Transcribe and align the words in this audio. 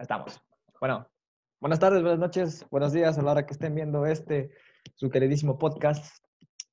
Estamos. 0.00 0.40
Bueno, 0.80 1.06
buenas 1.60 1.78
tardes, 1.78 2.00
buenas 2.00 2.18
noches, 2.18 2.66
buenos 2.70 2.94
días 2.94 3.18
a 3.18 3.22
la 3.22 3.32
hora 3.32 3.44
que 3.44 3.52
estén 3.52 3.74
viendo 3.74 4.06
este, 4.06 4.50
su 4.94 5.10
queridísimo 5.10 5.58
podcast. 5.58 6.24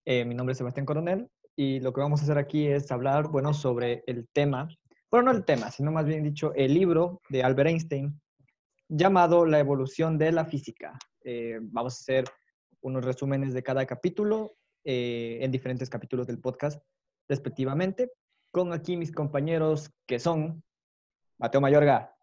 Eh, 0.05 0.23
mi 0.23 0.33
nombre 0.33 0.53
es 0.53 0.59
Sebastián 0.59 0.85
Coronel 0.85 1.29
y 1.53 1.81
lo 1.81 1.91
que 1.91 1.99
vamos 1.99 2.21
a 2.21 2.23
hacer 2.23 2.37
aquí 2.37 2.67
es 2.67 2.89
hablar, 2.89 3.27
bueno, 3.27 3.53
sobre 3.53 4.01
el 4.07 4.29
tema, 4.31 4.69
bueno, 5.11 5.31
no 5.33 5.37
el 5.37 5.43
tema, 5.43 5.71
sino 5.71 5.91
más 5.91 6.05
bien 6.05 6.23
dicho, 6.23 6.53
el 6.55 6.73
libro 6.73 7.21
de 7.27 7.43
Albert 7.43 7.71
Einstein 7.71 8.21
llamado 8.87 9.45
La 9.45 9.59
evolución 9.59 10.17
de 10.17 10.31
la 10.31 10.45
física. 10.45 10.97
Eh, 11.25 11.59
vamos 11.61 11.95
a 11.95 11.99
hacer 12.01 12.25
unos 12.79 13.03
resúmenes 13.03 13.53
de 13.53 13.61
cada 13.61 13.85
capítulo 13.85 14.53
eh, 14.85 15.39
en 15.41 15.51
diferentes 15.51 15.89
capítulos 15.89 16.27
del 16.27 16.39
podcast, 16.39 16.81
respectivamente, 17.27 18.09
con 18.51 18.71
aquí 18.71 18.95
mis 18.95 19.11
compañeros 19.11 19.91
que 20.05 20.17
son 20.17 20.63
Mateo 21.37 21.59
Mayorga. 21.59 22.16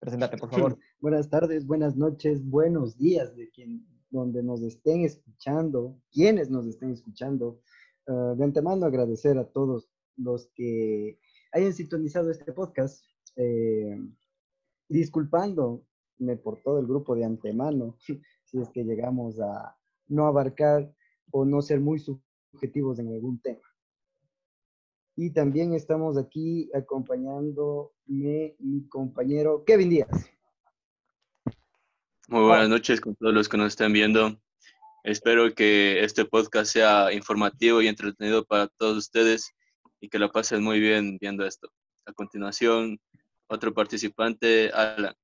Preséntate, 0.00 0.38
por 0.38 0.50
favor. 0.50 0.78
Buenas 1.00 1.28
tardes, 1.28 1.66
buenas 1.66 1.94
noches, 1.94 2.42
buenos 2.42 2.96
días 2.96 3.36
de 3.36 3.50
quien, 3.50 3.86
donde 4.10 4.42
nos 4.42 4.62
estén 4.62 5.02
escuchando, 5.04 6.00
quienes 6.10 6.50
nos 6.50 6.66
estén 6.66 6.90
escuchando. 6.90 7.60
Ah, 8.06 8.34
de 8.36 8.44
antemano 8.44 8.86
agradecer 8.86 9.36
a 9.36 9.44
todos 9.44 9.90
los 10.16 10.50
que 10.54 11.20
hayan 11.52 11.74
sintonizado 11.74 12.30
este 12.30 12.52
podcast, 12.52 13.04
eh, 13.36 13.96
disculpándome 14.88 16.36
por 16.42 16.62
todo 16.62 16.80
el 16.80 16.86
grupo 16.86 17.14
de 17.14 17.24
antemano, 17.24 17.96
si 18.44 18.58
es 18.58 18.70
que 18.70 18.84
llegamos 18.84 19.38
a 19.38 19.76
no 20.08 20.26
abarcar 20.26 20.92
o 21.30 21.44
no 21.44 21.60
ser 21.60 21.80
muy 21.80 21.98
subjetivos 21.98 22.98
en 22.98 23.08
algún 23.08 23.40
tema. 23.40 23.60
Y 25.22 25.28
también 25.28 25.74
estamos 25.74 26.16
aquí 26.16 26.70
acompañándome 26.72 28.54
mi 28.58 28.88
compañero 28.88 29.64
Kevin 29.66 29.90
Díaz. 29.90 30.08
Muy 32.26 32.46
buenas 32.46 32.70
noches 32.70 33.02
con 33.02 33.14
todos 33.16 33.34
los 33.34 33.46
que 33.46 33.58
nos 33.58 33.66
están 33.66 33.92
viendo. 33.92 34.40
Espero 35.04 35.54
que 35.54 36.02
este 36.02 36.24
podcast 36.24 36.72
sea 36.72 37.12
informativo 37.12 37.82
y 37.82 37.88
entretenido 37.88 38.46
para 38.46 38.68
todos 38.78 38.96
ustedes 38.96 39.52
y 40.00 40.08
que 40.08 40.18
lo 40.18 40.32
pasen 40.32 40.64
muy 40.64 40.80
bien 40.80 41.18
viendo 41.20 41.44
esto. 41.44 41.68
A 42.06 42.14
continuación, 42.14 42.98
otro 43.46 43.74
participante, 43.74 44.70
Alan. 44.70 45.14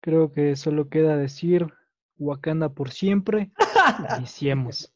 Creo 0.00 0.32
que 0.32 0.56
solo 0.56 0.88
queda 0.88 1.18
decir 1.18 1.66
Wakanda 2.16 2.70
por 2.70 2.90
siempre. 2.90 3.52
Iniciemos. 4.16 4.94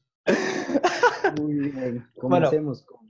Muy 1.39 1.57
bien, 1.57 2.09
comencemos 2.17 2.83
con 2.83 3.06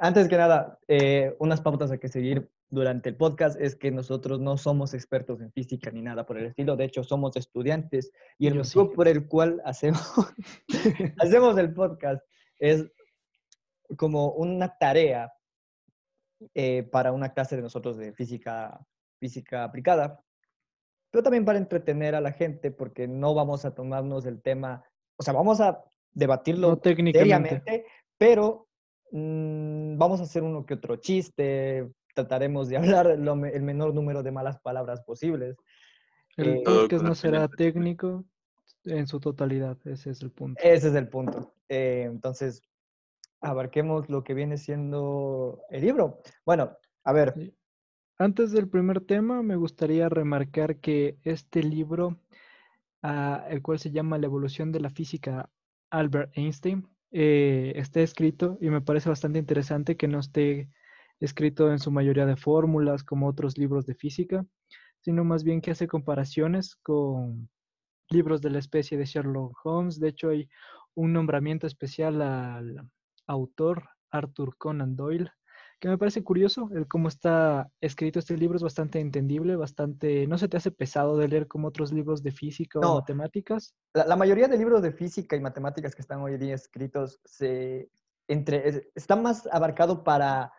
antes 0.00 0.28
que 0.28 0.36
nada, 0.38 0.78
eh, 0.88 1.36
unas 1.38 1.60
pautas 1.60 1.90
a 1.90 1.98
que 1.98 2.08
seguir 2.08 2.50
durante 2.70 3.10
el 3.10 3.16
podcast 3.16 3.60
es 3.60 3.76
que 3.76 3.90
nosotros 3.90 4.40
no 4.40 4.56
somos 4.56 4.94
expertos 4.94 5.42
en 5.42 5.52
física 5.52 5.90
ni 5.90 6.00
nada 6.00 6.24
por 6.24 6.38
el 6.38 6.46
estilo. 6.46 6.74
De 6.74 6.84
hecho, 6.84 7.04
somos 7.04 7.36
estudiantes 7.36 8.10
y 8.38 8.46
el 8.46 8.54
motivo 8.54 8.92
por 8.92 9.08
el 9.08 9.28
cual 9.28 9.60
hacemos, 9.62 10.02
hacemos 11.18 11.58
el 11.58 11.74
podcast 11.74 12.24
es 12.58 12.86
como 13.98 14.32
una 14.32 14.78
tarea 14.78 15.32
eh, 16.54 16.84
para 16.84 17.12
una 17.12 17.34
clase 17.34 17.56
de 17.56 17.62
nosotros 17.62 17.98
de 17.98 18.14
física, 18.14 18.80
física 19.18 19.64
aplicada, 19.64 20.24
pero 21.10 21.22
también 21.22 21.44
para 21.44 21.58
entretener 21.58 22.14
a 22.14 22.22
la 22.22 22.32
gente 22.32 22.70
porque 22.70 23.06
no 23.06 23.34
vamos 23.34 23.66
a 23.66 23.74
tomarnos 23.74 24.24
el 24.24 24.40
tema, 24.40 24.82
o 25.18 25.22
sea, 25.22 25.34
vamos 25.34 25.60
a 25.60 25.84
debatirlo 26.12 26.78
técnicamente, 26.78 27.84
pero 28.16 28.69
Mm, 29.12 29.98
vamos 29.98 30.20
a 30.20 30.24
hacer 30.24 30.42
uno 30.42 30.64
que 30.64 30.74
otro 30.74 30.96
chiste, 30.96 31.90
trataremos 32.14 32.68
de 32.68 32.76
hablar 33.04 33.06
el 33.08 33.62
menor 33.62 33.94
número 33.94 34.22
de 34.22 34.32
malas 34.32 34.58
palabras 34.60 35.02
posibles. 35.02 35.56
El 36.36 36.48
eh, 36.48 36.62
podcast 36.64 37.04
no 37.04 37.14
será 37.14 37.48
técnico 37.48 38.24
en 38.84 39.06
su 39.06 39.20
totalidad, 39.20 39.76
ese 39.84 40.10
es 40.10 40.22
el 40.22 40.30
punto. 40.30 40.60
Ese 40.62 40.88
es 40.88 40.94
el 40.94 41.08
punto. 41.08 41.52
Eh, 41.68 42.04
entonces, 42.06 42.62
abarquemos 43.40 44.08
lo 44.08 44.24
que 44.24 44.34
viene 44.34 44.56
siendo 44.56 45.62
el 45.70 45.82
libro. 45.82 46.20
Bueno, 46.44 46.76
a 47.04 47.12
ver. 47.12 47.54
Antes 48.18 48.52
del 48.52 48.68
primer 48.68 49.00
tema, 49.00 49.42
me 49.42 49.56
gustaría 49.56 50.08
remarcar 50.08 50.76
que 50.76 51.18
este 51.24 51.62
libro, 51.62 52.18
ah, 53.02 53.46
el 53.48 53.62
cual 53.62 53.78
se 53.78 53.90
llama 53.90 54.18
La 54.18 54.26
evolución 54.26 54.72
de 54.72 54.80
la 54.80 54.90
física 54.90 55.48
Albert 55.90 56.30
Einstein, 56.36 56.86
eh, 57.12 57.72
esté 57.76 58.02
escrito 58.02 58.58
y 58.60 58.70
me 58.70 58.80
parece 58.80 59.08
bastante 59.08 59.38
interesante 59.38 59.96
que 59.96 60.08
no 60.08 60.20
esté 60.20 60.70
escrito 61.20 61.70
en 61.70 61.78
su 61.78 61.90
mayoría 61.90 62.26
de 62.26 62.36
fórmulas 62.36 63.04
como 63.04 63.28
otros 63.28 63.58
libros 63.58 63.86
de 63.86 63.94
física, 63.94 64.46
sino 65.00 65.24
más 65.24 65.44
bien 65.44 65.60
que 65.60 65.72
hace 65.72 65.86
comparaciones 65.86 66.76
con 66.76 67.48
libros 68.10 68.40
de 68.40 68.50
la 68.50 68.58
especie 68.58 68.96
de 68.98 69.04
Sherlock 69.04 69.58
Holmes. 69.64 70.00
De 70.00 70.08
hecho, 70.08 70.30
hay 70.30 70.48
un 70.94 71.12
nombramiento 71.12 71.66
especial 71.66 72.22
al 72.22 72.88
autor 73.26 73.88
Arthur 74.10 74.56
Conan 74.56 74.96
Doyle 74.96 75.30
que 75.80 75.88
me 75.88 75.96
parece 75.96 76.22
curioso 76.22 76.68
el 76.74 76.86
cómo 76.86 77.08
está 77.08 77.70
escrito 77.80 78.18
este 78.18 78.36
libro, 78.36 78.56
es 78.56 78.62
bastante 78.62 79.00
entendible, 79.00 79.56
bastante, 79.56 80.26
no 80.26 80.36
se 80.36 80.46
te 80.46 80.58
hace 80.58 80.70
pesado 80.70 81.16
de 81.16 81.26
leer 81.26 81.48
como 81.48 81.68
otros 81.68 81.90
libros 81.90 82.22
de 82.22 82.32
física 82.32 82.78
o 82.78 82.96
matemáticas. 82.96 83.74
La, 83.94 84.14
mayoría 84.14 84.46
de 84.46 84.58
libros 84.58 84.82
de 84.82 84.92
física 84.92 85.36
y 85.36 85.40
matemáticas 85.40 85.94
que 85.94 86.02
están 86.02 86.20
hoy 86.20 86.36
día 86.36 86.54
escritos 86.54 87.18
se, 87.24 87.88
entre, 88.28 88.90
están 88.94 89.22
más 89.22 89.48
abarcados 89.50 90.00
para 90.00 90.52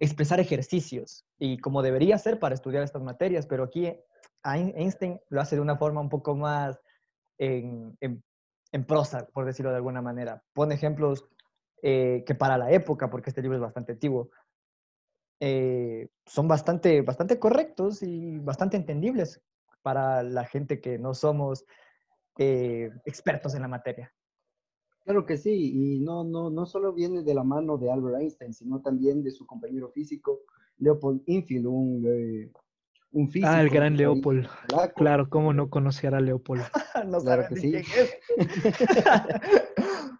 expresar 0.00 0.40
ejercicios 0.40 1.24
y 1.38 1.58
como 1.58 1.80
debería 1.80 2.18
ser 2.18 2.40
para 2.40 2.56
estudiar 2.56 2.82
estas 2.82 3.02
materias, 3.02 3.46
pero 3.46 3.62
aquí 3.62 3.96
Einstein 4.42 5.20
lo 5.28 5.40
hace 5.40 5.54
de 5.54 5.62
una 5.62 5.76
forma 5.76 6.00
un 6.00 6.08
poco 6.08 6.34
más 6.34 6.80
en, 7.38 7.96
en, 8.00 8.84
prosa, 8.86 9.28
por 9.32 9.44
decirlo 9.44 9.70
de 9.70 9.76
alguna 9.76 10.02
manera. 10.02 10.42
Pone 10.52 10.74
ejemplos 10.74 11.28
eh, 11.80 12.24
que 12.26 12.34
para 12.34 12.58
la 12.58 12.72
época, 12.72 13.08
porque 13.08 13.30
este 13.30 13.40
libro 13.40 13.56
es 13.56 13.62
bastante 13.62 13.92
antiguo, 13.92 14.30
eh, 15.46 16.08
son 16.24 16.48
bastante, 16.48 17.02
bastante 17.02 17.38
correctos 17.38 18.02
y 18.02 18.38
bastante 18.38 18.78
entendibles 18.78 19.42
para 19.82 20.22
la 20.22 20.46
gente 20.46 20.80
que 20.80 20.98
no 20.98 21.12
somos 21.12 21.66
eh, 22.38 22.90
expertos 23.04 23.54
en 23.54 23.60
la 23.60 23.68
materia. 23.68 24.10
Claro 25.04 25.26
que 25.26 25.36
sí, 25.36 25.96
y 25.98 26.00
no, 26.00 26.24
no, 26.24 26.48
no 26.48 26.64
solo 26.64 26.94
viene 26.94 27.22
de 27.22 27.34
la 27.34 27.44
mano 27.44 27.76
de 27.76 27.92
Albert 27.92 28.22
Einstein, 28.22 28.54
sino 28.54 28.80
también 28.80 29.22
de 29.22 29.32
su 29.32 29.44
compañero 29.44 29.90
físico, 29.90 30.40
Leopold 30.78 31.20
Infield, 31.26 31.66
un, 31.66 32.06
eh, 32.06 32.50
un 33.12 33.28
físico. 33.28 33.52
Ah, 33.52 33.60
el 33.60 33.68
gran 33.68 33.98
Leopold. 33.98 34.48
Claro, 34.96 35.28
¿cómo 35.28 35.52
no 35.52 35.68
conocer 35.68 36.14
a 36.14 36.20
Leopold? 36.20 36.62
no 37.06 37.20
claro 37.20 37.44
que 37.50 37.56
sí. 37.56 37.74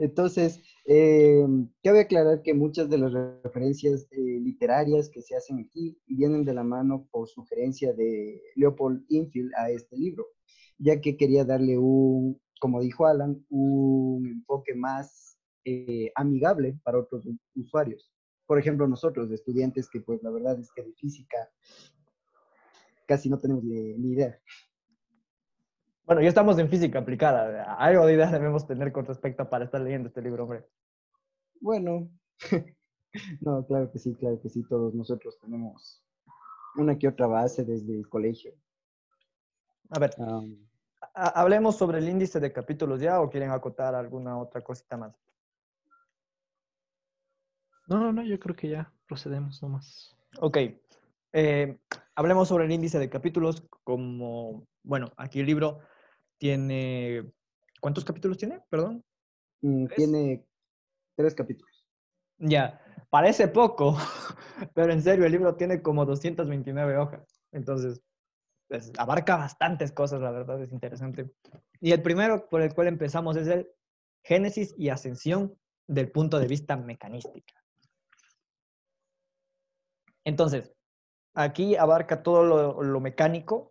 Entonces, 0.00 0.62
eh, 0.86 1.46
cabe 1.84 2.00
aclarar 2.00 2.40
que 2.42 2.54
muchas 2.54 2.88
de 2.88 2.96
las 2.96 3.12
referencias 3.44 4.08
eh, 4.10 4.40
literarias 4.40 5.10
que 5.10 5.20
se 5.20 5.36
hacen 5.36 5.58
aquí 5.58 5.98
vienen 6.06 6.46
de 6.46 6.54
la 6.54 6.64
mano 6.64 7.06
por 7.10 7.28
sugerencia 7.28 7.92
de 7.92 8.40
Leopold 8.56 9.04
Infield 9.10 9.52
a 9.58 9.70
este 9.70 9.98
libro, 9.98 10.26
ya 10.78 11.02
que 11.02 11.18
quería 11.18 11.44
darle 11.44 11.76
un, 11.76 12.40
como 12.60 12.80
dijo 12.80 13.04
Alan, 13.04 13.44
un 13.50 14.26
enfoque 14.26 14.74
más 14.74 15.36
eh, 15.66 16.10
amigable 16.14 16.80
para 16.82 16.98
otros 16.98 17.28
usuarios. 17.54 18.10
Por 18.46 18.58
ejemplo, 18.58 18.88
nosotros, 18.88 19.30
estudiantes 19.30 19.90
que 19.90 20.00
pues 20.00 20.22
la 20.22 20.30
verdad 20.30 20.58
es 20.58 20.72
que 20.74 20.82
de 20.82 20.94
física 20.94 21.50
casi 23.06 23.28
no 23.28 23.38
tenemos 23.38 23.64
ni 23.64 24.12
idea. 24.12 24.40
Bueno, 26.10 26.22
ya 26.22 26.28
estamos 26.28 26.58
en 26.58 26.68
física 26.68 26.98
aplicada. 26.98 27.72
Algo 27.74 28.04
de 28.04 28.14
ideas 28.14 28.32
debemos 28.32 28.66
tener 28.66 28.90
con 28.90 29.06
respecto 29.06 29.48
para 29.48 29.66
estar 29.66 29.80
leyendo 29.80 30.08
este 30.08 30.20
libro, 30.20 30.42
hombre. 30.42 30.66
Bueno, 31.60 32.10
no, 33.40 33.64
claro 33.64 33.92
que 33.92 34.00
sí, 34.00 34.16
claro 34.16 34.40
que 34.42 34.48
sí, 34.48 34.64
todos 34.68 34.92
nosotros 34.92 35.38
tenemos 35.38 36.02
una 36.74 36.98
que 36.98 37.06
otra 37.06 37.28
base 37.28 37.64
desde 37.64 37.96
el 37.96 38.08
colegio. 38.08 38.52
A 39.90 40.00
ver, 40.00 40.10
hablemos 41.14 41.76
sobre 41.76 41.98
el 41.98 42.08
índice 42.08 42.40
de 42.40 42.52
capítulos 42.52 43.00
ya 43.00 43.20
o 43.20 43.30
quieren 43.30 43.52
acotar 43.52 43.94
alguna 43.94 44.36
otra 44.36 44.62
cosita 44.62 44.96
más. 44.96 45.14
No, 47.86 48.00
no, 48.00 48.12
no, 48.12 48.24
yo 48.24 48.36
creo 48.40 48.56
que 48.56 48.68
ya 48.68 48.92
procedemos 49.06 49.62
nomás. 49.62 50.16
Ok. 50.40 50.58
Eh, 51.32 51.78
hablemos 52.16 52.48
sobre 52.48 52.64
el 52.64 52.72
índice 52.72 52.98
de 52.98 53.08
capítulos 53.08 53.62
como, 53.84 54.66
bueno, 54.82 55.12
aquí 55.16 55.38
el 55.38 55.46
libro 55.46 55.78
tiene, 56.40 57.30
¿cuántos 57.80 58.04
capítulos 58.04 58.38
tiene? 58.38 58.60
Perdón. 58.70 59.04
Mm, 59.60 59.86
tiene 59.94 60.44
tres 61.14 61.34
capítulos. 61.34 61.86
Ya, 62.38 62.80
parece 63.10 63.46
poco, 63.46 63.96
pero 64.74 64.92
en 64.92 65.02
serio, 65.02 65.26
el 65.26 65.32
libro 65.32 65.54
tiene 65.54 65.82
como 65.82 66.06
229 66.06 66.96
hojas. 66.96 67.40
Entonces, 67.52 68.00
pues, 68.68 68.90
abarca 68.96 69.36
bastantes 69.36 69.92
cosas, 69.92 70.22
la 70.22 70.30
verdad, 70.30 70.60
es 70.62 70.72
interesante. 70.72 71.30
Y 71.80 71.92
el 71.92 72.02
primero 72.02 72.48
por 72.48 72.62
el 72.62 72.74
cual 72.74 72.88
empezamos 72.88 73.36
es 73.36 73.46
el 73.46 73.70
Génesis 74.24 74.74
y 74.78 74.88
Ascensión 74.88 75.54
del 75.86 76.10
punto 76.10 76.38
de 76.38 76.46
vista 76.46 76.76
mecanística. 76.76 77.54
Entonces, 80.24 80.72
aquí 81.34 81.76
abarca 81.76 82.22
todo 82.22 82.44
lo, 82.44 82.82
lo 82.82 83.00
mecánico, 83.00 83.69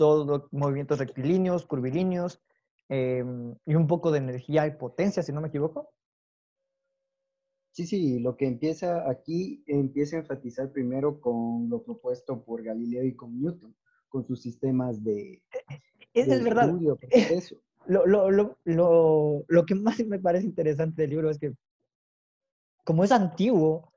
todos 0.00 0.26
los 0.26 0.50
movimientos 0.50 0.98
rectilíneos, 0.98 1.66
curvilíneos, 1.66 2.40
em, 2.88 3.54
y 3.66 3.74
un 3.74 3.86
poco 3.86 4.10
de 4.10 4.16
energía 4.16 4.66
y 4.66 4.70
potencia, 4.78 5.22
si 5.22 5.30
no 5.30 5.42
me 5.42 5.48
equivoco. 5.48 5.90
Sí, 7.72 7.86
sí, 7.86 8.18
lo 8.18 8.34
que 8.34 8.46
empieza 8.46 9.10
aquí 9.10 9.62
empieza 9.66 10.16
a 10.16 10.20
enfatizar 10.20 10.72
primero 10.72 11.20
con 11.20 11.68
lo 11.68 11.82
propuesto 11.82 12.42
por 12.42 12.62
Galileo 12.62 13.04
y 13.04 13.14
con 13.14 13.38
Newton, 13.38 13.76
con 14.08 14.24
sus 14.26 14.40
sistemas 14.40 15.04
de... 15.04 15.42
Es, 16.14 16.28
es 16.28 16.42
verdad. 16.42 16.72
Lo, 17.86 18.06
lo, 18.06 18.30
lo, 18.30 19.44
lo, 19.48 19.66
que 19.66 19.74
más 19.74 19.98
me 20.06 20.18
parece 20.20 20.44
interesante 20.46 21.02
del 21.02 21.10
libro 21.10 21.30
es 21.30 21.38
que, 21.38 21.54
como 22.84 23.02
es 23.02 23.10
antiguo, 23.10 23.90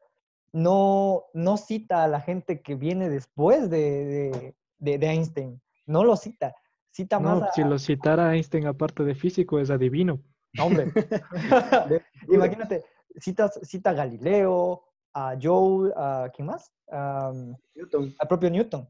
no, 0.51 1.25
no 1.33 1.57
cita 1.57 2.03
a 2.03 2.07
la 2.07 2.21
gente 2.21 2.61
que 2.61 2.75
viene 2.75 3.09
después 3.09 3.69
de, 3.69 4.55
de, 4.79 4.97
de, 4.97 5.07
Einstein. 5.07 5.61
No 5.85 6.03
lo 6.03 6.15
cita. 6.15 6.53
Cita 6.91 7.19
más 7.19 7.41
a... 7.41 7.51
Si 7.51 7.63
lo 7.63 7.79
citara 7.79 8.33
Einstein 8.33 8.67
aparte 8.67 9.03
de 9.03 9.15
físico, 9.15 9.59
es 9.59 9.69
adivino. 9.69 10.21
Hombre. 10.59 10.91
Imagínate, 12.29 12.83
citas, 13.17 13.59
cita 13.63 13.91
a 13.91 13.93
Galileo, 13.93 14.83
a 15.13 15.35
Joe, 15.41 15.91
a 15.95 16.29
¿quién 16.33 16.47
más? 16.47 16.71
A, 16.91 17.31
Newton. 17.75 18.13
Al 18.19 18.27
propio 18.27 18.49
Newton. 18.49 18.87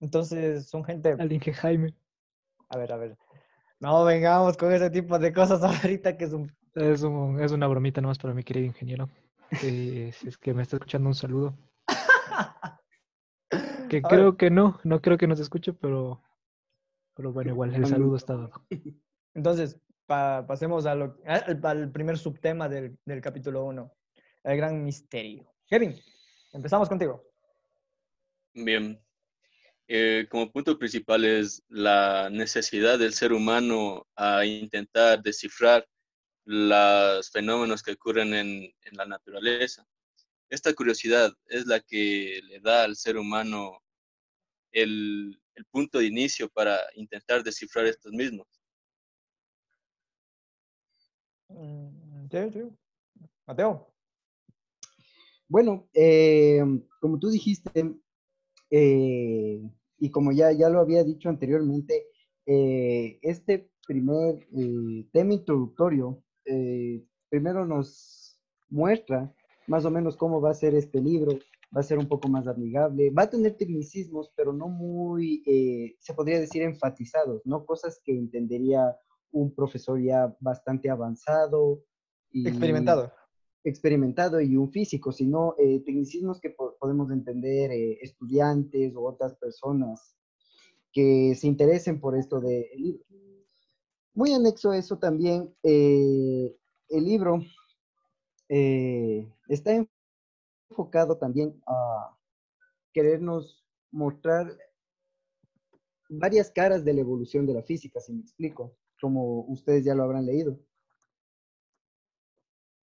Entonces 0.00 0.68
son 0.68 0.84
gente... 0.84 1.16
Al 1.18 1.32
Inge 1.32 1.52
Jaime. 1.52 1.94
A 2.68 2.76
ver, 2.76 2.92
a 2.92 2.96
ver. 2.96 3.16
No 3.80 4.04
vengamos 4.04 4.56
con 4.56 4.72
ese 4.72 4.90
tipo 4.90 5.18
de 5.18 5.32
cosas 5.32 5.62
ahorita 5.82 6.16
que 6.16 6.24
es 6.24 6.32
un... 6.32 6.52
Es, 6.74 7.02
un, 7.02 7.40
es 7.40 7.52
una 7.52 7.68
bromita 7.68 8.00
nomás 8.00 8.18
para 8.18 8.34
mi 8.34 8.42
querido 8.42 8.66
ingeniero. 8.66 9.08
si 9.52 10.10
es 10.26 10.36
que 10.38 10.52
me 10.52 10.62
está 10.62 10.76
escuchando, 10.76 11.08
un 11.08 11.14
saludo. 11.14 11.56
Que 14.02 14.08
creo 14.08 14.36
que 14.36 14.50
no, 14.50 14.80
no 14.84 15.00
creo 15.00 15.18
que 15.18 15.26
nos 15.26 15.40
escuche, 15.40 15.72
pero, 15.72 16.22
pero 17.14 17.32
bueno, 17.32 17.52
igual 17.52 17.74
el 17.74 17.86
saludo 17.86 18.16
está 18.16 18.34
dado. 18.34 18.66
Entonces, 19.34 19.80
pasemos 20.06 20.86
a 20.86 20.94
lo, 20.94 21.16
al, 21.26 21.90
primer 21.92 22.18
subtema 22.18 22.68
del, 22.68 22.98
del 23.04 23.20
capítulo 23.20 23.64
1, 23.64 23.92
el 24.44 24.56
gran 24.56 24.84
misterio. 24.84 25.52
Kevin, 25.66 25.94
empezamos 26.52 26.88
contigo. 26.88 27.24
Bien, 28.54 29.00
eh, 29.86 30.26
como 30.30 30.50
punto 30.50 30.78
principal 30.78 31.24
es 31.24 31.62
la 31.68 32.30
necesidad 32.30 32.98
del 32.98 33.12
ser 33.12 33.32
humano 33.32 34.06
a 34.16 34.44
intentar 34.46 35.22
descifrar 35.22 35.86
los 36.46 37.30
fenómenos 37.30 37.82
que 37.82 37.92
ocurren 37.92 38.34
en, 38.34 38.72
la 38.92 39.06
naturaleza. 39.06 39.86
Esta 40.48 40.72
curiosidad 40.72 41.32
es 41.46 41.66
la 41.66 41.80
que 41.80 42.40
le 42.44 42.60
da 42.60 42.84
al 42.84 42.96
ser 42.96 43.18
humano 43.18 43.82
el, 44.74 45.40
punto 45.70 46.00
de 46.00 46.06
inicio 46.06 46.48
para 46.48 46.78
intentar 46.96 47.42
descifrar 47.44 47.86
estos 47.86 48.12
mismos. 48.12 48.46
Mm, 51.48 52.26
Mateo. 53.46 53.94
Bueno, 55.48 55.88
eh, 55.94 56.60
como 57.00 57.18
tú 57.20 57.30
dijiste, 57.30 57.70
eh, 58.76 59.62
y 59.98 60.10
como 60.10 60.32
ya, 60.32 60.50
ya 60.50 60.68
lo 60.68 60.80
había 60.80 61.04
dicho 61.04 61.28
anteriormente, 61.28 62.08
eh, 62.46 63.20
este 63.22 63.70
primer 63.86 64.48
eh, 64.56 65.06
tema 65.12 65.34
introductorio 65.34 66.20
primero 67.28 67.64
nos 67.64 68.38
muestra 68.68 69.32
más 69.66 69.84
o 69.84 69.90
menos 69.90 70.16
cómo 70.16 70.40
va 70.40 70.50
a 70.50 70.54
ser 70.54 70.74
este 70.74 71.00
libro, 71.00 71.38
va 71.74 71.80
a 71.80 71.84
ser 71.84 71.98
un 71.98 72.06
poco 72.06 72.28
más 72.28 72.46
amigable, 72.46 73.10
va 73.10 73.24
a 73.24 73.30
tener 73.30 73.56
tecnicismos, 73.56 74.32
pero 74.36 74.52
no 74.52 74.68
muy, 74.68 75.42
se 75.98 76.14
podría 76.14 76.38
decir, 76.38 76.62
enfatizados, 76.62 77.42
¿no? 77.44 77.66
Cosas 77.66 78.00
que 78.04 78.12
entendería 78.12 78.96
un 79.32 79.54
profesor 79.54 80.00
ya 80.00 80.36
bastante 80.40 80.88
avanzado. 80.88 81.82
Y, 82.30 82.46
experimentado 82.48 83.12
experimentado 83.64 84.40
y 84.40 84.56
un 84.56 84.70
físico, 84.70 85.10
sino 85.10 85.54
eh, 85.58 85.80
tecnicismos 85.80 86.38
que 86.38 86.54
podemos 86.78 87.10
entender 87.10 87.72
eh, 87.72 87.98
estudiantes 88.02 88.94
o 88.94 89.04
otras 89.04 89.34
personas 89.36 90.14
que 90.92 91.34
se 91.34 91.46
interesen 91.46 91.98
por 91.98 92.16
esto 92.16 92.40
del 92.40 92.68
libro. 92.76 93.04
Muy 94.12 94.32
anexo 94.32 94.70
a 94.70 94.76
eso 94.76 94.98
también, 94.98 95.52
eh, 95.62 96.54
el 96.90 97.04
libro 97.04 97.42
está 98.46 99.84
enfocado 100.70 101.16
también 101.18 101.60
a 101.66 102.16
querernos 102.92 103.64
mostrar 103.90 104.56
varias 106.08 106.50
caras 106.50 106.84
de 106.84 106.92
la 106.92 107.00
evolución 107.00 107.46
de 107.46 107.54
la 107.54 107.62
física, 107.62 108.00
si 108.00 108.12
me 108.12 108.20
explico, 108.20 108.76
como 109.00 109.42
ustedes 109.46 109.84
ya 109.84 109.94
lo 109.94 110.04
habrán 110.04 110.26
leído. 110.26 110.58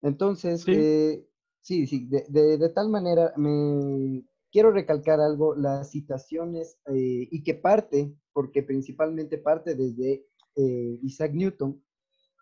Entonces, 0.03 0.63
sí, 0.63 0.73
eh, 0.75 1.29
sí, 1.61 1.87
sí 1.87 2.09
de, 2.09 2.69
tal 2.71 2.89
manera 2.89 3.33
me 3.37 4.25
quiero 4.51 4.73
recalcar 4.73 5.21
algo, 5.21 5.55
las 5.55 5.91
citaciones 5.91 6.79
eh, 6.87 7.29
y 7.31 7.43
que 7.43 7.55
parte, 7.55 8.15
porque 8.33 8.63
principalmente 8.63 9.39
parte 9.39 9.75
desde 9.75 10.27
eh, 10.57 10.99
Isaac 11.03 11.33
Newton 11.33 11.83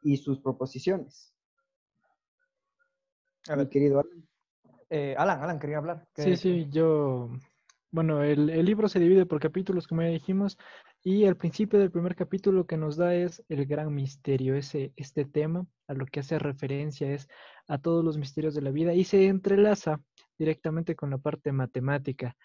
y 0.03 0.17
sus 0.17 0.41
proposiciones. 0.41 1.35
A 3.49 3.57
ver, 3.57 3.67
Mi 3.67 3.71
querido 3.71 4.01
Alan. 4.01 4.29
Alan, 4.91 5.43
Alan, 5.43 5.59
quería 5.59 5.79
hablar. 5.79 6.07
Sí, 6.15 6.37
sí, 6.37 6.67
yo, 6.71 7.31
bueno, 7.91 8.23
el, 8.23 8.51
el, 8.51 8.65
libro 8.65 8.89
se 8.89 9.01
divide 9.01 9.27
por 9.27 9.41
capítulos, 9.41 9.87
como 9.87 10.03
ya 10.03 10.09
dijimos, 10.09 10.59
y 11.03 11.25
el 11.25 11.37
principio 11.37 11.79
del 11.79 11.91
primer 11.91 12.15
capítulo 12.15 12.67
que 12.67 12.77
nos 12.77 12.97
da 12.97 13.15
es 13.15 13.43
el 13.49 13.67
gran 13.67 13.95
misterio, 13.95 14.57
ese, 14.57 14.93
este 14.97 15.25
tema 15.25 15.67
a 15.87 15.95
lo 15.95 16.05
que 16.07 16.21
hace 16.21 16.39
referencia 16.39 17.11
es 17.11 17.29
a 17.67 17.79
todos 17.79 18.05
los 18.05 18.19
misterios 18.19 18.55
de 18.55 18.63
la 18.63 18.71
vida 18.71 18.95
y 18.95 19.05
se 19.05 19.27
entrelaza 19.27 20.01
directamente 20.39 20.97
con 20.97 21.11
la 21.11 21.19
parte 21.19 21.53
matemática. 21.53 22.37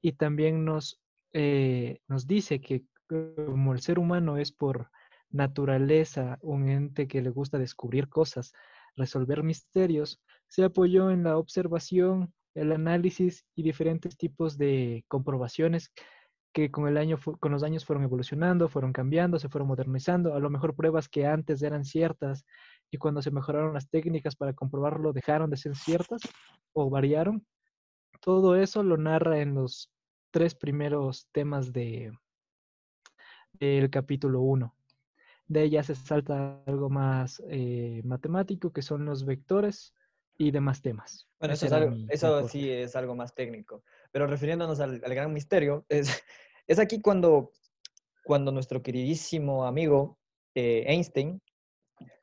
Y 0.00 0.12
también 0.12 0.64
nos, 0.64 1.00
eh, 1.32 1.98
nos 2.06 2.26
dice 2.26 2.60
que 2.60 2.84
como 3.08 3.72
el 3.72 3.80
ser 3.80 3.98
humano 3.98 4.36
es 4.36 4.52
por 4.52 4.90
naturaleza 5.30 6.38
un 6.40 6.68
ente 6.68 7.08
que 7.08 7.22
le 7.22 7.30
gusta 7.30 7.58
descubrir 7.58 8.08
cosas, 8.08 8.52
resolver 8.96 9.42
misterios, 9.42 10.20
se 10.48 10.64
apoyó 10.64 11.10
en 11.10 11.24
la 11.24 11.36
observación, 11.36 12.32
el 12.54 12.72
análisis 12.72 13.44
y 13.54 13.62
diferentes 13.62 14.16
tipos 14.16 14.56
de 14.56 15.04
comprobaciones 15.08 15.92
que 16.52 16.70
con, 16.70 16.86
el 16.86 16.96
año, 16.96 17.18
con 17.40 17.50
los 17.50 17.64
años 17.64 17.84
fueron 17.84 18.04
evolucionando, 18.04 18.68
fueron 18.68 18.92
cambiando, 18.92 19.40
se 19.40 19.48
fueron 19.48 19.66
modernizando. 19.66 20.34
A 20.34 20.38
lo 20.38 20.50
mejor 20.50 20.76
pruebas 20.76 21.08
que 21.08 21.26
antes 21.26 21.62
eran 21.62 21.84
ciertas 21.84 22.44
y 22.92 22.98
cuando 22.98 23.20
se 23.22 23.32
mejoraron 23.32 23.74
las 23.74 23.90
técnicas 23.90 24.36
para 24.36 24.52
comprobarlo 24.52 25.12
dejaron 25.12 25.50
de 25.50 25.56
ser 25.56 25.74
ciertas 25.74 26.20
o 26.72 26.88
variaron. 26.88 27.44
Todo 28.20 28.54
eso 28.54 28.84
lo 28.84 28.96
narra 28.96 29.40
en 29.40 29.54
los 29.54 29.90
tres 30.30 30.54
primeros 30.54 31.26
temas 31.32 31.72
de 31.72 32.12
del 33.52 33.90
capítulo 33.90 34.40
1. 34.40 34.74
De 35.46 35.62
ella 35.62 35.82
se 35.82 35.94
salta 35.94 36.62
algo 36.66 36.88
más 36.88 37.42
eh, 37.48 38.00
matemático, 38.04 38.72
que 38.72 38.82
son 38.82 39.04
los 39.04 39.24
vectores 39.24 39.94
y 40.38 40.50
demás 40.50 40.82
temas. 40.82 41.28
Bueno, 41.38 41.54
eso, 41.54 42.48
sí 42.48 42.70
es 42.70 42.96
algo 42.96 43.14
más 43.14 43.34
técnico. 43.34 43.84
Pero 44.10 44.26
refiriéndonos 44.26 44.80
al, 44.80 45.02
al 45.04 45.14
gran 45.14 45.32
misterio, 45.32 45.84
es, 45.88 46.08
es 46.66 46.78
aquí 46.78 47.00
cuando, 47.00 47.52
cuando 48.24 48.52
nuestro 48.52 48.82
queridísimo 48.82 49.66
amigo 49.66 50.18
eh, 50.54 50.84
Einstein 50.86 51.40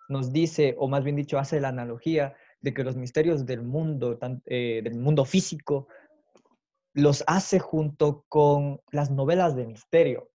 nos 0.09 0.33
dice, 0.33 0.75
o 0.77 0.87
más 0.87 1.03
bien 1.03 1.15
dicho, 1.15 1.39
hace 1.39 1.61
la 1.61 1.69
analogía 1.69 2.35
de 2.59 2.73
que 2.73 2.83
los 2.83 2.95
misterios 2.95 3.45
del 3.45 3.61
mundo, 3.61 4.19
eh, 4.45 4.81
del 4.83 4.95
mundo 4.95 5.25
físico, 5.25 5.87
los 6.93 7.23
hace 7.27 7.59
junto 7.59 8.25
con 8.27 8.81
las 8.91 9.09
novelas 9.09 9.55
de 9.55 9.65
misterio. 9.65 10.29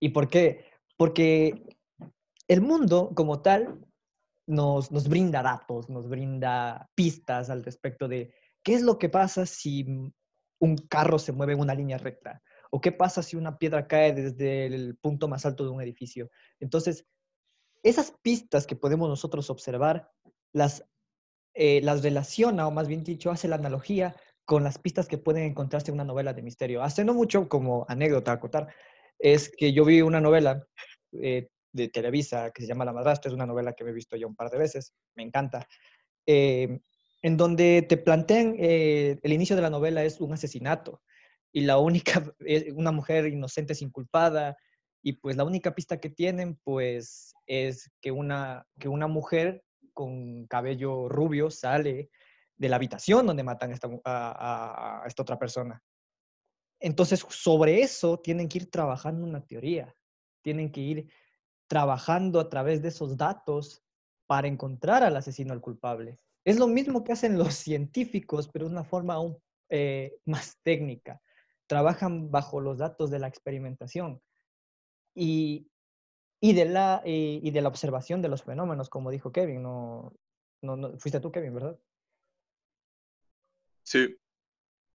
¿Y 0.00 0.10
por 0.10 0.28
qué? 0.28 0.64
Porque 0.96 1.62
el 2.50 2.60
mundo 2.60 3.12
como 3.14 3.42
tal 3.42 3.78
nos, 4.48 4.90
brinda 5.08 5.40
datos, 5.40 5.88
nos 5.88 6.08
brinda 6.08 6.90
pistas 6.96 7.48
al 7.48 7.62
respecto 7.62 8.08
de 8.08 8.34
qué 8.64 8.74
es 8.74 8.82
lo 8.82 8.98
que 8.98 9.08
pasa 9.08 9.46
si 9.46 9.86
un 10.58 10.76
carro 10.88 11.20
se 11.20 11.30
mueve 11.32 11.52
en 11.52 11.60
una 11.60 11.74
línea 11.74 11.96
recta, 11.96 12.42
¿O 12.72 12.80
qué 12.80 12.92
pasa 12.92 13.22
si 13.22 13.36
una 13.36 13.58
piedra 13.58 13.88
cae 13.88 14.12
desde 14.12 14.66
el 14.66 14.96
punto 14.96 15.26
más 15.26 15.44
alto 15.44 15.64
de 15.64 15.70
un 15.70 15.82
edificio? 15.82 16.30
Entonces, 16.60 17.04
esas 17.82 18.14
pistas 18.22 18.66
que 18.66 18.76
podemos 18.76 19.08
nosotros 19.08 19.50
observar, 19.50 20.08
las, 20.52 20.84
eh, 21.54 21.82
relaciona, 22.00 22.68
o 22.68 22.70
más 22.70 22.86
bien 22.86 23.02
dicho, 23.02 23.32
hace 23.32 23.48
la 23.48 23.56
analogía 23.56 24.14
con 24.44 24.62
las 24.62 24.78
pistas 24.78 25.08
que 25.08 25.18
pueden 25.18 25.42
encontrarse 25.44 25.90
en 25.90 25.96
una 25.96 26.04
novela 26.04 26.32
de 26.32 26.42
misterio. 26.42 26.82
Hace 26.82 27.04
no 27.04 27.12
mucho, 27.12 27.48
como 27.48 27.86
anécdota 27.88 28.30
a 28.30 28.34
acotar, 28.34 28.72
es 29.18 29.48
que 29.48 29.72
yo 29.72 29.84
vi 29.84 30.00
una 30.02 30.20
novela 30.20 30.64
eh, 31.12 31.48
de 31.72 31.88
Televisa 31.88 32.50
que 32.50 32.62
se 32.62 32.68
llama 32.68 32.84
La 32.84 32.92
Madrastra, 32.92 33.28
es 33.28 33.34
una 33.34 33.46
novela 33.46 33.72
que 33.72 33.84
me 33.84 33.90
he 33.90 33.94
visto 33.94 34.16
ya 34.16 34.26
un 34.26 34.36
par 34.36 34.50
de 34.50 34.58
veces, 34.58 34.94
me 35.14 35.22
encanta, 35.22 35.66
eh, 36.26 36.80
en 37.22 37.36
donde 37.36 37.82
te 37.88 37.96
plantean, 37.96 38.56
el 38.58 39.32
inicio 39.32 39.56
de 39.56 39.62
la 39.62 39.70
novela 39.70 40.04
es 40.04 40.20
un 40.20 40.32
asesinato 40.32 41.02
y 41.52 41.62
la 41.62 41.78
única, 41.78 42.24
eh, 42.40 42.72
una 42.72 42.92
mujer 42.92 43.26
inocente 43.26 43.72
es 43.72 43.82
inculpada, 43.82 44.56
y 45.02 45.14
pues 45.14 45.36
la 45.36 45.44
única 45.44 45.74
pista 45.74 45.98
que 45.98 46.10
tienen 46.10 46.58
pues 46.62 47.32
es 47.46 47.90
que 48.02 48.10
una, 48.12 48.66
que 48.78 48.88
una 48.88 49.06
mujer 49.06 49.64
con 49.94 50.46
cabello 50.46 51.08
rubio 51.08 51.50
sale 51.50 52.10
de 52.56 52.68
la 52.68 52.76
habitación 52.76 53.26
donde 53.26 53.42
matan 53.42 53.72
esta, 53.72 53.88
a 54.04 55.02
esta 55.06 55.22
otra 55.22 55.38
persona. 55.38 55.82
Entonces, 56.80 57.24
sobre 57.28 57.80
eso 57.80 58.18
tienen 58.18 58.48
que 58.48 58.58
ir 58.58 58.70
trabajando 58.70 59.26
una 59.26 59.44
teoría, 59.44 59.94
tienen 60.42 60.70
que 60.70 60.80
ir 60.80 61.12
trabajando 61.70 62.40
a 62.40 62.48
través 62.48 62.82
de 62.82 62.88
esos 62.88 63.16
datos 63.16 63.84
para 64.26 64.48
encontrar 64.48 65.04
al 65.04 65.16
asesino, 65.16 65.52
al 65.52 65.60
culpable. 65.60 66.18
Es 66.44 66.58
lo 66.58 66.66
mismo 66.66 67.04
que 67.04 67.12
hacen 67.12 67.38
los 67.38 67.54
científicos, 67.68 68.48
pero 68.52 68.66
de 68.66 68.72
una 68.72 68.82
forma 68.82 69.14
aún 69.14 69.38
eh, 69.68 70.16
más 70.24 70.58
técnica. 70.64 71.22
Trabajan 71.68 72.32
bajo 72.32 72.60
los 72.60 72.78
datos 72.78 73.08
de 73.12 73.20
la 73.20 73.28
experimentación 73.28 74.20
y, 75.14 75.68
de 76.40 76.64
la, 76.64 77.02
eh, 77.04 77.38
y 77.40 77.52
de 77.52 77.60
la 77.60 77.68
observación 77.68 78.20
de 78.20 78.28
los 78.30 78.42
fenómenos, 78.42 78.90
como 78.90 79.12
dijo 79.12 79.30
Kevin. 79.30 79.62
No, 79.62 80.12
no, 80.62 80.98
fuiste 80.98 81.20
tú, 81.20 81.30
Kevin, 81.30 81.54
¿verdad? 81.54 81.78
Sí. 83.84 84.18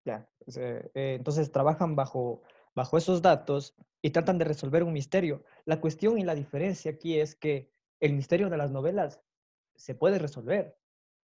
Ya, 0.03 0.29
pues, 0.39 0.57
eh, 0.57 0.91
entonces 0.93 1.53
trabajan 1.53 1.95
bajo, 1.95 2.41
bajo 2.75 2.97
esos 2.97 3.21
datos 3.21 3.75
y 4.01 4.11
tratan 4.11 4.37
de 4.37 4.45
resolver 4.45 4.83
un 4.83 4.93
misterio. 4.93 5.43
La 5.65 5.81
cuestión 5.81 6.19
y 6.19 6.23
la 6.23 6.35
diferencia 6.35 6.91
aquí 6.91 7.19
es 7.19 7.35
que 7.35 7.71
el 7.99 8.13
misterio 8.13 8.49
de 8.49 8.57
las 8.57 8.71
novelas 8.71 9.21
se 9.75 9.95
puede 9.95 10.19
resolver. 10.19 10.77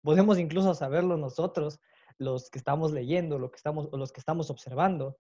Podemos 0.03 0.39
incluso 0.39 0.75
saberlo 0.75 1.17
nosotros, 1.17 1.81
los 2.17 2.51
que 2.51 2.59
estamos 2.59 2.93
leyendo, 2.93 3.39
lo 3.39 3.51
que 3.51 3.57
estamos, 3.57 3.89
los 3.93 4.13
que 4.13 4.21
estamos 4.21 4.51
observando, 4.51 5.19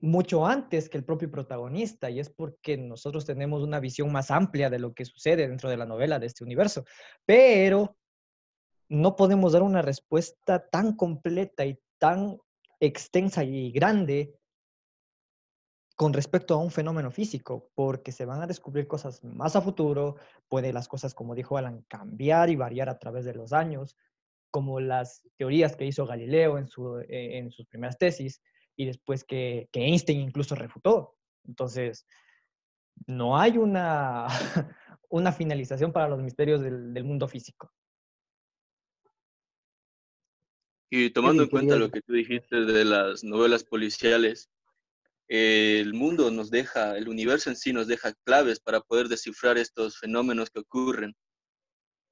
mucho 0.00 0.46
antes 0.46 0.88
que 0.88 0.96
el 0.96 1.04
propio 1.04 1.30
protagonista, 1.30 2.10
y 2.10 2.20
es 2.20 2.30
porque 2.30 2.78
nosotros 2.78 3.26
tenemos 3.26 3.62
una 3.62 3.80
visión 3.80 4.10
más 4.10 4.30
amplia 4.30 4.70
de 4.70 4.78
lo 4.78 4.94
que 4.94 5.04
sucede 5.04 5.46
dentro 5.46 5.68
de 5.68 5.76
la 5.76 5.84
novela, 5.86 6.18
de 6.18 6.26
este 6.26 6.42
universo. 6.42 6.84
Pero 7.26 7.96
no 8.88 9.14
podemos 9.14 9.52
dar 9.52 9.62
una 9.62 9.82
respuesta 9.82 10.66
tan 10.68 10.96
completa 10.96 11.66
y 11.66 11.78
tan 11.98 12.38
extensa 12.80 13.44
y 13.44 13.70
grande 13.72 14.39
con 16.00 16.14
respecto 16.14 16.54
a 16.54 16.56
un 16.56 16.70
fenómeno 16.70 17.10
físico, 17.10 17.70
porque 17.74 18.10
se 18.10 18.24
van 18.24 18.40
a 18.40 18.46
descubrir 18.46 18.86
cosas 18.86 19.22
más 19.22 19.54
a 19.54 19.60
futuro, 19.60 20.16
puede 20.48 20.72
las 20.72 20.88
cosas, 20.88 21.12
como 21.12 21.34
dijo 21.34 21.58
Alan, 21.58 21.84
cambiar 21.88 22.48
y 22.48 22.56
variar 22.56 22.88
a 22.88 22.98
través 22.98 23.26
de 23.26 23.34
los 23.34 23.52
años, 23.52 23.98
como 24.50 24.80
las 24.80 25.28
teorías 25.36 25.76
que 25.76 25.84
hizo 25.84 26.06
Galileo 26.06 26.56
en, 26.56 26.68
su, 26.68 27.00
eh, 27.00 27.36
en 27.36 27.50
sus 27.50 27.66
primeras 27.66 27.98
tesis 27.98 28.40
y 28.76 28.86
después 28.86 29.24
que, 29.24 29.68
que, 29.72 29.82
Einstein 29.82 30.20
incluso 30.20 30.54
refutó. 30.54 31.18
Entonces, 31.46 32.06
no 33.06 33.36
hay 33.36 33.58
una, 33.58 34.26
una 35.10 35.32
finalización 35.32 35.92
para 35.92 36.08
los 36.08 36.22
misterios 36.22 36.62
del, 36.62 36.94
del 36.94 37.04
mundo 37.04 37.28
físico. 37.28 37.70
Y 40.88 41.10
tomando 41.10 41.42
en 41.42 41.50
cuenta 41.50 41.76
lo 41.76 41.90
que 41.90 42.00
tú 42.00 42.14
dijiste 42.14 42.64
de 42.64 42.86
las 42.86 43.22
novelas 43.22 43.64
policiales, 43.64 44.48
el 45.30 45.94
mundo 45.94 46.28
nos 46.32 46.50
deja, 46.50 46.96
el 46.96 47.08
universo 47.08 47.50
en 47.50 47.56
sí 47.56 47.72
nos 47.72 47.86
deja 47.86 48.12
claves 48.24 48.58
para 48.58 48.80
poder 48.80 49.06
descifrar 49.06 49.58
estos 49.58 49.96
fenómenos 49.96 50.50
que 50.50 50.58
ocurren 50.58 51.14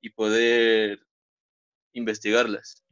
y 0.01 0.11
poder 0.11 1.01
investigarlas. 1.95 2.85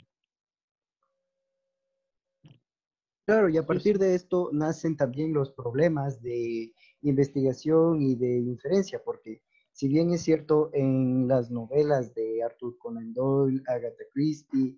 Claro, 3.25 3.49
y 3.49 3.57
a 3.57 3.65
partir 3.65 3.99
de 3.99 4.17
esto 4.17 4.51
nacen 4.53 4.97
también 4.97 5.33
los 5.33 5.53
problemas 5.53 6.21
de 6.21 6.73
investigación 7.03 8.03
y 8.03 8.17
de 8.17 8.39
inferencia, 8.39 9.01
porque 9.05 9.43
si 9.71 9.87
bien 9.87 10.13
es 10.13 10.23
cierto 10.23 10.71
en 10.73 11.29
las 11.29 11.53
novelas 11.53 12.13
de 12.15 12.43
Arthur 12.43 12.77
Conan 12.79 13.15
Doyle, 13.15 13.63
Agatha 13.69 14.05
Christie 14.13 14.77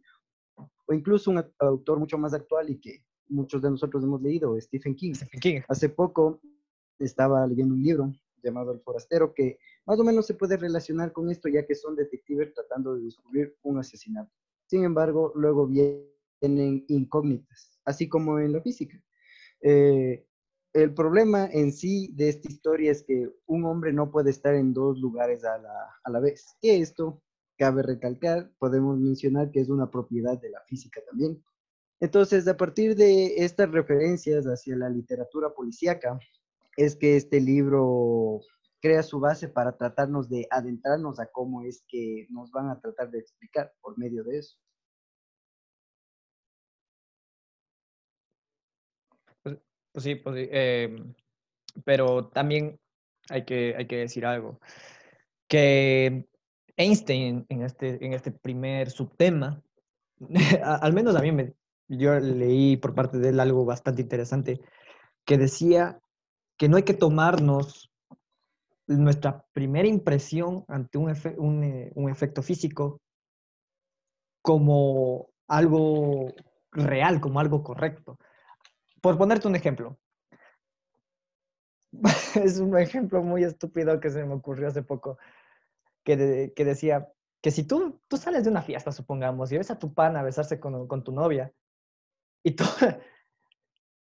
o 0.56 0.92
incluso 0.92 1.30
un 1.30 1.42
autor 1.58 2.00
mucho 2.00 2.18
más 2.18 2.34
actual 2.34 2.68
y 2.68 2.78
que 2.78 3.02
muchos 3.28 3.62
de 3.62 3.70
nosotros 3.70 4.02
hemos 4.04 4.22
leído, 4.22 4.58
Stephen 4.60 4.94
King. 4.94 5.14
King. 5.40 5.60
Hace 5.68 5.88
poco 5.88 6.40
estaba 6.98 7.46
leyendo 7.46 7.74
un 7.74 7.82
libro 7.82 8.12
llamado 8.42 8.72
El 8.72 8.80
Forastero 8.80 9.34
que 9.34 9.58
más 9.86 9.98
o 9.98 10.04
menos 10.04 10.26
se 10.26 10.34
puede 10.34 10.56
relacionar 10.56 11.12
con 11.12 11.30
esto 11.30 11.48
ya 11.48 11.66
que 11.66 11.74
son 11.74 11.96
detectives 11.96 12.52
tratando 12.54 12.94
de 12.94 13.04
descubrir 13.04 13.56
un 13.62 13.78
asesinato. 13.78 14.30
Sin 14.66 14.84
embargo, 14.84 15.32
luego 15.34 15.66
vienen 15.66 16.84
incógnitas, 16.88 17.78
así 17.84 18.08
como 18.08 18.38
en 18.38 18.52
la 18.52 18.60
física. 18.60 19.02
Eh, 19.60 20.24
el 20.72 20.94
problema 20.94 21.48
en 21.50 21.72
sí 21.72 22.12
de 22.14 22.28
esta 22.28 22.48
historia 22.48 22.92
es 22.92 23.02
que 23.02 23.30
un 23.46 23.64
hombre 23.64 23.92
no 23.92 24.10
puede 24.10 24.30
estar 24.30 24.54
en 24.54 24.72
dos 24.72 24.98
lugares 24.98 25.44
a 25.44 25.58
la, 25.58 25.90
a 26.04 26.10
la 26.10 26.20
vez. 26.20 26.54
Que 26.60 26.78
esto 26.78 27.22
Cabe 27.58 27.82
recalcar, 27.82 28.52
podemos 28.60 28.96
mencionar 29.00 29.50
que 29.50 29.58
es 29.58 29.68
una 29.68 29.90
propiedad 29.90 30.40
de 30.40 30.48
la 30.48 30.60
física 30.68 31.00
también. 31.04 31.42
Entonces, 32.00 32.46
a 32.46 32.56
partir 32.56 32.94
de 32.94 33.44
estas 33.44 33.70
referencias 33.70 34.44
hacia 34.46 34.76
la 34.76 34.88
literatura 34.88 35.50
policíaca, 35.50 36.18
es 36.76 36.94
que 36.94 37.16
este 37.16 37.40
libro 37.40 38.40
crea 38.80 39.02
su 39.02 39.18
base 39.18 39.48
para 39.48 39.76
tratarnos 39.76 40.28
de 40.28 40.46
adentrarnos 40.50 41.18
a 41.18 41.26
cómo 41.26 41.62
es 41.62 41.84
que 41.88 42.26
nos 42.30 42.52
van 42.52 42.68
a 42.68 42.80
tratar 42.80 43.10
de 43.10 43.18
explicar 43.18 43.72
por 43.80 43.98
medio 43.98 44.22
de 44.22 44.38
eso. 44.38 44.56
Pues, 49.42 49.58
pues 49.92 50.04
sí, 50.04 50.14
pues 50.14 50.48
em, 50.52 51.14
pero 51.84 52.28
también 52.28 52.78
hay 53.28 53.44
que, 53.44 53.74
hay 53.76 53.86
que 53.86 53.98
decir 53.98 54.24
algo, 54.24 54.60
que 55.48 56.28
Einstein 56.76 57.44
en 57.48 57.62
este, 57.62 58.04
en 58.04 58.12
este 58.12 58.30
primer 58.30 58.90
subtema, 58.90 59.62
al 60.62 60.92
menos 60.92 61.16
a 61.16 61.20
mí 61.20 61.32
me, 61.32 61.54
yo 61.88 62.18
leí 62.20 62.76
por 62.76 62.94
parte 62.94 63.18
de 63.18 63.30
él 63.30 63.40
algo 63.40 63.64
bastante 63.64 64.02
interesante, 64.02 64.60
que 65.24 65.38
decía 65.38 66.00
que 66.56 66.68
no 66.68 66.76
hay 66.76 66.82
que 66.82 66.94
tomarnos 66.94 67.90
nuestra 68.86 69.44
primera 69.52 69.88
impresión 69.88 70.64
ante 70.68 70.98
un, 70.98 71.14
un, 71.36 71.64
eh, 71.64 71.92
un 71.94 72.10
efecto 72.10 72.42
físico 72.42 73.00
como 74.42 75.28
algo 75.46 76.32
real, 76.72 77.20
como 77.20 77.40
algo 77.40 77.62
correcto. 77.62 78.18
Por 79.00 79.18
ponerte 79.18 79.48
un 79.48 79.56
ejemplo, 79.56 79.98
es 82.34 82.58
un 82.58 82.76
ejemplo 82.78 83.22
muy 83.22 83.44
estúpido 83.44 84.00
que 84.00 84.10
se 84.10 84.24
me 84.24 84.34
ocurrió 84.34 84.68
hace 84.68 84.82
poco 84.82 85.18
que, 86.04 86.16
decía 86.64 87.08
que 87.42 87.50
si 87.50 87.64
tú, 87.64 88.00
tú 88.08 88.16
sales 88.16 88.44
de 88.44 88.50
una 88.50 88.62
fiesta, 88.62 88.92
supongamos, 88.92 89.52
y 89.52 89.58
ves 89.58 89.70
a 89.70 89.78
tu 89.78 89.92
pana 89.92 90.22
besarse 90.22 90.58
con, 90.58 90.88
con 90.88 91.04
tu 91.04 91.12
novia, 91.12 91.52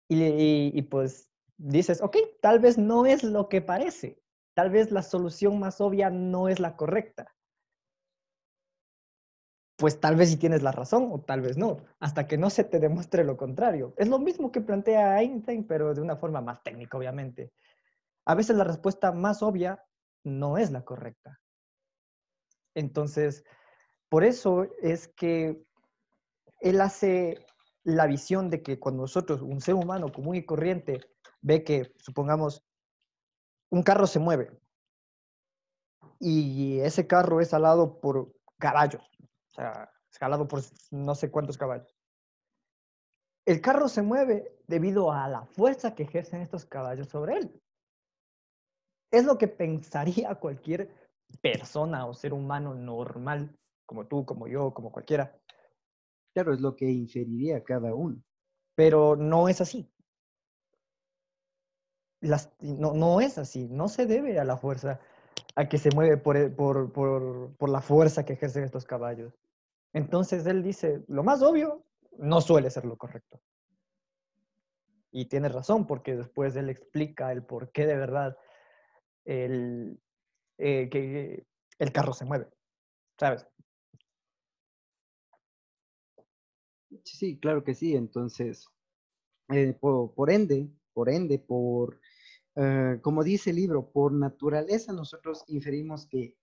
y 0.08 0.78
y, 0.78 0.82
pues 0.82 1.30
dices, 1.56 2.00
ok, 2.02 2.16
tal 2.40 2.58
vez 2.58 2.78
no 2.78 3.06
es 3.06 3.22
lo 3.22 3.48
que 3.48 3.60
parece, 3.60 4.20
tal 4.54 4.70
vez 4.70 4.90
la 4.90 5.02
solución 5.02 5.58
más 5.58 5.80
obvia 5.80 6.10
no 6.10 6.48
es 6.48 6.58
la 6.58 6.76
correcta. 6.76 7.34
Pues 9.76 9.98
tal 9.98 10.16
vez 10.16 10.28
sí 10.28 10.36
tienes 10.36 10.62
la 10.62 10.72
razón 10.72 11.08
o 11.10 11.22
tal 11.22 11.40
vez 11.40 11.56
no, 11.56 11.78
hasta 12.00 12.26
que 12.26 12.36
no 12.36 12.50
se 12.50 12.64
te 12.64 12.80
demuestre 12.80 13.24
lo 13.24 13.36
contrario. 13.36 13.94
Es 13.96 14.08
lo 14.08 14.18
mismo 14.18 14.52
que 14.52 14.60
plantea 14.60 15.22
Einstein, 15.22 15.66
pero 15.66 15.94
de 15.94 16.02
una 16.02 16.16
forma 16.16 16.42
más 16.42 16.62
técnica, 16.62 16.98
obviamente. 16.98 17.52
A 18.26 18.34
veces 18.34 18.56
la 18.56 18.64
respuesta 18.64 19.12
más 19.12 19.42
obvia 19.42 19.82
no 20.22 20.58
es 20.58 20.70
la 20.70 20.84
correcta. 20.84 21.40
Entonces, 22.74 23.44
por 24.10 24.24
eso 24.24 24.66
es 24.82 25.08
que 25.08 25.62
él 26.60 26.80
hace 26.80 27.46
la 27.84 28.06
visión 28.06 28.50
de 28.50 28.62
que 28.62 28.78
cuando 28.78 29.02
nosotros, 29.02 29.42
un 29.42 29.60
ser 29.60 29.74
humano 29.74 30.12
común 30.12 30.36
y 30.36 30.44
corriente, 30.44 31.00
ve 31.40 31.64
que, 31.64 31.94
supongamos, 31.98 32.62
un 33.70 33.82
carro 33.82 34.06
se 34.06 34.18
mueve 34.18 34.50
y 36.18 36.80
ese 36.80 37.06
carro 37.06 37.40
es 37.40 37.54
alado 37.54 37.98
por 37.98 38.32
caballos, 38.58 39.02
o 39.20 39.54
sea, 39.54 39.90
escalado 40.10 40.46
por 40.46 40.60
no 40.90 41.14
sé 41.14 41.30
cuántos 41.30 41.56
caballos. 41.56 41.96
El 43.46 43.60
carro 43.60 43.88
se 43.88 44.02
mueve 44.02 44.58
debido 44.66 45.10
a 45.10 45.26
la 45.28 45.46
fuerza 45.46 45.94
que 45.94 46.02
ejercen 46.02 46.42
estos 46.42 46.66
caballos 46.66 47.08
sobre 47.08 47.38
él. 47.38 47.62
Es 49.10 49.24
lo 49.24 49.38
que 49.38 49.48
pensaría 49.48 50.34
cualquier 50.34 50.94
persona 51.40 52.06
o 52.06 52.14
ser 52.14 52.32
humano 52.32 52.74
normal, 52.74 53.56
como 53.86 54.06
tú, 54.06 54.24
como 54.26 54.46
yo, 54.46 54.74
como 54.74 54.92
cualquiera. 54.92 55.34
Claro, 56.32 56.54
es 56.54 56.60
lo 56.60 56.76
que 56.76 56.90
inferiría 56.90 57.62
cada 57.64 57.94
uno. 57.94 58.22
Pero 58.74 59.16
no 59.16 59.48
es 59.48 59.60
así. 59.60 59.90
No, 62.60 62.92
no, 62.92 63.20
es 63.20 63.38
así, 63.38 63.66
no 63.68 63.88
se 63.88 64.04
debe 64.06 64.38
a 64.38 64.44
la 64.44 64.58
fuerza, 64.58 65.00
a 65.56 65.68
que 65.68 65.78
se 65.78 65.90
mueve 65.94 66.18
por, 66.18 66.54
por, 66.54 66.92
por, 66.92 67.56
por 67.56 67.68
la 67.70 67.80
fuerza 67.80 68.24
que 68.24 68.34
ejercen 68.34 68.64
estos 68.64 68.84
caballos. 68.84 69.32
Entonces 69.94 70.46
él 70.46 70.62
dice, 70.62 71.02
lo 71.08 71.24
más 71.24 71.42
obvio 71.42 71.84
no 72.18 72.42
suele 72.42 72.70
ser 72.70 72.84
lo 72.84 72.96
correcto. 72.98 73.40
Y 75.10 75.26
tiene 75.26 75.48
razón, 75.48 75.86
porque 75.86 76.14
después 76.14 76.54
él 76.56 76.68
explica 76.68 77.32
el 77.32 77.42
por 77.42 77.72
qué 77.72 77.86
de 77.86 77.96
verdad 77.96 78.36
el, 79.24 79.98
eh, 80.58 80.88
que 80.90 81.46
el 81.78 81.92
carro 81.92 82.12
se 82.12 82.26
mueve, 82.26 82.48
¿sabes? 83.18 83.46
Sí, 87.04 87.38
claro 87.38 87.64
que 87.64 87.74
sí. 87.74 87.94
Entonces, 87.94 88.66
eh, 89.50 89.74
por, 89.80 90.30
ende, 90.30 90.70
por 90.94 91.10
ende, 91.10 91.38
por, 91.38 92.00
eh, 92.56 92.98
como 93.02 93.24
dice 93.24 93.50
el 93.50 93.56
libro, 93.56 93.90
por 93.92 94.12
naturaleza 94.12 94.92
nosotros 94.92 95.44
inferimos 95.48 96.06
que 96.06 96.36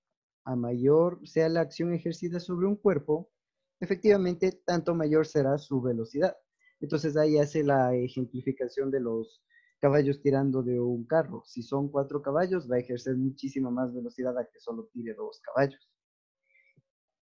a 0.46 0.56
mayor 0.56 1.20
sea 1.28 1.50
la 1.50 1.62
acción 1.62 1.94
ejercida 1.94 2.40
sobre 2.40 2.68
un 2.68 2.78
cuerpo, 2.78 3.32
efectivamente, 3.80 4.52
tanto 4.66 4.96
mayor 4.96 5.28
será 5.28 5.58
su 5.58 5.82
velocidad. 5.82 6.38
Entonces 6.82 7.18
ahí 7.18 7.38
hace 7.40 7.64
la 7.64 7.96
ejemplificación 7.96 8.92
de 8.92 9.02
los 9.02 9.44
caballos 9.80 10.22
tirando 10.22 10.64
de 10.64 10.80
un 10.80 11.06
carro. 11.06 11.44
Si 11.46 11.64
son 11.64 11.90
cuatro 11.90 12.22
caballos, 12.22 12.70
va 12.72 12.78
a 12.78 12.80
ejercer 12.80 13.16
muchísima 13.18 13.72
más 13.72 13.94
velocidad 13.94 14.38
a 14.38 14.46
que 14.46 14.60
solo 14.60 14.90
tire 14.94 15.14
dos 15.16 15.42
caballos. 15.42 15.90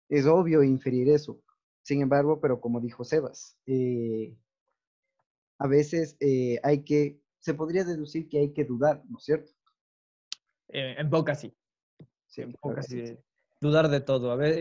Es 0.10 0.26
obvio 0.26 0.64
inferir 0.64 1.10
eso. 1.10 1.44
Sin 1.86 2.02
embargo, 2.02 2.42
pero 2.42 2.60
como 2.60 2.82
dijo 2.82 3.04
Sebas, 3.04 3.60
eh, 3.68 4.36
a 5.60 5.68
veces 5.68 6.18
eh, 6.20 6.60
hay 6.64 6.84
que, 6.84 7.22
se 7.38 7.54
podría 7.54 7.84
deducir 7.84 8.28
que 8.28 8.40
hay 8.40 8.54
que 8.54 8.66
dudar, 8.66 9.04
¿no 9.08 9.20
es 9.20 9.24
cierto? 9.24 9.52
Eh, 10.70 10.96
en 10.98 11.12
poca 11.12 11.36
sí. 11.36 11.56
sí 12.26 12.42
en 12.42 12.54
poca 12.54 12.82
sí. 12.82 13.16
Dudar 13.62 13.90
de 13.90 14.02
todo. 14.02 14.32
A 14.32 14.36
ver, 14.36 14.58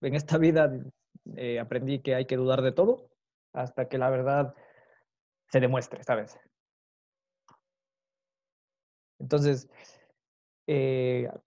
en 0.00 0.14
esta 0.14 0.38
vida 0.38 0.72
aprendí 1.60 1.98
que 1.98 2.14
hay 2.14 2.26
que 2.26 2.36
dudar 2.36 2.62
de 2.62 2.70
todo 2.70 3.10
hasta 3.52 3.88
que 3.88 3.98
la 3.98 4.08
verdad 4.08 4.54
se 5.50 5.58
demuestre, 5.58 6.04
¿sabes? 6.04 6.38
Entonces, 9.18 9.68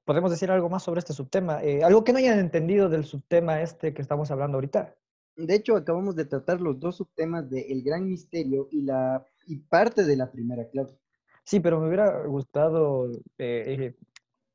¿podemos 0.03 0.29
decir 0.29 0.51
algo 0.51 0.69
más 0.69 0.83
sobre 0.83 0.99
este 0.99 1.13
subtema? 1.13 1.61
algo 1.85 2.03
que 2.03 2.11
no 2.11 2.19
hayan 2.19 2.37
entendido 2.37 2.89
del 2.89 3.05
subtema 3.05 3.61
este 3.61 3.93
que 3.93 4.01
estamos 4.01 4.29
hablando 4.29 4.57
ahorita. 4.57 4.93
De 5.37 5.55
hecho, 5.55 5.75
acabamos 5.75 6.15
de 6.15 6.25
tratar 6.25 6.61
los 6.61 6.79
dos 6.79 6.97
subtemas 6.97 7.49
de 7.49 7.61
El 7.69 7.83
Gran 7.83 8.07
Misterio 8.07 8.67
y, 8.71 8.81
la, 8.81 9.25
y 9.47 9.57
parte 9.57 10.05
de 10.05 10.15
la 10.15 10.31
primera 10.31 10.67
clase. 10.69 10.97
Sí, 11.43 11.59
pero 11.59 11.79
me 11.79 11.87
hubiera 11.87 12.25
gustado 12.25 13.11
eh, 13.37 13.93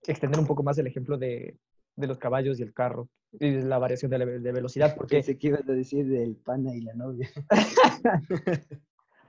extender 0.07 0.41
un 0.41 0.47
poco 0.47 0.63
más 0.63 0.79
el 0.79 0.87
ejemplo 0.87 1.19
de, 1.19 1.57
de, 1.97 2.07
los 2.07 2.19
caballos 2.19 2.59
y 2.59 2.63
el 2.63 2.73
carro 2.73 3.09
y 3.33 3.61
la 3.61 3.79
variación 3.79 4.11
de, 4.11 4.41
de 4.41 4.53
velocidad. 4.53 4.97
Porque... 4.97 5.17
Pensé 5.17 5.39
que 5.39 5.49
ibas 5.49 5.69
a 5.69 5.73
decir 5.73 6.07
del 6.07 6.37
pana 6.37 6.75
y 6.75 6.81
la 6.81 6.95
novia. 6.95 7.29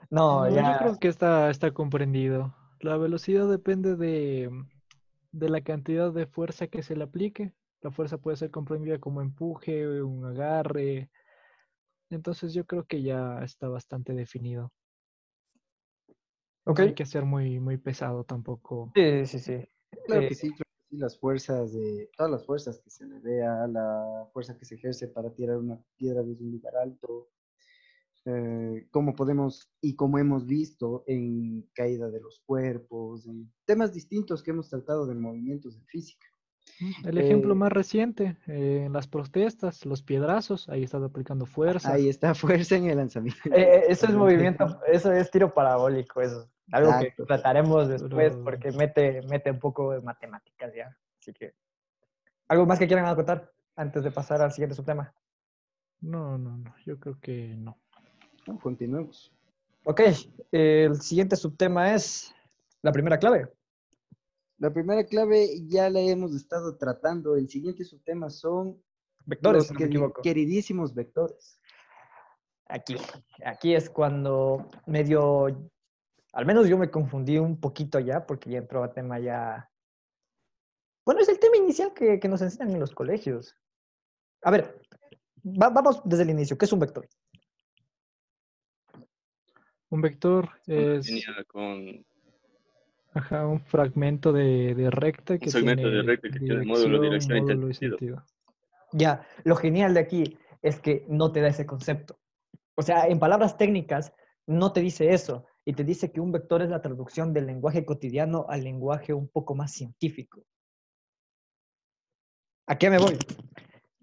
no, 0.10 0.50
ya... 0.50 0.74
Yo 0.74 0.79
creo 0.79 1.00
que 1.00 1.08
está, 1.10 1.50
está 1.50 1.72
comprendido. 1.72 2.55
La 2.79 2.98
velocidad 2.98 3.48
depende 3.48 3.96
de, 3.96 4.50
de 5.31 5.50
la 5.50 5.62
cantidad 5.62 6.12
de 6.12 6.25
fuerza 6.25 6.67
que 6.67 6.81
se 6.81 6.96
le 6.96 7.03
aplique. 7.03 7.53
La 7.81 7.91
fuerza 7.91 8.17
puede 8.17 8.38
ser 8.38 8.51
comprendida 8.51 9.00
como 9.00 9.22
empuje, 9.22 10.01
un 10.01 10.25
agarre, 10.25 11.10
entonces 12.15 12.53
yo 12.53 12.65
creo 12.65 12.86
que 12.86 13.01
ya 13.01 13.44
está 13.44 13.68
bastante 13.68 14.13
definido. 14.13 14.72
Okay. 16.63 16.86
No 16.86 16.89
hay 16.89 16.96
que 16.96 17.06
ser 17.06 17.25
muy, 17.25 17.60
muy 17.60 17.77
pesado 17.77 18.24
tampoco. 18.24 18.91
Sí, 18.96 19.25
sí, 19.25 19.39
sí. 19.39 19.68
Claro 20.06 20.22
que 20.22 20.34
eh, 20.34 20.36
sí, 20.36 20.48
creo 20.50 20.58
que 20.58 20.89
sí, 20.89 20.98
las 20.98 21.18
fuerzas 21.18 21.74
de, 21.74 22.10
todas 22.15 22.32
las 22.32 22.46
fuerzas 22.46 22.80
que 22.80 22.89
se 22.89 23.06
le 23.06 23.20
vea, 23.20 23.68
la 23.68 24.30
fuerza 24.32 24.58
que 24.58 24.65
se 24.65 24.75
ejerce 24.75 25.08
para 25.08 25.34
tirar 25.34 25.58
una 25.58 25.82
piedra 25.98 26.22
desde 26.22 26.44
un 26.44 26.51
lugar 26.51 26.75
alto, 26.75 27.32
eh, 28.25 28.88
como 28.91 29.15
podemos 29.15 29.72
y 29.82 29.96
como 29.96 30.20
hemos 30.20 30.46
visto 30.46 31.03
en 31.08 31.68
caída 31.74 32.10
de 32.10 32.22
los 32.22 32.39
cuerpos, 32.46 33.25
en 33.25 33.51
temas 33.65 33.91
distintos 33.94 34.44
que 34.44 34.51
hemos 34.51 34.70
tratado 34.70 35.07
de 35.07 35.16
movimientos 35.16 35.79
de 35.79 35.86
física. 35.86 36.27
El 37.04 37.18
ejemplo 37.18 37.54
eh, 37.54 37.56
más 37.56 37.72
reciente, 37.72 38.38
eh, 38.48 38.84
en 38.86 38.94
las 38.94 39.08
protestas, 39.08 39.86
los 39.86 40.02
piedrazos, 40.02 40.68
ahí 40.70 40.84
está 40.84 40.98
aplicando 40.98 41.46
fuerza. 41.46 41.94
Ahí 41.94 42.10
está 42.10 42.34
fuerza 42.36 42.76
en 42.76 42.90
el 42.90 42.98
lanzamiento. 42.98 43.40
Eh, 43.54 43.86
eso 43.88 44.08
es 44.08 44.14
movimiento, 44.14 44.80
eso 44.88 45.12
es 45.12 45.30
tiro 45.30 45.54
parabólico, 45.54 46.22
eso. 46.22 46.50
Algo 46.72 46.92
que 47.00 47.14
trataremos 47.26 47.90
después 47.90 48.36
porque 48.38 48.72
mete, 48.72 49.22
mete 49.24 49.52
un 49.52 49.60
poco 49.60 49.92
de 49.92 50.02
matemáticas 50.02 50.74
ya. 50.74 50.98
Así 51.20 51.34
que, 51.34 51.54
¿algo 52.48 52.66
más 52.66 52.80
que 52.80 52.88
quieran 52.88 53.06
acotar 53.06 53.52
antes 53.76 54.04
de 54.04 54.12
pasar 54.12 54.42
al 54.42 54.54
siguiente 54.54 54.76
subtema? 54.76 55.14
No, 56.00 56.38
no, 56.38 56.58
no, 56.58 56.74
yo 56.86 56.98
creo 56.98 57.20
que 57.20 57.56
no. 57.58 57.78
no 58.48 58.58
continuemos. 58.58 59.34
Ok, 59.84 60.02
el 60.52 61.02
siguiente 61.02 61.36
subtema 61.36 61.94
es 61.94 62.34
la 62.82 62.92
primera 62.92 63.20
clave. 63.20 63.50
La 64.62 64.72
primera 64.72 65.04
clave 65.04 65.68
ya 65.68 65.90
la 65.90 66.02
hemos 66.02 66.36
estado 66.36 66.78
tratando. 66.78 67.36
El 67.36 67.50
siguiente 67.50 67.84
subtema 67.84 68.30
son 68.30 68.80
vectores, 69.26 69.74
queridísimos 70.22 70.94
vectores. 70.94 71.60
Aquí, 72.68 72.96
aquí 73.44 73.74
es 73.74 73.90
cuando 73.90 74.70
medio, 74.86 75.48
al 76.34 76.46
menos 76.46 76.70
yo 76.70 76.78
me 76.78 76.92
confundí 76.92 77.40
un 77.40 77.60
poquito 77.60 78.00
ya, 78.00 78.28
porque 78.28 78.52
ya 78.52 78.60
entró 78.60 78.84
a 78.84 78.94
tema 78.94 79.18
ya. 79.18 79.68
Bueno, 81.08 81.22
es 81.22 81.30
el 81.30 81.40
tema 81.40 81.58
inicial 81.58 81.92
que, 81.96 82.20
nos 82.30 82.44
enseñan 82.44 82.70
en 82.70 82.80
los 82.80 82.94
colegios. 82.94 83.56
A 84.44 84.52
ver, 84.52 84.80
vamos 85.42 86.04
desde 86.06 86.22
el 86.22 86.30
inicio. 86.30 86.56
¿Qué 86.56 86.66
es 86.66 86.72
un 86.72 86.80
vector? 86.82 87.10
Un 89.90 90.02
vector 90.02 90.52
es. 90.68 91.10
Con 91.48 92.06
Ajá, 93.14 93.46
un 93.46 93.60
fragmento 93.60 94.32
de, 94.32 94.90
recta 94.90 95.38
que 95.38 95.46
un 95.46 95.52
segmento 95.52 95.90
de 95.90 96.02
recta 96.02 96.30
que 96.30 96.40
tiene 96.40 96.66
módulo, 96.66 97.02
dirección 97.02 97.70
y 97.70 97.74
sentido. 97.74 98.24
Ya, 98.94 99.26
lo 99.44 99.56
genial 99.56 99.94
de 99.94 100.00
aquí 100.00 100.38
es 100.62 100.80
que 100.80 101.06
no 101.10 101.32
te 101.32 101.42
da 101.42 101.50
ese 101.50 101.66
concepto. 101.66 102.20
O 102.76 102.82
sea, 102.82 103.08
en 103.08 103.20
palabras 103.20 103.58
técnicas, 103.58 104.14
no 104.48 104.72
te 104.72 104.82
dice 104.82 105.14
eso. 105.14 105.46
Y 105.66 105.74
te 105.74 105.84
dice 105.84 106.12
que 106.12 106.22
un 106.22 106.32
vector 106.32 106.62
es 106.62 106.70
la 106.70 106.82
traducción 106.82 107.34
del 107.34 107.46
lenguaje 107.46 107.86
cotidiano 107.86 108.46
al 108.50 108.64
lenguaje 108.64 109.14
un 109.14 109.28
poco 109.28 109.56
más 109.56 109.72
científico. 109.72 110.44
¿A 112.68 112.78
qué 112.78 112.90
me 112.90 112.98
voy? 112.98 113.18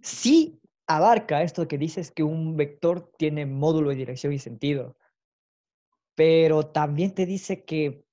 Sí 0.02 0.60
abarca 0.86 1.42
esto 1.42 1.68
que 1.68 1.78
dices 1.78 2.10
que 2.10 2.22
un 2.22 2.56
vector 2.56 3.12
tiene 3.18 3.46
módulo 3.46 3.90
de 3.90 3.96
dirección 3.96 4.32
y 4.32 4.38
sentido, 4.38 4.96
pero 6.14 6.66
también 6.66 7.14
te 7.14 7.26
dice 7.26 7.64
que 7.64 8.07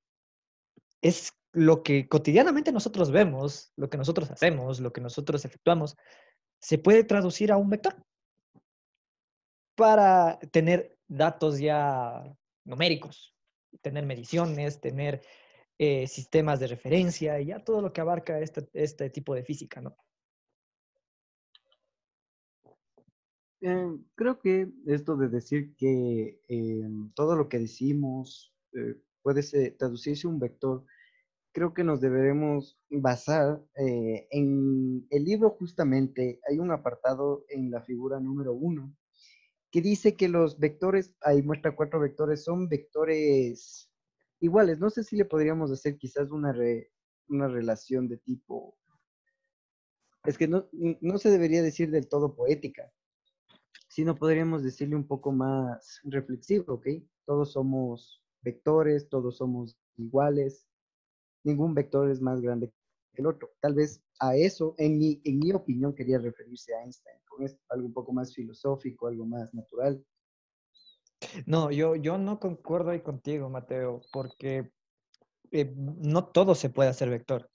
es 1.06 1.34
lo 1.54 1.84
que 1.84 2.10
cotidianamente 2.10 2.72
nosotros 2.72 3.12
vemos, 3.12 3.72
lo 3.76 3.92
que 3.92 3.98
nosotros 3.98 4.32
hacemos, 4.32 4.80
lo 4.80 4.92
que 4.92 5.02
nosotros 5.02 5.46
efectuamos, 5.46 5.96
se 6.60 6.80
puede 6.80 7.04
traducir 7.04 7.52
a 7.52 7.58
un 7.58 7.70
vector 7.70 7.96
para 9.76 10.40
tener 10.52 10.98
datos 11.08 11.60
ya 11.60 12.24
numéricos, 12.64 13.36
tener 13.82 14.04
mediciones, 14.08 14.82
tener 14.82 15.22
eh, 15.78 16.08
sistemas 16.08 16.60
de 16.60 16.68
referencia 16.68 17.40
y 17.40 17.48
ya 17.48 17.64
todo 17.64 17.84
lo 17.84 17.94
que 17.94 18.02
abarca 18.02 18.40
este, 18.40 18.68
este 18.74 19.12
tipo 19.12 19.36
de 19.36 19.44
física, 19.44 19.82
¿no? 19.82 19.96
Eh, 23.62 23.98
creo 24.16 24.40
que 24.40 24.72
esto 24.88 25.16
de 25.16 25.28
decir 25.28 25.76
que 25.76 26.42
eh, 26.48 26.90
todo 27.14 27.36
lo 27.36 27.48
que 27.48 27.60
decimos 27.60 28.52
puede 29.22 29.72
traducirse 29.72 30.28
a 30.28 30.30
un 30.30 30.40
vector 30.40 30.86
creo 31.56 31.74
que 31.74 31.86
nos 31.86 32.02
deberemos 32.02 32.78
basar 32.90 33.64
eh, 33.78 34.28
en 34.30 35.08
el 35.10 35.24
libro 35.24 35.52
justamente, 35.52 36.42
hay 36.50 36.60
un 36.60 36.70
apartado 36.70 37.46
en 37.48 37.72
la 37.72 37.82
figura 37.82 38.20
número 38.20 38.54
uno 38.54 38.94
que 39.72 39.80
dice 39.82 40.18
que 40.18 40.28
los 40.28 40.60
vectores, 40.60 41.16
ahí 41.22 41.42
muestra 41.42 41.74
cuatro 41.74 42.02
vectores, 42.02 42.44
son 42.44 42.68
vectores 42.68 43.90
iguales. 44.42 44.80
No 44.80 44.90
sé 44.90 45.06
si 45.06 45.16
le 45.16 45.24
podríamos 45.24 45.72
hacer 45.72 45.98
quizás 45.98 46.30
una, 46.32 46.54
una 47.30 47.48
relación 47.48 48.10
de 48.10 48.18
tipo, 48.18 48.78
es 50.26 50.38
que 50.38 50.50
no, 50.50 50.68
no 50.74 51.18
se 51.18 51.30
debería 51.30 51.64
decir 51.64 51.90
del 51.90 52.10
todo 52.10 52.36
poética, 52.36 52.92
sino 53.88 54.16
podríamos 54.16 54.62
decirle 54.62 54.98
un 54.98 55.08
poco 55.08 55.32
más 55.32 56.02
reflexivo, 56.04 56.74
¿ok? 56.74 56.88
Todos 57.26 57.54
somos 57.54 58.26
vectores, 58.42 59.08
todos 59.08 59.38
somos 59.38 59.78
iguales, 59.96 60.68
ningún 61.46 61.74
vector 61.74 62.10
es 62.10 62.22
más 62.22 62.42
grande 62.42 62.72
que 63.14 63.22
el 63.22 63.28
otro. 63.28 63.52
Tal 63.60 63.74
vez 63.74 64.04
a 64.20 64.36
eso, 64.36 64.76
en 64.78 64.98
mi, 64.98 65.22
en 65.24 65.40
mi 65.40 65.52
opinión, 65.54 65.94
quería 65.94 66.18
referirse 66.20 66.74
a 66.76 66.84
Einstein, 66.84 67.18
con 67.26 67.46
algo 67.70 67.88
un 67.88 67.94
poco 67.94 68.14
más 68.14 68.34
filosófico, 68.34 69.08
algo 69.08 69.26
más 69.26 69.54
natural. 69.54 70.04
No, 71.46 71.72
yo, 71.72 71.96
yo 71.96 72.18
no 72.18 72.40
concuerdo 72.40 72.92
ahí 72.92 73.02
contigo, 73.02 73.50
Mateo, 73.50 74.02
porque 74.12 74.72
eh, 75.52 75.74
no 75.76 76.28
todo 76.28 76.56
se 76.56 76.70
puede 76.70 76.90
hacer 76.90 77.10
vector. 77.10 77.50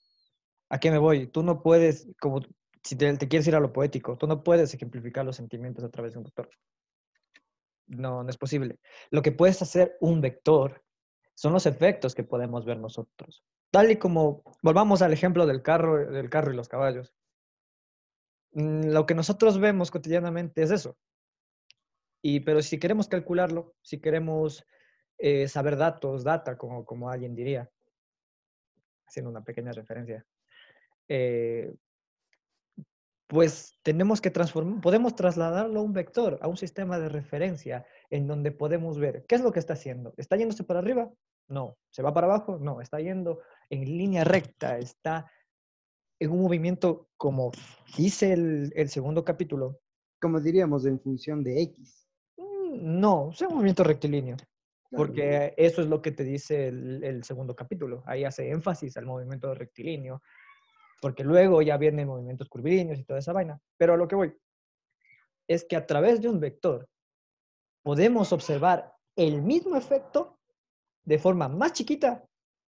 ¿A 0.69 0.79
qué 0.79 0.91
me 0.91 0.99
voy? 0.99 1.27
Tú 1.27 1.43
no 1.43 1.63
puedes, 1.63 2.09
como 2.21 2.41
si 2.83 2.97
te, 2.97 3.17
te, 3.17 3.29
quieres 3.29 3.47
ir 3.49 3.55
a 3.55 3.61
lo 3.61 3.73
poético, 3.73 4.17
tú 4.17 4.27
no 4.27 4.43
puedes 4.43 4.73
ejemplificar 4.75 5.25
los 5.25 5.37
sentimientos 5.37 5.85
a 5.85 5.91
través 5.91 6.13
de 6.13 6.19
un 6.19 6.25
vector. 6.25 6.49
No, 7.87 8.23
no 8.23 8.31
es 8.31 8.39
posible. 8.39 8.79
Lo 9.11 9.23
que 9.23 9.33
puedes 9.33 9.61
hacer 9.63 9.97
un 10.01 10.21
vector 10.21 10.83
son 11.35 11.53
los 11.53 11.67
efectos 11.67 12.15
que 12.15 12.23
podemos 12.23 12.65
ver 12.65 12.79
nosotros. 12.79 13.45
Tal 13.71 13.91
y 13.91 13.97
como, 13.97 14.43
volvamos 14.63 15.03
al 15.03 15.13
ejemplo 15.13 15.47
del 15.47 15.63
carro, 15.63 16.11
del 16.11 16.29
carro 16.29 16.53
y 16.53 16.57
los 16.57 16.69
caballos. 16.69 17.15
Mm, 18.53 18.91
lo 18.91 19.07
que 19.07 19.15
nosotros 19.15 19.61
vemos 19.61 19.91
cotidianamente 19.91 20.63
es 20.63 20.71
eso. 20.71 20.97
Y, 22.23 22.41
pero 22.41 22.63
si 22.63 22.79
queremos 22.79 23.09
calcularlo, 23.09 23.75
si 23.83 24.01
queremos 24.01 24.67
eh, 25.19 25.49
saber 25.49 25.77
datos, 25.77 26.25
data, 26.25 26.59
como, 26.59 26.85
como 26.85 27.11
alguien 27.11 27.35
diría, 27.35 27.71
haciendo 29.07 29.31
una 29.31 29.45
pequeña 29.45 29.73
referencia, 29.73 30.27
eh, 31.09 31.75
pues 33.27 33.79
tenemos 33.83 34.21
que 34.21 34.31
transformar, 34.31 34.81
podemos 34.81 35.15
trasladarlo 35.15 35.81
a 35.81 35.83
un 35.85 35.93
vector, 35.93 36.39
a 36.43 36.49
un 36.49 36.57
sistema 36.57 36.99
de 36.99 37.09
referencia 37.09 37.87
en 38.11 38.27
donde 38.27 38.51
podemos 38.51 38.99
ver 38.99 39.25
qué 39.29 39.37
es 39.37 39.41
lo 39.41 39.53
que 39.53 39.61
está 39.61 39.75
haciendo. 39.75 40.13
¿Está 40.17 40.37
yéndose 40.37 40.65
para 40.65 40.81
arriba? 40.81 41.11
No. 41.47 41.77
¿Se 41.91 42.03
va 42.03 42.13
para 42.13 42.27
abajo? 42.27 42.59
No. 42.59 42.81
Está 42.81 42.99
yendo 42.99 43.41
en 43.71 43.85
línea 43.85 44.25
recta, 44.25 44.79
está 44.79 45.31
en 46.19 46.31
un 46.31 46.43
movimiento 46.43 47.09
como 47.17 47.51
dice 47.97 48.33
el, 48.33 48.73
el 48.75 48.89
segundo 48.91 49.25
capítulo. 49.25 49.81
Como 50.21 50.41
diríamos, 50.41 50.85
en 50.85 51.01
función 51.01 51.43
de 51.43 51.63
X. 51.63 52.07
Mm, 52.37 53.01
no, 53.01 53.31
es 53.33 53.41
un 53.43 53.55
movimiento 53.55 53.85
rectilíneo. 53.85 54.37
Porque 54.93 55.55
eso 55.57 55.83
es 55.83 55.87
lo 55.87 56.03
que 56.03 56.11
te 56.11 56.25
dice 56.25 56.67
el, 56.67 57.05
el, 57.05 57.23
segundo 57.23 57.55
capítulo. 57.55 58.03
Ahí 58.07 58.25
hace 58.25 58.51
énfasis 58.51 58.97
al 58.97 59.07
movimiento 59.07 59.55
rectilíneo. 59.55 60.21
Porque 61.01 61.23
luego 61.23 61.63
ya 61.63 61.77
vienen 61.77 62.09
movimientos 62.09 62.49
curvilíneos 62.49 62.99
y 62.99 63.05
toda 63.05 63.21
esa 63.21 63.33
vaina. 63.33 63.61
Pero 63.79 63.95
a 63.95 63.97
lo 63.97 64.09
que 64.09 64.17
voy 64.17 64.35
es 65.47 65.65
que 65.65 65.77
a 65.77 65.87
través 65.87 66.21
de 66.21 66.29
un 66.29 66.41
vector 66.41 66.89
podemos 67.83 68.33
observar 68.33 68.93
el 69.17 69.43
mismo 69.43 69.77
efecto 69.77 70.39
de 71.05 71.19
forma 71.19 71.49
más 71.49 71.73
chiquita 71.73 72.25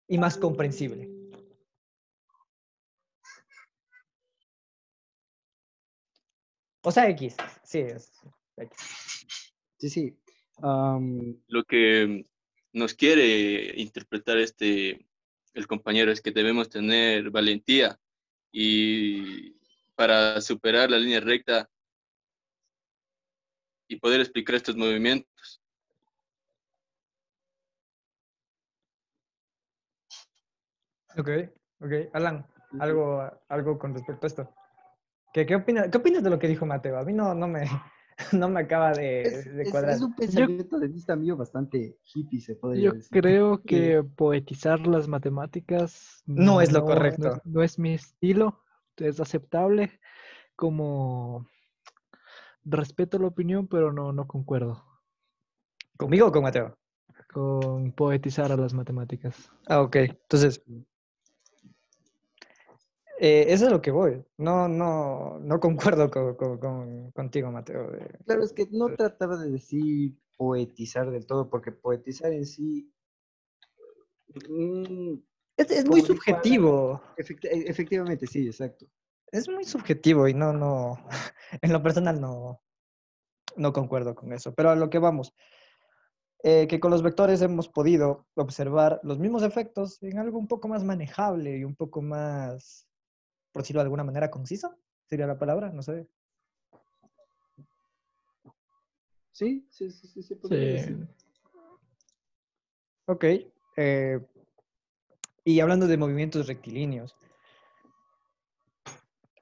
y 0.09 0.17
más 0.17 0.37
comprensible. 0.37 1.07
O 6.81 6.91
sea, 6.91 7.07
X, 7.09 7.37
sí, 7.63 7.79
es 7.79 8.11
X. 8.57 9.27
Sí, 9.77 9.89
sí. 9.89 10.17
Lo 10.61 11.63
que 11.63 12.25
nos 12.73 12.93
quiere 12.93 13.79
interpretar 13.79 14.37
este, 14.39 15.07
el 15.53 15.67
compañero 15.67 16.11
es 16.11 16.21
que 16.21 16.31
debemos 16.31 16.69
tener 16.69 17.29
valentía 17.29 17.99
y 18.51 19.51
para 19.95 20.41
superar 20.41 20.89
la 20.89 20.97
línea 20.97 21.19
recta 21.19 21.69
y 23.87 23.97
poder 23.97 24.21
explicar 24.21 24.55
estos 24.55 24.75
movimientos. 24.75 25.58
Ok, 31.17 31.29
ok. 31.81 31.91
Alan, 32.13 32.45
algo, 32.79 33.23
algo 33.47 33.79
con 33.79 33.93
respecto 33.93 34.25
a 34.25 34.27
esto. 34.27 34.53
¿Qué, 35.33 35.45
qué, 35.45 35.55
opinas, 35.55 35.89
¿Qué 35.89 35.97
opinas 35.97 36.23
de 36.23 36.29
lo 36.29 36.39
que 36.39 36.47
dijo 36.47 36.65
Mateo? 36.65 36.97
A 36.97 37.03
mí 37.03 37.13
no, 37.13 37.33
no, 37.33 37.47
me, 37.47 37.65
no 38.31 38.49
me 38.49 38.61
acaba 38.61 38.91
de, 38.93 39.67
cuadrar. 39.71 39.95
Es, 39.95 40.01
un 40.01 40.15
pensamiento 40.15 40.79
de 40.79 40.87
vista 40.87 41.15
mío 41.15 41.37
bastante 41.37 41.99
hippie, 42.13 42.41
se 42.41 42.55
podría 42.55 42.91
Yo 42.91 42.93
creo 43.11 43.61
que 43.63 44.03
poetizar 44.15 44.79
las 44.87 45.07
matemáticas 45.07 46.23
no, 46.25 46.61
es 46.61 46.71
lo 46.71 46.85
correcto. 46.85 47.41
No, 47.45 47.61
es 47.61 47.79
mi 47.79 47.93
estilo, 47.93 48.63
es 48.97 49.19
aceptable 49.19 49.99
como 50.55 51.47
respeto 52.65 53.17
la 53.19 53.27
opinión, 53.27 53.67
pero 53.67 53.91
no, 53.93 54.11
no 54.11 54.27
concuerdo. 54.27 54.83
¿Conmigo 55.97 56.27
o 56.27 56.31
con 56.31 56.43
Mateo? 56.43 56.77
Con 57.31 57.91
poetizar 57.91 58.51
a 58.51 58.57
las 58.57 58.73
matemáticas. 58.73 59.51
Ah, 59.67 59.81
ok. 59.81 59.95
Entonces, 59.97 60.63
eh, 63.21 63.45
eso 63.49 63.65
es 63.65 63.71
lo 63.71 63.81
que 63.81 63.91
voy. 63.91 64.23
No, 64.37 64.69
no, 64.69 65.39
no 65.39 65.59
concuerdo 65.59 66.09
con, 66.09 67.11
contigo, 67.11 67.51
Mateo. 67.51 67.91
Claro, 68.25 68.43
es 68.43 68.53
que 68.53 68.67
no 68.71 68.95
trataba 68.95 69.35
de 69.37 69.51
decir 69.51 70.17
poetizar 70.37 71.11
del 71.11 71.25
todo, 71.25 71.49
porque 71.49 71.73
poetizar 71.73 72.31
en 72.31 72.45
sí... 72.45 72.89
Mm, 74.47 75.15
es, 75.57 75.85
muy 75.85 76.01
subjetivo. 76.01 77.01
E, 77.17 77.65
efectivamente, 77.67 78.25
sí, 78.25 78.47
exacto. 78.47 78.85
Es 79.33 79.49
muy 79.49 79.65
subjetivo 79.65 80.29
y 80.29 80.33
no, 80.33 80.53
no, 80.53 80.97
en 81.61 81.73
lo 81.73 81.83
personal 81.83 82.21
no, 82.21 82.61
no 83.57 83.73
concuerdo 83.73 84.15
con 84.15 84.31
eso. 84.31 84.53
Pero 84.55 84.69
a 84.69 84.75
lo 84.77 84.89
que 84.89 84.99
vamos, 84.99 85.33
eh, 86.43 86.67
que 86.67 86.79
con 86.79 86.89
los 86.89 87.03
vectores 87.03 87.41
hemos 87.41 87.67
podido 87.67 88.25
observar 88.35 89.01
los 89.03 89.19
mismos 89.19 89.43
efectos 89.43 90.01
en 90.01 90.19
algo 90.19 90.39
un 90.39 90.47
poco 90.47 90.69
más 90.69 90.85
manejable 90.85 91.57
y 91.57 91.65
un 91.65 91.75
poco 91.75 92.01
más 92.01 92.88
por 93.51 93.63
decirlo 93.63 93.81
de 93.81 93.85
alguna 93.85 94.03
manera, 94.03 94.31
concisa, 94.31 94.75
sería 95.05 95.27
la 95.27 95.37
palabra, 95.39 95.71
no 95.71 95.81
sé. 95.81 96.07
Sí, 99.31 99.65
sí, 99.69 99.89
sí, 99.91 100.07
sí, 100.07 100.21
sí. 100.21 100.37
sí. 100.79 100.97
Ok. 103.05 103.25
Eh, 103.77 104.19
y 105.45 105.59
hablando 105.61 105.87
de 105.87 105.97
movimientos 105.97 106.47
rectilíneos, 106.47 107.15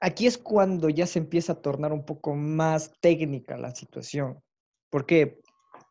aquí 0.00 0.26
es 0.26 0.38
cuando 0.38 0.88
ya 0.88 1.06
se 1.06 1.18
empieza 1.18 1.52
a 1.52 1.60
tornar 1.60 1.92
un 1.92 2.04
poco 2.04 2.34
más 2.34 2.92
técnica 3.00 3.56
la 3.58 3.74
situación. 3.74 4.40
¿Por 4.90 5.04
qué? 5.04 5.40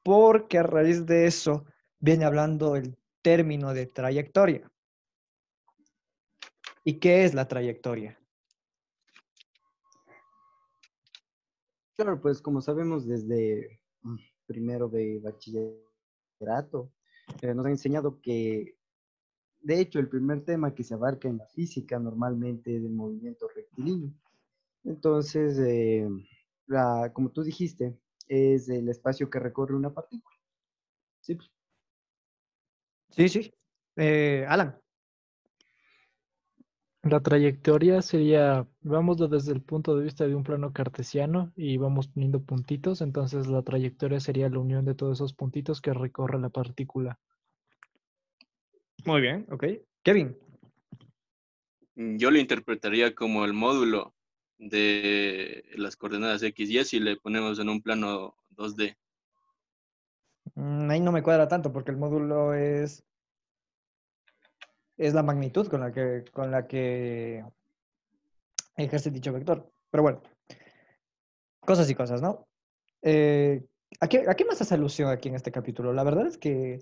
Porque 0.03 0.57
a 0.57 0.63
raíz 0.63 1.05
de 1.05 1.27
eso 1.27 1.65
viene 1.99 2.25
hablando 2.25 2.75
el 2.75 2.97
término 3.21 3.73
de 3.73 3.87
trayectoria. 3.87 4.71
¿Y 6.87 6.99
qué 6.99 7.25
es 7.25 7.33
la 7.33 7.49
trayectoria? 7.49 8.17
Claro, 11.97 12.21
pues 12.21 12.41
como 12.41 12.61
sabemos 12.61 13.05
desde 13.05 13.81
mm, 14.03 14.15
primero 14.45 14.87
de 14.87 15.19
bachillerato, 15.19 16.93
eh, 17.41 17.53
nos 17.53 17.65
han 17.65 17.73
enseñado 17.73 18.21
que, 18.21 18.77
de 19.59 19.81
hecho, 19.81 19.99
el 19.99 20.07
primer 20.07 20.45
tema 20.45 20.73
que 20.73 20.85
se 20.85 20.93
abarca 20.93 21.27
en 21.27 21.39
la 21.39 21.47
física 21.47 21.99
normalmente 21.99 22.77
es 22.77 22.83
el 22.85 22.93
movimiento 22.93 23.49
rectilíneo. 23.53 24.13
Entonces, 24.85 25.59
eh, 25.59 26.07
como 27.11 27.31
tú 27.31 27.43
dijiste, 27.43 27.99
es 28.29 28.69
el 28.69 28.87
espacio 28.87 29.29
que 29.29 29.39
recorre 29.39 29.75
una 29.75 29.93
partícula. 29.93 30.37
Sí, 31.19 31.37
sí. 33.09 33.27
sí. 33.27 33.53
Eh, 33.97 34.45
Alan. 34.47 34.79
La 37.09 37.21
trayectoria 37.21 38.01
sería, 38.01 38.67
vamos 38.81 39.17
desde 39.29 39.53
el 39.53 39.61
punto 39.61 39.95
de 39.95 40.03
vista 40.03 40.27
de 40.27 40.35
un 40.35 40.43
plano 40.43 40.73
cartesiano 40.73 41.53
y 41.55 41.77
vamos 41.77 42.09
poniendo 42.09 42.41
puntitos, 42.41 43.01
entonces 43.01 43.47
la 43.47 43.61
trayectoria 43.61 44.19
sería 44.19 44.49
la 44.49 44.59
unión 44.59 44.83
de 44.83 44.93
todos 44.93 45.17
esos 45.17 45.33
puntitos 45.33 45.79
que 45.79 45.93
recorre 45.93 46.37
la 46.37 46.49
partícula. 46.49 47.17
Muy 49.05 49.21
bien, 49.21 49.45
ok. 49.49 49.65
Kevin. 50.03 50.37
Mm, 51.95 52.17
yo 52.17 52.29
lo 52.29 52.39
interpretaría 52.39 53.15
como 53.15 53.45
el 53.45 53.53
módulo 53.53 54.13
de 54.57 55.63
las 55.77 55.95
coordenadas 55.95 56.43
X 56.43 56.69
y 56.69 56.79
Y 56.79 56.83
si 56.83 56.99
le 56.99 57.15
ponemos 57.15 57.57
en 57.59 57.69
un 57.69 57.81
plano 57.81 58.35
2D. 58.49 58.97
Mm, 60.55 60.89
ahí 60.89 60.99
no 60.99 61.13
me 61.13 61.23
cuadra 61.23 61.47
tanto 61.47 61.71
porque 61.71 61.91
el 61.91 61.97
módulo 61.97 62.53
es 62.53 63.05
es 64.97 65.13
la 65.13 65.23
magnitud 65.23 65.67
con 65.67 65.81
la 65.81 65.91
que, 65.91 66.25
con 66.31 66.51
la 66.51 66.67
que 66.67 67.43
ejerce 68.75 69.11
dicho 69.11 69.31
vector. 69.33 69.71
Pero 69.91 70.03
bueno, 70.03 70.21
cosas 71.61 71.89
y 71.89 71.95
cosas, 71.95 72.21
¿no? 72.21 72.47
Eh, 73.01 73.63
¿a, 73.99 74.07
qué, 74.07 74.25
¿a, 74.27 74.33
qué, 74.35 74.45
más 74.45 74.61
hace 74.61 74.73
alusión 74.73 75.09
aquí 75.09 75.29
en 75.29 75.35
este 75.35 75.51
capítulo? 75.51 75.93
La 75.93 76.03
verdad 76.03 76.27
es 76.27 76.37
que, 76.37 76.79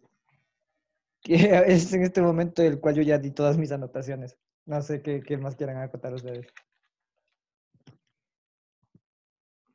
es 1.23 1.93
en 1.93 2.03
este 2.03 2.21
momento 2.21 2.63
el 2.63 2.79
cual 2.79 2.95
yo 2.95 3.01
ya 3.01 3.17
di 3.17 3.31
todas 3.31 3.57
mis 3.57 3.71
anotaciones. 3.71 4.37
No 4.65 4.81
sé 4.81 5.01
qué, 5.01 5.21
qué 5.21 5.37
más 5.37 5.55
quieran 5.55 5.77
acotar 5.77 6.13
ustedes. 6.13 6.47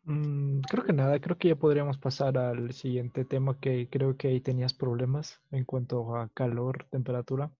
Mm, 0.04 0.60
creo 0.62 0.84
que 0.84 0.92
nada, 0.92 1.20
creo 1.20 1.38
que 1.38 1.48
ya 1.48 1.56
podríamos 1.56 1.98
pasar 1.98 2.36
al 2.38 2.72
siguiente 2.72 3.24
tema 3.24 3.58
que 3.60 3.88
creo 3.88 4.16
que 4.16 4.28
ahí 4.28 4.40
tenías 4.40 4.74
problemas 4.74 5.40
en 5.50 5.64
cuanto 5.64 6.16
a 6.16 6.28
calor, 6.30 6.86
temperatura. 6.90 7.52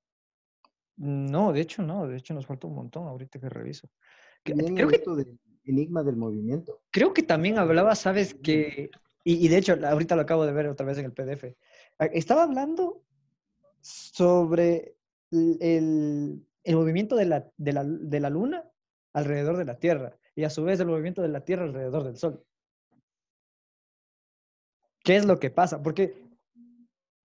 No, 1.01 1.51
de 1.55 1.63
hecho 1.63 1.83
no, 1.83 2.07
de 2.07 2.19
hecho 2.19 2.35
nos 2.35 2.45
falta 2.45 2.67
un 2.67 2.75
montón 2.75 3.09
ahorita 3.09 3.41
que 3.41 3.49
reviso. 3.49 3.89
creo 4.45 4.87
que 4.87 5.03
enigma 5.65 6.03
del 6.03 6.17
movimiento. 6.17 6.83
Creo 6.91 7.15
que 7.15 7.23
también 7.23 7.59
hablaba, 7.59 7.95
sabes 7.95 8.35
que, 8.35 8.91
y, 9.25 9.49
de 9.49 9.57
hecho 9.57 9.79
ahorita 9.83 10.15
lo 10.15 10.23
acabo 10.23 10.45
de 10.45 10.53
ver 10.53 10.67
otra 10.67 10.85
vez 10.85 10.99
en 10.99 11.07
el 11.07 11.15
PDF, 11.15 11.57
ah, 11.99 12.05
estaba 12.13 12.43
hablando 12.43 13.03
sobre 13.81 14.95
el, 15.31 16.45
movimiento 16.67 17.17
de 17.17 17.25
la, 17.25 17.51
de, 17.57 17.73
la, 17.73 17.83
de 17.83 18.21
la 18.21 18.29
luna 18.29 18.71
alrededor 19.15 19.57
de 19.57 19.65
la 19.65 19.79
Tierra 19.79 20.19
y 20.35 20.45
a 20.45 20.51
su 20.51 20.65
vez 20.65 20.81
el 20.81 20.89
movimiento 20.89 21.23
de 21.23 21.29
la 21.29 21.47
Tierra 21.47 21.65
alrededor 21.65 22.05
del 22.05 22.19
Sol. 22.19 22.45
¿Qué 25.03 25.17
es 25.17 25.25
lo 25.25 25.41
que 25.41 25.49
pasa? 25.49 25.83
Porque 25.83 26.29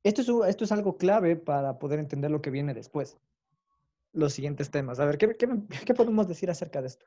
esto 0.01 0.21
es, 0.21 0.49
esto 0.49 0.63
es 0.63 0.71
algo 0.71 0.95
clave 0.95 1.35
para 1.35 1.77
poder 1.77 1.99
entender 1.99 2.31
lo 2.31 2.41
que 2.41 2.51
viene 2.51 2.73
después. 2.73 3.17
Los 4.15 4.31
siguientes 4.31 4.71
temas. 4.71 4.99
A 5.01 5.05
ver, 5.05 5.17
¿qué, 5.17 5.35
qué, 5.35 5.47
qué 5.85 5.93
podemos 5.93 6.25
decir 6.25 6.49
acerca 6.49 6.81
de 6.81 6.87
esto? 6.87 7.05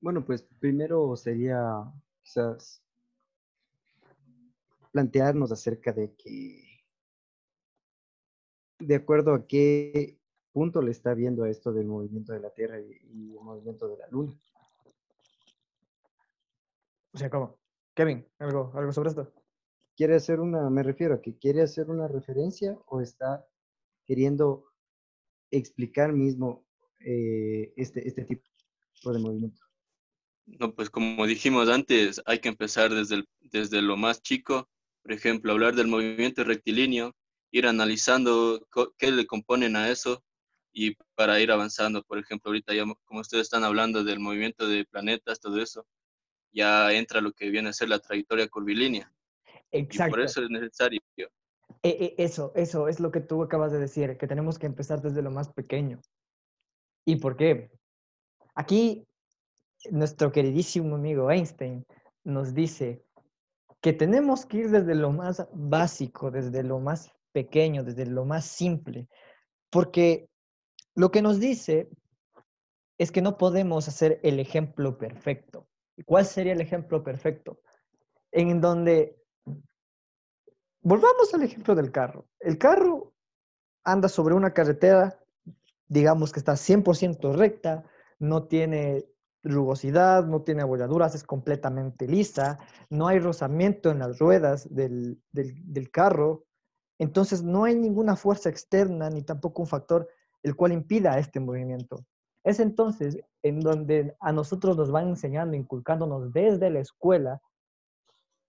Bueno, 0.00 0.22
pues 0.22 0.42
primero 0.60 1.16
sería 1.16 1.90
quizás 2.22 2.82
plantearnos 4.90 5.50
acerca 5.50 5.92
de 5.92 6.14
que, 6.14 6.84
de 8.78 8.94
acuerdo 8.94 9.32
a 9.32 9.46
qué 9.46 10.18
punto 10.52 10.82
le 10.82 10.90
está 10.90 11.14
viendo 11.14 11.44
a 11.44 11.48
esto 11.48 11.72
del 11.72 11.86
movimiento 11.86 12.34
de 12.34 12.40
la 12.40 12.50
Tierra 12.50 12.80
y, 12.80 13.00
y 13.14 13.34
el 13.34 13.42
movimiento 13.42 13.88
de 13.88 13.96
la 13.96 14.08
Luna. 14.08 14.34
O 17.14 17.18
sea, 17.18 17.30
¿cómo? 17.30 17.56
Kevin, 17.94 18.26
¿algo, 18.38 18.72
algo 18.74 18.92
sobre 18.92 19.08
esto? 19.08 19.41
¿Quiere 19.96 20.16
hacer 20.16 20.40
una, 20.40 20.68
me 20.70 20.82
refiero 20.82 21.14
a 21.14 21.22
que 21.22 21.36
quiere 21.38 21.62
hacer 21.62 21.90
una 21.90 22.08
referencia 22.08 22.78
o 22.86 23.00
está 23.00 23.46
queriendo 24.06 24.66
explicar 25.50 26.12
mismo 26.12 26.66
eh, 27.00 27.72
este, 27.76 28.06
este 28.08 28.24
tipo 28.24 29.12
de 29.12 29.20
movimiento? 29.20 29.60
No, 30.46 30.74
pues 30.74 30.90
como 30.90 31.26
dijimos 31.26 31.68
antes, 31.68 32.20
hay 32.26 32.40
que 32.40 32.48
empezar 32.48 32.92
desde, 32.92 33.24
desde 33.40 33.82
lo 33.82 33.96
más 33.96 34.22
chico. 34.22 34.68
Por 35.02 35.12
ejemplo, 35.12 35.52
hablar 35.52 35.74
del 35.74 35.86
movimiento 35.88 36.44
rectilíneo, 36.44 37.14
ir 37.50 37.66
analizando 37.66 38.66
qué 38.98 39.10
le 39.12 39.26
componen 39.26 39.76
a 39.76 39.90
eso 39.90 40.22
y 40.72 40.94
para 41.14 41.40
ir 41.40 41.50
avanzando. 41.52 42.02
Por 42.02 42.18
ejemplo, 42.18 42.50
ahorita 42.50 42.74
ya 42.74 42.84
mo- 42.84 42.98
como 43.04 43.20
ustedes 43.20 43.42
están 43.44 43.64
hablando 43.64 44.04
del 44.04 44.20
movimiento 44.20 44.66
de 44.68 44.84
planetas, 44.84 45.40
todo 45.40 45.60
eso, 45.60 45.86
ya 46.52 46.92
entra 46.94 47.20
lo 47.20 47.32
que 47.32 47.50
viene 47.50 47.70
a 47.70 47.72
ser 47.74 47.88
la 47.90 48.00
trayectoria 48.00 48.48
curvilínea. 48.48 49.12
Y 49.72 49.78
Exacto. 49.80 50.10
por 50.10 50.20
eso 50.20 50.42
es 50.42 50.50
necesario. 50.50 51.00
E- 51.16 51.28
e- 51.82 52.14
Eso, 52.18 52.52
eso 52.54 52.88
es 52.88 53.00
lo 53.00 53.10
que 53.10 53.20
tú 53.20 53.42
acabas 53.42 53.72
de 53.72 53.78
decir, 53.78 54.16
que 54.18 54.26
tenemos 54.26 54.58
que 54.58 54.66
empezar 54.66 55.00
desde 55.00 55.22
lo 55.22 55.30
más 55.30 55.48
pequeño. 55.52 56.00
¿Y 57.04 57.16
por 57.16 57.36
qué? 57.36 57.72
Aquí 58.54 59.06
nuestro 59.90 60.30
queridísimo 60.30 60.94
amigo 60.94 61.30
Einstein 61.30 61.84
nos 62.22 62.54
dice 62.54 63.04
que 63.80 63.92
tenemos 63.92 64.46
que 64.46 64.58
ir 64.58 64.70
desde 64.70 64.94
lo 64.94 65.10
más 65.10 65.48
básico, 65.52 66.30
desde 66.30 66.62
lo 66.62 66.78
más 66.78 67.10
pequeño, 67.32 67.82
desde 67.82 68.06
lo 68.06 68.24
más 68.24 68.44
simple, 68.44 69.08
porque 69.70 70.28
lo 70.94 71.10
que 71.10 71.22
nos 71.22 71.40
dice 71.40 71.88
es 72.98 73.10
que 73.10 73.22
no 73.22 73.38
podemos 73.38 73.88
hacer 73.88 74.20
el 74.22 74.38
ejemplo 74.38 74.98
perfecto. 74.98 75.66
¿Y 75.96 76.04
¿Cuál 76.04 76.26
sería 76.26 76.52
el 76.52 76.60
ejemplo 76.60 77.02
perfecto? 77.02 77.60
En 78.30 78.60
donde 78.60 79.21
Volvamos 80.82 81.32
al 81.32 81.44
ejemplo 81.44 81.76
del 81.76 81.92
carro. 81.92 82.26
El 82.40 82.58
carro 82.58 83.12
anda 83.84 84.08
sobre 84.08 84.34
una 84.34 84.52
carretera, 84.52 85.16
digamos 85.86 86.32
que 86.32 86.40
está 86.40 86.54
100% 86.54 87.34
recta, 87.36 87.84
no 88.18 88.48
tiene 88.48 89.06
rugosidad, 89.44 90.26
no 90.26 90.42
tiene 90.42 90.62
abolladuras, 90.62 91.14
es 91.14 91.22
completamente 91.22 92.08
lisa, 92.08 92.58
no 92.90 93.06
hay 93.06 93.20
rozamiento 93.20 93.90
en 93.90 94.00
las 94.00 94.18
ruedas 94.18 94.72
del, 94.74 95.20
del, 95.30 95.90
carro, 95.90 96.44
entonces 96.98 97.42
no 97.42 97.64
hay 97.64 97.76
ninguna 97.76 98.16
fuerza 98.16 98.48
externa 98.48 99.08
ni 99.10 99.22
tampoco 99.22 99.62
un 99.62 99.68
factor 99.68 100.08
el 100.42 100.56
cual 100.56 100.72
impida 100.72 101.18
este 101.18 101.38
movimiento. 101.38 102.04
Es 102.44 102.58
entonces 102.58 103.18
en 103.42 103.60
donde 103.60 104.16
a 104.20 104.32
nosotros 104.32 104.76
nos 104.76 104.90
van 104.90 105.08
enseñando, 105.08 105.56
inculcándonos 105.56 106.32
desde 106.32 106.70
la 106.70 106.80
escuela, 106.80 107.40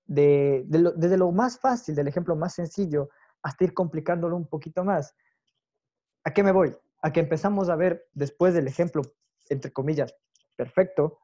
de, 0.05 0.65
lo, 0.69 0.91
desde 0.91 1.17
lo 1.17 1.31
más 1.31 1.59
fácil, 1.59 1.95
del 1.95 2.07
ejemplo 2.07 2.35
más 2.35 2.53
sencillo, 2.53 3.09
hasta 3.41 3.63
ir 3.63 3.73
complicándolo 3.73 4.35
un 4.35 4.47
poquito 4.47 4.83
más. 4.83 5.15
¿A 6.23 6.31
qué 6.31 6.43
me 6.43 6.51
voy? 6.51 6.75
A 7.01 7.11
que 7.11 7.19
empezamos 7.19 7.69
a 7.69 7.75
ver 7.75 8.07
después 8.13 8.53
del 8.53 8.67
ejemplo, 8.67 9.01
entre 9.49 9.71
comillas, 9.71 10.15
perfecto, 10.55 11.19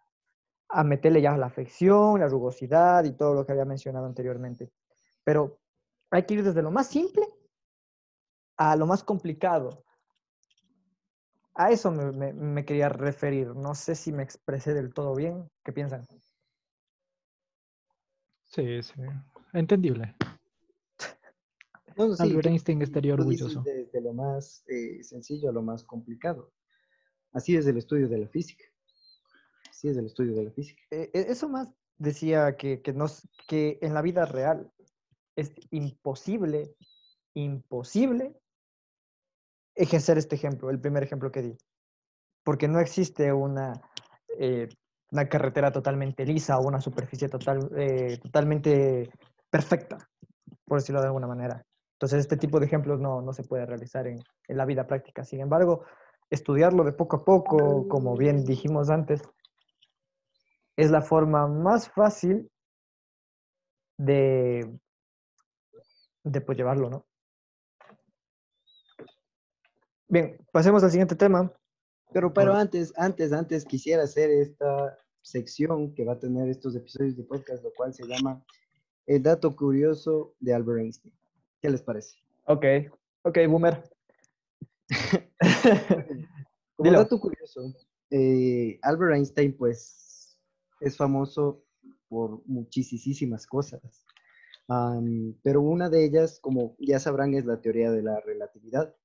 a 0.70 0.84
meterle 0.84 1.22
ya 1.22 1.36
la 1.38 1.48
afección, 1.48 2.20
la 2.20 2.28
rugosidad 2.28 3.04
y 3.06 3.16
todo 3.16 3.34
lo 3.34 3.46
que 3.46 3.54
había 3.54 3.66
mencionado 3.66 4.06
anteriormente. 4.06 4.72
Pero 5.24 5.60
hay 6.12 6.24
que 6.24 6.36
ir 6.36 6.44
desde 6.44 6.62
lo 6.62 6.72
más 6.72 6.88
simple 6.88 7.28
a 8.58 8.76
lo 8.76 8.86
más 8.86 9.04
complicado. 9.04 9.84
A 11.56 11.72
eso 11.72 11.92
me, 11.92 12.34
me 12.34 12.66
quería 12.66 12.90
referir. 12.90 13.56
No 13.56 13.74
sé 13.74 13.96
si 13.96 14.12
me 14.12 14.24
expresé 14.24 14.74
del 14.74 14.94
todo 14.94 15.16
bien. 15.16 15.50
¿Qué 15.64 15.72
piensan? 15.72 16.06
Sí, 18.50 18.84
sí. 18.84 18.94
Entendible. 19.54 20.16
No, 21.98 22.16
sí, 22.16 22.24
Albert 22.24 22.46
Einstein 22.48 22.82
estaría 22.82 23.14
orgulloso. 23.14 23.62
Desde 23.62 24.00
lo 24.00 24.14
más 24.14 24.64
eh, 24.70 25.04
sencillo 25.04 25.50
a 25.50 25.52
lo 25.52 25.62
más 25.62 25.84
complicado. 25.84 26.54
Así 27.34 27.58
es 27.58 27.68
el 27.68 27.78
estudio 27.78 28.08
de 28.08 28.20
la 28.20 28.28
física. 28.30 28.64
Así 29.70 29.90
es 29.90 29.98
el 29.98 30.06
estudio 30.06 30.34
de 30.34 30.46
la 30.46 30.52
física. 30.52 30.82
Eh, 30.92 31.10
e- 31.14 31.26
eso 31.28 31.50
más 31.50 31.68
decía 31.98 32.56
que, 32.56 32.82
que, 32.82 32.94
nos, 32.94 33.28
que 33.50 33.80
en 33.82 33.94
la 33.94 34.02
vida 34.02 34.26
real 34.26 34.72
es 35.36 35.52
imposible, 35.72 36.74
imposible 37.34 38.34
ejercer 39.76 40.18
este 40.18 40.36
ejemplo, 40.36 40.70
el 40.70 40.80
primer 40.80 41.04
ejemplo 41.04 41.34
que 41.34 41.42
di. 41.42 41.58
Porque 42.44 42.70
no 42.70 42.80
existe 42.80 43.34
una, 43.34 43.74
eh, 44.38 44.70
una 45.12 45.28
carretera 45.28 45.72
totalmente 45.72 46.26
lisa 46.26 46.58
o 46.58 46.68
una 46.68 46.82
superficie 46.82 47.30
total, 47.30 47.70
eh, 47.78 48.18
totalmente 48.22 49.10
perfecta, 49.50 49.98
por 50.66 50.80
decirlo 50.80 51.02
de 51.02 51.08
alguna 51.08 51.28
manera. 51.28 51.66
Entonces, 51.94 52.20
este 52.20 52.38
tipo 52.38 52.60
de 52.60 52.68
ejemplos 52.68 53.00
no, 53.00 53.22
no 53.22 53.34
se 53.34 53.44
puede 53.44 53.66
realizar 53.66 54.08
en, 54.08 54.20
la 54.48 54.66
vida 54.66 54.88
práctica. 54.88 55.24
Sin 55.24 55.42
embargo, 55.42 55.84
estudiarlo 56.30 56.84
de 56.84 56.94
poco 56.94 57.18
a 57.18 57.26
poco, 57.26 57.88
como 57.88 58.16
bien 58.16 58.46
dijimos 58.46 58.90
antes, 58.90 59.22
es 60.78 60.92
la 60.92 61.02
forma 61.02 61.48
más 61.48 61.90
fácil 61.90 62.50
de, 63.98 64.80
de 66.24 66.42
pues, 66.42 66.58
llevarlo, 66.58 66.90
¿no? 66.90 67.06
Bien, 70.08 70.38
pasemos 70.52 70.84
al 70.84 70.92
siguiente 70.92 71.16
tema. 71.16 71.52
Pero, 72.12 72.34
pero 72.34 72.54
antes, 72.54 72.94
antes, 72.98 73.32
antes 73.32 73.66
quisiera 73.66 74.04
hacer 74.04 74.32
esta 74.32 74.98
sección 75.22 75.94
que 75.94 76.06
va 76.06 76.14
a 76.14 76.20
tener 76.20 76.50
estos 76.50 76.76
episodios 76.76 77.16
de 77.16 77.24
podcast, 77.24 77.64
lo 77.64 77.72
cual 77.74 77.94
se 77.94 78.08
llama 78.08 78.44
El 79.06 79.22
dato 79.22 79.56
curioso 79.56 80.34
de 80.40 80.54
Albert 80.54 80.80
Einstein. 80.80 81.14
¿Qué 81.62 81.70
les 81.70 81.82
parece? 81.82 82.18
Ok, 82.46 82.66
ok, 83.24 83.38
boomer. 83.48 83.84
Como 86.76 86.90
Dilo. 86.90 87.00
dato 87.00 87.20
curioso, 87.20 87.74
eh, 88.10 88.80
Albert 88.82 89.16
Einstein, 89.16 89.56
pues, 89.56 90.40
es 90.80 90.98
famoso 90.98 91.64
por 92.08 92.42
muchísimas 92.46 93.46
cosas. 93.46 94.06
Am, 94.68 95.36
pero 95.44 95.62
una 95.62 95.90
de 95.90 96.06
ellas, 96.06 96.40
como 96.40 96.76
ya 96.80 97.00
sabrán, 97.00 97.34
es 97.34 97.46
la 97.46 97.60
teoría 97.62 97.92
de 97.92 98.02
la 98.02 98.20
relatividad. 98.22 98.96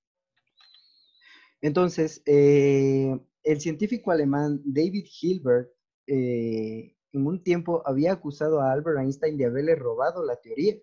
Entonces, 1.64 2.20
eh, 2.27 3.18
el 3.42 3.59
científico 3.59 4.11
alemán 4.11 4.61
David 4.66 5.07
Hilbert 5.18 5.70
eh, 6.07 6.94
en 7.11 7.27
un 7.27 7.42
tiempo 7.42 7.83
había 7.87 8.12
acusado 8.12 8.61
a 8.61 8.70
Albert 8.70 8.98
Einstein 8.98 9.38
de 9.38 9.46
haberle 9.46 9.74
robado 9.74 10.22
la 10.27 10.37
teoría. 10.37 10.77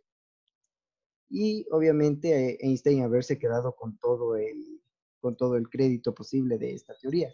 Y 1.30 1.68
obviamente 1.70 2.58
Einstein 2.66 3.04
haberse 3.04 3.38
quedado 3.38 3.76
con 3.76 4.00
todo 4.00 4.36
el, 4.36 4.82
con 5.20 5.38
todo 5.38 5.56
el 5.56 5.70
crédito 5.70 6.16
posible 6.16 6.58
de 6.58 6.74
esta 6.74 6.96
teoría. 7.00 7.32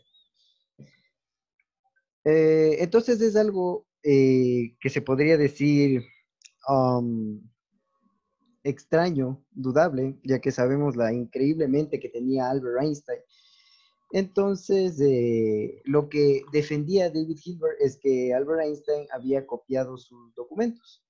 Eh, 2.26 2.76
entonces 2.80 3.22
es 3.22 3.38
algo 3.38 3.88
que 4.04 4.90
se 4.90 5.02
podría 5.02 5.38
decir 5.38 6.04
um, 6.68 7.42
extraño, 8.68 9.44
dudable, 9.52 10.20
ya 10.24 10.40
que 10.40 10.52
sabemos 10.52 10.96
la 10.96 11.14
increíblemente 11.14 12.00
que 12.00 12.10
tenía 12.10 12.50
Albert 12.50 12.82
Einstein. 12.82 13.22
Entonces, 14.12 15.00
eh, 15.02 15.82
lo 15.86 16.10
que 16.10 16.44
defendía 16.52 17.10
David 17.10 17.38
Hilbert 17.44 17.78
es 17.80 17.98
que 17.98 18.34
Albert 18.34 18.62
Einstein 18.62 19.08
había 19.12 19.46
copiado 19.46 19.98
sus 19.98 20.34
documentos. 20.36 21.04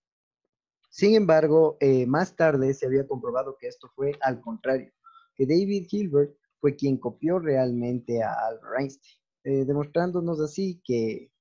Sin 0.90 1.16
embargo, 1.16 1.78
eh, 1.80 2.06
más 2.06 2.36
tarde 2.36 2.74
se 2.74 2.86
había 2.86 3.08
comprobado 3.08 3.58
que 3.60 3.68
esto 3.68 3.90
fue 3.96 4.14
al 4.22 4.42
contrario, 4.42 4.92
que 5.36 5.46
David 5.46 5.88
Hilbert 5.92 6.36
fue 6.60 6.76
quien 6.76 6.98
copió 6.98 7.40
realmente 7.40 8.24
a 8.24 8.34
Albert 8.34 8.80
Einstein, 8.80 9.16
eh, 9.44 9.66
demostrándonos 9.66 10.40
así 10.40 10.82
que 10.84 11.32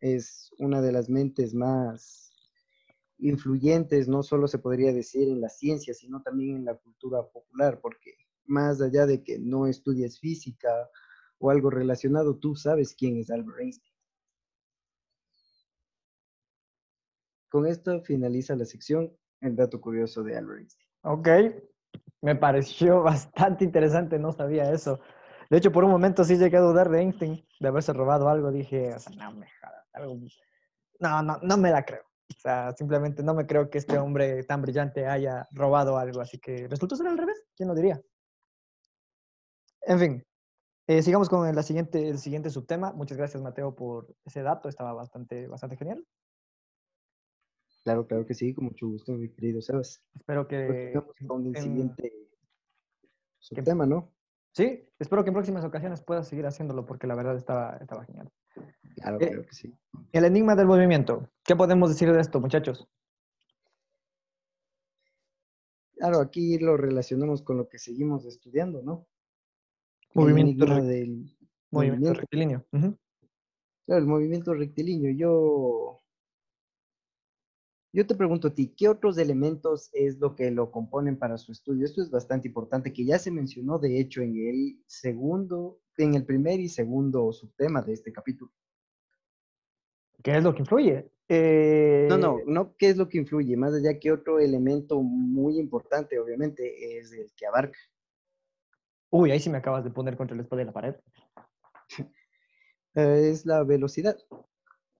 es 0.00 0.50
una 0.58 0.80
de 0.80 0.92
las 0.92 1.08
mentes 1.08 1.54
más 1.54 2.25
influyentes, 3.18 4.08
no 4.08 4.22
solo 4.22 4.48
se 4.48 4.58
podría 4.58 4.92
decir 4.92 5.28
en 5.28 5.40
la 5.40 5.48
ciencia, 5.48 5.94
sino 5.94 6.22
también 6.22 6.56
en 6.56 6.64
la 6.64 6.74
cultura 6.74 7.22
popular, 7.24 7.80
porque 7.80 8.14
más 8.44 8.80
allá 8.80 9.06
de 9.06 9.22
que 9.22 9.38
no 9.38 9.66
estudies 9.66 10.20
física 10.20 10.68
o 11.38 11.50
algo 11.50 11.70
relacionado, 11.70 12.36
tú 12.38 12.54
sabes 12.54 12.94
quién 12.94 13.18
es 13.18 13.30
Albert 13.30 13.60
Einstein. 13.60 13.96
con 17.48 17.66
esto 17.66 18.02
finaliza 18.02 18.54
la 18.54 18.66
sección 18.66 19.10
El 19.40 19.56
dato 19.56 19.80
curioso 19.80 20.22
de 20.22 20.36
Albert 20.36 20.58
Einstein. 20.60 20.88
Ok, 21.02 21.28
me 22.20 22.36
pareció 22.36 23.02
bastante 23.02 23.64
interesante, 23.64 24.18
no 24.18 24.32
sabía 24.32 24.70
eso. 24.72 25.00
De 25.48 25.58
hecho, 25.58 25.70
por 25.72 25.84
un 25.84 25.90
momento 25.90 26.24
sí 26.24 26.36
llegué 26.36 26.56
a 26.56 26.60
dudar 26.60 26.90
de 26.90 27.00
Einstein, 27.00 27.46
de 27.60 27.68
haberse 27.68 27.92
robado 27.92 28.28
algo. 28.28 28.50
Dije, 28.50 28.98
sea, 28.98 29.12
no 29.16 29.32
me 29.32 29.46
jodas, 29.60 29.86
algo- 29.94 30.18
No, 30.98 31.22
no, 31.22 31.38
no 31.42 31.56
me 31.56 31.70
la 31.70 31.84
creo. 31.84 32.02
O 32.28 32.38
sea, 32.40 32.72
simplemente 32.76 33.22
no 33.22 33.34
me 33.34 33.46
creo 33.46 33.70
que 33.70 33.78
este 33.78 33.98
hombre 33.98 34.42
tan 34.44 34.62
brillante 34.62 35.06
haya 35.06 35.46
robado 35.52 35.98
algo. 35.98 36.20
Así 36.20 36.38
que 36.38 36.68
resultó 36.68 36.96
ser 36.96 37.06
al 37.06 37.18
revés. 37.18 37.44
¿Quién 37.56 37.68
lo 37.68 37.74
diría? 37.74 38.00
En 39.82 39.98
fin, 39.98 40.26
eh, 40.88 41.02
sigamos 41.02 41.28
con 41.28 41.54
la 41.54 41.62
siguiente, 41.62 42.08
el 42.08 42.18
siguiente 42.18 42.50
subtema. 42.50 42.92
Muchas 42.92 43.16
gracias, 43.16 43.42
Mateo, 43.42 43.74
por 43.74 44.14
ese 44.24 44.42
dato. 44.42 44.68
Estaba 44.68 44.92
bastante, 44.92 45.46
bastante 45.46 45.76
genial. 45.76 46.04
Claro, 47.84 48.06
claro 48.06 48.26
que 48.26 48.34
sí, 48.34 48.52
con 48.52 48.64
mucho 48.64 48.88
gusto, 48.88 49.12
mi 49.12 49.28
querido 49.30 49.62
Sebas. 49.62 50.02
Espero 50.14 50.48
que... 50.48 51.00
Con 51.26 51.46
el 51.46 51.56
en- 51.56 51.62
siguiente 51.62 52.12
subtema, 53.38 53.86
¿no? 53.86 54.12
Sí, 54.50 54.88
espero 54.98 55.22
que 55.22 55.30
en 55.30 55.34
próximas 55.34 55.64
ocasiones 55.64 56.02
pueda 56.02 56.24
seguir 56.24 56.46
haciéndolo 56.46 56.84
porque 56.84 57.06
la 57.06 57.14
verdad 57.14 57.36
estaba, 57.36 57.76
estaba 57.76 58.04
genial. 58.04 58.32
Claro, 58.96 59.18
Eh, 59.20 59.26
claro 59.28 59.46
que 59.46 59.54
sí. 59.54 59.74
El 60.12 60.24
enigma 60.24 60.54
del 60.56 60.66
movimiento. 60.66 61.30
¿Qué 61.44 61.54
podemos 61.54 61.90
decir 61.90 62.10
de 62.12 62.20
esto, 62.20 62.40
muchachos? 62.40 62.88
Claro, 65.96 66.20
aquí 66.20 66.58
lo 66.58 66.76
relacionamos 66.76 67.42
con 67.42 67.56
lo 67.56 67.68
que 67.68 67.78
seguimos 67.78 68.26
estudiando, 68.26 68.82
¿no? 68.82 69.06
Movimiento, 70.14 70.66
del 70.66 71.36
movimiento 71.70 72.14
rectilíneo. 72.14 72.64
Claro, 72.70 74.00
el 74.00 74.06
movimiento 74.06 74.54
rectilíneo. 74.54 75.12
Yo, 75.12 76.00
yo 77.92 78.06
te 78.06 78.14
pregunto 78.14 78.48
a 78.48 78.54
ti, 78.54 78.74
¿qué 78.76 78.88
otros 78.88 79.18
elementos 79.18 79.90
es 79.92 80.18
lo 80.18 80.34
que 80.34 80.50
lo 80.50 80.70
componen 80.70 81.18
para 81.18 81.38
su 81.38 81.52
estudio? 81.52 81.84
Esto 81.84 82.02
es 82.02 82.10
bastante 82.10 82.48
importante, 82.48 82.92
que 82.92 83.04
ya 83.04 83.18
se 83.18 83.30
mencionó, 83.30 83.78
de 83.78 84.00
hecho, 84.00 84.22
en 84.22 84.36
el 84.36 84.82
segundo, 84.86 85.80
en 85.98 86.14
el 86.14 86.24
primer 86.24 86.60
y 86.60 86.68
segundo 86.68 87.32
subtema 87.32 87.82
de 87.82 87.92
este 87.94 88.12
capítulo. 88.12 88.52
¿Qué 90.22 90.36
es 90.36 90.42
lo 90.42 90.54
que 90.54 90.60
influye? 90.60 91.10
Eh, 91.28 92.06
No, 92.08 92.18
no, 92.18 92.40
no 92.46 92.74
qué 92.76 92.88
es 92.90 92.96
lo 92.96 93.08
que 93.08 93.18
influye, 93.18 93.56
más 93.56 93.74
allá 93.74 93.98
que 93.98 94.12
otro 94.12 94.38
elemento 94.38 95.00
muy 95.02 95.58
importante, 95.58 96.18
obviamente, 96.18 96.98
es 96.98 97.12
el 97.12 97.32
que 97.36 97.46
abarca. 97.46 97.78
Uy, 99.10 99.30
ahí 99.30 99.40
sí 99.40 99.50
me 99.50 99.58
acabas 99.58 99.84
de 99.84 99.90
poner 99.90 100.16
contra 100.16 100.34
el 100.34 100.40
espada 100.40 100.60
de 100.60 100.66
la 100.66 100.72
pared. 100.72 100.94
Eh, 102.94 103.30
es 103.30 103.44
la 103.46 103.62
velocidad. 103.62 104.16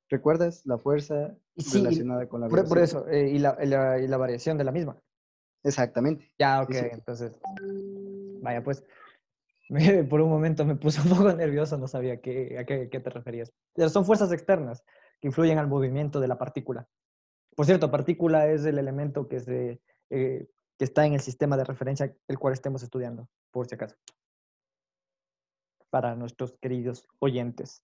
¿Recuerdas? 0.09 0.64
La 0.66 0.78
fuerza 0.78 1.37
sí, 1.56 1.78
relacionada 1.78 2.28
con 2.28 2.40
la 2.40 2.46
velocidad. 2.48 2.68
por 2.68 2.78
eso, 2.78 3.09
eh, 3.09 3.28
y, 3.30 3.38
la, 3.38 3.56
y 3.61 3.66
la- 3.66 3.98
y 3.98 4.06
la 4.06 4.16
variación 4.16 4.56
de 4.59 4.64
la 4.64 4.70
misma. 4.72 4.96
Exactamente. 5.64 6.30
Ya, 6.38 6.62
ok, 6.62 6.72
Sí, 6.72 6.78
sí. 6.80 6.87
entonces. 6.92 7.40
Vaya, 8.42 8.62
pues. 8.62 8.85
Por 10.09 10.20
un 10.20 10.31
momento 10.31 10.64
me 10.64 10.76
puse 10.76 11.00
un 11.02 11.09
poco 11.09 11.33
nervioso, 11.33 11.76
no 11.76 11.88
sabía 11.88 12.20
qué, 12.20 12.59
a 12.59 12.64
qué, 12.64 12.87
te 12.88 13.11
referías. 13.11 13.52
Son 13.88 14.05
fuerzas 14.05 14.33
externas 14.33 14.85
que 15.20 15.29
influyen 15.29 15.59
al 15.59 15.68
movimiento 15.68 16.20
de 16.20 16.29
la 16.29 16.38
partícula. 16.38 16.88
Por 17.55 17.66
cierto, 17.66 17.90
partícula 17.90 18.48
es 18.48 18.64
el 18.66 18.79
elemento 18.79 19.29
que, 19.29 19.40
se, 19.40 19.81
eh, 20.11 20.48
que 20.79 20.85
está 20.85 21.07
en 21.07 21.14
el 21.14 21.20
sistema 21.20 21.57
de 21.57 21.64
referencia 21.64 22.14
el 22.29 22.38
cual 22.38 22.52
estemos 22.52 22.83
estudiando, 22.83 23.29
por 23.50 23.66
si 23.66 23.74
acaso. 23.74 23.96
Para 25.90 26.14
nuestros 26.14 26.52
queridos 26.61 27.09
oyentes. 27.18 27.83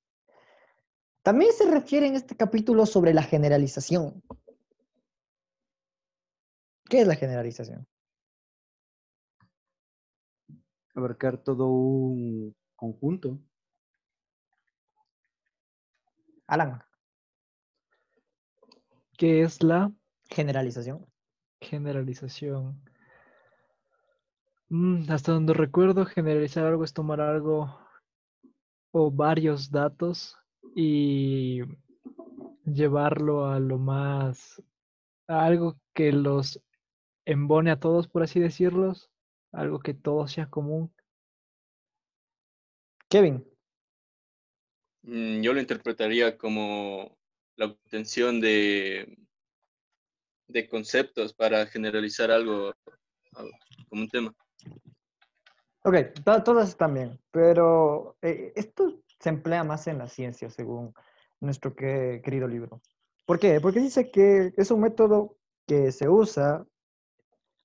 También 1.22 1.52
se 1.52 1.70
refiere 1.70 2.06
en 2.06 2.16
este 2.16 2.36
capítulo 2.36 2.84
sobre 2.84 3.14
la 3.14 3.22
generalización. 3.22 4.22
¿Qué 6.88 7.00
es 7.00 7.06
la 7.06 7.14
generalización? 7.14 7.86
Abarcar 10.94 11.38
todo 11.38 11.68
un 11.68 12.54
conjunto. 12.76 13.38
Alan, 16.46 16.82
¿Qué 19.22 19.42
es 19.42 19.62
la 19.62 19.92
generalización. 20.30 21.06
generalización? 21.60 22.82
Mm, 24.68 25.08
hasta 25.12 25.30
donde 25.30 25.54
recuerdo, 25.54 26.04
generalizar 26.06 26.66
algo 26.66 26.82
es 26.82 26.92
tomar 26.92 27.20
algo 27.20 27.78
o 28.90 29.12
varios 29.12 29.70
datos 29.70 30.36
y 30.74 31.60
llevarlo 32.64 33.46
a 33.46 33.60
lo 33.60 33.78
más, 33.78 34.60
a 35.28 35.44
algo 35.44 35.76
que 35.94 36.10
los 36.10 36.60
embone 37.24 37.70
a 37.70 37.78
todos, 37.78 38.08
por 38.08 38.24
así 38.24 38.40
decirlos, 38.40 39.11
algo 39.52 39.80
que 39.80 39.94
todo 39.94 40.26
sea 40.26 40.48
común. 40.48 40.92
Kevin, 43.08 43.46
Mm, 45.04 45.42
Yo 45.42 45.52
lo 45.52 45.60
interpretaría 45.60 46.38
como 46.38 47.18
la 47.56 47.66
obtención 47.66 48.40
de, 48.40 49.18
de 50.46 50.68
conceptos 50.68 51.34
para 51.34 51.66
generalizar 51.66 52.30
algo 52.30 52.72
como 53.88 54.02
un 54.02 54.08
tema. 54.08 54.34
ok, 55.84 55.94
to- 56.24 56.42
todas 56.44 56.68
están 56.68 56.94
bien, 56.94 57.20
pero 57.32 58.16
eh, 58.22 58.52
esto 58.54 59.02
se 59.18 59.28
emplea 59.28 59.64
más 59.64 59.86
en 59.88 59.98
la 59.98 60.08
ciencia, 60.08 60.50
según 60.50 60.94
nuestro 61.40 61.74
que- 61.74 62.20
querido 62.24 62.46
libro. 62.46 62.80
¿Por 63.26 63.38
qué? 63.40 63.60
Porque 63.60 63.80
dice 63.80 64.10
que 64.10 64.52
es 64.56 64.70
un 64.70 64.80
método 64.82 65.36
que 65.66 65.90
se 65.90 66.08
usa 66.08 66.64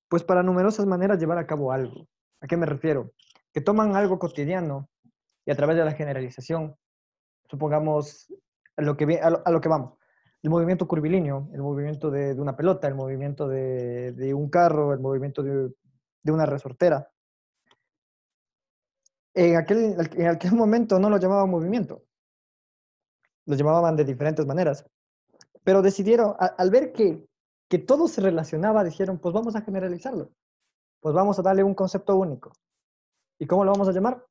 pues 0.10 0.24
para 0.24 0.43
numerosas 0.43 0.86
maneras 0.86 1.20
llevar 1.20 1.38
a 1.38 1.48
cabo 1.48 1.72
algo. 1.72 2.08
¿A 2.41 2.48
qué 2.48 2.58
me 2.58 2.65
refiero? 2.65 3.12
Que 3.54 3.62
toman 3.62 3.96
algo 3.96 4.20
cotidiano 4.20 4.89
y 5.46 5.52
a 5.52 5.56
través 5.56 5.78
de 5.78 5.86
la 5.86 5.93
generalización, 5.93 6.76
supongamos 7.50 8.32
a 8.76 8.82
lo 8.82 8.96
que, 8.96 9.20
a 9.20 9.52
lo, 9.52 9.62
que 9.62 9.70
vamos, 9.70 9.93
el 10.43 10.50
movimiento 10.50 10.88
curvilíneo, 10.88 11.50
el 11.54 11.62
movimiento 11.62 12.12
de, 12.12 12.36
de 12.36 12.41
una 12.41 12.56
pelota, 12.56 12.88
el 12.88 12.96
movimiento 12.96 13.48
de, 13.48 14.12
de 14.13 14.34
un 14.34 14.50
carro, 14.50 14.93
el 14.93 15.00
movimiento 15.00 15.41
de, 15.41 15.74
de 16.22 16.32
una 16.32 16.46
resortera. 16.46 17.10
En 19.34 19.56
aquel, 19.56 19.96
en 20.15 20.28
aquel 20.28 20.54
momento 20.54 21.00
no 21.00 21.10
lo 21.10 21.17
llamaban 21.17 21.50
movimiento, 21.50 22.04
lo 23.46 23.56
llamaban 23.56 23.96
de 23.96 24.04
diferentes 24.04 24.46
maneras, 24.46 24.86
pero 25.63 25.82
decidieron, 25.82 26.36
al 26.39 26.70
ver 26.70 26.91
que, 26.91 27.26
que 27.69 27.80
todo 27.80 28.08
se 28.08 28.21
relacionaba, 28.21 28.84
dijeron, 28.84 29.19
pues 29.19 29.34
vamos 29.34 29.56
a 29.56 29.62
generalizarlo, 29.62 30.32
pues 31.01 31.13
vamos 31.13 31.38
a 31.39 31.41
darle 31.41 31.63
un 31.63 31.75
concepto 31.75 32.15
único. 32.15 32.53
¿Y 33.39 33.45
cómo 33.45 33.65
lo 33.65 33.71
vamos 33.71 33.88
a 33.88 33.91
llamar? 33.91 34.25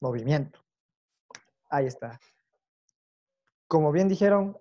Movimiento. 0.00 0.60
Ahí 1.68 1.86
está. 1.86 2.20
Como 3.66 3.90
bien 3.90 4.08
dijeron, 4.08 4.56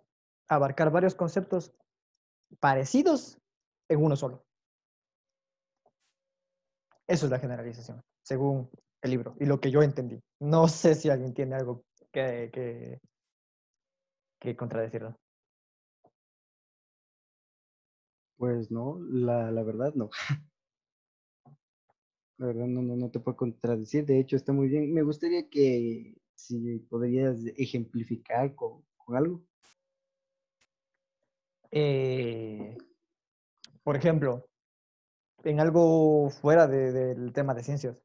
abarcar 0.47 0.91
varios 0.91 1.13
conceptos 1.13 1.73
parecidos 2.60 3.38
en 3.89 4.04
uno 4.04 4.15
solo. 4.15 4.43
Eso 7.08 7.25
es 7.25 7.32
la 7.32 7.39
generalización, 7.39 8.01
según 8.23 8.69
el 9.01 9.12
libro 9.12 9.36
y 9.39 9.45
lo 9.45 9.60
que 9.60 9.69
yo 9.69 9.84
entendí. 9.84 10.19
No 10.39 10.67
sé 10.67 10.95
si 10.95 11.10
alguien 11.10 11.34
tiene 11.34 11.56
algo 11.56 11.84
que, 12.12 12.49
que, 12.51 12.99
que 14.39 14.56
contradecirlo. 14.56 15.15
Pues 18.38 18.69
no, 18.71 19.00
la, 19.10 19.52
la 19.52 19.63
verdad 19.63 19.93
no. 19.95 20.10
La 22.38 22.48
verdad 22.48 22.65
no, 22.67 22.82
no, 22.82 22.95
no 22.98 23.10
te 23.10 23.19
puedo 23.21 23.38
contradecir, 23.38 24.06
de 24.06 24.19
hecho 24.19 24.36
está 24.36 24.52
muy 24.52 24.67
bien. 24.67 24.93
Me 24.93 25.04
gustaría 25.04 25.50
que 25.50 26.18
si 26.34 26.80
podrías 26.89 27.38
ejemplificar 27.57 28.53
con, 28.55 28.84
con 28.97 29.16
algo. 29.16 29.41
Eh, 31.72 32.78
por 33.84 33.95
ejemplo, 33.95 34.47
en 35.43 35.59
algo 35.59 36.30
fuera 36.30 36.68
de- 36.68 36.91
del 36.91 37.34
tema 37.34 37.53
de 37.53 37.64
ciencias. 37.64 38.03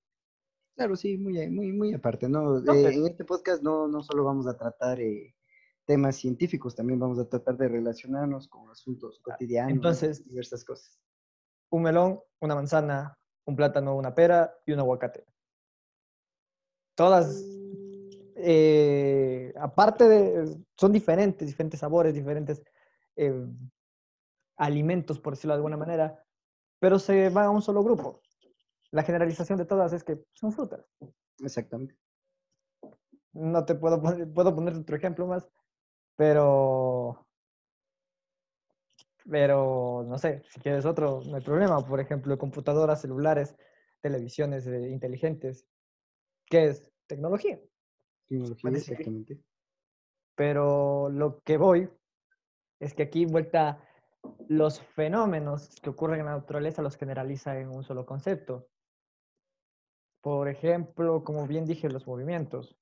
Claro, 0.76 0.96
sí, 0.96 1.18
muy, 1.18 1.48
muy, 1.48 1.72
muy 1.72 1.92
aparte, 1.94 2.28
¿no? 2.28 2.60
No, 2.60 2.72
Eh, 2.72 2.82
pero- 2.84 2.88
en 2.90 3.06
este 3.06 3.24
podcast 3.24 3.62
no, 3.62 3.88
no 3.88 4.02
solo 4.02 4.24
vamos 4.24 4.46
a 4.46 4.56
tratar 4.56 5.00
eh, 5.00 5.34
temas 5.90 6.14
científicos, 6.14 6.76
también 6.76 7.00
vamos 7.00 7.18
a 7.18 7.28
tratar 7.28 7.56
de 7.56 7.66
relacionarnos 7.66 8.46
con 8.46 8.70
asuntos 8.70 9.18
cotidianos, 9.18 9.72
entonces- 9.72 10.24
diversas 10.24 10.64
cosas. 10.64 11.00
Un 11.68 11.82
melón, 11.82 12.20
una 12.38 12.54
manzana, 12.54 13.18
un 13.44 13.56
plátano, 13.56 13.96
una 13.96 14.14
pera 14.14 14.54
y 14.64 14.70
un 14.70 14.78
aguacate. 14.78 15.26
Todas, 16.94 17.44
eh, 18.36 19.52
aparte 19.58 20.08
de, 20.08 20.64
son 20.76 20.92
diferentes, 20.92 21.48
diferentes 21.48 21.80
sabores, 21.80 22.14
diferentes 22.14 22.62
eh, 23.16 23.48
alimentos, 24.58 25.18
por 25.18 25.32
decirlo 25.32 25.54
de 25.54 25.56
alguna 25.56 25.76
manera, 25.76 26.24
pero 26.78 27.00
se 27.00 27.30
van 27.30 27.46
a 27.46 27.50
un 27.50 27.62
solo 27.62 27.82
grupo. 27.82 28.20
La 28.92 29.02
generalización 29.02 29.58
de 29.58 29.64
todas 29.64 29.92
es 29.92 30.04
que 30.04 30.22
son 30.34 30.52
frutas. 30.52 30.86
Exactamente. 31.40 31.96
No 33.32 33.64
te 33.64 33.74
puedo 33.74 34.00
poner, 34.00 34.32
puedo 34.32 34.54
poner 34.54 34.76
otro 34.76 34.94
ejemplo 34.94 35.26
más, 35.26 35.48
pero 36.20 37.26
Pero, 39.24 40.04
no 40.06 40.18
sé, 40.18 40.42
si 40.50 40.60
quieres 40.60 40.84
otro, 40.84 41.22
no 41.24 41.36
hay 41.36 41.42
problema. 41.42 41.80
Por 41.80 41.98
ejemplo, 41.98 42.36
computadoras, 42.36 43.00
celulares, 43.00 43.56
televisiones 44.02 44.66
eh, 44.66 44.90
inteligentes. 44.90 45.66
¿Qué 46.44 46.66
es? 46.66 46.92
Tecnología. 47.06 47.58
Tecnología, 48.28 48.70
exactamente. 48.70 49.38
Pero 50.34 51.08
lo 51.08 51.40
que 51.40 51.56
voy 51.56 51.88
es 52.80 52.92
que 52.92 53.04
aquí 53.04 53.24
vuelta 53.24 53.82
los 54.48 54.82
fenómenos 54.94 55.70
que 55.80 55.88
ocurren 55.88 56.20
en 56.20 56.26
la 56.26 56.36
naturaleza 56.36 56.82
los 56.82 56.98
generaliza 56.98 57.58
en 57.58 57.70
un 57.70 57.82
solo 57.82 58.04
concepto. 58.04 58.68
Por 60.20 60.48
ejemplo, 60.48 61.24
como 61.24 61.46
bien 61.46 61.64
dije, 61.64 61.88
los 61.88 62.06
movimientos, 62.06 62.76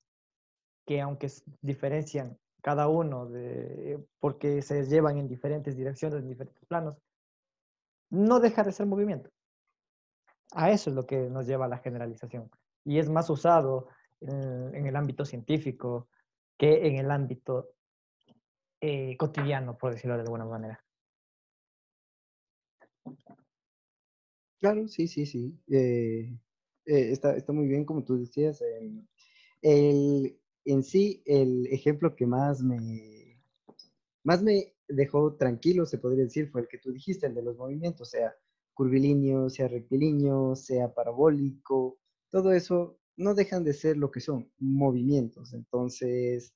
que 0.85 0.99
aunque 0.99 1.31
diferencian 1.61 2.37
cada 2.61 2.87
uno 2.87 3.25
de, 3.27 4.03
porque 4.19 4.61
se 4.61 4.85
llevan 4.85 5.17
en 5.17 5.27
diferentes 5.27 5.75
direcciones, 5.75 6.21
en 6.21 6.29
diferentes 6.29 6.65
planos, 6.65 6.97
no 8.09 8.39
deja 8.39 8.63
de 8.63 8.71
ser 8.71 8.85
movimiento. 8.85 9.29
A 10.53 10.71
eso 10.71 10.89
es 10.89 10.95
lo 10.95 11.05
que 11.05 11.29
nos 11.29 11.45
lleva 11.45 11.65
a 11.65 11.69
la 11.69 11.77
generalización. 11.77 12.49
Y 12.83 12.97
es 12.97 13.09
más 13.09 13.29
usado 13.29 13.87
en, 14.19 14.85
el 14.85 14.95
ámbito 14.95 15.25
científico 15.25 16.09
que 16.57 16.87
en 16.87 16.95
el 16.97 17.11
ámbito 17.11 17.69
eh, 18.81 19.15
cotidiano, 19.17 19.77
por 19.77 19.93
decirlo 19.93 20.15
de 20.15 20.23
alguna 20.23 20.45
manera. 20.45 20.83
Claro, 24.59 24.87
sí, 24.87 25.07
sí, 25.07 25.25
sí. 25.25 25.57
Eh, 25.69 26.35
eh, 26.85 27.11
está, 27.11 27.35
está, 27.37 27.53
muy 27.53 27.67
bien, 27.67 27.85
como 27.85 28.03
tú 28.03 28.17
decías. 28.17 28.61
Em, 28.61 29.05
el, 29.61 30.37
en 30.65 30.83
sí, 30.83 31.21
el 31.25 31.67
ejemplo 31.67 32.15
que 32.15 32.25
más 32.25 32.61
me, 32.61 33.41
más 34.23 34.41
me 34.43 34.73
dejó 34.87 35.35
tranquilo, 35.35 35.85
se 35.85 35.97
podría 35.97 36.23
decir, 36.23 36.49
fue 36.49 36.61
el 36.61 36.67
que 36.67 36.77
tú 36.77 36.91
dijiste, 36.91 37.27
el 37.27 37.35
de 37.35 37.43
los 37.43 37.57
movimientos, 37.57 38.09
sea 38.09 38.33
curvilíneo, 38.73 39.49
sea 39.49 39.67
rectilíneo, 39.67 40.55
sea 40.55 40.93
parabólico, 40.93 41.99
todo 42.29 42.51
eso 42.53 42.99
no 43.17 43.35
dejan 43.35 43.63
de 43.63 43.73
ser 43.73 43.97
lo 43.97 44.11
que 44.11 44.21
son 44.21 44.51
movimientos. 44.57 45.53
Entonces, 45.53 46.53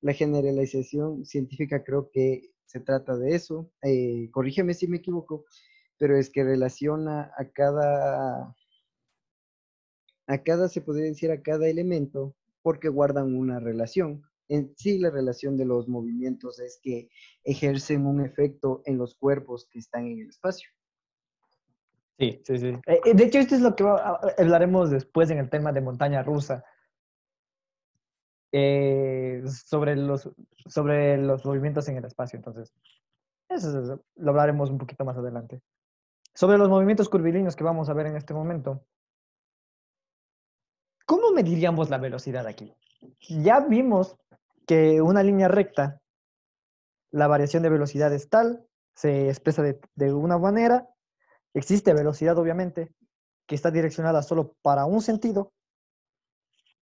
la 0.00 0.12
generalización 0.12 1.24
científica 1.24 1.82
creo 1.82 2.10
que 2.10 2.52
se 2.66 2.80
trata 2.80 3.16
de 3.16 3.34
eso. 3.34 3.70
Eh, 3.82 4.28
corrígeme 4.30 4.74
si 4.74 4.86
me 4.88 4.98
equivoco, 4.98 5.46
pero 5.98 6.18
es 6.18 6.30
que 6.30 6.44
relaciona 6.44 7.32
a 7.38 7.50
cada, 7.50 8.54
a 10.26 10.42
cada, 10.42 10.68
se 10.68 10.80
podría 10.82 11.06
decir, 11.06 11.30
a 11.30 11.42
cada 11.42 11.68
elemento 11.68 12.34
porque 12.62 12.88
guardan 12.88 13.34
una 13.34 13.60
relación. 13.60 14.22
En 14.48 14.74
sí, 14.76 14.98
la 14.98 15.10
relación 15.10 15.56
de 15.56 15.64
los 15.64 15.88
movimientos 15.88 16.60
es 16.60 16.78
que 16.82 17.08
ejercen 17.44 18.06
un 18.06 18.20
efecto 18.24 18.82
en 18.84 18.98
los 18.98 19.14
cuerpos 19.14 19.66
que 19.70 19.78
están 19.78 20.06
en 20.06 20.20
el 20.20 20.28
espacio. 20.28 20.68
Sí, 22.18 22.40
sí, 22.44 22.58
sí. 22.58 22.66
Eh, 22.86 23.00
eh, 23.04 23.14
de 23.14 23.24
hecho, 23.24 23.38
esto 23.38 23.54
es 23.54 23.62
lo 23.62 23.74
que 23.74 23.84
hablaremos 24.38 24.90
después 24.90 25.30
en 25.30 25.38
el 25.38 25.50
tema 25.50 25.72
de 25.72 25.80
montaña 25.80 26.22
rusa. 26.22 26.64
Eh, 28.54 29.42
sobre, 29.46 29.96
los, 29.96 30.30
sobre 30.66 31.16
los 31.16 31.44
movimientos 31.46 31.88
en 31.88 31.96
el 31.96 32.04
espacio. 32.04 32.36
Entonces, 32.36 32.74
eso 33.48 34.04
lo 34.16 34.30
hablaremos 34.30 34.70
un 34.70 34.76
poquito 34.76 35.04
más 35.04 35.16
adelante. 35.16 35.62
Sobre 36.34 36.58
los 36.58 36.68
movimientos 36.68 37.08
curvilíneos 37.08 37.56
que 37.56 37.64
vamos 37.64 37.88
a 37.88 37.94
ver 37.94 38.06
en 38.06 38.16
este 38.16 38.34
momento. 38.34 38.84
¿Cómo 41.06 41.32
mediríamos 41.32 41.90
la 41.90 41.98
velocidad 41.98 42.46
aquí? 42.46 42.74
Ya 43.28 43.60
vimos 43.60 44.16
que 44.66 45.00
una 45.00 45.22
línea 45.22 45.48
recta, 45.48 46.00
la 47.10 47.26
variación 47.26 47.62
de 47.62 47.70
velocidad 47.70 48.12
es 48.12 48.28
tal, 48.28 48.66
se 48.94 49.28
expresa 49.28 49.62
de, 49.62 50.12
una 50.12 50.38
manera, 50.38 50.88
existe 51.54 51.94
velocidad 51.94 52.38
obviamente, 52.38 52.94
que 53.46 53.54
está 53.54 53.70
direccionada 53.70 54.22
solo 54.22 54.54
para 54.62 54.84
un 54.86 55.02
sentido, 55.02 55.52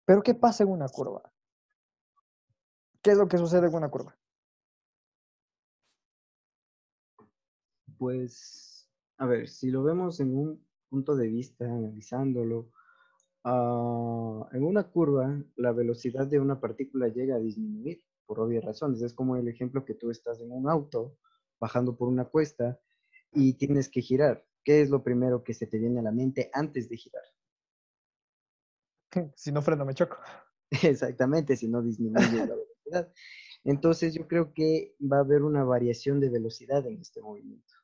pero 0.04 0.22
¿qué 0.22 0.34
pasa 0.34 0.64
en 0.64 0.70
una 0.70 0.88
curva? 0.88 1.22
¿Qué 3.02 3.12
es 3.12 3.16
lo 3.16 3.28
que 3.28 3.38
sucede 3.38 3.68
en 3.68 3.74
una 3.74 3.88
curva? 3.88 4.16
Pues, 7.96 8.88
a 9.18 9.26
ver, 9.26 9.48
si 9.48 9.70
lo 9.70 9.82
vemos 9.82 10.20
en 10.20 10.36
un 10.36 10.66
punto 10.88 11.16
de 11.16 11.28
vista, 11.28 11.64
analizándolo, 11.64 12.70
Ah, 13.44 14.48
en 14.52 14.64
una 14.64 14.84
curva, 14.84 15.42
la 15.56 15.72
velocidad 15.72 16.26
de 16.26 16.40
una 16.40 16.60
partícula 16.60 17.08
llega 17.08 17.36
a 17.36 17.40
disminuir 17.40 18.02
por 18.26 18.40
obvias 18.40 18.64
razones. 18.64 19.02
Es 19.02 19.14
como 19.14 19.36
el 19.36 19.48
ejemplo 19.48 19.84
que 19.84 19.94
tú 19.94 20.10
estás 20.10 20.40
en 20.40 20.52
un 20.52 20.68
auto 20.68 21.18
bajando 21.58 21.96
por 21.96 22.08
una 22.08 22.26
cuesta 22.26 22.80
y 23.32 23.54
tienes 23.54 23.88
que 23.88 24.02
girar. 24.02 24.46
¿Qué 24.64 24.82
es 24.82 24.90
lo 24.90 25.02
primero 25.02 25.42
que 25.42 25.54
se 25.54 25.66
te 25.66 25.78
viene 25.78 26.00
a 26.00 26.02
la 26.02 26.12
mente 26.12 26.50
antes 26.52 26.88
de 26.88 26.96
girar? 26.96 27.22
Si 29.36 29.50
no 29.52 29.62
freno, 29.62 29.84
me 29.84 29.94
choco. 29.94 30.18
Exactamente, 30.70 31.56
si 31.56 31.68
no 31.68 31.82
disminuye 31.82 32.46
la 32.46 32.54
velocidad. 32.54 33.12
Entonces 33.64 34.14
yo 34.14 34.28
creo 34.28 34.52
que 34.54 34.94
va 35.00 35.18
a 35.18 35.20
haber 35.20 35.42
una 35.42 35.64
variación 35.64 36.20
de 36.20 36.30
velocidad 36.30 36.86
en 36.86 37.00
este 37.00 37.20
movimiento. 37.20 37.74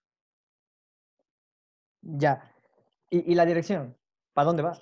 Ya. 2.02 2.54
¿Y, 3.11 3.32
y 3.32 3.34
la 3.34 3.44
dirección? 3.44 3.96
¿Para 4.32 4.46
dónde 4.46 4.62
va? 4.62 4.78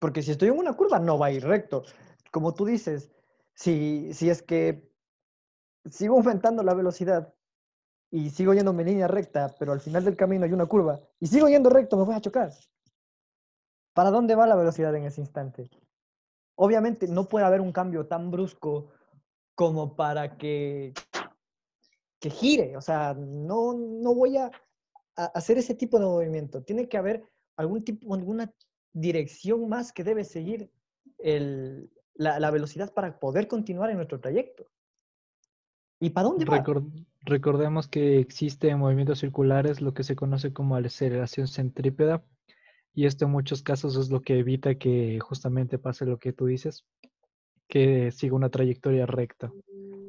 Porque 0.00 0.22
si 0.22 0.32
estoy 0.32 0.48
en 0.48 0.58
una 0.58 0.72
curva, 0.72 0.98
no 0.98 1.18
va 1.18 1.26
a 1.26 1.30
ir 1.30 1.44
recto. 1.44 1.84
Como 2.32 2.54
tú 2.54 2.64
dices, 2.64 3.12
si, 3.54 4.12
si 4.14 4.30
es 4.30 4.42
que 4.42 4.90
sigo 5.88 6.16
aumentando 6.16 6.62
la 6.62 6.74
velocidad 6.74 7.32
y 8.10 8.30
sigo 8.30 8.54
yendo 8.54 8.72
en 8.72 8.84
línea 8.84 9.06
recta, 9.06 9.54
pero 9.58 9.72
al 9.72 9.80
final 9.80 10.04
del 10.04 10.16
camino 10.16 10.44
hay 10.44 10.52
una 10.52 10.66
curva 10.66 10.98
y 11.20 11.26
sigo 11.26 11.48
yendo 11.48 11.70
recto, 11.70 11.96
me 11.96 12.04
voy 12.04 12.14
a 12.14 12.20
chocar. 12.20 12.50
¿Para 13.92 14.10
dónde 14.10 14.34
va 14.34 14.46
la 14.46 14.56
velocidad 14.56 14.94
en 14.94 15.04
ese 15.04 15.20
instante? 15.20 15.68
Obviamente 16.56 17.06
no 17.06 17.28
puede 17.28 17.44
haber 17.44 17.60
un 17.60 17.72
cambio 17.72 18.06
tan 18.06 18.30
brusco 18.30 18.88
como 19.54 19.96
para 19.96 20.38
que, 20.38 20.94
que 22.18 22.30
gire. 22.30 22.76
O 22.76 22.80
sea, 22.80 23.14
no, 23.14 23.74
no 23.74 24.14
voy 24.14 24.38
a, 24.38 24.50
a 25.16 25.24
hacer 25.26 25.58
ese 25.58 25.74
tipo 25.74 25.98
de 25.98 26.06
movimiento. 26.06 26.62
Tiene 26.62 26.88
que 26.88 26.96
haber 26.96 27.24
algún 27.56 27.84
tipo, 27.84 28.14
alguna 28.14 28.50
dirección 28.92 29.68
más 29.68 29.92
que 29.92 30.04
debe 30.04 30.24
seguir 30.24 30.70
la, 32.14 32.50
velocidad 32.50 32.92
para 32.92 33.18
poder 33.18 33.48
continuar 33.48 33.90
en 33.90 33.96
nuestro 33.96 34.20
trayecto. 34.20 34.66
¿Y 36.00 36.10
para 36.10 36.28
dónde 36.28 36.44
va? 36.46 36.64
recordemos 37.22 37.86
que 37.86 38.18
existe 38.18 38.70
en 38.70 38.78
movimientos 38.78 39.18
circulares 39.18 39.82
lo 39.82 39.92
que 39.92 40.02
se 40.02 40.16
conoce 40.16 40.54
como 40.54 40.74
aceleración 40.76 41.46
centrípeda 41.46 42.24
y 42.94 43.06
esto 43.06 43.26
en 43.26 43.32
muchos 43.32 43.62
casos 43.62 43.96
es 43.96 44.10
lo 44.10 44.22
que 44.22 44.38
evita 44.38 44.76
que 44.76 45.18
justamente 45.20 45.78
pase 45.78 46.06
lo 46.06 46.18
que 46.18 46.32
tú 46.32 46.46
dices, 46.46 46.84
que 47.68 48.10
siga 48.10 48.34
una 48.34 48.50
trayectoria 48.50 49.06
recta. 49.06 49.52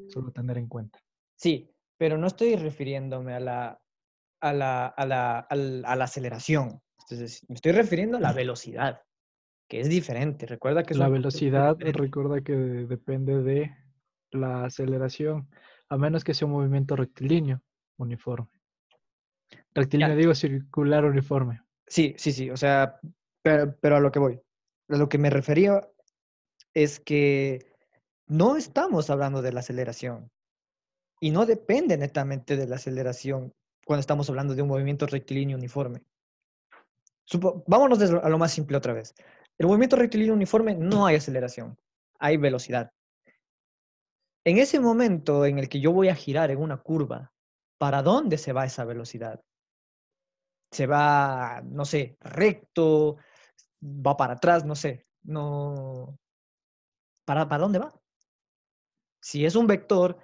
Solo 0.07 0.31
tener 0.31 0.57
en 0.57 0.67
cuenta. 0.67 0.99
Sí, 1.35 1.69
pero 1.97 2.17
no 2.17 2.27
estoy 2.27 2.55
refiriéndome 2.55 3.33
a 3.33 3.39
la, 3.39 3.81
a 4.41 4.53
la, 4.53 4.87
a 4.87 5.05
la, 5.05 5.39
a 5.39 5.95
la 5.95 6.03
aceleración. 6.03 6.81
Entonces, 7.03 7.45
me 7.47 7.55
estoy 7.55 7.71
refiriendo 7.71 8.17
a 8.17 8.21
la 8.21 8.33
velocidad, 8.33 9.01
que 9.67 9.79
es 9.79 9.89
diferente. 9.89 10.45
Recuerda 10.45 10.83
que 10.83 10.95
la 10.95 11.09
velocidad, 11.09 11.77
recuerda 11.79 12.41
que 12.41 12.53
depende 12.53 13.41
de 13.41 13.75
la 14.31 14.65
aceleración, 14.65 15.49
a 15.89 15.97
menos 15.97 16.23
que 16.23 16.33
sea 16.33 16.45
un 16.45 16.53
movimiento 16.53 16.95
rectilíneo 16.95 17.61
uniforme. 17.97 18.49
Rectilíneo 19.73 20.15
digo 20.15 20.35
circular 20.35 21.05
uniforme. 21.05 21.61
Sí, 21.87 22.15
sí, 22.17 22.31
sí. 22.31 22.49
O 22.49 22.57
sea, 22.57 22.99
pero, 23.41 23.75
pero 23.79 23.97
a 23.97 23.99
lo 23.99 24.11
que 24.11 24.19
voy. 24.19 24.41
A 24.89 24.97
lo 24.97 25.09
que 25.09 25.17
me 25.17 25.29
refería 25.29 25.81
es 26.73 26.99
que 26.99 27.73
no 28.27 28.55
estamos 28.55 29.09
hablando 29.09 29.41
de 29.41 29.51
la 29.51 29.59
aceleración. 29.59 30.31
Y 31.19 31.31
no 31.31 31.45
depende 31.45 31.97
netamente 31.97 32.57
de 32.57 32.67
la 32.67 32.77
aceleración 32.77 33.53
cuando 33.85 33.99
estamos 33.99 34.29
hablando 34.29 34.55
de 34.55 34.61
un 34.61 34.69
movimiento 34.69 35.05
rectilíneo 35.05 35.57
uniforme 35.57 36.01
vámonos 37.39 38.01
a 38.01 38.29
lo 38.29 38.37
más 38.37 38.51
simple 38.51 38.77
otra 38.77 38.93
vez. 38.93 39.13
El 39.57 39.67
movimiento 39.67 39.95
rectilíneo 39.95 40.33
uniforme 40.33 40.75
no 40.75 41.05
hay 41.05 41.15
aceleración, 41.15 41.77
hay 42.19 42.37
velocidad. 42.37 42.91
En 44.43 44.57
ese 44.57 44.79
momento 44.79 45.45
en 45.45 45.59
el 45.59 45.69
que 45.69 45.79
yo 45.79 45.91
voy 45.91 46.09
a 46.09 46.15
girar 46.15 46.49
en 46.49 46.59
una 46.59 46.77
curva, 46.77 47.31
¿para 47.77 48.01
dónde 48.01 48.37
se 48.37 48.53
va 48.53 48.65
esa 48.65 48.85
velocidad? 48.85 49.39
Se 50.71 50.87
va, 50.87 51.61
no 51.63 51.85
sé, 51.85 52.17
recto, 52.21 53.17
va 53.83 54.17
para 54.17 54.33
atrás, 54.33 54.65
no 54.65 54.75
sé, 54.75 55.05
no. 55.23 56.17
¿Para, 57.25 57.47
para 57.47 57.61
dónde 57.61 57.79
va? 57.79 57.93
Si 59.21 59.45
es 59.45 59.55
un 59.55 59.67
vector, 59.67 60.17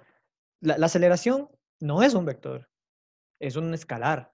la 0.60 0.86
aceleración 0.86 1.48
no 1.80 2.02
es 2.02 2.14
un 2.14 2.24
vector, 2.24 2.68
es 3.38 3.54
un 3.54 3.72
escalar 3.72 4.32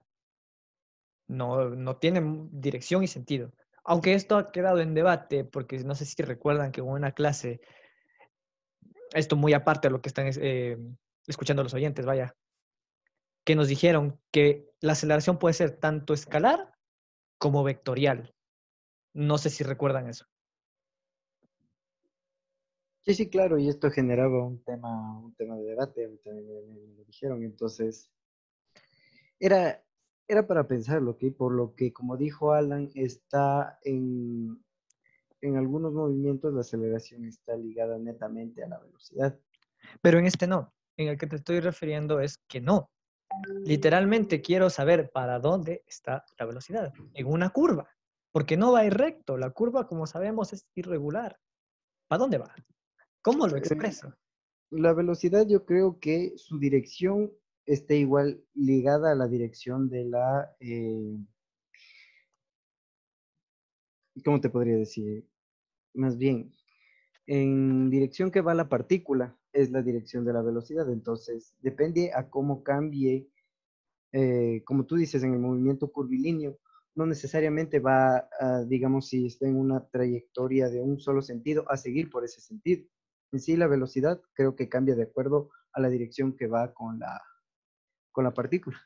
no, 1.27 1.69
no 1.69 1.97
tiene 1.97 2.47
dirección 2.51 3.03
y 3.03 3.07
sentido. 3.07 3.51
Aunque 3.83 4.13
esto 4.13 4.37
ha 4.37 4.51
quedado 4.51 4.79
en 4.79 4.93
debate, 4.93 5.43
porque 5.43 5.77
no 5.79 5.95
sé 5.95 6.05
si 6.05 6.21
recuerdan 6.23 6.71
que 6.71 6.81
hubo 6.81 6.91
una 6.91 7.11
clase, 7.11 7.61
esto 9.13 9.35
muy 9.35 9.53
aparte 9.53 9.87
de 9.87 9.91
lo 9.91 10.01
que 10.01 10.09
están 10.09 10.29
eh, 10.41 10.77
escuchando 11.27 11.63
los 11.63 11.73
oyentes, 11.73 12.05
vaya, 12.05 12.35
que 13.43 13.55
nos 13.55 13.67
dijeron 13.67 14.19
que 14.31 14.71
la 14.81 14.93
aceleración 14.93 15.37
puede 15.37 15.53
ser 15.53 15.77
tanto 15.77 16.13
escalar 16.13 16.73
como 17.37 17.63
vectorial. 17.63 18.33
No 19.13 19.37
sé 19.37 19.49
si 19.49 19.63
recuerdan 19.63 20.09
eso. 20.09 20.25
Sí, 23.01 23.13
sí, 23.13 23.29
claro, 23.29 23.59
y 23.59 23.69
esto 23.69 23.91
generaba 23.91 24.43
un 24.43 24.63
tema, 24.63 25.19
un 25.19 25.35
tema 25.35 25.55
de 25.57 25.63
debate, 25.63 26.07
me, 26.07 27.03
dijeron, 27.05 27.43
entonces 27.43 28.11
era, 29.39 29.84
era 30.27 30.47
para 30.47 30.67
pensarlo, 30.67 31.11
¿ok? 31.11 31.23
Por 31.37 31.53
lo 31.53 31.75
que, 31.75 31.93
como 31.93 32.17
dijo 32.17 32.53
Alan, 32.53 32.89
está 32.95 33.79
en, 33.83 34.63
en 35.41 35.57
algunos 35.57 35.93
movimientos 35.93 36.53
la 36.53 36.61
aceleración 36.61 37.25
está 37.25 37.55
ligada 37.55 37.97
netamente 37.97 38.63
a 38.63 38.67
la 38.67 38.79
velocidad. 38.79 39.39
Pero 40.01 40.19
en 40.19 40.25
este 40.25 40.47
no, 40.47 40.73
en 40.97 41.09
el 41.09 41.17
que 41.17 41.27
te 41.27 41.35
estoy 41.35 41.59
refiriendo 41.59 42.19
es 42.19 42.39
que 42.47 42.61
no. 42.61 42.89
Literalmente 43.63 44.41
quiero 44.41 44.69
saber 44.69 45.11
para 45.11 45.39
dónde 45.39 45.83
está 45.87 46.25
la 46.39 46.45
velocidad, 46.45 46.93
en 47.13 47.27
una 47.27 47.49
curva, 47.49 47.89
porque 48.31 48.57
no 48.57 48.71
va 48.71 48.79
a 48.79 48.85
ir 48.85 48.93
recto, 48.93 49.37
la 49.37 49.49
curva, 49.51 49.87
como 49.87 50.07
sabemos, 50.07 50.53
es 50.53 50.67
irregular. 50.73 51.37
¿Para 52.07 52.19
dónde 52.19 52.37
va? 52.37 52.53
¿Cómo 53.21 53.47
lo 53.47 53.55
eh, 53.55 53.59
expreso? 53.59 54.13
La 54.69 54.93
velocidad 54.93 55.45
yo 55.47 55.65
creo 55.65 55.99
que 55.99 56.33
su 56.37 56.59
dirección 56.59 57.31
esté 57.65 57.97
igual 57.97 58.43
ligada 58.53 59.11
a 59.11 59.15
la 59.15 59.27
dirección 59.27 59.89
de 59.89 60.05
la... 60.05 60.55
Eh, 60.59 61.17
¿Cómo 64.23 64.39
te 64.39 64.49
podría 64.49 64.77
decir? 64.77 65.27
Más 65.93 66.17
bien, 66.17 66.53
en 67.27 67.89
dirección 67.89 68.31
que 68.31 68.41
va 68.41 68.53
la 68.53 68.69
partícula 68.69 69.37
es 69.51 69.71
la 69.71 69.81
dirección 69.81 70.23
de 70.25 70.33
la 70.33 70.41
velocidad. 70.41 70.89
Entonces, 70.89 71.53
depende 71.59 72.11
a 72.13 72.29
cómo 72.29 72.63
cambie, 72.63 73.29
eh, 74.13 74.61
como 74.65 74.85
tú 74.85 74.95
dices, 74.95 75.23
en 75.23 75.33
el 75.33 75.39
movimiento 75.39 75.91
curvilíneo, 75.91 76.59
no 76.95 77.05
necesariamente 77.05 77.79
va, 77.79 78.29
digamos, 78.67 79.09
si 79.09 79.25
está 79.25 79.47
en 79.47 79.57
una 79.57 79.85
trayectoria 79.89 80.69
de 80.69 80.81
un 80.81 80.97
solo 80.97 81.21
sentido, 81.21 81.69
a 81.69 81.75
seguir 81.75 82.09
por 82.09 82.23
ese 82.23 82.39
sentido. 82.39 82.87
En 83.33 83.41
sí, 83.41 83.57
la 83.57 83.67
velocidad 83.67 84.21
creo 84.33 84.55
que 84.55 84.69
cambia 84.69 84.95
de 84.95 85.03
acuerdo 85.03 85.49
a 85.73 85.81
la 85.81 85.89
dirección 85.89 86.37
que 86.37 86.47
va 86.47 86.73
con 86.73 86.99
la, 86.99 87.21
con 88.15 88.23
la 88.23 88.33
partícula. 88.33 88.79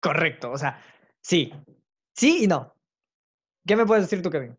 Correcto, 0.00 0.50
o 0.50 0.58
sea, 0.58 0.82
sí. 1.20 1.52
Sí 2.12 2.44
y 2.44 2.46
no. 2.48 2.74
¿Qué 3.64 3.76
me 3.76 3.86
puedes 3.86 4.04
decir 4.04 4.20
tú, 4.22 4.28
Kevin? 4.28 4.58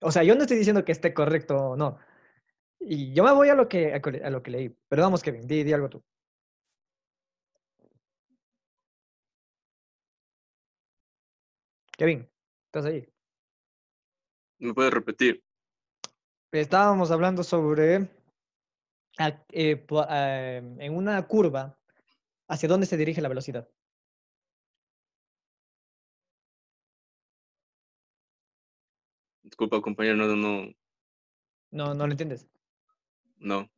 O 0.00 0.10
sea, 0.10 0.24
yo 0.24 0.34
no 0.34 0.42
estoy 0.42 0.58
diciendo 0.58 0.84
que 0.84 0.92
esté 0.92 1.14
correcto 1.14 1.56
o 1.56 1.76
no. 1.76 1.98
Y 2.80 3.14
yo 3.14 3.22
me 3.22 3.32
voy 3.32 3.48
a 3.50 3.54
lo 3.54 3.68
que, 3.68 3.94
a, 3.94 4.30
lo 4.30 4.42
que 4.42 4.50
leí. 4.50 4.76
Pero 4.88 5.02
vamos, 5.02 5.22
Kevin, 5.22 5.46
di, 5.46 5.62
di 5.62 5.72
algo 5.72 5.88
tú. 5.88 6.02
Kevin, 11.96 12.28
¿estás 12.66 12.86
ahí? 12.86 13.08
¿Me 14.58 14.74
puedes 14.74 14.92
repetir? 14.92 15.44
Estábamos 16.50 17.12
hablando 17.12 17.44
sobre 17.44 18.10
eh, 19.28 19.86
em, 20.08 20.80
en 20.80 20.96
una 20.96 21.26
curva 21.26 21.78
hacia 22.48 22.68
dónde 22.68 22.86
se 22.86 22.96
dirige 22.96 23.20
la 23.20 23.28
velocidad. 23.28 23.68
Disculpa, 29.42 29.80
compañero, 29.80 30.16
no, 30.16 30.36
no. 30.36 30.72
No, 31.70 31.94
no 31.94 32.06
lo 32.06 32.12
entiendes. 32.12 32.46
No. 33.36 33.68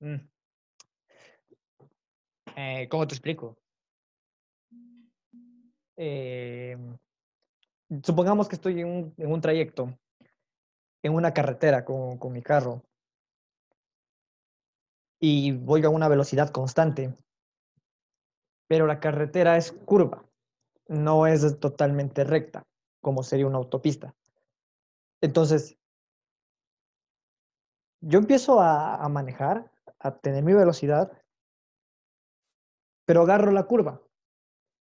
Mm. 0.00 0.16
Eh, 2.56 2.88
¿Cómo 2.90 3.06
te 3.06 3.14
explico? 3.14 3.56
Em, 5.96 6.96
supongamos 8.02 8.48
que 8.48 8.56
estoy 8.56 8.80
en 8.80 8.86
un, 8.86 9.14
en 9.16 9.32
un 9.32 9.40
trayecto 9.40 9.98
en 11.02 11.14
una 11.14 11.32
carretera 11.32 11.84
con, 11.84 12.18
con 12.18 12.32
mi 12.32 12.42
carro 12.42 12.82
y 15.20 15.52
voy 15.52 15.84
a 15.84 15.88
una 15.88 16.08
velocidad 16.08 16.50
constante, 16.50 17.14
pero 18.68 18.86
la 18.86 19.00
carretera 19.00 19.56
es 19.56 19.72
curva, 19.72 20.24
no 20.86 21.26
es 21.26 21.58
totalmente 21.58 22.24
recta, 22.24 22.62
como 23.00 23.22
sería 23.22 23.46
una 23.46 23.58
autopista. 23.58 24.14
Entonces, 25.20 25.76
yo 28.00 28.18
empiezo 28.18 28.60
a, 28.60 29.08
manejar, 29.08 29.72
a 29.98 30.16
tener 30.18 30.44
mi 30.44 30.52
velocidad, 30.52 31.10
pero 33.04 33.22
agarro 33.22 33.50
la 33.50 33.64
curva. 33.64 34.00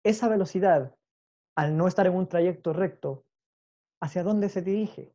Esa 0.04 0.28
velocidad, 0.28 0.94
al 1.56 1.76
no 1.76 1.88
estar 1.88 2.06
en 2.06 2.14
un 2.14 2.28
trayecto 2.28 2.72
recto, 2.72 3.24
¿hacia 4.00 4.22
dónde 4.22 4.48
se 4.48 4.62
dirige? 4.62 5.14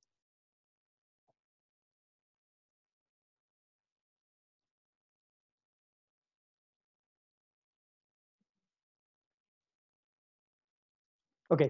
Ok. 11.49 11.61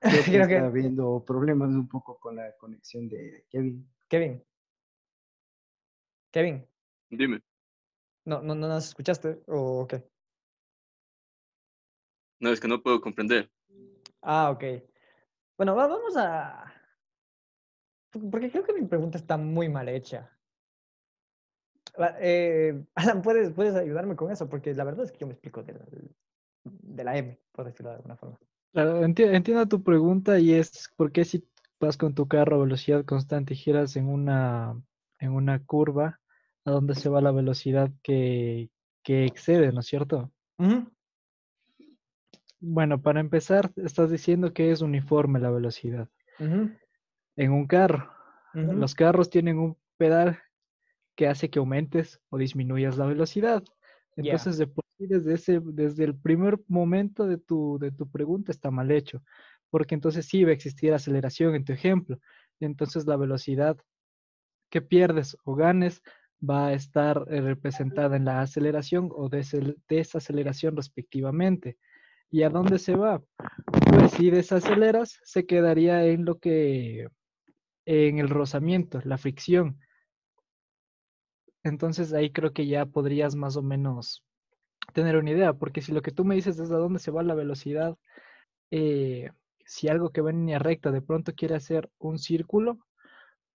Creo 0.00 0.46
que 0.46 0.54
está 0.54 0.66
habiendo 0.66 1.24
problemas 1.24 1.70
un 1.70 1.88
poco 1.88 2.18
con 2.18 2.36
la 2.36 2.56
conexión 2.56 3.08
de 3.08 3.46
Kevin. 3.48 3.88
Kevin. 4.08 4.44
Kevin. 6.30 6.68
Dime. 7.10 7.42
¿No, 8.24 8.42
no, 8.42 8.54
no 8.54 8.68
nos 8.68 8.88
escuchaste 8.88 9.42
o 9.46 9.86
qué? 9.88 10.06
No, 12.40 12.50
es 12.50 12.60
que 12.60 12.68
no 12.68 12.82
puedo 12.82 13.00
comprender. 13.00 13.50
Ah, 14.20 14.50
ok. 14.50 14.64
Bueno, 15.56 15.74
vamos 15.74 16.16
a... 16.16 16.72
Porque 18.30 18.50
creo 18.50 18.64
que 18.64 18.74
mi 18.74 18.86
pregunta 18.86 19.18
está 19.18 19.36
muy 19.36 19.68
mal 19.68 19.88
hecha. 19.88 20.30
Eh, 22.20 22.84
Alan, 22.94 23.22
¿puedes, 23.22 23.52
¿puedes 23.52 23.74
ayudarme 23.74 24.16
con 24.16 24.30
eso? 24.30 24.48
Porque 24.48 24.74
la 24.74 24.84
verdad 24.84 25.06
es 25.06 25.12
que 25.12 25.18
yo 25.18 25.26
me 25.26 25.32
explico 25.32 25.62
de 25.62 25.74
de 26.82 27.04
la 27.04 27.16
M, 27.16 27.38
por 27.52 27.66
decirlo 27.66 27.90
de 27.90 27.96
alguna 27.96 28.16
forma. 28.16 28.38
Claro, 28.72 29.04
entiendo 29.04 29.66
tu 29.66 29.82
pregunta 29.82 30.38
y 30.38 30.52
es 30.52 30.92
por 30.96 31.10
qué 31.10 31.24
si 31.24 31.48
vas 31.80 31.96
con 31.96 32.14
tu 32.14 32.28
carro 32.28 32.56
a 32.56 32.64
velocidad 32.64 33.04
constante 33.04 33.54
y 33.54 33.56
giras 33.56 33.96
en 33.96 34.08
una, 34.08 34.80
en 35.18 35.32
una 35.32 35.64
curva, 35.64 36.20
a 36.64 36.70
dónde 36.70 36.94
se 36.94 37.08
va 37.08 37.20
la 37.20 37.32
velocidad 37.32 37.90
que, 38.02 38.70
que 39.02 39.24
excede, 39.24 39.72
¿no 39.72 39.80
es 39.80 39.86
cierto? 39.86 40.32
Bueno, 42.60 43.00
para 43.00 43.20
empezar, 43.20 43.72
estás 43.76 44.10
diciendo 44.10 44.52
que 44.52 44.72
es 44.72 44.80
uniforme 44.80 45.38
la 45.38 45.50
velocidad. 45.50 46.08
En 46.38 47.52
un 47.52 47.66
carro, 47.66 48.10
los 48.52 48.94
carros 48.94 49.30
tienen 49.30 49.58
un 49.58 49.76
pedal 49.96 50.38
que 51.14 51.28
hace 51.28 51.50
que 51.50 51.58
aumentes 51.58 52.20
o 52.30 52.38
disminuyas 52.38 52.98
la 52.98 53.06
velocidad. 53.06 53.62
Entonces, 54.16 54.66
desde, 54.98 55.34
ese, 55.34 55.60
desde 55.62 56.04
el 56.04 56.16
primer 56.16 56.58
momento 56.68 57.26
de 57.26 57.36
tu, 57.36 57.78
de 57.78 57.92
tu 57.92 58.08
pregunta 58.10 58.52
está 58.52 58.70
mal 58.70 58.90
hecho, 58.90 59.22
porque 59.70 59.94
entonces 59.94 60.26
sí 60.26 60.44
va 60.44 60.50
a 60.50 60.54
existir 60.54 60.94
aceleración 60.94 61.54
en 61.54 61.64
tu 61.64 61.72
ejemplo. 61.72 62.18
Entonces, 62.60 63.06
la 63.06 63.16
velocidad 63.16 63.76
que 64.70 64.80
pierdes 64.80 65.36
o 65.44 65.54
ganes 65.54 66.02
va 66.38 66.68
a 66.68 66.72
estar 66.72 67.24
eh, 67.28 67.40
representada 67.40 68.16
en 68.16 68.24
la 68.24 68.40
aceleración 68.40 69.10
o 69.12 69.28
desaceleración 69.28 70.76
respectivamente. 70.76 71.76
¿Y 72.30 72.42
a 72.42 72.50
dónde 72.50 72.78
se 72.78 72.96
va? 72.96 73.22
Pues 73.90 74.12
si 74.12 74.30
desaceleras, 74.30 75.20
se 75.24 75.46
quedaría 75.46 76.04
en 76.06 76.24
lo 76.24 76.38
que, 76.38 77.08
en 77.84 78.18
el 78.18 78.28
rozamiento, 78.28 79.00
la 79.04 79.16
fricción. 79.16 79.78
Entonces 81.62 82.12
ahí 82.12 82.30
creo 82.32 82.52
que 82.52 82.66
ya 82.66 82.86
podrías 82.86 83.34
más 83.36 83.56
o 83.56 83.62
menos 83.62 84.25
tener 84.92 85.16
una 85.16 85.30
idea, 85.30 85.52
porque 85.54 85.82
si 85.82 85.92
lo 85.92 86.02
que 86.02 86.12
tú 86.12 86.24
me 86.24 86.34
dices 86.34 86.58
es 86.58 86.70
a 86.70 86.76
dónde 86.76 86.98
se 86.98 87.10
va 87.10 87.22
la 87.22 87.34
velocidad, 87.34 87.96
eh, 88.70 89.30
si 89.64 89.88
algo 89.88 90.10
que 90.10 90.20
va 90.20 90.30
en 90.30 90.38
línea 90.40 90.58
recta 90.58 90.90
de 90.90 91.02
pronto 91.02 91.34
quiere 91.34 91.54
hacer 91.54 91.90
un 91.98 92.18
círculo, 92.18 92.78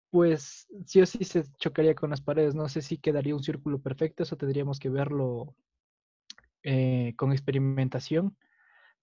pues 0.10 0.68
sí 0.86 1.02
o 1.02 1.06
sí 1.06 1.24
se 1.24 1.44
chocaría 1.58 1.96
con 1.96 2.10
las 2.10 2.22
paredes. 2.22 2.54
No 2.54 2.68
sé 2.68 2.82
si 2.82 2.98
quedaría 2.98 3.36
un 3.36 3.44
círculo 3.44 3.80
perfecto, 3.82 4.24
eso 4.24 4.36
tendríamos 4.36 4.80
que 4.80 4.90
verlo 4.90 5.56
eh, 6.64 7.14
con 7.16 7.32
experimentación, 7.32 8.38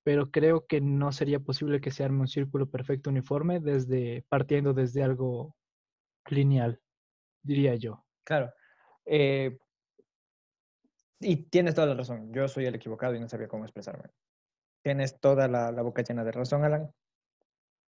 pero 0.02 0.30
creo 0.30 0.66
que 0.66 0.80
no 0.80 1.10
sería 1.12 1.40
posible 1.40 1.80
que 1.80 1.90
se 1.90 2.04
arme 2.04 2.20
un 2.20 2.28
círculo 2.28 2.70
perfecto 2.70 3.10
uniforme 3.10 3.58
desde 3.58 4.24
partiendo 4.28 4.74
desde 4.74 5.02
algo 5.02 5.56
lineal, 6.30 6.80
diría 7.42 7.74
yo. 7.74 8.04
Claro. 8.24 8.52
Eh, 9.06 9.58
y 11.20 11.36
tienes 11.36 11.74
toda 11.74 11.88
la 11.88 11.94
razón. 11.94 12.32
Yo 12.32 12.48
soy 12.48 12.66
el 12.66 12.74
equivocado 12.74 13.14
y 13.14 13.20
no 13.20 13.28
sabía 13.28 13.48
cómo 13.48 13.64
expresarme. 13.64 14.10
Tienes 14.82 15.18
toda 15.20 15.48
la, 15.48 15.70
boca 15.82 16.02
llena 16.02 16.24
de 16.24 16.32
razón, 16.32 16.64
Alan. 16.64 16.90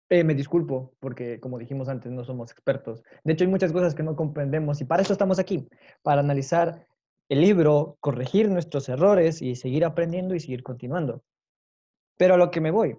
Eh, 0.08 0.24
me 0.24 0.34
disculpo 0.34 0.94
porque, 1.00 1.40
como 1.40 1.58
dijimos 1.58 1.88
antes, 1.88 2.12
no 2.12 2.24
somos 2.24 2.50
expertos. 2.50 3.02
De 3.24 3.32
hecho, 3.32 3.44
hay 3.44 3.50
muchas 3.50 3.72
cosas 3.72 3.94
que 3.94 4.02
no 4.02 4.16
comprendemos 4.16 4.80
y 4.80 4.84
para 4.84 5.02
eso 5.02 5.12
estamos 5.12 5.38
aquí, 5.38 5.66
para 6.02 6.20
analizar 6.20 6.86
el 7.28 7.40
libro, 7.40 7.96
corregir 8.00 8.50
nuestros 8.50 8.88
errores 8.88 9.40
y 9.40 9.54
seguir 9.54 9.84
aprendiendo 9.84 10.34
y 10.34 10.40
seguir 10.40 10.62
continuando. 10.62 11.22
Pero 12.18 12.34
a 12.34 12.36
lo 12.36 12.50
que 12.50 12.60
me 12.60 12.70
voy. 12.70 12.98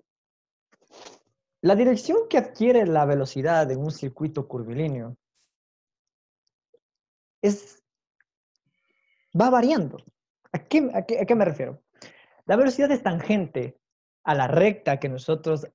La 1.62 1.76
dirección 1.76 2.28
que 2.30 2.38
adquiere 2.38 2.86
la 2.88 3.06
velocidad 3.06 3.68
de 3.68 3.76
un 3.76 3.92
circuito 3.92 4.48
curvilíneo 4.48 5.18
es, 7.42 7.84
va 9.40 9.50
variando. 9.50 9.98
¿A 10.54 10.60
qué, 10.60 10.90
a 10.94 11.26
qué 11.26 11.36
me 11.36 11.46
refiero? 11.46 11.84
La 12.46 12.56
velocidad 12.56 12.92
es 12.92 13.04
tangente 13.04 13.80
a 14.24 14.36
la 14.36 14.48
recta 14.48 15.00
que 15.00 15.10
nosotros 15.10 15.68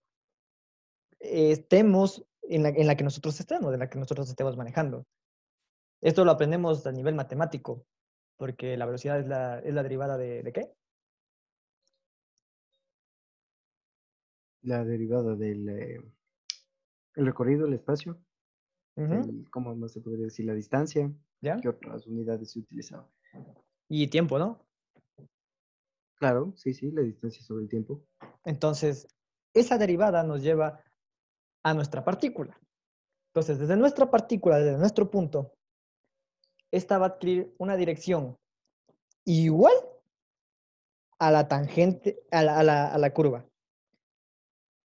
estemos, 1.20 2.24
en 2.42 2.62
la, 2.62 2.68
en 2.70 2.86
la 2.86 2.96
que 2.96 3.04
nosotros 3.04 3.38
estemos, 3.40 3.72
en 3.72 3.80
la 3.80 3.90
que 3.90 3.98
nosotros 3.98 4.28
estemos 4.28 4.56
manejando. 4.56 5.06
Esto 6.00 6.24
lo 6.24 6.30
aprendemos 6.30 6.86
a 6.86 6.92
nivel 6.92 7.14
matemático, 7.14 7.84
porque 8.36 8.76
la 8.76 8.86
velocidad 8.86 9.18
es 9.18 9.26
la, 9.26 9.58
es 9.60 9.74
la 9.74 9.82
derivada 9.82 10.16
de, 10.16 10.42
de 10.42 10.52
qué? 10.52 10.72
La 14.62 14.84
derivada 14.84 15.34
del 15.34 15.68
eh, 15.68 16.00
el 17.14 17.26
recorrido, 17.26 17.66
el 17.66 17.74
espacio, 17.74 18.20
¿cómo 19.50 19.74
más 19.74 19.92
se 19.92 20.00
podría 20.00 20.24
decir? 20.26 20.46
La 20.46 20.54
distancia, 20.54 21.10
¿Ya? 21.40 21.56
¿qué 21.60 21.68
otras 21.68 22.06
unidades 22.06 22.52
se 22.52 22.60
utilizaban? 22.60 23.06
Y 23.88 24.08
tiempo, 24.08 24.38
¿no? 24.38 24.67
Claro, 26.18 26.52
sí, 26.56 26.74
sí, 26.74 26.90
la 26.90 27.02
distancia 27.02 27.42
sobre 27.42 27.62
el 27.62 27.68
tiempo. 27.68 28.02
Entonces, 28.44 29.06
esa 29.54 29.78
derivada 29.78 30.22
nos 30.22 30.42
lleva 30.42 30.82
a 31.62 31.74
nuestra 31.74 32.04
partícula. 32.04 32.58
Entonces, 33.28 33.58
desde 33.58 33.76
nuestra 33.76 34.10
partícula, 34.10 34.58
desde 34.58 34.78
nuestro 34.78 35.10
punto, 35.10 35.52
esta 36.70 36.98
va 36.98 37.06
a 37.06 37.08
adquirir 37.10 37.54
una 37.58 37.76
dirección 37.76 38.36
igual 39.24 39.74
a 41.18 41.30
la 41.30 41.48
tangente, 41.48 42.20
a 42.30 42.42
la, 42.42 42.88
a 42.88 42.98
la, 42.98 43.12
curva. 43.12 43.44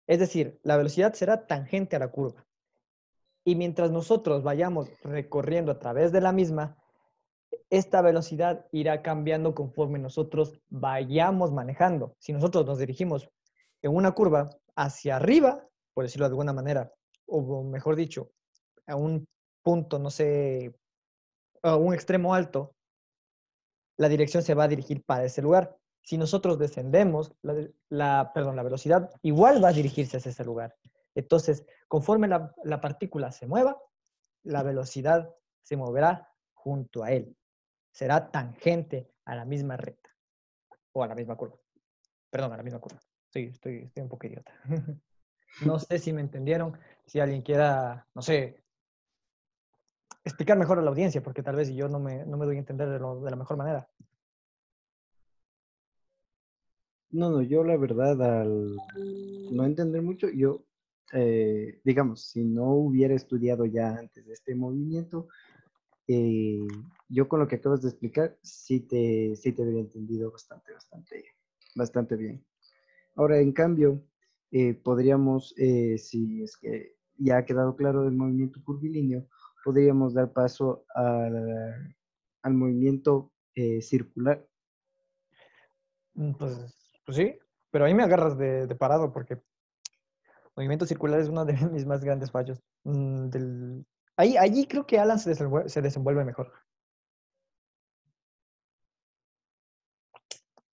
Es 0.07 0.19
decir, 0.19 0.59
la 0.63 0.77
velocidad 0.77 1.13
será 1.13 1.47
tangente 1.47 1.95
a 1.95 1.99
la 1.99 2.09
curva. 2.09 2.45
Y 3.43 3.55
mientras 3.55 3.91
nosotros 3.91 4.43
vayamos 4.43 4.89
recorriendo 5.03 5.71
a 5.71 5.79
través 5.79 6.11
de 6.11 6.21
la 6.21 6.31
misma, 6.31 6.77
esta 7.69 8.01
velocidad 8.01 8.65
irá 8.71 9.01
cambiando 9.01 9.53
conforme 9.53 9.99
nosotros 9.99 10.59
vayamos 10.69 11.51
manejando. 11.51 12.15
Si 12.19 12.31
nosotros 12.31 12.65
nos 12.65 12.79
dirigimos 12.79 13.29
en 13.81 13.95
una 13.95 14.11
curva 14.11 14.49
hacia 14.75 15.17
arriba, 15.17 15.67
por 15.93 16.05
decirlo 16.05 16.25
de 16.25 16.31
alguna 16.31 16.53
manera, 16.53 16.91
o 17.25 17.63
mejor 17.63 17.95
dicho, 17.95 18.31
a 18.85 18.95
un 18.95 19.27
punto, 19.61 19.99
no 19.99 20.09
sé, 20.09 20.73
a 21.61 21.75
un 21.75 21.93
extremo 21.93 22.33
alto, 22.33 22.73
la 23.97 24.07
dirección 24.07 24.43
se 24.43 24.53
va 24.53 24.65
a 24.65 24.69
dirigir 24.69 25.03
para 25.03 25.25
ese 25.25 25.41
lugar. 25.41 25.75
Si 26.03 26.17
nosotros 26.17 26.57
descendemos, 26.57 27.33
la, 27.89 28.31
perdón, 28.33 28.55
la 28.55 28.63
velocidad 28.63 29.09
igual 29.23 29.61
va 29.61 29.69
a 29.69 29.73
dirigirse 29.73 30.17
hacia 30.17 30.31
ese 30.31 30.45
lugar. 30.45 30.75
Entonces, 31.15 31.65
conforme 31.89 32.29
la, 32.29 32.53
la 32.63 32.79
partícula 32.79 33.31
se 33.31 33.47
mueva, 33.47 33.77
la 34.43 34.63
velocidad 34.63 35.29
se 35.63 35.75
moverá 35.75 36.31
junto 36.53 37.03
a 37.03 37.11
él 37.11 37.35
será 37.97 38.29
tangente 38.29 39.09
a 39.25 39.33
la 39.33 39.43
misma 39.43 39.75
recta 39.75 40.11
o 40.91 41.01
a 41.01 41.07
la 41.07 41.15
misma 41.15 41.35
curva. 41.35 41.57
Perdón, 42.29 42.53
a 42.53 42.57
la 42.57 42.61
misma 42.61 42.79
curva. 42.79 42.99
Sí, 43.33 43.49
estoy, 43.51 43.85
estoy 43.85 44.03
un 44.03 44.09
poco 44.09 44.27
idiota. 44.27 44.51
no 45.65 45.79
sé 45.79 45.97
si 45.97 46.13
me 46.13 46.21
entendieron. 46.21 46.77
Si 47.07 47.19
alguien 47.19 47.41
quiera, 47.41 48.05
no 48.13 48.21
sé, 48.21 48.61
explicar 50.23 50.59
mejor 50.59 50.77
a 50.77 50.83
la 50.83 50.91
audiencia, 50.91 51.23
porque 51.23 51.41
tal 51.41 51.55
vez 51.55 51.73
yo 51.73 51.89
no 51.89 51.99
me, 51.99 52.23
no 52.23 52.37
me 52.37 52.45
doy 52.45 52.57
a 52.57 52.59
entender 52.59 52.87
de, 52.87 52.99
la 52.99 53.35
mejor 53.35 53.57
manera. 53.57 53.89
No, 57.09 57.31
no, 57.31 57.41
yo 57.41 57.63
la 57.63 57.77
verdad, 57.77 58.21
al 58.41 58.75
no 59.51 59.65
entender 59.65 60.03
mucho, 60.03 60.29
yo, 60.29 60.65
eh, 61.13 61.81
digamos, 61.83 62.27
si 62.27 62.43
no 62.43 62.73
hubiera 62.73 63.15
estudiado 63.15 63.65
ya 63.65 63.95
antes 63.97 64.27
de 64.27 64.33
este 64.33 64.53
movimiento, 64.53 65.29
eh, 66.07 66.59
yo 67.09 67.27
con 67.27 67.39
lo 67.39 67.47
que 67.47 67.55
acabas 67.55 67.81
de 67.81 67.89
explicar, 67.89 68.37
sí 68.41 68.81
te, 68.81 69.35
sí 69.35 69.53
te 69.53 69.63
entendido 69.63 70.31
bastante, 70.31 70.73
bastante, 70.73 71.25
bastante 71.75 72.15
bien. 72.15 72.45
Ahora, 73.15 73.39
en 73.39 73.51
cambio, 73.51 74.03
eh, 74.51 74.73
podríamos, 74.73 75.53
eh, 75.57 75.97
si 75.97 76.43
es 76.43 76.57
que 76.57 76.95
ya 77.17 77.37
ha 77.37 77.45
quedado 77.45 77.75
claro 77.75 78.07
el 78.07 78.13
movimiento 78.13 78.61
curvilíneo, 78.63 79.27
podríamos 79.63 80.13
dar 80.13 80.31
paso 80.31 80.85
al, 80.93 81.95
movimiento 82.43 83.33
circular. 83.81 84.47
Mm, 86.13 86.33
pues, 86.33 86.57
pues, 87.05 87.17
sí, 87.17 87.35
pero 87.71 87.85
ahí 87.85 87.93
me 87.93 88.03
agarras 88.03 88.37
de, 88.37 88.67
de, 88.67 88.75
parado 88.75 89.11
porque 89.11 89.41
movimiento 90.55 90.85
circular 90.85 91.19
es 91.19 91.27
uno 91.27 91.43
de 91.43 91.53
mis 91.71 91.85
más 91.85 92.03
grandes 92.03 92.31
fallos 92.31 92.61
mm, 92.83 93.29
del, 93.29 93.85
Ahí, 94.17 94.35
allí 94.35 94.65
creo 94.65 94.85
que 94.85 94.97
Alan 94.97 95.19
se 95.19 95.29
desenvuelve, 95.29 95.69
se 95.69 95.81
desenvuelve 95.81 96.25
mejor. 96.25 96.51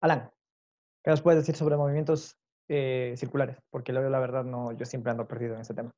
Alan, 0.04 0.30
¿qué 1.02 1.10
nos 1.10 1.22
puedes 1.22 1.40
decir 1.40 1.56
sobre 1.56 1.78
movimientos 1.78 2.36
eh, 2.68 3.14
circulares? 3.16 3.56
Porque 3.70 3.90
la, 3.90 4.02
verdad 4.02 4.44
no, 4.44 4.70
yo 4.72 4.84
siempre 4.84 5.10
ando 5.10 5.26
perdido 5.26 5.54
en 5.54 5.62
ese 5.62 5.72
tema. 5.72 5.92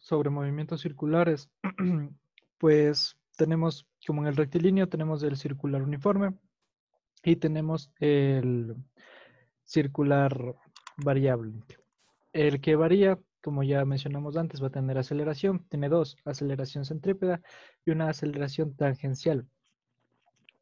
Sobre 0.00 0.28
movimientos 0.28 0.80
circulares, 0.80 1.48
pues 2.58 3.16
tenemos, 3.36 3.86
como 4.04 4.22
en 4.22 4.26
el 4.26 4.34
rectilíneo, 4.34 4.88
tenemos 4.88 5.22
el 5.22 5.36
circular 5.36 5.84
uniforme 5.84 6.34
y 7.22 7.36
tenemos 7.36 7.92
el 8.00 8.74
circular 9.62 10.56
variable. 10.96 11.52
El 12.32 12.60
que 12.60 12.74
varía 12.74 13.20
como 13.40 13.62
ya 13.62 13.84
mencionamos 13.84 14.36
antes, 14.36 14.60
va 14.60 14.66
a 14.66 14.70
tener 14.70 14.98
aceleración. 14.98 15.64
Tiene 15.68 15.88
dos, 15.88 16.16
aceleración 16.24 16.84
centrípeta 16.84 17.40
y 17.84 17.92
una 17.92 18.08
aceleración 18.08 18.74
tangencial. 18.74 19.48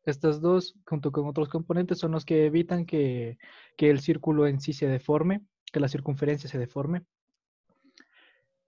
Estas 0.05 0.41
dos, 0.41 0.75
junto 0.87 1.13
con 1.13 1.27
otros 1.27 1.49
componentes, 1.49 1.99
son 1.99 2.13
los 2.13 2.25
que 2.25 2.47
evitan 2.47 2.87
que, 2.87 3.39
que 3.77 3.91
el 3.91 4.01
círculo 4.01 4.47
en 4.47 4.61
sí 4.61 4.73
se 4.73 4.87
deforme, 4.87 5.43
que 5.73 5.81
la 5.81 5.89
circunferencia 5.89 6.49
se 6.49 6.59
deforme. 6.59 7.03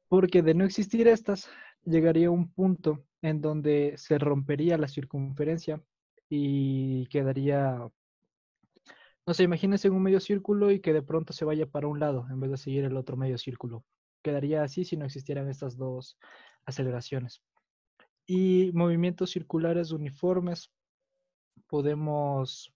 Porque 0.09 0.43
de 0.43 0.55
no 0.55 0.65
existir 0.65 1.09
estas, 1.09 1.49
llegaría 1.85 2.31
un 2.31 2.53
punto 2.53 3.05
en 3.23 3.41
donde 3.41 3.95
se 3.97 4.19
rompería 4.19 4.77
la 4.77 4.89
circunferencia 4.89 5.83
y 6.29 7.07
quedaría 7.07 7.89
no 9.25 9.35
sé, 9.35 9.45
imagínense 9.45 9.89
un 9.89 10.03
medio 10.03 10.19
círculo 10.19 10.73
y 10.73 10.81
que 10.81 10.93
de 10.93 11.03
pronto 11.03 11.33
se 11.33 11.45
vaya 11.45 11.67
para 11.67 11.87
un 11.87 12.01
lado 12.01 12.27
en 12.29 12.41
vez 12.41 12.51
de 12.51 12.57
seguir 12.57 12.85
el 12.85 12.97
otro 12.97 13.17
medio 13.17 13.39
círculo 13.39 13.85
quedaría 14.23 14.63
así 14.63 14.85
si 14.85 14.97
no 14.97 15.05
existieran 15.05 15.49
estas 15.49 15.77
dos 15.77 16.17
aceleraciones. 16.65 17.43
Y 18.27 18.71
movimientos 18.73 19.31
circulares 19.31 19.91
uniformes, 19.91 20.71
podemos, 21.73 22.71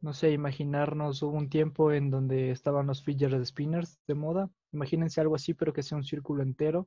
no 0.00 0.12
sé, 0.12 0.30
imaginarnos 0.30 1.20
un 1.22 1.50
tiempo 1.50 1.90
en 1.90 2.10
donde 2.10 2.52
estaban 2.52 2.86
los 2.86 3.02
fidget 3.02 3.44
spinners 3.44 3.98
de 4.06 4.14
moda. 4.14 4.48
Imagínense 4.70 5.20
algo 5.20 5.34
así, 5.34 5.52
pero 5.52 5.72
que 5.72 5.82
sea 5.82 5.98
un 5.98 6.04
círculo 6.04 6.44
entero 6.44 6.86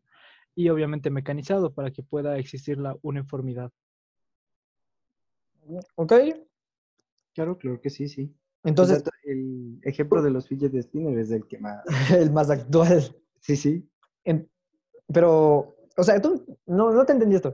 y 0.55 0.69
obviamente 0.69 1.09
mecanizado 1.09 1.73
para 1.73 1.91
que 1.91 2.01
pueda 2.01 2.37
existir 2.37 2.77
la 2.77 2.95
uniformidad. 3.01 3.73
Ok. 5.95 6.13
Claro, 7.33 7.57
claro 7.57 7.81
que 7.81 7.89
sí, 7.89 8.07
sí. 8.07 8.33
Entonces, 8.63 9.03
el 9.23 9.81
ejemplo 9.83 10.21
de 10.21 10.31
los 10.31 10.47
fidget 10.47 10.81
spinners 10.81 11.27
es 11.27 11.31
el 11.31 11.45
que 11.45 11.59
más... 11.59 11.83
el 12.17 12.31
más 12.31 12.49
actual. 12.49 13.13
Sí, 13.41 13.57
sí. 13.57 13.85
pero, 15.11 15.75
o 15.97 16.03
sea, 16.03 16.21
tú 16.21 16.57
no, 16.65 16.91
no 16.91 17.05
te 17.05 17.11
entendí 17.11 17.35
esto. 17.35 17.53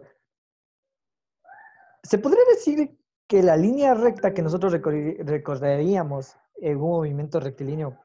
¿Se 2.04 2.20
podría 2.20 2.44
decir 2.54 3.01
que 3.32 3.42
la 3.42 3.56
línea 3.56 3.94
recta 3.94 4.34
que 4.34 4.42
nosotros 4.42 4.74
recorreríamos 4.74 6.36
en 6.56 6.76
un 6.76 6.90
movimiento 6.90 7.40
rectilíneo 7.40 7.98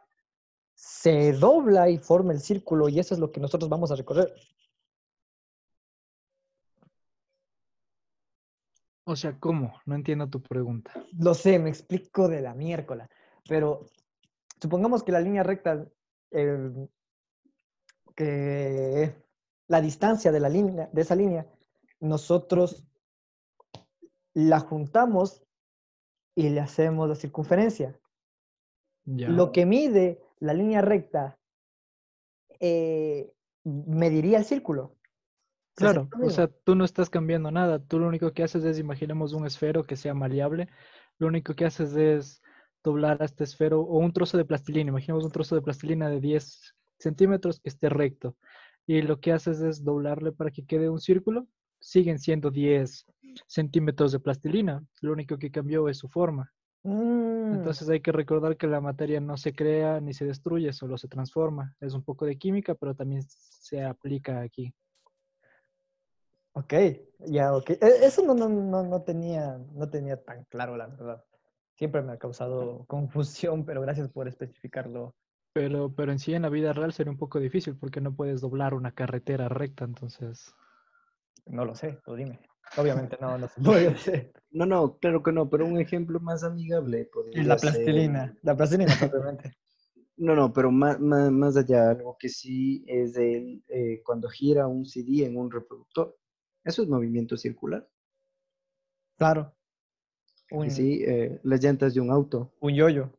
se 0.72 1.32
dobla 1.32 1.90
y 1.90 1.98
forma 1.98 2.32
el 2.32 2.38
círculo 2.38 2.88
y 2.88 3.00
eso 3.00 3.12
es 3.12 3.18
lo 3.18 3.32
que 3.32 3.40
nosotros 3.40 3.68
vamos 3.68 3.90
a 3.90 3.96
recorrer? 3.96 4.32
O 9.02 9.16
sea, 9.16 9.36
¿cómo? 9.40 9.80
No 9.84 9.96
entiendo 9.96 10.30
tu 10.30 10.40
pregunta. 10.40 10.92
Lo 11.18 11.34
sé, 11.34 11.58
me 11.58 11.70
explico 11.70 12.28
de 12.28 12.40
la 12.40 12.54
miércoles, 12.54 13.08
pero 13.48 13.84
supongamos 14.62 15.02
que 15.02 15.10
la 15.10 15.20
línea 15.20 15.42
recta 15.42 15.88
eh, 16.30 16.88
que 18.14 19.12
la 19.66 19.80
distancia 19.80 20.30
de, 20.30 20.38
la 20.38 20.48
línea, 20.48 20.88
de 20.92 21.02
esa 21.02 21.16
línea, 21.16 21.48
nosotros 21.98 22.86
la 24.36 24.60
juntamos 24.60 25.42
y 26.34 26.50
le 26.50 26.60
hacemos 26.60 27.08
la 27.08 27.14
circunferencia. 27.14 27.98
Lo 29.06 29.50
que 29.50 29.64
mide 29.64 30.20
la 30.40 30.52
línea 30.52 30.82
recta 30.82 31.38
eh, 32.60 33.32
mediría 33.64 34.36
el 34.36 34.44
círculo. 34.44 34.94
Claro, 35.74 36.10
o 36.22 36.28
sea, 36.28 36.48
tú 36.48 36.74
no 36.74 36.84
estás 36.84 37.08
cambiando 37.08 37.50
nada. 37.50 37.78
Tú 37.78 37.98
lo 37.98 38.08
único 38.08 38.32
que 38.34 38.42
haces 38.42 38.62
es, 38.64 38.78
imaginemos 38.78 39.32
un 39.32 39.46
esfero 39.46 39.84
que 39.84 39.96
sea 39.96 40.12
maleable. 40.12 40.68
Lo 41.18 41.28
único 41.28 41.54
que 41.54 41.64
haces 41.64 41.96
es 41.96 42.42
doblar 42.84 43.22
a 43.22 43.24
este 43.24 43.44
esfero 43.44 43.80
o 43.80 43.98
un 43.98 44.12
trozo 44.12 44.36
de 44.36 44.44
plastilina. 44.44 44.90
Imaginemos 44.90 45.24
un 45.24 45.32
trozo 45.32 45.54
de 45.54 45.62
plastilina 45.62 46.10
de 46.10 46.20
10 46.20 46.74
centímetros 46.98 47.58
que 47.58 47.70
esté 47.70 47.88
recto. 47.88 48.36
Y 48.86 49.00
lo 49.00 49.18
que 49.18 49.32
haces 49.32 49.62
es 49.62 49.82
doblarle 49.82 50.32
para 50.32 50.50
que 50.50 50.66
quede 50.66 50.90
un 50.90 51.00
círculo. 51.00 51.48
Siguen 51.80 52.18
siendo 52.18 52.50
10 52.50 53.06
centímetros 53.46 54.12
de 54.12 54.20
plastilina. 54.20 54.82
Lo 55.00 55.12
único 55.12 55.38
que 55.38 55.50
cambió 55.50 55.88
es 55.88 55.98
su 55.98 56.08
forma. 56.08 56.52
Mm. 56.82 57.54
Entonces 57.54 57.88
hay 57.88 58.00
que 58.00 58.12
recordar 58.12 58.56
que 58.56 58.66
la 58.66 58.80
materia 58.80 59.20
no 59.20 59.36
se 59.36 59.54
crea 59.54 60.00
ni 60.00 60.14
se 60.14 60.24
destruye, 60.24 60.72
solo 60.72 60.96
se 60.96 61.08
transforma. 61.08 61.74
Es 61.80 61.94
un 61.94 62.02
poco 62.02 62.26
de 62.26 62.38
química, 62.38 62.74
pero 62.74 62.94
también 62.94 63.22
se 63.28 63.84
aplica 63.84 64.40
aquí. 64.40 64.72
Ok, 66.52 66.74
ya, 67.26 67.54
ok. 67.54 67.70
E, 67.70 67.78
eso 68.02 68.22
no, 68.22 68.34
no, 68.34 68.48
no, 68.48 68.82
no, 68.82 69.02
tenía, 69.02 69.58
no 69.74 69.90
tenía 69.90 70.22
tan 70.22 70.44
claro, 70.44 70.76
la 70.76 70.86
verdad. 70.86 71.24
Siempre 71.74 72.02
me 72.02 72.12
ha 72.12 72.18
causado 72.18 72.84
confusión, 72.86 73.66
pero 73.66 73.82
gracias 73.82 74.08
por 74.08 74.28
especificarlo. 74.28 75.14
Pero, 75.52 75.92
pero 75.92 76.12
en 76.12 76.18
sí 76.18 76.34
en 76.34 76.42
la 76.42 76.48
vida 76.48 76.72
real 76.72 76.92
sería 76.92 77.10
un 77.10 77.18
poco 77.18 77.40
difícil 77.40 77.76
porque 77.76 78.00
no 78.00 78.14
puedes 78.14 78.40
doblar 78.40 78.74
una 78.74 78.92
carretera 78.92 79.48
recta, 79.48 79.84
entonces. 79.84 80.54
No 81.46 81.64
lo 81.64 81.74
sé, 81.74 81.98
tú 82.04 82.14
dime. 82.14 82.40
Obviamente 82.76 83.16
no, 83.20 83.38
no 83.38 83.48
se 83.48 83.60
puede 83.60 83.88
hacer. 83.88 84.32
No, 84.50 84.66
no, 84.66 84.98
claro 84.98 85.22
que 85.22 85.32
no, 85.32 85.48
pero 85.48 85.66
un 85.66 85.78
ejemplo 85.78 86.18
más 86.20 86.42
amigable 86.42 87.08
podría 87.12 87.42
La 87.44 87.56
plastilina, 87.56 88.36
la 88.42 88.56
plastilina, 88.56 88.94
probablemente. 88.98 89.56
No, 90.16 90.34
no, 90.34 90.52
pero 90.52 90.70
más, 90.70 90.98
más, 90.98 91.30
más, 91.30 91.56
allá, 91.56 91.90
algo 91.90 92.16
que 92.18 92.30
sí 92.30 92.84
es 92.86 93.16
el, 93.16 93.62
eh, 93.68 94.02
cuando 94.02 94.28
gira 94.30 94.66
un 94.66 94.86
CD 94.86 95.26
en 95.26 95.36
un 95.36 95.50
reproductor. 95.50 96.16
Eso 96.64 96.82
es 96.82 96.88
movimiento 96.88 97.36
circular. 97.36 97.86
Claro. 99.18 99.54
sí, 100.68 101.02
eh, 101.06 101.38
las 101.42 101.62
llantas 101.62 101.92
de 101.94 102.00
un 102.00 102.10
auto. 102.10 102.54
Un 102.60 102.74
yoyo. 102.74 103.12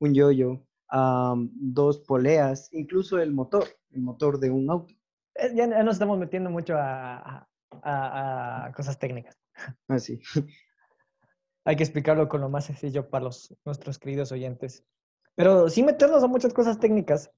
Un 0.00 0.14
yoyo. 0.14 0.66
dos 0.90 1.98
poleas, 2.00 2.72
incluso 2.72 3.18
el 3.18 3.32
motor, 3.32 3.64
el 3.90 4.00
motor 4.00 4.38
de 4.38 4.50
un 4.50 4.70
auto. 4.70 4.94
Eh, 5.34 5.52
ya 5.54 5.66
nos 5.66 5.96
estamos 5.96 6.18
metiendo 6.18 6.48
mucho 6.48 6.74
a, 6.76 7.16
a, 7.16 7.48
cosas 8.74 8.98
técnicas. 8.98 9.38
Ah, 9.88 9.98
sí. 9.98 10.18
Hay 11.64 11.76
que 11.76 11.84
explicarlo 11.84 12.28
con 12.28 12.40
lo 12.40 12.50
más 12.50 12.64
sencillo 12.66 13.08
para 13.08 13.24
los, 13.24 13.54
nuestros 13.64 13.98
queridos 13.98 14.32
oyentes. 14.32 14.84
Pero 15.36 15.68
sin 15.68 15.86
meternos 15.86 16.22
a 16.22 16.26
muchas 16.26 16.52
cosas 16.52 16.78
técnicas. 16.78 17.30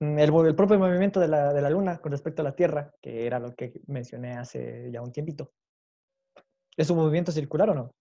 Mm, 0.00 0.18
el, 0.18 0.46
el 0.46 0.54
propio 0.56 0.78
movimiento 0.78 1.20
de 1.20 1.28
la, 1.28 1.52
de 1.52 1.60
la, 1.60 1.70
Luna 1.70 1.98
con 1.98 2.12
respecto 2.12 2.42
a 2.42 2.44
la 2.44 2.56
Tierra, 2.56 2.94
que 3.00 3.26
era 3.26 3.38
lo 3.38 3.54
que 3.54 3.80
mencioné 3.86 4.32
hace 4.32 4.90
ya 4.92 5.02
un 5.02 5.12
tiempito. 5.12 5.52
¿Es 6.76 6.90
un 6.90 6.96
movimiento 6.96 7.30
circular 7.30 7.70
o 7.70 7.74
no? 7.74 7.94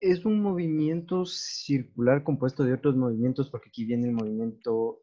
Es 0.00 0.24
un 0.24 0.42
movimiento 0.42 1.24
circular 1.24 2.22
compuesto 2.22 2.64
de 2.64 2.74
otros 2.74 2.96
movimientos, 2.96 3.50
porque 3.50 3.68
aquí 3.68 3.84
viene 3.84 4.08
el 4.08 4.14
movimiento 4.14 5.00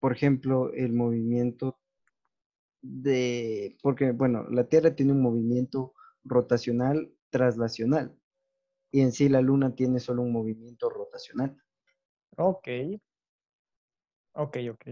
por 0.00 0.12
ejemplo, 0.12 0.72
el 0.72 0.92
movimiento 0.92 1.78
de, 2.82 3.76
porque, 3.82 4.12
bueno, 4.12 4.48
la 4.50 4.64
Tierra 4.64 4.94
tiene 4.94 5.12
un 5.12 5.22
movimiento 5.22 5.94
rotacional 6.24 7.12
traslacional 7.30 8.16
y 8.90 9.02
en 9.02 9.12
sí 9.12 9.28
la 9.28 9.40
Luna 9.40 9.74
tiene 9.74 10.00
solo 10.00 10.22
un 10.22 10.32
movimiento 10.32 10.88
rotacional. 10.90 11.56
Ok. 12.36 12.68
Ok, 14.32 14.56
ok. 14.72 14.86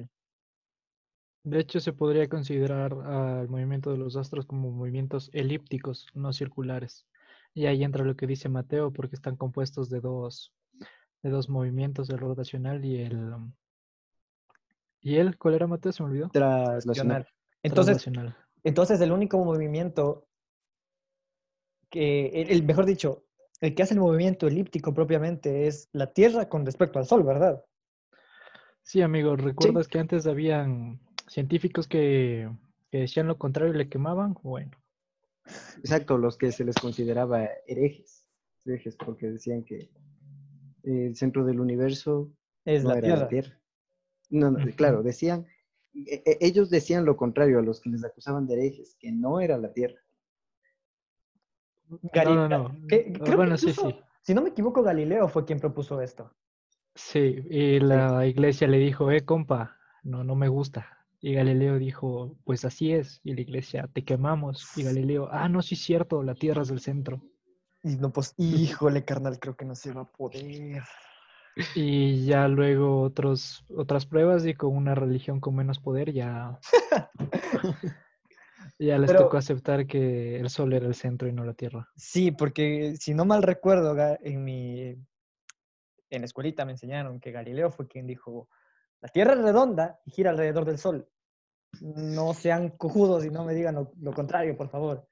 De 1.45 1.61
hecho, 1.61 1.81
se 1.81 1.95
podría 1.95 2.29
considerar 2.29 2.93
al 2.93 3.49
movimiento 3.49 3.91
de 3.91 3.97
los 3.97 4.17
astros 4.17 4.45
como 4.45 4.71
movimientos 4.71 5.31
elípticos, 5.33 6.07
no 6.13 6.33
circulares. 6.33 7.07
Y 7.55 7.67
ahí 7.67 7.83
entra 7.85 8.05
lo 8.05 8.17
que 8.17 8.27
dice 8.27 8.51
Mateo, 8.51 8.93
porque 8.93 9.17
están 9.17 9.37
compuestos 9.37 9.89
de 9.89 10.01
dos, 10.01 10.53
de 11.23 11.31
dos 11.31 11.49
movimientos, 11.49 12.11
el 12.11 12.19
rotacional 12.19 12.85
y 12.85 13.01
el, 13.01 13.35
¿Y 15.01 15.17
él? 15.17 15.39
¿Cuál 15.39 15.55
era, 15.55 15.67
Mateo? 15.67 15.93
Se 15.93 16.03
me 16.03 16.11
olvidó. 16.11 16.29
Traslacional. 16.31 17.27
Entonces, 17.63 18.09
entonces 18.65 19.01
el 19.01 19.13
único 19.13 19.43
movimiento 19.45 20.29
que, 21.91 22.43
el, 22.43 22.63
mejor 22.65 22.87
dicho, 22.87 23.25
el 23.61 23.75
que 23.75 23.83
hace 23.83 23.95
el 23.95 24.01
movimiento 24.01 24.47
elíptico 24.47 24.95
propiamente 24.95 25.67
es 25.67 25.89
la 25.93 26.13
Tierra 26.13 26.49
con 26.49 26.65
respecto 26.65 26.99
al 26.99 27.07
Sol, 27.07 27.23
¿verdad? 27.23 27.65
Sí, 28.83 29.03
amigo. 29.03 29.37
¿Recuerdas 29.37 29.89
que 29.89 29.99
antes 29.99 30.27
habían 30.27 31.01
científicos 31.27 31.89
que, 31.89 32.51
decían 32.91 33.27
lo 33.27 33.39
contrario 33.39 33.75
y 33.75 33.79
le 33.79 33.89
quemaban? 33.89 34.35
Bueno. 34.43 34.71
Exacto, 35.79 36.19
los 36.19 36.37
que 36.37 36.53
se 36.53 36.65
les 36.65 36.77
consideraba 36.77 37.49
herejes. 37.67 38.27
Herejes 38.65 38.97
porque 38.97 39.29
decían 39.29 39.65
que 39.65 39.91
el 40.83 41.17
centro 41.17 41.45
del 41.45 41.61
universo 41.61 42.31
es 42.65 42.85
la, 42.85 43.01
tierra. 43.01 43.21
la 43.21 43.29
Tierra. 43.29 43.61
No, 44.31 44.51
no, 44.51 44.59
claro, 44.77 45.03
decían, 45.03 45.47
e, 45.95 46.23
e, 46.25 46.39
ellos 46.41 46.71
decían 46.71 47.05
lo 47.05 47.17
contrario 47.17 47.59
a 47.59 47.63
los 47.63 47.81
que 47.81 47.91
les 47.91 48.05
acusaban 48.05 48.47
de 48.47 48.55
herejes, 48.55 48.97
que 48.99 49.11
no 49.11 49.41
era 49.41 49.59
la 49.59 49.73
tierra. 49.73 50.01
no, 51.89 52.35
no, 52.35 52.49
no. 52.49 52.77
bueno, 53.37 53.57
sí, 53.57 53.73
sí. 53.73 53.99
Si 54.23 54.35
no 54.35 54.43
me 54.43 54.51
equivoco, 54.51 54.83
Galileo 54.83 55.29
fue 55.29 55.45
quien 55.45 55.59
propuso 55.59 56.03
esto. 56.03 56.31
Sí, 56.95 57.47
y 57.49 57.81
la 57.81 58.27
iglesia 58.27 58.67
le 58.67 58.79
dijo, 58.79 59.11
eh, 59.11 59.25
compa, 59.25 59.77
no, 60.03 60.25
no 60.25 60.35
me 60.35 60.49
gusta. 60.49 60.99
Y 61.21 61.35
Galileo 61.35 61.79
dijo, 61.79 62.37
pues 62.45 62.65
así 62.65 62.93
es. 62.93 63.21
Y 63.25 63.35
la 63.35 63.41
iglesia, 63.41 63.89
te 63.93 64.05
quemamos. 64.05 64.77
Y 64.77 64.83
Galileo, 64.83 65.29
ah, 65.31 65.49
no, 65.49 65.63
sí 65.63 65.75
es 65.75 65.83
cierto, 65.83 66.23
la 66.23 66.35
tierra 66.35 66.63
es 66.63 66.69
del 66.69 66.81
centro. 66.81 67.23
Y 67.83 67.97
no, 67.97 68.13
pues, 68.13 68.35
híjole, 68.37 69.05
carnal, 69.05 69.39
creo 69.39 69.57
que 69.57 69.65
no 69.65 69.75
se 69.75 69.93
va 69.93 70.03
a 70.03 70.13
poder. 70.13 70.83
Y 71.75 72.25
ya 72.25 72.47
luego 72.49 73.03
otros, 73.03 73.65
otras 73.75 74.07
pruebas 74.07 74.47
y 74.47 74.55
con 74.55 74.77
una 74.77 74.95
religión 74.95 75.41
con 75.41 75.57
menos 75.57 75.81
poder 75.81 76.13
ya, 76.13 76.59
ya 78.79 78.99
les 78.99 79.13
tocó 79.13 79.37
aceptar 79.37 79.87
que 79.87 80.39
el 80.39 80.51
sol 80.51 80.73
era 80.73 80.87
el 80.87 80.95
centro 80.95 81.29
y 81.29 81.33
no 81.33 81.45
la 81.45 81.55
tierra. 81.55 81.89
Sí, 81.97 82.31
porque 82.31 82.95
si 82.97 83.13
no 83.15 83.25
mal 83.25 83.43
recuerdo, 83.43 83.97
en 84.21 84.45
mi 84.45 84.97
en 86.11 86.23
la 86.23 86.27
escuelita 86.27 86.65
me 86.65 86.73
enseñaron 86.73 87.21
que 87.21 87.33
Galileo 87.33 87.71
fue 87.71 87.87
quien 87.87 88.07
dijo, 88.07 88.49
la 89.01 89.09
tierra 89.09 89.35
es 89.35 89.41
redonda 89.41 90.01
y 90.07 90.11
gira 90.13 90.31
alrededor 90.31 90.65
del 90.65 90.79
sol. 90.79 91.09
No 91.81 92.35
sean 92.35 92.71
cojudos 92.71 93.25
y 93.25 93.31
no 93.31 93.45
me 93.45 93.55
digan 93.55 93.75
lo, 93.75 93.93
lo 94.01 94.13
contrario, 94.13 94.57
por 94.57 94.71
favor. 94.71 95.07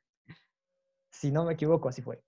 Si 1.10 1.30
no 1.30 1.44
me 1.44 1.54
equivoco, 1.54 1.88
así 1.88 2.02
fue. 2.02 2.22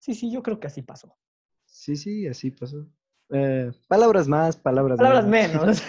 Sí, 0.00 0.14
sí, 0.14 0.30
yo 0.30 0.42
creo 0.42 0.60
que 0.60 0.66
así 0.66 0.82
pasó. 0.82 1.16
Sí, 1.64 1.96
sí, 1.96 2.26
así 2.26 2.50
pasó. 2.50 2.86
Eh, 3.30 3.72
palabras 3.88 4.28
más, 4.28 4.56
palabras, 4.56 4.98
palabras 4.98 5.26
menos. 5.26 5.78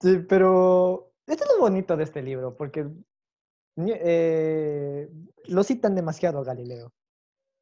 sí, 0.00 0.18
pero 0.28 1.12
esto 1.26 1.44
es 1.44 1.50
lo 1.54 1.60
bonito 1.60 1.96
de 1.96 2.04
este 2.04 2.22
libro, 2.22 2.56
porque 2.56 2.86
eh, 3.76 5.08
lo 5.46 5.64
citan 5.64 5.94
demasiado 5.94 6.44
Galileo, 6.44 6.92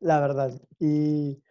la 0.00 0.20
verdad. 0.20 0.60
Y 0.78 1.42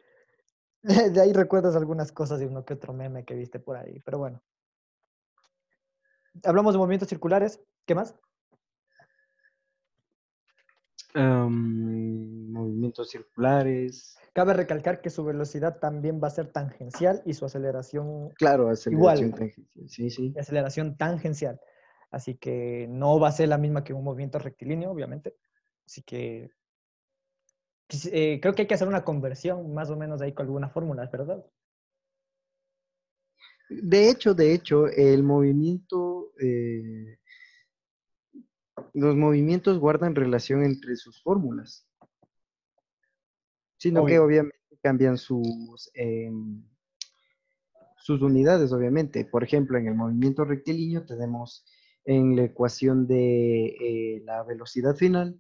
de 0.84 1.22
ahí 1.22 1.34
recuerdas 1.34 1.76
algunas 1.76 2.12
cosas 2.12 2.40
de 2.40 2.48
uno 2.48 2.66
que 2.66 2.74
otro 2.74 2.94
meme 2.94 3.26
que 3.26 3.36
viste 3.36 3.60
por 3.60 3.78
ahí, 3.78 4.00
pero 4.02 4.18
bueno. 4.18 4.42
Hablamos 6.44 6.74
de 6.74 6.78
movimientos 6.78 7.10
circulares, 7.10 7.60
¿qué 7.86 7.96
más? 7.96 8.16
movimientos 11.16 13.10
circulares. 13.10 14.20
Cabe 14.38 14.54
recalcar 14.54 15.02
que 15.02 15.10
su 15.10 15.26
velocidad 15.26 15.80
también 15.80 16.22
va 16.24 16.28
a 16.28 16.30
ser 16.30 16.52
tangencial 16.52 17.24
y 17.26 17.34
su 17.34 17.46
aceleración. 17.46 18.30
Claro, 18.36 18.70
aceleración 18.70 19.32
tangencial. 19.32 19.90
Sí, 19.90 20.12
sí. 20.12 20.32
Aceleración 20.38 20.96
tangencial. 20.96 21.60
Así 22.12 22.36
que 22.36 22.86
no 22.88 23.20
va 23.20 23.30
a 23.30 23.32
ser 23.32 23.50
la 23.50 23.58
misma 23.58 23.84
que 23.84 23.94
un 23.94 24.04
movimiento 24.04 24.38
rectilíneo, 24.38 24.92
obviamente. 24.92 25.34
Así 25.88 26.04
que 26.04 26.52
eh, 28.12 28.40
creo 28.40 28.54
que 28.54 28.62
hay 28.62 28.68
que 28.68 28.76
hacer 28.76 28.88
una 28.88 29.04
conversión 29.04 29.74
más 29.74 29.90
o 29.90 29.98
menos 29.98 30.22
ahí 30.22 30.34
con 30.34 30.46
alguna 30.46 30.70
fórmula, 30.70 31.10
¿verdad? 31.12 31.44
De 33.72 34.08
hecho, 34.08 34.36
de 34.36 34.54
hecho, 34.54 34.86
el 34.86 35.24
movimiento 35.24 36.32
eh, 36.40 37.18
los 38.94 39.16
movimientos 39.16 39.80
guardan 39.80 40.14
relación 40.14 40.64
entre 40.64 40.96
sus 40.96 41.24
fórmulas, 41.24 41.87
sino 43.78 44.06
que 44.06 44.20
obviamente 44.20 44.58
cambian 44.82 45.18
sus, 45.18 45.90
em, 45.94 46.64
sus 47.98 48.22
unidades, 48.22 48.72
obviamente. 48.72 49.26
Por 49.26 49.44
ejemplo, 49.44 49.78
en 49.78 49.88
el 49.88 49.96
movimiento 49.96 50.46
rectilíneo 50.46 51.06
tenemos 51.06 51.66
en 52.06 52.36
la 52.36 52.44
ecuación 52.44 53.06
de 53.06 53.66
eh, 53.66 54.22
la 54.24 54.44
velocidad 54.44 54.96
final, 54.96 55.40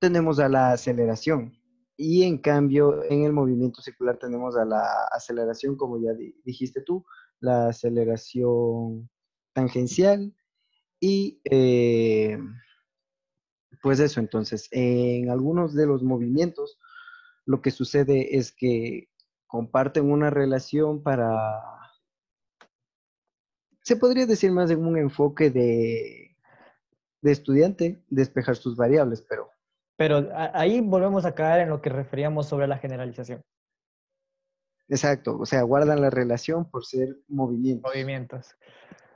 tenemos 0.00 0.38
a 0.40 0.48
la 0.48 0.72
aceleración. 0.72 1.56
Y 1.96 2.24
en 2.24 2.38
cambio, 2.38 3.04
en 3.04 3.24
el 3.24 3.32
movimiento 3.32 3.80
circular 3.80 4.18
tenemos 4.18 4.56
a 4.56 4.64
la 4.64 4.84
aceleración, 5.12 5.76
como 5.76 5.98
ya 5.98 6.10
dijiste 6.44 6.82
tú, 6.82 7.06
la 7.40 7.68
aceleración 7.68 9.08
tangencial 9.54 10.34
y 11.00 11.40
eh, 11.44 12.38
pues 13.82 14.00
eso, 14.00 14.20
entonces, 14.20 14.68
en 14.72 15.30
algunos 15.30 15.74
de 15.74 15.86
los 15.86 16.02
movimientos 16.02 16.78
lo 17.46 17.62
que 17.62 17.70
sucede 17.70 18.36
es 18.36 18.52
que 18.52 19.08
comparten 19.46 20.10
una 20.10 20.28
relación 20.30 21.02
para, 21.02 21.62
se 23.82 23.96
podría 23.96 24.26
decir 24.26 24.50
más 24.50 24.70
en 24.70 24.84
un 24.84 24.98
enfoque 24.98 25.50
de, 25.50 26.36
de 27.22 27.32
estudiante, 27.32 28.02
despejar 28.08 28.56
sus 28.56 28.76
variables, 28.76 29.24
pero... 29.28 29.50
Pero 29.96 30.28
ahí 30.34 30.80
volvemos 30.80 31.24
a 31.24 31.34
caer 31.34 31.62
en 31.62 31.70
lo 31.70 31.80
que 31.80 31.88
referíamos 31.88 32.46
sobre 32.48 32.66
la 32.66 32.76
generalización. 32.76 33.42
Exacto, 34.88 35.38
o 35.38 35.46
sea, 35.46 35.62
guardan 35.62 36.00
la 36.00 36.10
relación 36.10 36.68
por 36.68 36.84
ser 36.84 37.16
movimientos. 37.28 37.90
Movimientos. 37.90 38.56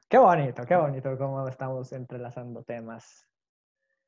Qué 0.09 0.19
bonito, 0.19 0.65
qué 0.67 0.77
bonito 0.77 1.19
cómo 1.19 1.47
estamos 1.49 1.93
entrelazando 1.93 2.63
temas. 2.63 3.27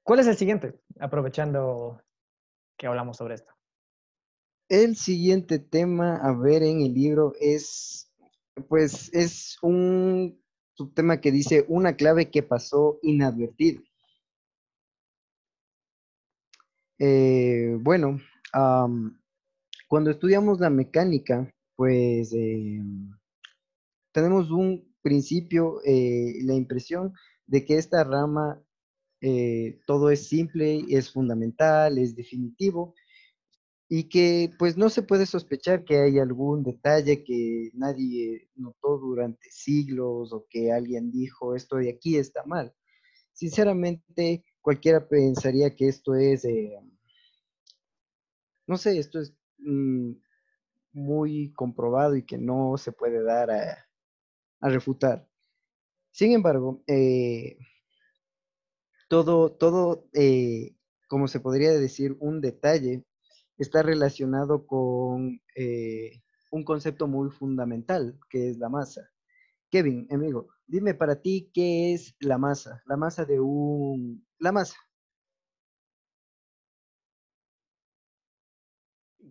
¿Cuál 0.03 0.21
es 0.21 0.29
el 0.29 0.37
siguiente? 0.37 0.81
Aprovechando 0.99 2.01
que 2.77 2.87
hablamos 2.87 3.17
sobre 3.17 3.35
esto. 3.35 3.53
El 4.73 4.97
siguiente 4.97 5.59
tema 5.59 6.17
a 6.17 6.33
ver 6.35 6.63
en 6.63 6.81
el 6.81 6.95
libro 6.95 7.35
es, 7.39 8.11
pues, 8.71 9.13
es 9.13 9.59
un 9.61 10.43
subtema 10.73 11.21
que 11.21 11.31
dice 11.31 11.67
una 11.69 11.95
clave 11.95 12.31
que 12.31 12.43
pasó 12.43 12.99
inadvertido. 13.03 13.83
Eh, 16.99 17.77
bueno, 17.83 18.19
cuando 19.89 20.11
estudiamos 20.11 20.59
la 20.59 20.71
mecánica, 20.71 21.53
pues 21.77 22.33
em, 22.33 23.11
tenemos 24.11 24.51
un 24.51 24.91
principio, 25.03 25.83
eh, 25.85 26.37
la 26.45 26.55
impresión 26.55 27.13
de 27.47 27.67
que 27.67 27.77
esta 27.77 28.05
rama 28.05 28.59
eh, 29.21 29.81
todo 29.87 30.09
es 30.11 30.27
simple, 30.29 30.87
es 30.89 31.13
fundamental, 31.13 31.99
es 31.99 32.17
definitivo, 32.17 32.95
y 33.95 34.05
que 34.05 34.51
pues 34.59 34.79
no 34.79 34.89
se 34.89 35.03
puede 35.03 35.27
sospechar 35.27 35.85
que 35.85 35.99
hay 35.99 36.19
algún 36.19 36.63
detalle 36.63 37.23
que 37.23 37.71
nadie 37.75 38.49
notó 38.55 38.97
durante 38.97 39.51
siglos 39.51 40.33
o 40.33 40.47
que 40.49 40.73
alguien 40.73 41.11
dijo 41.11 41.55
esto 41.55 41.77
de 41.77 41.91
aquí 41.91 42.17
está 42.17 42.43
mal. 42.47 42.75
Sinceramente, 43.35 44.47
cualquiera 44.63 45.07
pensaría 45.07 45.77
que 45.77 45.89
esto 45.89 46.15
es, 46.15 46.47
eh, 46.47 46.73
no 48.67 48.79
sé, 48.79 48.99
esto 48.99 49.21
es 49.21 49.35
mm, 49.59 50.13
muy 50.93 51.53
comprobado 51.53 52.17
y 52.17 52.23
que 52.25 52.39
no 52.39 52.79
se 52.79 52.93
puede 52.93 53.23
dar 53.23 53.51
a, 53.51 53.87
refutar. 54.71 55.29
Sin 56.13 56.33
embargo, 56.33 56.83
eh, 56.87 57.59
todo, 59.09 59.53
todo 59.53 60.09
eh, 60.15 60.77
como 61.09 61.29
se 61.29 61.41
podría 61.41 61.73
decir, 61.73 62.17
un 62.21 62.41
detalle 62.41 63.05
está 63.59 63.83
relacionado 63.83 64.67
con 64.67 65.41
eh, 65.55 66.23
un 66.51 66.65
concepto 66.65 67.07
muy 67.07 67.31
fundamental, 67.31 68.19
que 68.31 68.51
es 68.51 68.59
la 68.59 68.69
masa. 68.69 69.11
Kevin, 69.71 70.07
amigo, 70.11 70.49
dime 70.67 70.95
para 70.95 71.21
ti 71.21 71.51
qué 71.53 71.95
es 71.95 72.15
la 72.21 72.39
masa, 72.39 72.83
la 72.87 72.97
masa 72.97 73.25
de 73.25 73.41
un... 73.41 74.27
La 74.39 74.53
masa. 74.53 74.77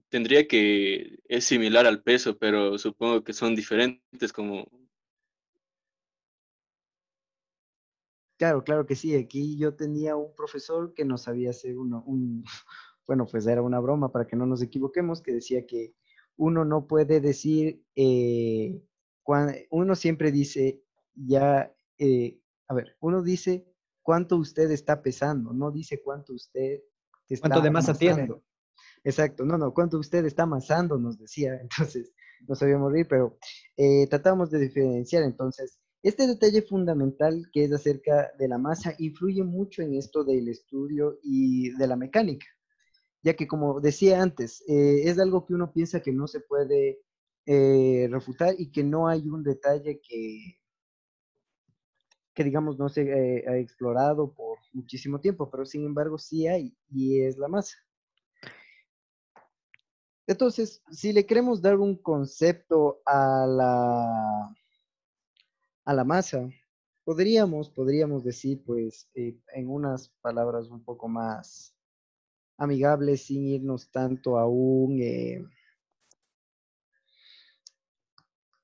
Tendría 0.10 0.48
que, 0.48 1.20
es 1.26 1.46
similar 1.46 1.86
al 1.86 2.02
peso, 2.02 2.38
pero 2.38 2.78
supongo 2.78 3.24
que 3.24 3.34
son 3.34 3.56
diferentes 3.56 4.34
como... 4.34 4.68
Claro, 8.38 8.64
claro 8.64 8.88
que 8.88 8.96
sí. 8.96 9.16
Aquí 9.16 9.58
yo 9.60 9.76
tenía 9.76 10.16
un 10.16 10.34
profesor 10.36 10.96
que 10.96 11.06
nos 11.06 11.22
sabía 11.22 11.52
hacer 11.52 11.78
uno, 11.78 12.04
un, 12.08 12.44
bueno, 13.08 13.26
pues 13.26 13.46
era 13.48 13.62
una 13.62 13.80
broma 13.80 14.12
para 14.12 14.26
que 14.26 14.36
no 14.36 14.46
nos 14.46 14.62
equivoquemos, 14.62 15.22
que 15.22 15.34
decía 15.34 15.66
que 15.66 15.94
uno 16.38 16.66
no 16.66 16.88
puede 16.88 17.20
decir, 17.20 17.84
eh, 17.96 18.82
uno 19.70 19.96
siempre 19.96 20.32
dice, 20.32 20.84
ya, 21.14 21.74
eh, 21.98 22.40
a 22.68 22.74
ver, 22.74 22.96
uno 23.00 23.22
dice 23.22 23.66
cuánto 24.02 24.38
usted 24.38 24.72
está 24.72 25.02
pesando, 25.02 25.54
no 25.54 25.72
dice 25.72 26.02
cuánto 26.02 26.34
usted 26.34 26.82
está 27.30 27.48
¿Cuánto 27.48 27.64
de 27.64 27.72
masa 27.72 27.94
tiene? 27.94 28.30
Exacto, 29.04 29.46
no, 29.46 29.58
no, 29.58 29.74
cuánto 29.74 30.00
usted 30.00 30.26
está 30.26 30.44
amasando, 30.44 30.98
nos 30.98 31.18
decía, 31.18 31.60
entonces 31.62 32.14
no 32.48 32.56
sabíamos 32.56 32.92
morir, 32.92 33.08
pero 33.08 33.38
eh, 33.78 34.08
tratamos 34.08 34.50
de 34.52 34.60
diferenciar, 34.60 35.24
entonces, 35.24 35.80
este 36.04 36.26
detalle 36.26 36.64
fundamental 36.64 37.46
que 37.54 37.66
es 37.66 37.72
acerca 37.72 38.32
de 38.40 38.48
la 38.48 38.58
masa 38.58 38.96
influye 38.98 39.44
mucho 39.44 39.84
en 39.84 39.94
esto 39.94 40.24
del 40.24 40.48
estudio 40.48 41.20
y 41.22 41.70
de 41.78 41.86
la 41.86 41.96
mecánica 41.96 42.48
ya 43.24 43.36
que 43.36 43.48
como 43.48 43.80
decía 43.80 44.22
antes, 44.22 44.64
eh, 44.68 45.04
es 45.06 45.20
algo 45.20 45.46
que 45.46 45.54
uno 45.54 45.72
piensa 45.72 46.02
que 46.02 46.12
no 46.12 46.28
se 46.28 46.40
puede 46.40 47.02
eh, 47.46 48.08
refutar 48.12 48.56
y 48.58 48.72
que 48.72 48.84
no 48.84 49.08
hay 49.08 49.28
un 49.28 49.44
detalle 49.44 50.02
que, 50.02 50.60
que 52.34 52.44
digamos, 52.44 52.78
no 52.80 52.90
se 52.90 53.02
eh, 53.02 53.46
ha 53.48 53.58
explorado 53.58 54.34
por 54.34 54.58
muchísimo 54.74 55.20
tiempo, 55.20 55.50
pero 55.50 55.66
sin 55.66 55.86
embargo 55.86 56.18
sí 56.18 56.48
hay 56.48 56.76
y 56.90 57.22
es 57.22 57.38
la 57.38 57.48
masa. 57.48 57.78
Entonces, 60.28 60.82
si 60.92 61.12
le 61.14 61.26
queremos 61.26 61.62
dar 61.62 61.78
un 61.78 61.96
concepto 61.96 63.02
a 63.06 63.46
la, 63.48 64.56
a 65.84 65.94
la 65.94 66.04
masa, 66.06 66.48
podríamos, 67.04 67.70
podríamos 67.70 68.24
decir, 68.24 68.64
pues, 68.64 69.10
en 69.14 69.70
unas 69.70 70.10
palabras 70.22 70.70
un 70.70 70.84
poco 70.84 71.10
más 71.10 71.76
amigable 72.62 73.18
sin 73.18 73.48
irnos 73.48 73.90
tanto 73.90 74.38
a 74.38 74.46
un, 74.46 75.02
eh, 75.02 75.44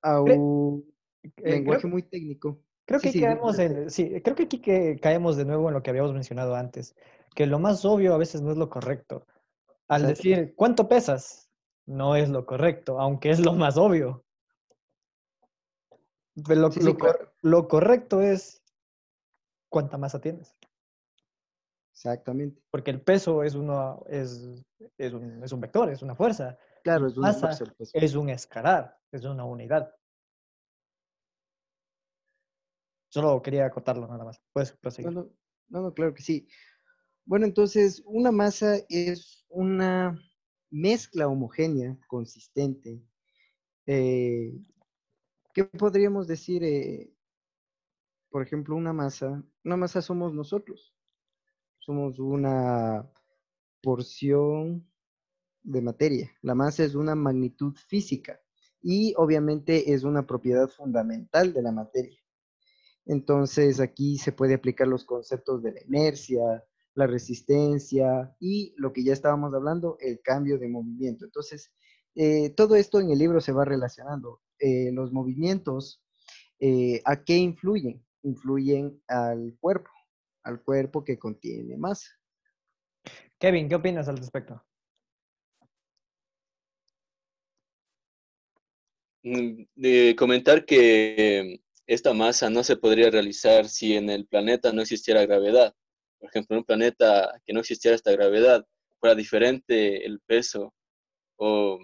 a 0.03 0.21
un 0.21 0.85
eh, 1.23 1.51
lenguaje 1.51 1.87
muy 1.87 2.03
técnico. 2.03 2.59
Creo 2.85 2.99
que, 2.99 3.19
caemos 3.19 3.57
en, 3.57 3.89
sí, 3.89 4.21
creo 4.21 4.35
que 4.35 4.43
aquí 4.43 4.61
que 4.61 4.97
caemos 5.01 5.35
de 5.35 5.45
nuevo 5.45 5.67
en 5.67 5.73
lo 5.73 5.81
que 5.81 5.89
habíamos 5.89 6.13
mencionado 6.13 6.55
antes, 6.55 6.95
que 7.35 7.47
lo 7.47 7.57
más 7.57 7.83
obvio 7.85 8.13
a 8.13 8.19
veces 8.19 8.41
no 8.41 8.51
es 8.51 8.57
lo 8.57 8.69
correcto. 8.69 9.25
Al 9.87 10.05
decir, 10.05 10.53
¿cuánto 10.55 10.87
pesas? 10.87 11.49
No 11.87 12.15
es 12.15 12.29
lo 12.29 12.45
correcto, 12.45 12.99
aunque 12.99 13.31
es 13.31 13.39
lo 13.39 13.53
más 13.53 13.77
obvio. 13.77 14.23
Lo, 16.35 16.69
lo 17.41 17.67
correcto 17.67 18.21
es 18.21 18.61
cuánta 19.69 19.97
masa 19.97 20.21
tienes. 20.21 20.56
Exactamente. 21.97 22.61
Porque 22.69 22.91
el 22.91 23.01
peso 23.01 23.41
es, 23.41 23.55
uno, 23.55 24.03
es, 24.07 24.47
es, 24.99 25.13
un, 25.13 25.43
es 25.43 25.51
un 25.51 25.59
vector, 25.59 25.89
es 25.89 26.03
una 26.03 26.15
fuerza. 26.15 26.55
Claro, 26.83 27.07
es 27.07 27.17
una 27.17 27.33
fuerza. 27.33 27.65
Es 27.91 28.13
un 28.13 28.29
escalar, 28.29 28.95
es 29.11 29.25
una 29.25 29.43
unidad. 29.45 29.91
Solo 33.09 33.41
quería 33.41 33.65
acotarlo 33.65 34.07
nada 34.07 34.23
más. 34.25 34.39
Puedes 34.53 34.73
proseguir. 34.73 35.11
No, 35.11 35.27
no, 35.69 35.81
no, 35.81 35.93
claro 35.95 36.13
que 36.13 36.21
sí. 36.21 36.47
Bueno, 37.25 37.47
entonces, 37.47 38.03
una 38.05 38.31
masa 38.31 38.75
es 38.89 39.43
una 39.49 40.21
mezcla 40.69 41.27
homogénea, 41.27 41.97
consistente. 42.07 43.01
Eh, 43.87 44.53
¿Qué 45.51 45.63
podríamos 45.63 46.27
decir? 46.27 46.63
Eh, 46.63 47.11
por 48.29 48.43
ejemplo, 48.43 48.75
una 48.75 48.93
masa. 48.93 49.43
Una 49.63 49.77
masa 49.77 50.03
somos 50.03 50.31
nosotros 50.31 50.93
somos 51.87 52.19
una 52.19 53.09
porción 53.81 54.85
de 55.63 55.81
materia. 55.81 56.29
La 56.41 56.53
masa 56.53 56.83
es 56.83 56.95
una 56.95 57.15
magnitud 57.15 57.73
física 57.87 58.41
y 58.81 59.13
obviamente 59.15 59.93
es 59.93 60.03
una 60.03 60.27
propiedad 60.27 60.67
fundamental 60.67 61.53
de 61.53 61.61
la 61.61 61.71
materia. 61.71 62.19
Entonces 63.05 63.79
aquí 63.79 64.17
se 64.17 64.33
puede 64.33 64.55
aplicar 64.55 64.89
los 64.89 65.05
conceptos 65.05 65.63
de 65.63 65.71
la 65.71 65.81
inercia, 65.85 66.61
la 66.93 67.07
resistencia 67.07 68.35
y 68.37 68.73
lo 68.75 68.91
que 68.91 69.05
ya 69.05 69.13
estábamos 69.13 69.53
hablando, 69.53 69.95
el 70.01 70.19
cambio 70.21 70.59
de 70.59 70.67
movimiento. 70.67 71.23
Entonces, 71.23 71.71
eh, 72.15 72.49
todo 72.49 72.75
esto 72.75 72.99
en 72.99 73.11
el 73.11 73.19
libro 73.19 73.39
se 73.39 73.53
va 73.53 73.63
relacionando. 73.63 74.41
Eh, 74.59 74.91
los 74.91 75.13
movimientos, 75.13 76.03
eh, 76.59 77.01
¿a 77.05 77.23
qué 77.23 77.37
influyen? 77.37 78.05
Influyen 78.23 79.01
al 79.07 79.55
cuerpo 79.61 79.89
al 80.47 80.61
cuerpo 80.61 81.03
que 81.03 81.19
contiene 81.19 81.77
masa. 81.77 82.07
Kevin, 83.37 83.67
¿qué 83.67 83.75
opinas 83.75 84.07
al 84.07 84.17
respecto? 84.17 84.63
Mm, 89.23 89.63
de 89.75 90.15
comentar 90.17 90.65
que 90.65 91.59
esta 91.85 92.13
masa 92.13 92.49
no 92.49 92.63
se 92.63 92.77
podría 92.77 93.09
realizar 93.09 93.67
si 93.67 93.95
en 93.95 94.09
el 94.09 94.25
planeta 94.25 94.71
no 94.71 94.81
existiera 94.81 95.25
gravedad. 95.25 95.75
Por 96.19 96.29
ejemplo, 96.29 96.55
en 96.55 96.59
un 96.59 96.65
planeta 96.65 97.41
que 97.45 97.53
no 97.53 97.59
existiera 97.59 97.95
esta 97.95 98.11
gravedad, 98.11 98.65
fuera 98.99 99.15
diferente 99.15 100.05
el 100.05 100.21
peso, 100.21 100.73
o 101.35 101.79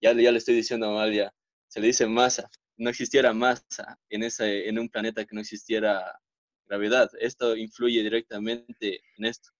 ya, 0.00 0.12
ya 0.12 0.30
le 0.30 0.38
estoy 0.38 0.54
diciendo 0.54 0.86
a 0.86 0.90
Amalia, 0.90 1.34
se 1.66 1.80
le 1.80 1.88
dice 1.88 2.06
masa, 2.06 2.48
no 2.76 2.90
existiera 2.90 3.32
masa 3.32 3.98
en, 4.08 4.22
ese, 4.22 4.68
en 4.68 4.78
un 4.78 4.88
planeta 4.88 5.24
que 5.24 5.34
no 5.34 5.40
existiera 5.40 6.18
gravedad. 6.68 7.10
Esto 7.20 7.56
influye 7.56 8.02
directamente 8.02 9.00
en 9.16 9.24
esto. 9.24 9.50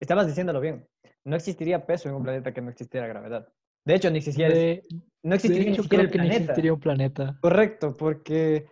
Estabas 0.00 0.26
diciéndolo 0.26 0.60
bien. 0.60 0.86
No 1.24 1.36
existiría 1.36 1.84
peso 1.84 2.08
en 2.08 2.14
un 2.14 2.22
planeta 2.22 2.52
que 2.52 2.62
no 2.62 2.70
existiera 2.70 3.06
gravedad. 3.06 3.48
De 3.84 3.94
hecho, 3.94 4.10
ni 4.10 4.18
existiera, 4.18 4.54
no 5.22 5.34
existiría, 5.34 5.70
ni 5.70 5.76
siquiera 5.76 6.04
el 6.04 6.10
planeta. 6.10 6.36
existiría 6.36 6.72
un 6.72 6.80
planeta. 6.80 7.38
Correcto, 7.40 7.96
porque 7.96 8.66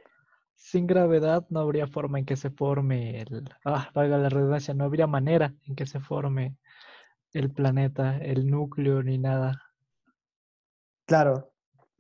sin 0.54 0.86
gravedad 0.86 1.46
no 1.48 1.60
habría 1.60 1.86
forma 1.86 2.18
en 2.18 2.24
que 2.24 2.36
se 2.36 2.50
forme 2.50 3.20
el, 3.20 3.48
ah, 3.64 3.90
valga 3.94 4.18
la 4.18 4.28
redundancia, 4.28 4.74
no 4.74 4.84
habría 4.84 5.06
manera 5.06 5.54
en 5.66 5.74
que 5.74 5.86
se 5.86 6.00
forme 6.00 6.56
el 7.32 7.50
planeta, 7.50 8.18
el 8.18 8.46
núcleo 8.46 9.02
ni 9.02 9.18
nada. 9.18 9.62
Claro, 11.06 11.52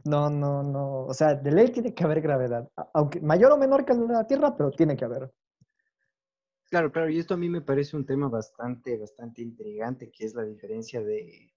no, 0.04 0.30
no, 0.30 0.62
no, 0.62 1.04
o 1.04 1.14
sea, 1.14 1.34
de 1.34 1.52
ley 1.52 1.68
tiene 1.70 1.94
que 1.94 2.04
haber 2.04 2.20
gravedad, 2.20 2.68
aunque 2.94 3.20
mayor 3.20 3.52
o 3.52 3.58
menor 3.58 3.84
que 3.84 3.94
la 3.94 4.26
Tierra, 4.26 4.56
pero 4.56 4.70
tiene 4.70 4.96
que 4.96 5.04
haber. 5.04 5.30
Claro, 6.70 6.90
claro, 6.90 7.10
y 7.10 7.18
esto 7.18 7.34
a 7.34 7.36
mí 7.36 7.48
me 7.48 7.60
parece 7.60 7.96
un 7.96 8.04
tema 8.04 8.28
bastante, 8.28 8.96
bastante 8.98 9.42
intrigante, 9.42 10.10
que 10.10 10.24
es 10.24 10.34
la 10.34 10.42
diferencia 10.42 11.00
de, 11.00 11.54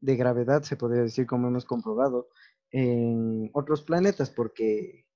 de 0.00 0.16
gravedad, 0.16 0.62
se 0.62 0.76
podría 0.76 1.02
decir, 1.02 1.26
como 1.26 1.48
hemos 1.48 1.66
comprobado, 1.66 2.28
en 2.70 3.50
otros 3.52 3.82
planetas, 3.82 4.30
porque 4.30 5.06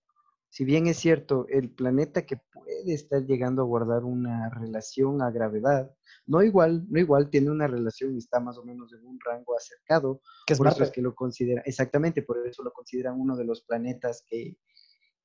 si 0.51 0.65
bien 0.65 0.87
es 0.87 0.99
cierto, 0.99 1.47
el 1.49 1.71
planeta 1.71 2.27
que 2.27 2.37
puede 2.37 2.93
estar 2.93 3.25
llegando 3.25 3.63
a 3.63 3.65
guardar 3.65 4.05
una 4.05 4.51
relación 4.51 5.23
a 5.23 5.31
gravedad, 5.31 5.93
no 6.27 6.43
igual, 6.43 6.85
no 6.89 7.01
igual, 7.01 7.31
tiene 7.31 7.51
una 7.51 7.67
relación 7.67 8.15
y 8.15 8.19
está 8.19 8.39
más 8.39 8.59
o 8.59 8.65
menos 8.65 8.93
en 8.93 9.05
un 9.07 9.19
rango 9.19 9.57
acercado, 9.57 10.21
que 10.47 10.53
es 10.53 10.59
por 10.59 10.69
eso 10.69 10.85
es 10.85 10.91
que 10.91 11.03
lo 11.03 11.15
considera, 11.15 11.63
exactamente, 11.65 12.23
por 12.23 12.47
eso 12.47 12.63
lo 12.63 12.73
consideran 12.73 13.19
uno 13.19 13.37
de 13.37 13.45
los 13.45 13.63
planetas 13.63 14.25
que 14.29 14.59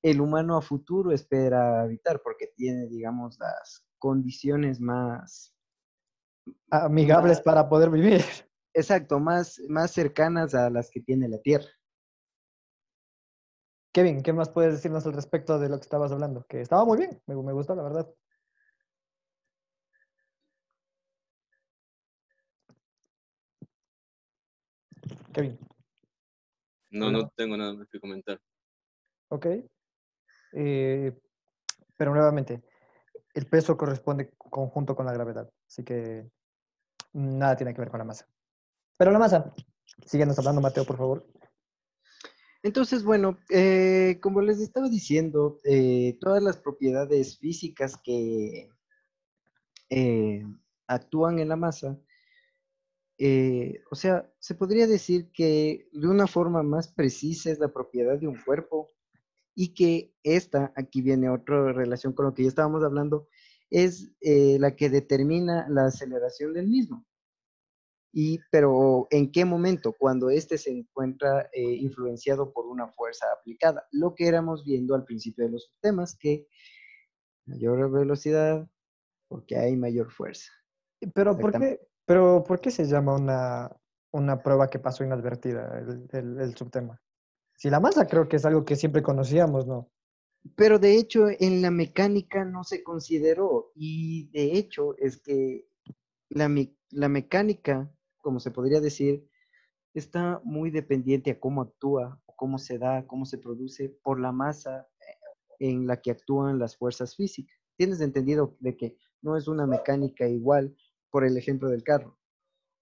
el 0.01 0.21
humano 0.21 0.57
a 0.57 0.61
futuro 0.61 1.11
espera 1.11 1.81
habitar, 1.81 2.21
porque 2.23 2.47
tiene, 2.55 2.87
digamos, 2.87 3.37
las 3.39 3.85
condiciones 3.97 4.79
más 4.79 5.55
amigables 6.71 7.41
para 7.41 7.67
poder 7.67 7.89
vivir. 7.89 8.21
Exacto, 8.73 9.19
más, 9.19 9.59
más 9.67 9.91
cercanas 9.91 10.53
a 10.53 10.69
las 10.69 10.89
que 10.89 11.01
tiene 11.01 11.27
la 11.27 11.39
Tierra. 11.39 11.67
Kevin, 13.91 14.21
¿qué 14.21 14.31
más 14.31 14.49
puedes 14.49 14.73
decirnos 14.73 15.05
al 15.07 15.13
respecto 15.13 15.57
de 15.57 15.67
lo 15.67 15.77
que 15.77 15.83
estabas 15.83 16.11
hablando? 16.11 16.45
Que 16.47 16.61
estaba 16.61 16.85
muy 16.85 16.99
bien, 16.99 17.21
me, 17.25 17.35
me 17.35 17.53
gustó, 17.53 17.75
la 17.75 17.83
verdad. 17.83 18.07
Kevin. 25.33 25.57
No, 26.91 27.11
no 27.11 27.29
tengo 27.29 27.57
nada 27.57 27.73
más 27.73 27.87
que 27.89 27.99
comentar. 27.99 28.39
Ok. 29.29 29.47
Eh, 30.53 31.17
pero 31.95 32.13
nuevamente, 32.13 32.63
el 33.33 33.47
peso 33.47 33.77
corresponde 33.77 34.31
conjunto 34.37 34.95
con 34.95 35.05
la 35.05 35.13
gravedad, 35.13 35.51
así 35.67 35.83
que 35.83 36.29
nada 37.13 37.55
tiene 37.55 37.73
que 37.73 37.81
ver 37.81 37.89
con 37.89 37.99
la 37.99 38.05
masa. 38.05 38.27
Pero 38.97 39.11
la 39.11 39.19
masa, 39.19 39.53
síguenos 40.05 40.37
hablando, 40.39 40.61
Mateo, 40.61 40.85
por 40.85 40.97
favor. 40.97 41.27
Entonces, 42.61 43.03
bueno, 43.03 43.37
eh, 43.49 44.19
como 44.21 44.41
les 44.41 44.59
estaba 44.59 44.89
diciendo, 44.89 45.59
eh, 45.63 46.17
todas 46.19 46.43
las 46.43 46.57
propiedades 46.57 47.37
físicas 47.37 47.97
que 48.03 48.69
actúan 50.87 51.39
en 51.39 51.49
la 51.49 51.55
masa, 51.55 51.97
o 53.91 53.95
sea, 53.95 54.31
se 54.39 54.55
podría 54.55 54.87
decir 54.87 55.31
que 55.31 55.89
de 55.91 56.07
una 56.07 56.27
forma 56.27 56.63
más 56.63 56.91
precisa 56.93 57.49
es 57.51 57.59
la 57.59 57.71
propiedad 57.71 58.17
de 58.17 58.27
un 58.27 58.37
cuerpo 58.41 58.91
y 59.55 59.73
que 59.73 60.13
esta, 60.23 60.71
aquí 60.75 61.01
viene 61.01 61.29
otra 61.29 61.73
relación 61.73 62.13
con 62.13 62.25
lo 62.25 62.33
que 62.33 62.43
ya 62.43 62.49
estábamos 62.49 62.83
hablando, 62.83 63.27
es 63.69 64.11
eh, 64.21 64.57
la 64.59 64.75
que 64.75 64.89
determina 64.89 65.67
la 65.69 65.85
aceleración 65.85 66.53
del 66.53 66.67
mismo. 66.67 67.05
Y, 68.11 68.39
pero 68.51 69.07
¿en 69.11 69.31
qué 69.31 69.45
momento? 69.45 69.93
Cuando 69.93 70.29
éste 70.29 70.57
se 70.57 70.71
encuentra 70.71 71.49
eh, 71.53 71.61
influenciado 71.61 72.51
por 72.51 72.65
una 72.65 72.87
fuerza 72.87 73.27
aplicada. 73.31 73.87
Lo 73.91 74.15
que 74.15 74.27
éramos 74.27 74.65
viendo 74.65 74.95
al 74.95 75.03
principio 75.03 75.45
de 75.45 75.51
los 75.51 75.71
temas, 75.79 76.17
que 76.17 76.47
mayor 77.45 77.91
velocidad 77.91 78.67
porque 79.27 79.57
hay 79.57 79.75
mayor 79.75 80.11
fuerza. 80.11 80.51
Pero 81.13 81.37
¿por 81.37 81.51
qué, 81.51 81.79
pero 82.05 82.43
¿por 82.43 82.59
qué 82.59 82.71
se 82.71 82.85
llama 82.85 83.15
una, 83.15 83.69
una 84.11 84.41
prueba 84.41 84.69
que 84.69 84.79
pasó 84.79 85.03
inadvertida 85.03 85.79
el, 86.11 86.39
el 86.39 86.55
subtema? 86.55 86.99
Si 87.59 87.69
la 87.69 87.81
masa 87.81 88.07
creo 88.07 88.29
que 88.29 88.37
es 88.37 88.45
algo 88.45 88.63
que 88.63 88.77
siempre 88.77 89.03
conocíamos, 89.03 89.67
¿no? 89.67 89.91
Pero 90.55 90.79
de 90.79 90.95
hecho 90.95 91.27
en 91.27 91.61
la 91.61 91.71
mecánica 91.71 92.45
no 92.45 92.63
se 92.63 92.83
consideró 92.83 93.73
y 93.75 94.29
de 94.29 94.57
hecho 94.57 94.95
es 94.97 95.21
que 95.21 95.67
la, 96.29 96.49
la 96.91 97.09
mecánica, 97.09 97.93
como 98.19 98.39
se 98.39 98.51
podría 98.51 98.79
decir, 98.79 99.27
está 99.93 100.39
muy 100.45 100.71
dependiente 100.71 101.31
a 101.31 101.39
cómo 101.41 101.61
actúa, 101.61 102.21
cómo 102.37 102.59
se 102.59 102.77
da, 102.77 103.05
cómo 103.05 103.25
se 103.25 103.37
produce 103.37 103.89
por 104.03 104.21
la 104.21 104.31
masa 104.31 104.87
eh, 105.01 105.67
en 105.67 105.85
la 105.85 105.99
que 105.99 106.11
actúan 106.11 106.59
las 106.59 106.77
fuerzas 106.77 107.17
físicas. 107.17 107.53
Tienes 107.75 107.99
entendido 107.99 108.55
de 108.61 108.77
que 108.77 108.95
no 109.21 109.35
es 109.35 109.49
una 109.49 109.67
mecánica 109.67 110.25
igual, 110.29 110.77
por 111.11 111.25
el 111.25 111.35
ejemplo 111.35 111.67
del 111.67 111.83
carro, 111.83 112.17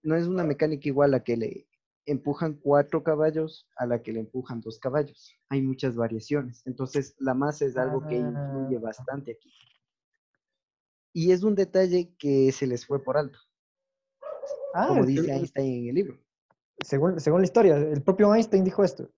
no 0.04 0.16
es 0.16 0.28
una 0.28 0.44
mecánica 0.44 0.88
igual 0.88 1.16
a 1.16 1.24
que 1.24 1.36
le 1.36 1.68
empujan 2.08 2.54
cuatro 2.56 3.04
caballos 3.04 3.68
a 3.76 3.86
la 3.86 4.02
que 4.02 4.14
le 4.14 4.22
empujan 4.22 4.62
dos 4.62 4.80
caballos. 4.80 5.36
Hay 5.50 5.62
muchas 5.62 5.96
variaciones. 5.96 6.66
Entonces, 6.66 7.16
la 7.20 7.34
masa 7.34 7.66
es 7.66 7.78
algo 7.78 8.08
que 8.08 8.16
influye 8.16 8.78
ah. 8.78 8.82
bastante 8.82 9.34
aquí. 9.34 9.54
Y 11.14 11.32
es 11.32 11.44
un 11.44 11.54
detalle 11.54 12.16
que 12.18 12.52
se 12.52 12.66
les 12.66 12.86
fue 12.86 13.04
por 13.04 13.18
alto. 13.18 13.38
Ah, 14.74 14.88
como 14.88 15.06
dice 15.06 15.32
Einstein 15.32 15.84
en 15.84 15.90
el 15.90 15.96
libro. 15.96 16.18
Según, 16.80 17.20
según 17.20 17.42
la 17.42 17.46
historia, 17.46 17.76
el 17.76 18.02
propio 18.02 18.34
Einstein 18.34 18.64
dijo 18.64 18.84
esto. 18.84 19.10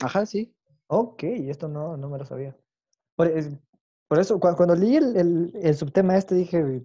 Ajá, 0.00 0.26
sí. 0.26 0.54
Ok, 0.88 1.22
esto 1.22 1.68
no, 1.68 1.96
no 1.96 2.10
me 2.10 2.18
lo 2.18 2.26
sabía. 2.26 2.56
Por, 3.16 3.28
eso, 3.28 4.38
cuando, 4.38 4.74
leí 4.74 4.96
el, 4.96 5.52
el, 5.54 5.74
subtema 5.74 6.16
este, 6.16 6.34
dije, 6.34 6.84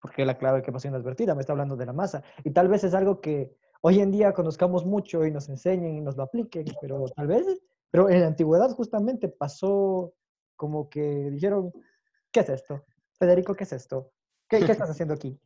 ¿por 0.00 0.12
qué 0.12 0.24
la 0.24 0.38
clave 0.38 0.62
que 0.62 0.70
pasó 0.70 0.86
inadvertida? 0.86 1.34
Me 1.34 1.40
está 1.40 1.52
hablando 1.52 1.76
de 1.76 1.86
la 1.86 1.92
masa. 1.92 2.22
Y 2.44 2.50
tal 2.50 2.68
vez 2.68 2.84
es 2.84 2.94
algo 2.94 3.20
que 3.20 3.56
hoy 3.82 4.00
en 4.00 4.10
día 4.10 4.32
conozcamos 4.32 4.84
mucho 4.84 5.24
y 5.24 5.30
nos 5.30 5.48
enseñen 5.48 5.96
y 5.96 6.00
nos 6.00 6.16
lo 6.16 6.24
apliquen, 6.24 6.66
pero 6.80 7.04
tal 7.16 7.26
vez, 7.26 7.46
pero 7.90 8.08
en 8.08 8.20
la 8.20 8.28
antigüedad 8.28 8.70
justamente 8.70 9.28
pasó 9.28 10.14
como 10.56 10.88
que 10.88 11.30
dijeron, 11.30 11.72
¿qué 12.30 12.40
es 12.40 12.48
esto? 12.50 12.84
Federico, 13.18 13.54
¿qué 13.54 13.64
es 13.64 13.72
esto? 13.72 14.12
¿Qué, 14.48 14.58
estás 14.58 14.90
haciendo 14.90 15.14
aquí? 15.14 15.38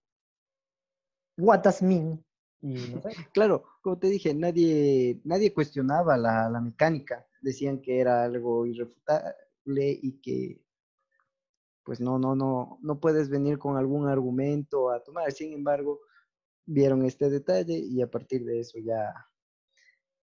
What 1.36 1.60
does 1.60 1.82
mean? 1.82 2.24
Y 2.60 2.74
no 2.74 3.00
sé. 3.00 3.10
Claro, 3.34 3.64
como 3.82 3.98
te 3.98 4.08
dije, 4.08 4.34
nadie, 4.34 5.20
nadie 5.24 5.52
cuestionaba 5.52 6.16
la, 6.16 6.48
la 6.48 6.60
mecánica. 6.60 7.26
Decían 7.42 7.80
que 7.80 8.00
era 8.00 8.24
algo 8.24 8.66
irrefutable 8.66 9.34
y 10.02 10.20
que 10.20 10.64
pues 11.84 12.00
no, 12.00 12.18
no, 12.18 12.34
no, 12.34 12.78
no 12.80 12.98
puedes 12.98 13.28
venir 13.28 13.58
con 13.58 13.76
algún 13.76 14.08
argumento 14.08 14.90
a 14.90 15.02
tomar. 15.02 15.30
Sin 15.32 15.52
embargo, 15.52 16.00
vieron 16.66 17.04
este 17.04 17.30
detalle 17.30 17.76
y 17.76 18.00
a 18.02 18.10
partir 18.10 18.44
de 18.44 18.60
eso 18.60 18.78
ya 18.78 19.12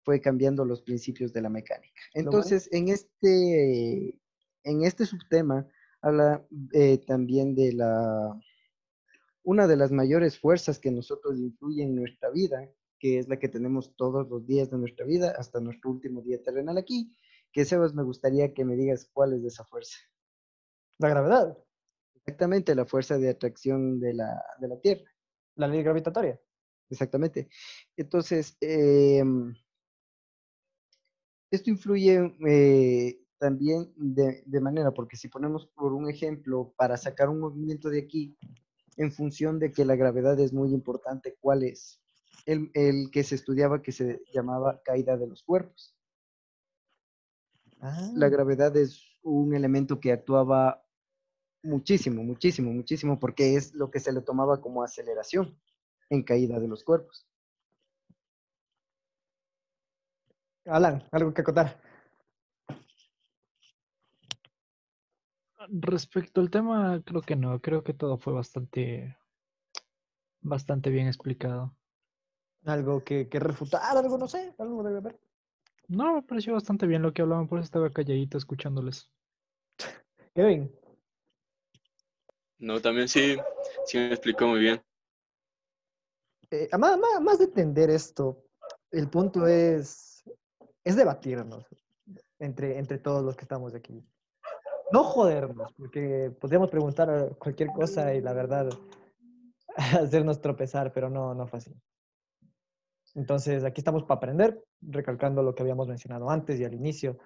fue 0.03 0.19
cambiando 0.19 0.65
los 0.65 0.81
principios 0.81 1.31
de 1.33 1.41
la 1.41 1.49
mecánica. 1.49 2.01
Entonces, 2.13 2.67
en 2.71 2.89
este, 2.89 4.19
en 4.63 4.83
este 4.83 5.05
subtema 5.05 5.67
habla 6.01 6.45
eh, 6.73 6.97
también 7.05 7.53
de 7.55 7.73
la, 7.73 8.39
una 9.43 9.67
de 9.67 9.77
las 9.77 9.91
mayores 9.91 10.39
fuerzas 10.39 10.79
que 10.79 10.91
nosotros 10.91 11.37
influyen 11.37 11.89
en 11.89 11.95
nuestra 11.95 12.29
vida, 12.29 12.69
que 12.99 13.19
es 13.19 13.27
la 13.27 13.37
que 13.37 13.49
tenemos 13.49 13.95
todos 13.95 14.27
los 14.29 14.45
días 14.45 14.69
de 14.71 14.77
nuestra 14.77 15.05
vida 15.05 15.33
hasta 15.37 15.59
nuestro 15.59 15.91
último 15.91 16.21
día 16.21 16.41
terrenal 16.41 16.77
aquí, 16.77 17.15
que 17.51 17.65
Sebas 17.65 17.93
me 17.93 18.03
gustaría 18.03 18.53
que 18.53 18.65
me 18.65 18.75
digas 18.75 19.09
cuál 19.11 19.33
es 19.33 19.41
de 19.41 19.49
esa 19.49 19.65
fuerza. 19.65 19.97
La 20.97 21.09
gravedad. 21.09 21.57
Exactamente, 22.15 22.75
la 22.75 22.85
fuerza 22.85 23.17
de 23.17 23.29
atracción 23.29 23.99
de 23.99 24.13
la, 24.13 24.43
de 24.59 24.67
la 24.67 24.79
Tierra. 24.79 25.10
La 25.61 25.67
ley 25.67 25.83
gravitatoria. 25.83 26.41
Exactamente. 26.89 27.47
Entonces, 27.95 28.57
em, 28.61 29.53
esto 31.51 31.69
influye 31.69 32.35
eh, 32.47 33.21
también 33.37 33.93
de, 33.95 34.59
manera, 34.59 34.91
porque 34.91 35.17
si 35.17 35.27
ponemos 35.27 35.67
por 35.67 35.93
un 35.93 36.09
ejemplo, 36.09 36.73
para 36.75 36.97
sacar 36.97 37.29
un 37.29 37.39
movimiento 37.39 37.89
de 37.89 37.99
aquí, 37.99 38.35
en 38.97 39.11
función 39.11 39.59
de 39.59 39.71
que 39.71 39.85
la 39.85 39.95
gravedad 39.95 40.39
es 40.39 40.51
muy 40.51 40.73
importante, 40.73 41.37
¿cuál 41.39 41.61
es? 41.61 42.01
El, 42.47 42.71
el 42.73 43.11
que 43.11 43.23
se 43.23 43.35
estudiaba 43.35 43.83
que 43.83 43.91
se 43.91 44.23
llamaba 44.33 44.81
caída 44.83 45.15
de 45.15 45.27
los 45.27 45.43
cuerpos. 45.43 45.95
La 48.15 48.25
ah. 48.25 48.29
gravedad 48.29 48.75
es 48.75 48.99
un 49.21 49.53
elemento 49.53 49.99
que 49.99 50.11
actuaba 50.11 50.83
muchísimo, 51.63 52.23
muchísimo, 52.23 52.71
muchísimo, 52.71 53.19
porque 53.19 53.55
es 53.55 53.73
lo 53.73 53.91
que 53.91 53.99
se 53.99 54.11
le 54.11 54.21
tomaba 54.21 54.61
como 54.61 54.83
aceleración 54.83 55.57
en 56.09 56.23
caída 56.23 56.59
de 56.59 56.67
los 56.67 56.83
cuerpos. 56.83 57.27
Alan, 60.65 61.03
¿algo 61.11 61.33
que 61.33 61.43
contar? 61.43 61.81
Respecto 65.69 66.41
al 66.41 66.49
tema, 66.49 67.01
creo 67.05 67.21
que 67.21 67.35
no, 67.35 67.59
creo 67.59 67.83
que 67.83 67.93
todo 67.93 68.17
fue 68.17 68.33
bastante, 68.33 69.17
bastante 70.41 70.89
bien 70.89 71.07
explicado. 71.07 71.75
Algo 72.65 73.03
que, 73.03 73.27
que 73.27 73.39
refutar, 73.39 73.81
algo, 73.97 74.17
no 74.17 74.27
sé, 74.27 74.53
algo 74.57 74.83
debe 74.83 74.97
haber. 74.99 75.19
No, 75.87 76.15
me 76.15 76.21
pareció 76.21 76.53
bastante 76.53 76.87
bien 76.87 77.01
lo 77.01 77.13
que 77.13 77.21
hablaban, 77.21 77.47
por 77.47 77.59
eso 77.59 77.65
estaba 77.65 77.89
calladito 77.89 78.37
escuchándoles. 78.37 79.11
Kevin, 80.33 80.71
No, 82.61 82.79
también 82.79 83.09
sí, 83.09 83.37
sí 83.85 83.97
me 83.97 84.09
explicó 84.09 84.45
muy 84.45 84.59
bien. 84.59 84.81
eh, 86.51 86.69
más, 86.77 86.97
más, 86.99 87.19
más 87.19 87.39
de 87.39 87.45
entender 87.45 87.89
esto, 87.89 88.43
el 88.91 89.09
punto 89.09 89.47
es, 89.47 90.23
es 90.83 90.95
debatirnos 90.95 91.65
entre, 92.37 92.77
entre 92.77 92.99
todos 92.99 93.23
los 93.23 93.35
que 93.35 93.45
estamos 93.45 93.73
aquí. 93.73 94.05
No 94.91 95.03
jodernos, 95.03 95.73
porque 95.73 96.31
podríamos 96.39 96.69
preguntar 96.69 97.35
cualquier 97.39 97.69
cosa 97.69 98.13
y 98.13 98.21
la 98.21 98.33
verdad 98.33 98.69
hacernos 99.75 100.39
tropezar, 100.39 100.93
pero 100.93 101.09
no, 101.09 101.33
no 101.33 101.47
fue 101.47 101.57
así. 101.57 101.73
Entonces, 103.15 103.63
aquí 103.63 103.81
estamos 103.81 104.03
para 104.03 104.17
aprender, 104.17 104.63
recalcando 104.81 105.41
lo 105.41 105.55
que 105.55 105.63
habíamos 105.63 105.87
mencionado 105.87 106.29
antes 106.29 106.59
y 106.59 106.63
al 106.63 106.75
inicio 106.75 107.17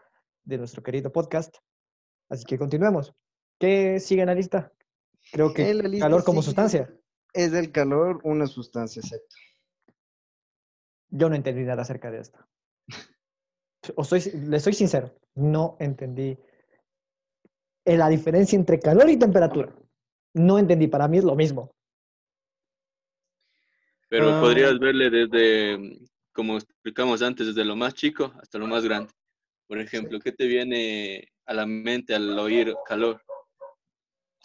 de 0.46 0.58
nuestro 0.60 0.82
querido 0.82 1.12
podcast. 1.12 1.58
Así 2.30 2.46
que 2.46 2.58
continuemos. 2.58 3.14
¿Qué 3.60 4.00
sigue 4.00 4.22
en 4.22 4.28
la 4.28 4.36
lista? 4.36 4.72
Creo 5.36 5.54
que 5.54 6.00
calor 6.00 6.24
como 6.24 6.42
sustancia. 6.42 6.90
Es 7.34 7.52
el 7.52 7.70
calor 7.70 8.22
una 8.24 8.48
sustancia, 8.48 9.02
exacto. 9.02 9.36
Yo 11.10 11.28
no 11.28 11.36
entendí 11.36 11.64
nada 11.64 11.82
acerca 11.82 12.10
de 12.10 12.20
esto. 12.22 12.40
O 13.98 14.06
soy, 14.06 14.22
le 14.48 14.62
soy 14.62 14.72
sincero, 14.72 15.14
no 15.36 15.76
entendí 15.82 16.38
la 17.84 18.08
diferencia 18.08 18.58
entre 18.58 18.80
calor 18.80 19.10
y 19.10 19.18
temperatura. 19.18 19.76
No 20.34 20.58
entendí, 20.58 20.88
para 20.88 21.10
mí 21.10 21.18
es 21.18 21.26
lo 21.26 21.36
mismo. 21.36 21.70
Pero 24.08 24.30
Ah. 24.30 24.40
podrías 24.40 24.80
verle 24.80 25.10
desde, 25.10 26.00
como 26.32 26.56
explicamos 26.56 27.22
antes, 27.22 27.48
desde 27.48 27.66
lo 27.66 27.76
más 27.76 27.94
chico 27.94 28.32
hasta 28.42 28.58
lo 28.58 28.68
más 28.68 28.86
grande. 28.86 29.12
Por 29.68 29.80
ejemplo, 29.80 30.18
¿qué 30.22 30.32
te 30.32 30.48
viene 30.48 31.28
a 31.46 31.54
la 31.54 31.66
mente 31.66 32.16
al 32.16 32.40
oír 32.40 32.74
calor? 32.88 33.22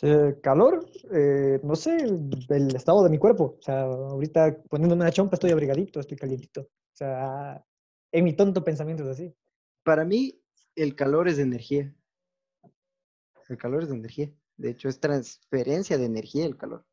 Eh, 0.02 0.38
calor, 0.42 0.86
eh, 1.12 1.60
no 1.62 1.76
sé, 1.76 1.98
el 1.98 2.74
estado 2.74 3.04
de 3.04 3.10
mi 3.10 3.18
cuerpo. 3.18 3.56
O 3.58 3.62
sea, 3.62 3.82
ahorita 3.82 4.62
poniéndome 4.68 5.02
una 5.02 5.12
chompa 5.12 5.36
estoy 5.36 5.50
abrigadito, 5.50 6.00
estoy 6.00 6.16
calientito. 6.16 6.62
O 6.62 6.96
sea, 6.96 7.64
en 8.12 8.24
mi 8.24 8.34
tonto 8.34 8.64
pensamiento 8.64 9.02
es 9.04 9.10
así. 9.10 9.34
Para 9.82 10.04
mí, 10.04 10.42
el 10.74 10.94
calor 10.94 11.28
es 11.28 11.38
energía. 11.38 11.94
El 13.48 13.58
calor 13.58 13.82
es 13.82 13.90
energía. 13.90 14.32
De 14.56 14.70
hecho, 14.70 14.88
es 14.88 15.00
transferencia 15.00 15.98
de 15.98 16.06
energía 16.06 16.46
el 16.46 16.56
calor. 16.56 16.86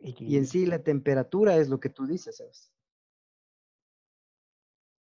Y 0.00 0.36
en 0.36 0.46
sí, 0.46 0.66
la 0.66 0.82
temperatura 0.82 1.56
es 1.56 1.68
lo 1.68 1.80
que 1.80 1.88
tú 1.88 2.06
dices, 2.06 2.36
¿sabes? 2.36 2.70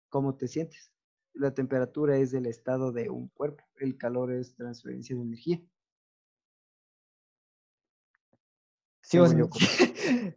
¿Cómo 0.08 0.36
te 0.36 0.48
sientes? 0.48 0.90
La 1.34 1.52
temperatura 1.52 2.16
es 2.16 2.32
el 2.32 2.46
estado 2.46 2.92
de 2.92 3.10
un 3.10 3.28
cuerpo. 3.28 3.62
El 3.76 3.98
calor 3.98 4.32
es 4.32 4.54
transferencia 4.54 5.14
de 5.14 5.22
energía. 5.22 5.62
Sigo 9.06 9.26
sin, 9.28 9.38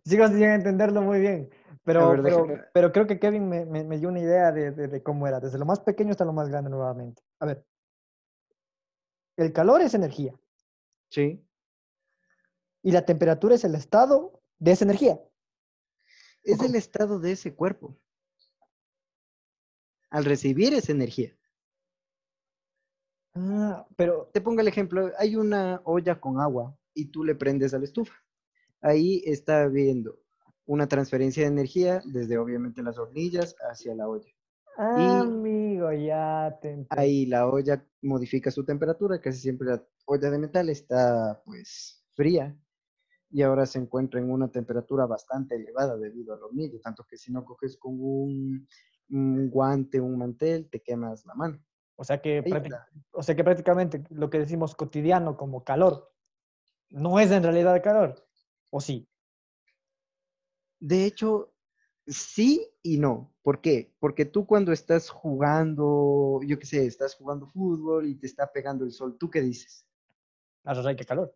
sigo 0.05 0.27
sin 0.27 0.43
entenderlo 0.43 1.01
muy 1.01 1.19
bien. 1.19 1.49
Pero, 1.83 2.21
ver, 2.21 2.69
pero, 2.71 2.91
creo 2.91 3.07
que 3.07 3.19
Kevin 3.19 3.49
me, 3.49 3.65
me- 3.65 3.83
me 3.83 3.97
dio 3.97 4.09
una 4.09 4.19
idea 4.19 4.51
de, 4.51 4.69
de- 4.71 4.87
de 4.87 5.01
cómo 5.01 5.27
era, 5.27 5.39
desde 5.39 5.57
lo 5.57 5.65
más 5.65 5.79
pequeño 5.79 6.11
hasta 6.11 6.23
lo 6.25 6.33
más 6.33 6.49
grande 6.49 6.69
nuevamente. 6.69 7.23
A 7.39 7.47
ver, 7.47 7.65
el 9.37 9.51
calor 9.53 9.81
es 9.81 9.95
energía 9.95 10.33
Sí. 11.09 11.43
y 12.83 12.91
la 12.91 13.05
temperatura 13.05 13.55
es 13.55 13.63
el 13.63 13.73
estado 13.73 14.39
de 14.59 14.71
esa 14.73 14.85
energía. 14.85 15.19
Es 16.43 16.61
el 16.61 16.75
estado 16.75 17.19
de 17.19 17.31
ese 17.31 17.55
cuerpo. 17.55 17.97
Al 20.11 20.25
recibir 20.25 20.73
esa 20.75 20.91
energía. 20.91 21.35
Ah, 23.33 23.87
pero, 23.95 24.29
Te 24.31 24.41
pongo 24.41 24.61
el 24.61 24.67
ejemplo, 24.67 25.11
hay 25.17 25.35
una 25.35 25.81
olla 25.85 26.19
con 26.19 26.39
agua 26.39 26.77
y 26.93 27.05
tú 27.05 27.23
le 27.23 27.33
prendes 27.33 27.73
a 27.73 27.79
la 27.79 27.85
estufa. 27.85 28.13
Ahí 28.81 29.21
está 29.25 29.63
habiendo 29.63 30.19
una 30.65 30.87
transferencia 30.87 31.43
de 31.43 31.49
energía 31.49 32.01
desde 32.05 32.37
obviamente 32.37 32.83
las 32.83 32.97
hornillas 32.97 33.55
hacia 33.69 33.95
la 33.95 34.07
olla. 34.07 34.29
ah, 34.77 35.21
amigo, 35.21 35.91
ya 35.91 36.57
te. 36.61 36.85
Ahí 36.89 37.25
la 37.25 37.47
olla 37.47 37.83
modifica 38.01 38.51
su 38.51 38.63
temperatura, 38.63 39.19
casi 39.19 39.39
siempre 39.39 39.67
la 39.67 39.83
olla 40.05 40.29
de 40.29 40.39
metal 40.39 40.69
está 40.69 41.41
pues 41.45 42.05
fría 42.11 42.55
y 43.31 43.41
ahora 43.41 43.65
se 43.65 43.79
encuentra 43.79 44.19
en 44.19 44.31
una 44.31 44.49
temperatura 44.49 45.05
bastante 45.05 45.55
elevada 45.55 45.97
debido 45.97 46.33
al 46.33 46.43
hornillo, 46.43 46.79
tanto 46.81 47.05
que 47.07 47.17
si 47.17 47.31
no 47.31 47.45
coges 47.45 47.77
con 47.77 47.93
un, 47.99 48.67
un 49.09 49.49
guante, 49.49 49.99
un 49.99 50.17
mantel, 50.17 50.69
te 50.69 50.81
quemas 50.81 51.25
la 51.25 51.35
mano. 51.35 51.59
O 51.95 52.03
sea, 52.03 52.21
que 52.21 52.41
o 53.11 53.23
sea 53.23 53.35
que 53.35 53.43
prácticamente 53.43 54.03
lo 54.09 54.29
que 54.29 54.39
decimos 54.39 54.73
cotidiano 54.73 55.35
como 55.35 55.63
calor 55.63 56.13
no 56.89 57.19
es 57.19 57.29
en 57.31 57.43
realidad 57.43 57.83
calor. 57.83 58.28
¿O 58.69 58.81
sí? 58.81 59.07
De 60.79 61.05
hecho, 61.05 61.53
sí 62.07 62.67
y 62.81 62.97
no. 62.97 63.33
¿Por 63.41 63.61
qué? 63.61 63.93
Porque 63.99 64.25
tú 64.25 64.45
cuando 64.45 64.71
estás 64.71 65.09
jugando, 65.09 66.39
yo 66.45 66.59
qué 66.59 66.65
sé, 66.65 66.85
estás 66.85 67.15
jugando 67.15 67.47
fútbol 67.47 68.07
y 68.07 68.15
te 68.15 68.27
está 68.27 68.51
pegando 68.51 68.85
el 68.85 68.91
sol, 68.91 69.17
¿tú 69.17 69.29
qué 69.29 69.41
dices? 69.41 69.85
Ahora 70.63 70.95
que 70.95 71.05
calor. 71.05 71.35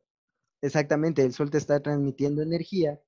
Exactamente, 0.61 1.23
el 1.23 1.33
sol 1.33 1.49
te 1.49 1.57
está 1.57 1.81
transmitiendo 1.81 2.41
energía 2.41 3.01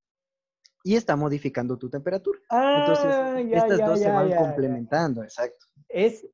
y 0.83 0.95
está 0.95 1.15
modificando 1.15 1.77
tu 1.77 1.89
temperatura. 1.89 2.39
Ah, 2.49 2.79
Entonces, 2.79 3.49
ya, 3.49 3.57
estas 3.57 3.79
ya, 3.79 3.87
dos 3.87 3.99
se 3.99 4.11
van 4.11 4.35
complementando, 4.35 5.23
exacto. 5.23 5.65
Es, 5.87 6.27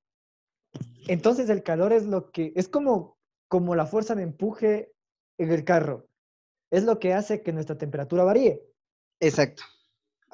entonces 1.08 1.50
el 1.50 1.64
calor 1.64 1.94
es 1.94 2.06
lo 2.06 2.32
que, 2.32 2.54
es 2.56 2.68
como, 2.68 3.18
como 3.48 3.76
la 3.76 3.86
fuerza 3.86 4.16
de 4.16 4.24
empuje 4.24 4.94
en 5.38 5.52
el 5.52 5.64
carro. 5.64 6.08
Es 6.72 6.84
lo 6.84 6.97
que 6.99 7.13
hace 7.13 7.43
que 7.43 7.51
nuestra 7.51 7.78
temperatura 7.78 8.24
varíe. 8.24 8.63
Exacto. 9.19 9.63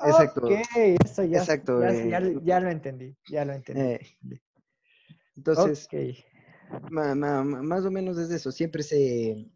Exacto. 0.05 0.47
Ok, 0.47 0.53
eso 1.03 1.24
ya, 1.24 1.39
Exacto, 1.39 1.82
ya, 1.82 1.91
eh, 1.91 2.09
ya- 2.09 2.41
ya 2.43 2.59
lo 2.59 2.70
entendí, 2.70 3.17
ya 3.28 3.43
lo 3.43 3.53
entendí. 3.53 3.82
Eh, 3.82 4.17
entonces, 5.36 5.87
ma- 6.91 7.16
ma- 7.16 7.43
más 7.43 7.83
o 7.86 7.91
menos 7.91 8.17
es 8.20 8.29
eso. 8.29 8.51
Siempre 8.51 8.83
se, 8.83 9.49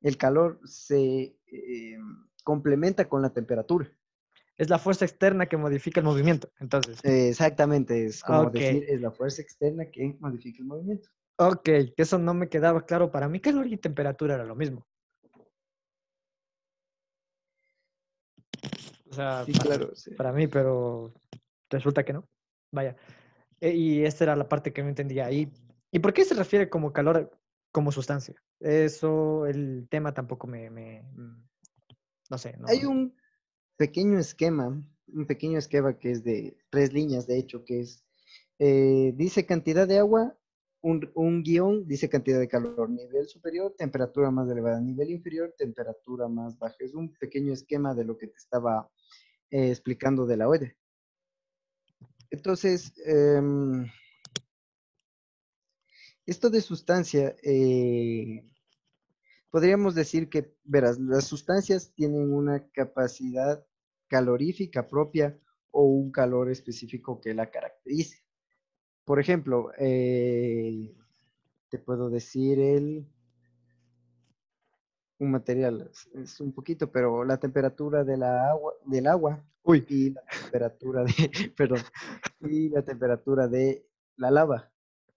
el 0.00 0.16
calor 0.16 0.60
se 0.64 1.36
eh, 1.46 1.98
complementa 2.42 3.06
con 3.08 3.20
la 3.20 3.30
temperatura. 3.30 3.90
Es 4.56 4.70
la 4.70 4.78
fuerza 4.78 5.04
externa 5.04 5.46
que 5.46 5.56
modifica 5.56 6.00
el 6.00 6.06
movimiento. 6.06 6.50
Entonces, 6.60 6.98
exactamente, 7.02 8.06
es 8.06 8.22
como 8.22 8.48
decir, 8.50 8.84
es 8.88 9.00
la 9.00 9.10
fuerza 9.10 9.42
externa 9.42 9.90
que 9.90 10.16
modifica 10.20 10.58
el 10.60 10.66
movimiento. 10.66 11.10
ok, 11.36 11.68
eso 11.96 12.18
no 12.18 12.32
me 12.32 12.48
quedaba 12.48 12.86
claro. 12.86 13.10
Para 13.10 13.28
mí, 13.28 13.40
calor 13.40 13.66
y 13.66 13.76
temperatura 13.76 14.34
era 14.36 14.44
lo 14.44 14.54
mismo. 14.54 14.86
Sea, 19.14 19.44
Sí, 19.46 19.52
para- 19.52 19.64
claro. 19.64 19.94
sí. 19.96 20.10
para 20.14 20.32
mí, 20.32 20.46
pero 20.48 21.14
resulta 21.70 22.04
que 22.04 22.12
no. 22.12 22.28
Vaya. 22.72 22.96
E- 23.60 23.72
Y 23.74 24.04
esta 24.04 24.24
era 24.24 24.36
la 24.36 24.48
parte 24.48 24.72
que 24.72 24.82
no 24.82 24.88
entendía. 24.90 25.30
¿Y, 25.30 25.50
¿y 25.90 25.98
por 26.00 26.12
qué 26.12 26.24
se 26.24 26.34
refiere 26.34 26.68
como 26.68 26.92
calor 26.92 27.30
como 27.72 27.90
sustancia? 27.92 28.34
Eso, 28.60 29.46
el 29.46 29.86
tema 29.88 30.12
tampoco 30.12 30.46
me... 30.46 30.68
me- 30.70 31.02
mm, 31.02 31.46
no 32.30 32.38
sé. 32.38 32.56
No, 32.58 32.68
Hay 32.68 32.84
un 32.84 33.14
pequeño 33.76 34.18
esquema, 34.18 34.68
un 35.08 35.26
pequeño 35.26 35.58
esquema 35.58 35.98
que 35.98 36.10
es 36.10 36.22
de 36.24 36.56
tres 36.70 36.92
líneas, 36.92 37.26
de 37.26 37.38
hecho, 37.38 37.64
que 37.64 37.80
es, 37.80 38.04
eh, 38.58 39.12
dice 39.16 39.46
cantidad 39.46 39.86
de 39.88 39.98
agua, 39.98 40.36
un, 40.80 41.10
un 41.14 41.42
guion 41.42 41.86
dice 41.88 42.08
cantidad 42.10 42.38
de 42.38 42.46
calor, 42.48 42.90
nivel 42.90 43.26
superior, 43.26 43.74
temperatura 43.76 44.30
más 44.30 44.48
elevada, 44.50 44.80
nivel 44.80 45.10
inferior, 45.10 45.54
temperatura 45.56 46.28
más 46.28 46.58
baja. 46.58 46.76
Es 46.80 46.92
un 46.94 47.12
pequeño 47.14 47.52
esquema 47.54 47.94
de 47.94 48.04
lo 48.04 48.18
que 48.18 48.26
te 48.28 48.36
estaba 48.36 48.90
eh, 49.54 49.70
explicando 49.70 50.26
de 50.26 50.36
la 50.36 50.48
olla. 50.48 50.74
Entonces, 52.28 52.92
em, 53.06 53.86
esto 56.26 56.50
de 56.50 56.60
sustancia, 56.60 57.36
eh, 57.40 58.44
podríamos 59.50 59.94
decir 59.94 60.28
que, 60.28 60.56
verás, 60.64 60.98
las 60.98 61.26
sustancias 61.26 61.92
tienen 61.94 62.32
una 62.32 62.68
capacidad 62.72 63.64
calorífica 64.08 64.88
propia 64.88 65.38
o 65.70 65.84
un 65.84 66.10
calor 66.10 66.50
específico 66.50 67.20
que 67.20 67.32
la 67.32 67.48
caracterice. 67.48 68.24
Por 69.04 69.20
ejemplo, 69.20 69.70
eh, 69.78 70.96
te 71.68 71.78
puedo 71.78 72.10
decir 72.10 72.58
el 72.58 73.06
un 75.18 75.30
material, 75.30 75.88
es- 75.90 76.08
es 76.14 76.40
un 76.40 76.52
poquito, 76.52 76.90
pero 76.90 77.24
la 77.24 77.38
temperatura 77.38 78.04
de 78.04 78.16
la 78.16 78.50
agua, 78.50 78.74
del 78.86 79.06
agua 79.06 79.44
Uy. 79.62 79.84
y 79.88 80.10
la 80.10 80.22
temperatura 80.42 81.04
de, 81.04 81.12
perdón, 81.56 81.80
y 82.40 82.68
la 82.70 82.82
temperatura 82.82 83.48
de 83.48 83.86
la 84.16 84.30
lava, 84.30 84.70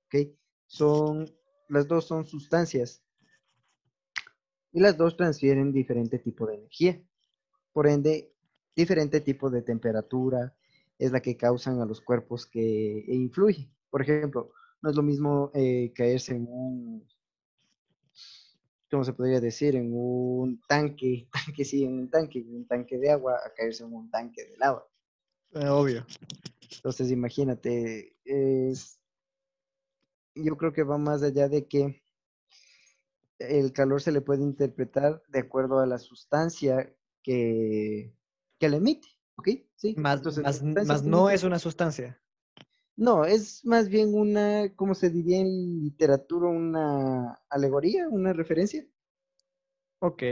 ¿ok? 0.07 0.29
Son, 0.67 1.25
las 1.69 1.87
dos 1.87 2.05
son 2.05 2.25
sustancias 2.25 3.03
y 4.71 4.79
las 4.79 4.97
dos 4.97 5.17
transfieren 5.17 5.71
diferente 5.71 6.19
tipo 6.19 6.45
de 6.45 6.55
energía. 6.55 7.01
Por 7.73 7.87
ende, 7.87 8.33
diferente 8.75 9.21
tipo 9.21 9.49
de 9.49 9.61
temperatura 9.61 10.55
es 10.99 11.11
la 11.11 11.21
que 11.21 11.37
causan 11.37 11.81
a 11.81 11.85
los 11.85 12.01
cuerpos 12.01 12.45
que 12.45 13.03
influyen. 13.07 13.71
Por 13.89 14.01
ejemplo, 14.01 14.51
no 14.81 14.89
es 14.89 14.95
lo 14.95 15.03
mismo 15.03 15.51
eh, 15.53 15.93
caerse 15.95 16.35
en 16.35 16.47
un, 16.49 17.07
¿cómo 18.89 19.03
se 19.03 19.13
podría 19.13 19.39
decir? 19.39 19.75
En 19.75 19.91
un 19.93 20.61
tanque, 20.67 21.27
tanque 21.45 21.65
sí, 21.65 21.83
en 21.83 21.99
un 21.99 22.09
tanque, 22.09 22.39
en 22.39 22.55
un 22.55 22.67
tanque 22.67 22.97
de 22.97 23.11
agua, 23.11 23.39
a 23.45 23.53
caerse 23.53 23.83
en 23.83 23.93
un 23.93 24.09
tanque 24.09 24.45
de 24.45 24.57
lava. 24.57 24.87
Eh, 25.53 25.67
obvio. 25.67 26.05
Entonces, 26.75 27.11
imagínate, 27.11 28.17
es, 28.25 28.99
yo 30.35 30.57
creo 30.57 30.73
que 30.73 30.83
va 30.83 30.97
más 30.97 31.23
allá 31.23 31.47
de 31.47 31.67
que 31.67 32.03
el 33.39 33.71
calor 33.71 34.01
se 34.01 34.11
le 34.11 34.21
puede 34.21 34.43
interpretar 34.43 35.21
de 35.29 35.39
acuerdo 35.39 35.79
a 35.79 35.85
la 35.85 35.99
sustancia 35.99 36.93
que, 37.23 38.13
que 38.59 38.69
le 38.69 38.77
emite, 38.77 39.07
¿ok? 39.35 39.49
Sí. 39.75 39.95
Más, 39.97 40.21
más 40.85 41.03
no 41.03 41.29
es 41.29 41.43
una 41.43 41.59
sustancia. 41.59 42.19
No, 42.97 43.25
es 43.25 43.63
más 43.63 43.89
bien 43.89 44.13
una, 44.13 44.73
¿cómo 44.75 44.95
se 44.95 45.09
diría 45.09 45.39
en 45.39 45.79
literatura? 45.83 46.47
Una 46.47 47.39
alegoría, 47.49 48.09
una 48.09 48.33
referencia. 48.33 48.85
Ok. 49.99 50.23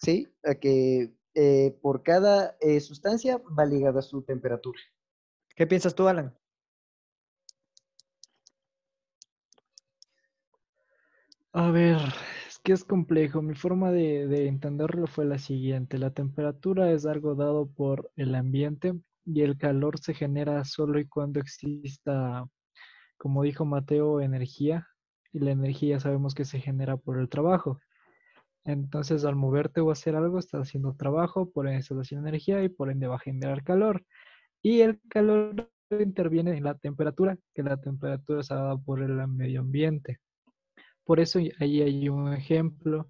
Sí, 0.00 0.28
a 0.44 0.54
que 0.56 1.14
eh, 1.34 1.78
por 1.82 2.02
cada 2.02 2.56
eh, 2.60 2.80
sustancia 2.80 3.40
va 3.58 3.64
ligada 3.64 4.00
a 4.00 4.02
su 4.02 4.22
temperatura. 4.22 4.80
¿Qué 5.56 5.66
piensas 5.66 5.94
tú, 5.94 6.08
Alan? 6.08 6.36
A 11.52 11.70
ver, 11.72 11.96
es 12.46 12.58
que 12.60 12.72
es 12.72 12.84
complejo. 12.84 13.42
Mi 13.42 13.54
forma 13.56 13.90
de, 13.90 14.28
de 14.28 14.46
entenderlo 14.46 15.08
fue 15.08 15.24
la 15.24 15.38
siguiente. 15.38 15.98
La 15.98 16.12
temperatura 16.12 16.92
es 16.92 17.04
algo 17.06 17.34
dado 17.34 17.66
por 17.66 18.12
el 18.16 18.34
ambiente 18.36 18.94
y 19.26 19.42
el 19.42 19.58
calor 19.58 19.98
se 19.98 20.14
genera 20.14 20.64
solo 20.64 21.00
y 21.00 21.06
cuando 21.06 21.40
exista, 21.40 22.46
como 23.18 23.42
dijo 23.42 23.64
Mateo, 23.64 24.20
energía. 24.20 24.86
Y 25.32 25.40
la 25.40 25.50
energía 25.50 26.00
sabemos 26.00 26.34
que 26.34 26.44
se 26.44 26.60
genera 26.60 26.96
por 26.96 27.18
el 27.18 27.28
trabajo. 27.28 27.80
Entonces, 28.64 29.24
al 29.24 29.36
moverte 29.36 29.80
o 29.80 29.90
hacer 29.90 30.16
algo, 30.16 30.38
estás 30.38 30.62
haciendo 30.62 30.94
trabajo, 30.94 31.50
por 31.50 31.66
ende 31.66 31.80
estás 31.80 31.98
haciendo 31.98 32.28
energía 32.28 32.62
y 32.62 32.68
por 32.68 32.90
ende 32.90 33.08
va 33.08 33.16
a 33.16 33.20
generar 33.20 33.64
calor. 33.64 34.04
Y 34.62 34.80
el 34.80 35.00
calor 35.08 35.70
interviene 35.90 36.56
en 36.56 36.64
la 36.64 36.76
temperatura, 36.76 37.36
que 37.54 37.62
la 37.62 37.76
temperatura 37.76 38.40
es 38.40 38.48
dada 38.48 38.78
por 38.78 39.02
el 39.02 39.26
medio 39.28 39.60
ambiente. 39.60 40.18
Por 41.04 41.20
eso 41.20 41.40
ahí 41.60 41.82
hay 41.82 42.08
un 42.08 42.32
ejemplo 42.32 43.08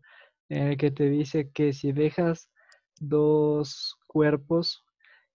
en 0.49 0.69
el 0.69 0.77
que 0.77 0.91
te 0.91 1.09
dice 1.09 1.51
que 1.51 1.73
si 1.73 1.93
dejas 1.93 2.51
dos 2.99 3.97
cuerpos 4.07 4.86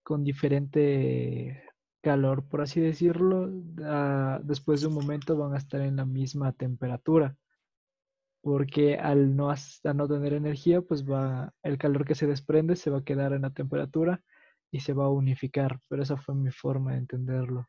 con 0.02 0.24
diferente 0.24 1.62
calor, 2.02 2.44
por 2.48 2.60
así 2.60 2.80
decirlo, 2.80 3.50
ah, 3.84 4.40
después 4.42 4.80
de 4.80 4.88
un 4.88 4.94
momento 4.94 5.36
van 5.36 5.54
a 5.54 5.58
estar 5.58 5.80
en 5.80 5.96
la 5.96 6.04
misma 6.04 6.52
temperatura. 6.52 7.36
Porque 8.42 8.96
al 8.98 9.36
no, 9.36 9.54
no 9.94 10.08
tener 10.08 10.32
energía, 10.32 10.82
pues 10.82 11.08
va, 11.08 11.54
el 11.62 11.78
calor 11.78 12.04
que 12.04 12.16
se 12.16 12.26
desprende 12.26 12.74
se 12.74 12.90
va 12.90 12.98
a 12.98 13.04
quedar 13.04 13.32
en 13.32 13.42
la 13.42 13.50
temperatura 13.50 14.22
y 14.72 14.80
se 14.80 14.92
va 14.92 15.04
a 15.04 15.10
unificar. 15.10 15.80
Pero 15.88 16.02
esa 16.02 16.16
fue 16.16 16.34
mi 16.34 16.50
forma 16.50 16.92
de 16.92 16.98
entenderlo. 16.98 17.68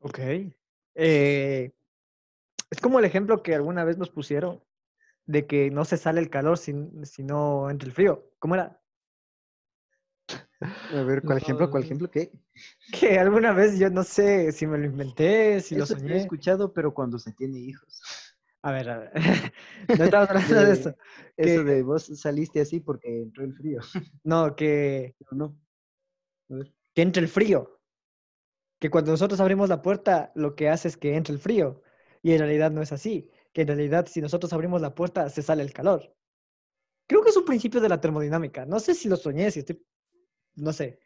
Ok. 0.00 0.18
Eh, 0.96 1.72
es 2.70 2.80
como 2.80 2.98
el 2.98 3.04
ejemplo 3.04 3.42
que 3.42 3.54
alguna 3.54 3.84
vez 3.84 3.98
nos 3.98 4.10
pusieron 4.10 4.62
de 5.26 5.46
que 5.46 5.70
no 5.70 5.84
se 5.84 5.96
sale 5.96 6.20
el 6.20 6.30
calor 6.30 6.58
si, 6.58 6.74
si 7.04 7.22
no 7.22 7.70
entra 7.70 7.86
el 7.86 7.94
frío. 7.94 8.32
¿Cómo 8.40 8.56
era? 8.56 8.80
A 10.94 11.02
ver, 11.02 11.22
¿cuál 11.22 11.38
ejemplo? 11.38 11.70
¿Cuál 11.70 11.84
ejemplo 11.84 12.10
qué? 12.10 12.32
Que 13.00 13.18
alguna 13.18 13.52
vez 13.52 13.78
yo 13.78 13.88
no 13.90 14.04
sé 14.04 14.52
si 14.52 14.66
me 14.66 14.78
lo 14.78 14.84
inventé, 14.84 15.60
si 15.60 15.74
lo 15.74 15.86
soñé. 15.86 16.08
Lo 16.08 16.14
he 16.14 16.18
escuchado, 16.18 16.72
pero 16.72 16.92
cuando 16.92 17.18
se 17.18 17.32
tiene 17.32 17.58
hijos. 17.58 18.02
A 18.62 18.72
ver, 18.72 18.90
a 18.90 18.98
ver. 18.98 19.12
No 19.98 20.04
estamos 20.04 20.28
hablando 20.28 20.54
de 20.54 20.72
eso. 20.72 20.94
Eso 21.36 21.64
de 21.64 21.82
vos 21.82 22.10
saliste 22.14 22.60
así 22.60 22.80
porque 22.80 23.22
entró 23.22 23.44
el 23.44 23.54
frío. 23.54 23.80
No, 24.24 24.54
que. 24.54 25.16
No. 25.30 25.56
A 26.50 26.54
ver. 26.54 26.74
Que 26.94 27.02
entre 27.02 27.22
el 27.22 27.28
frío. 27.28 27.80
Que 28.78 28.90
cuando 28.90 29.12
nosotros 29.12 29.40
abrimos 29.40 29.68
la 29.68 29.82
puerta, 29.82 30.32
lo 30.34 30.54
que 30.54 30.68
hace 30.68 30.88
es 30.88 30.96
que 30.96 31.16
entre 31.16 31.34
el 31.34 31.40
frío. 31.40 31.82
Y 32.22 32.32
en 32.32 32.40
realidad 32.40 32.70
no 32.70 32.82
es 32.82 32.92
así. 32.92 33.30
Que 33.52 33.62
en 33.62 33.68
realidad, 33.68 34.06
si 34.06 34.20
nosotros 34.20 34.52
abrimos 34.52 34.82
la 34.82 34.94
puerta, 34.94 35.28
se 35.30 35.42
sale 35.42 35.62
el 35.62 35.72
calor. 35.72 36.14
Creo 37.06 37.22
que 37.22 37.30
es 37.30 37.36
un 37.36 37.44
principio 37.44 37.80
de 37.80 37.88
la 37.88 38.00
termodinámica. 38.00 38.66
No 38.66 38.78
sé 38.78 38.94
si 38.94 39.08
lo 39.08 39.16
soñé, 39.16 39.50
si 39.50 39.60
estoy 39.60 39.82
no 40.54 40.72
sé. 40.72 40.98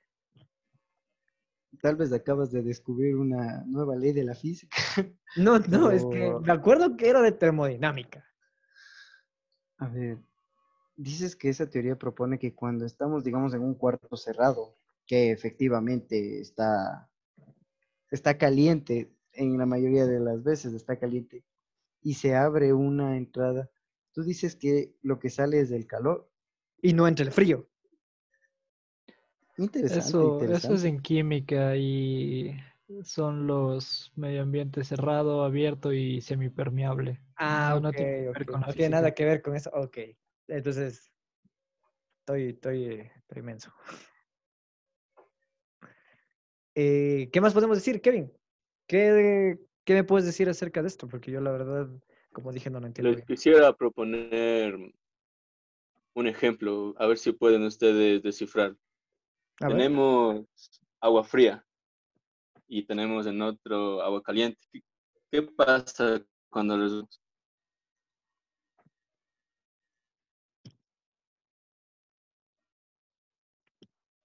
Tal 1.81 1.97
vez 1.97 2.13
acabas 2.13 2.51
de 2.51 2.63
descubrir 2.63 3.17
una 3.17 3.65
nueva 3.67 3.97
ley 3.97 4.13
de 4.13 4.25
la 4.25 4.35
física. 4.35 4.77
No, 5.37 5.59
no, 5.59 5.91
es 5.91 6.05
que 6.05 6.33
me 6.43 6.53
acuerdo 6.53 6.97
que 6.97 7.09
era 7.09 7.21
de 7.21 7.33
termodinámica. 7.33 8.25
A 9.79 9.89
ver, 9.89 10.19
dices 10.97 11.35
que 11.35 11.49
esa 11.49 11.69
teoría 11.69 11.99
propone 11.99 12.39
que 12.39 12.55
cuando 12.55 12.87
estamos, 12.87 13.25
digamos, 13.25 13.53
en 13.53 13.63
un 13.63 13.75
cuarto 13.75 14.17
cerrado, 14.17 14.77
que 15.07 15.33
efectivamente 15.33 16.41
está, 16.41 17.11
está 18.11 18.39
caliente, 18.39 19.13
en 19.33 19.59
la 19.59 19.67
mayoría 19.67 20.07
de 20.07 20.21
las 20.21 20.43
veces 20.45 20.73
está 20.73 20.99
caliente, 20.99 21.45
y 22.01 22.15
se 22.15 22.35
abre 22.37 22.73
una 22.73 23.17
entrada, 23.17 23.71
tú 24.13 24.23
dices 24.23 24.57
que 24.57 24.95
lo 25.03 25.19
que 25.19 25.31
sale 25.31 25.61
es 25.61 25.71
del 25.71 25.87
calor. 25.87 26.31
Y 26.81 26.93
no 26.93 27.09
entra 27.09 27.25
el 27.25 27.33
frío. 27.33 27.69
Eso, 29.57 30.41
eso 30.41 30.75
es 30.75 30.85
en 30.85 31.01
química 31.01 31.77
y 31.77 32.57
son 33.05 33.47
los 33.47 34.13
medio 34.17 34.43
ambiente 34.43 34.83
cerrado, 34.83 35.45
abierto 35.45 35.93
y 35.93 36.21
semipermeable. 36.21 37.21
Ah, 37.37 37.79
no, 37.81 37.93
tiene, 37.93 38.33
nada 38.91 39.15
que 39.15 39.25
ver 39.25 39.43
con 39.43 39.55
eso. 39.55 39.71
Ok, 39.73 39.99
entonces 40.49 41.13
estoy, 42.21 42.51
estoy, 42.51 43.11
inmenso. 43.37 43.73
Eh, 46.75 47.31
¿Qué 47.33 47.41
más 47.41 47.55
podemos 47.55 47.77
decir, 47.77 48.01
Kevin? 48.01 48.33
¿Qué, 48.89 49.59
¿Qué, 49.85 49.95
me 49.95 50.05
puedes 50.05 50.27
decir 50.27 50.49
acerca 50.49 50.83
de 50.83 50.89
esto? 50.89 51.07
Porque 51.07 51.31
yo 51.31 51.41
la 51.41 51.53
verdad, 51.53 51.89
como 52.33 52.53
dije, 52.53 52.71
no 52.71 52.81
lo 52.81 52.89
entiendo. 52.89 53.13
Les 53.13 53.25
quisiera 53.25 53.73
proponer 53.73 54.77
un 56.15 56.27
ejemplo, 56.27 56.95
a 56.99 57.07
ver 57.07 57.19
si 57.19 57.33
pueden 57.33 57.63
ustedes 57.63 58.23
descifrar 58.23 58.77
tenemos 59.59 60.47
agua 61.01 61.25
fría 61.25 61.65
y 62.67 62.85
tenemos 62.85 63.27
en 63.27 63.43
otro 63.43 64.03
agua 64.03 64.23
caliente. 64.23 64.61
¿Qué 65.31 65.43
pasa 65.43 66.23
cuando 66.51 66.77
los 66.77 67.05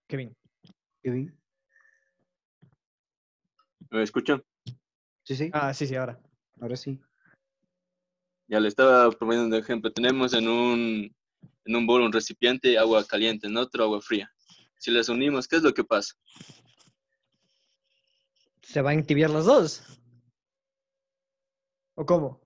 Kevin. 0.07 0.35
Kevin. 1.03 1.39
¿Me 3.91 4.01
escuchan? 4.01 4.43
Sí, 5.23 5.35
sí. 5.35 5.51
Ah, 5.53 5.72
sí, 5.72 5.85
sí, 5.85 5.95
ahora. 5.95 6.19
Ahora 6.60 6.76
sí. 6.76 6.99
Ya 8.47 8.60
le 8.60 8.68
estaba 8.68 9.11
poniendo 9.11 9.45
un 9.45 9.53
ejemplo. 9.53 9.91
Tenemos 9.91 10.34
en 10.34 10.47
un, 10.47 11.15
en 11.65 11.76
un 11.76 11.85
bol 11.85 12.01
un 12.01 12.11
recipiente 12.11 12.80
agua 12.80 13.06
caliente, 13.06 13.45
en 13.45 13.57
otro 13.57 13.84
agua 13.84 14.01
fría. 14.01 14.31
Si 14.80 14.91
las 14.91 15.10
unimos, 15.10 15.45
¿qué 15.45 15.57
es 15.57 15.61
lo 15.61 15.73
que 15.73 15.84
pasa? 15.84 16.15
¿Se 18.61 18.81
van 18.81 18.95
a 18.95 18.99
entibiar 18.99 19.30
las 19.30 19.43
dos? 19.43 19.84
¿O 21.95 22.06
cómo? 22.06 22.39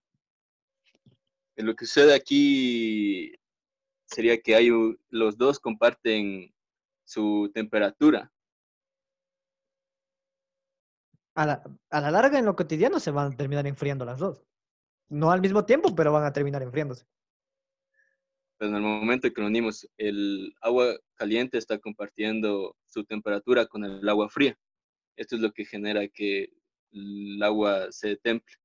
Lo 1.55 1.76
que 1.76 1.85
sucede 1.85 2.15
aquí 2.15 3.35
sería 4.07 4.41
que 4.41 4.55
hay, 4.55 4.69
los 5.10 5.38
dos 5.38 5.60
comparten 5.60 6.51
su 7.03 7.51
temperatura. 7.53 8.31
A 11.35 11.45
la, 11.45 11.64
a 11.91 12.01
la 12.01 12.10
larga, 12.10 12.39
en 12.39 12.45
lo 12.45 12.55
cotidiano, 12.55 12.99
se 12.99 13.11
van 13.11 13.31
a 13.31 13.38
terminar 13.38 13.68
enfriando 13.68 14.05
las 14.05 14.18
dos. 14.18 14.43
No 15.07 15.30
al 15.31 15.41
mismo 15.41 15.65
tiempo, 15.65 15.93
pero 15.93 16.11
van 16.11 16.23
a 16.23 16.34
terminar 16.34 16.64
enfriándose 16.64 17.05
en 18.59 18.75
el 18.75 18.81
momento 18.81 19.31
que 19.31 19.41
unimos, 19.41 19.88
el 19.97 20.53
agua 20.61 20.95
caliente 21.15 21.57
está 21.57 21.80
compartiendo 21.80 22.75
su 22.85 23.03
temperatura 23.03 23.65
con 23.65 23.84
el 23.84 24.07
agua 24.07 24.30
fría. 24.30 24.57
Esto 25.15 25.35
es 25.35 25.41
lo 25.41 25.51
que 25.51 25.65
genera 25.65 26.07
que 26.07 26.49
el 26.91 27.41
agua 27.41 27.91
se 27.91 28.15
temple. 28.17 28.55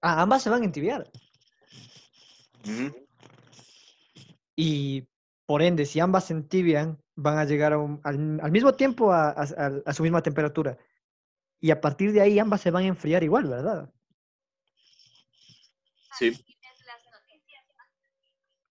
Ah, 0.00 0.22
ambas 0.22 0.42
se 0.42 0.50
van 0.50 0.62
a 0.62 0.66
entibiar. 0.66 1.10
Y 4.56 5.06
por 5.46 5.62
ende, 5.62 5.86
si 5.86 6.00
ambas 6.00 6.26
se 6.26 6.34
entibian, 6.34 7.00
van 7.14 7.38
a 7.38 7.44
llegar 7.44 7.72
al, 7.72 8.50
mismo 8.50 8.74
tiempo 8.74 9.12
a, 9.12 9.92
su 9.92 10.02
misma 10.02 10.22
temperatura. 10.22 10.76
Y 11.60 11.70
a 11.70 11.80
partir 11.80 12.12
de 12.12 12.20
ahí 12.20 12.38
ambas 12.38 12.60
se 12.60 12.70
van 12.70 12.84
a 12.84 12.88
enfriar 12.88 13.22
igual, 13.22 13.46
¿verdad? 13.48 13.92
Sí. 16.18 16.32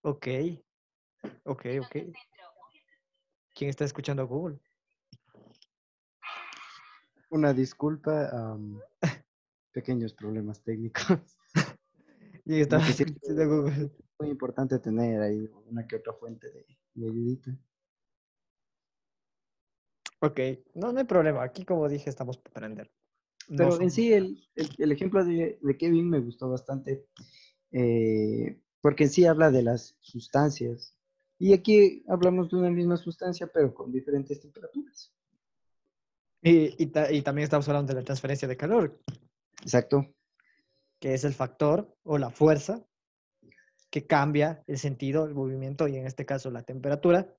Ok. 0.05 0.27
Ok, 1.45 1.65
ok. 1.81 1.95
¿Quién 3.55 3.69
está 3.71 3.85
escuchando 3.85 4.21
a 4.21 4.25
Google? 4.25 4.59
Una 7.31 7.53
disculpa, 7.55 8.55
pequeños 9.73 10.13
problemas 10.13 10.61
técnicos. 10.63 11.35
¿Quién 12.45 12.59
está 12.59 12.77
escuchando 12.87 13.41
a 13.41 13.45
Google? 13.47 13.91
Muy 14.19 14.29
importante 14.29 14.77
tener 14.77 15.19
ahí 15.23 15.49
una 15.65 15.87
que 15.87 15.95
otra 15.95 16.13
fuente 16.13 16.51
de, 16.51 16.67
de 16.93 17.07
ayudita. 17.09 17.57
Ok, 20.21 20.39
no, 20.75 20.91
no 20.93 20.99
hay 20.99 21.05
problema. 21.05 21.41
Aquí, 21.41 21.65
como 21.65 21.89
dije, 21.89 22.11
estamos 22.11 22.37
para 22.37 22.67
aprender. 22.67 22.91
No 23.47 23.57
Pero 23.57 23.81
en 23.81 23.89
sí, 23.89 24.13
el, 24.13 24.47
el- 24.55 24.75
el 24.77 24.91
ejemplo 24.91 25.25
de, 25.25 25.57
de 25.59 25.77
Kevin 25.77 26.07
me 26.11 26.19
gustó 26.19 26.47
bastante, 26.47 27.07
eh, 27.71 28.61
porque 28.85 29.05
en 29.05 29.09
sí 29.09 29.25
habla 29.25 29.49
de 29.49 29.63
las 29.63 29.97
sustancias. 29.99 30.95
Y 31.39 31.53
aquí 31.53 32.03
hablamos 32.07 32.51
de 32.51 32.57
una 32.57 32.69
misma 32.69 32.97
sustancia, 32.97 33.47
pero 33.51 33.73
con 33.73 33.91
diferentes 33.91 34.39
temperaturas. 34.39 35.11
Y, 36.43 36.83
y 36.83 36.85
ta- 36.91 37.11
y 37.11 37.23
también 37.23 37.45
estamos 37.45 37.67
hablando 37.67 37.91
de 37.95 38.01
la 38.01 38.05
transferencia 38.05 38.47
de 38.47 38.55
calor, 38.55 39.01
Exacto. 39.63 40.13
que 40.99 41.15
es 41.15 41.23
el 41.23 41.33
factor 41.33 41.97
o 42.03 42.19
la 42.19 42.29
fuerza 42.29 42.85
que 43.89 44.05
cambia 44.05 44.63
el 44.67 44.77
sentido, 44.77 45.25
el 45.25 45.33
movimiento 45.33 45.87
y 45.87 45.97
en 45.97 46.05
este 46.05 46.27
caso 46.27 46.51
la 46.51 46.61
temperatura 46.61 47.35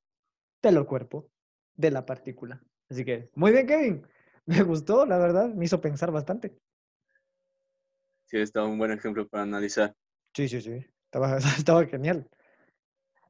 del 0.60 0.84
cuerpo, 0.84 1.30
de 1.76 1.92
la 1.92 2.04
partícula. 2.04 2.60
Así 2.90 3.04
que, 3.04 3.30
muy 3.36 3.52
bien, 3.52 3.68
Kevin. 3.68 4.04
Me 4.46 4.64
gustó, 4.64 5.06
la 5.06 5.16
verdad, 5.16 5.54
me 5.54 5.64
hizo 5.64 5.80
pensar 5.80 6.10
bastante. 6.10 6.58
Sí, 8.24 8.38
está 8.38 8.64
un 8.64 8.78
buen 8.78 8.90
ejemplo 8.90 9.28
para 9.28 9.44
analizar. 9.44 9.94
Sí, 10.34 10.48
sí, 10.48 10.60
sí. 10.60 10.84
Estaba, 11.16 11.38
estaba 11.58 11.86
genial. 11.86 12.28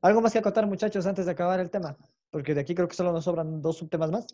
¿Algo 0.03 0.21
más 0.21 0.33
que 0.33 0.41
acotar, 0.41 0.67
muchachos, 0.67 1.07
antes 1.07 1.25
de 1.25 1.31
acabar 1.33 1.61
el 1.61 1.71
tema? 1.71 1.97
Porque 2.31 2.53
de 2.53 2.61
aquí 2.61 2.75
creo 2.75 2.89
que 2.89 2.97
solo 2.97 3.13
nos 3.13 3.25
sobran 3.25 3.63
dos 3.63 3.77
subtemas 3.77 4.11
más. 4.11 4.27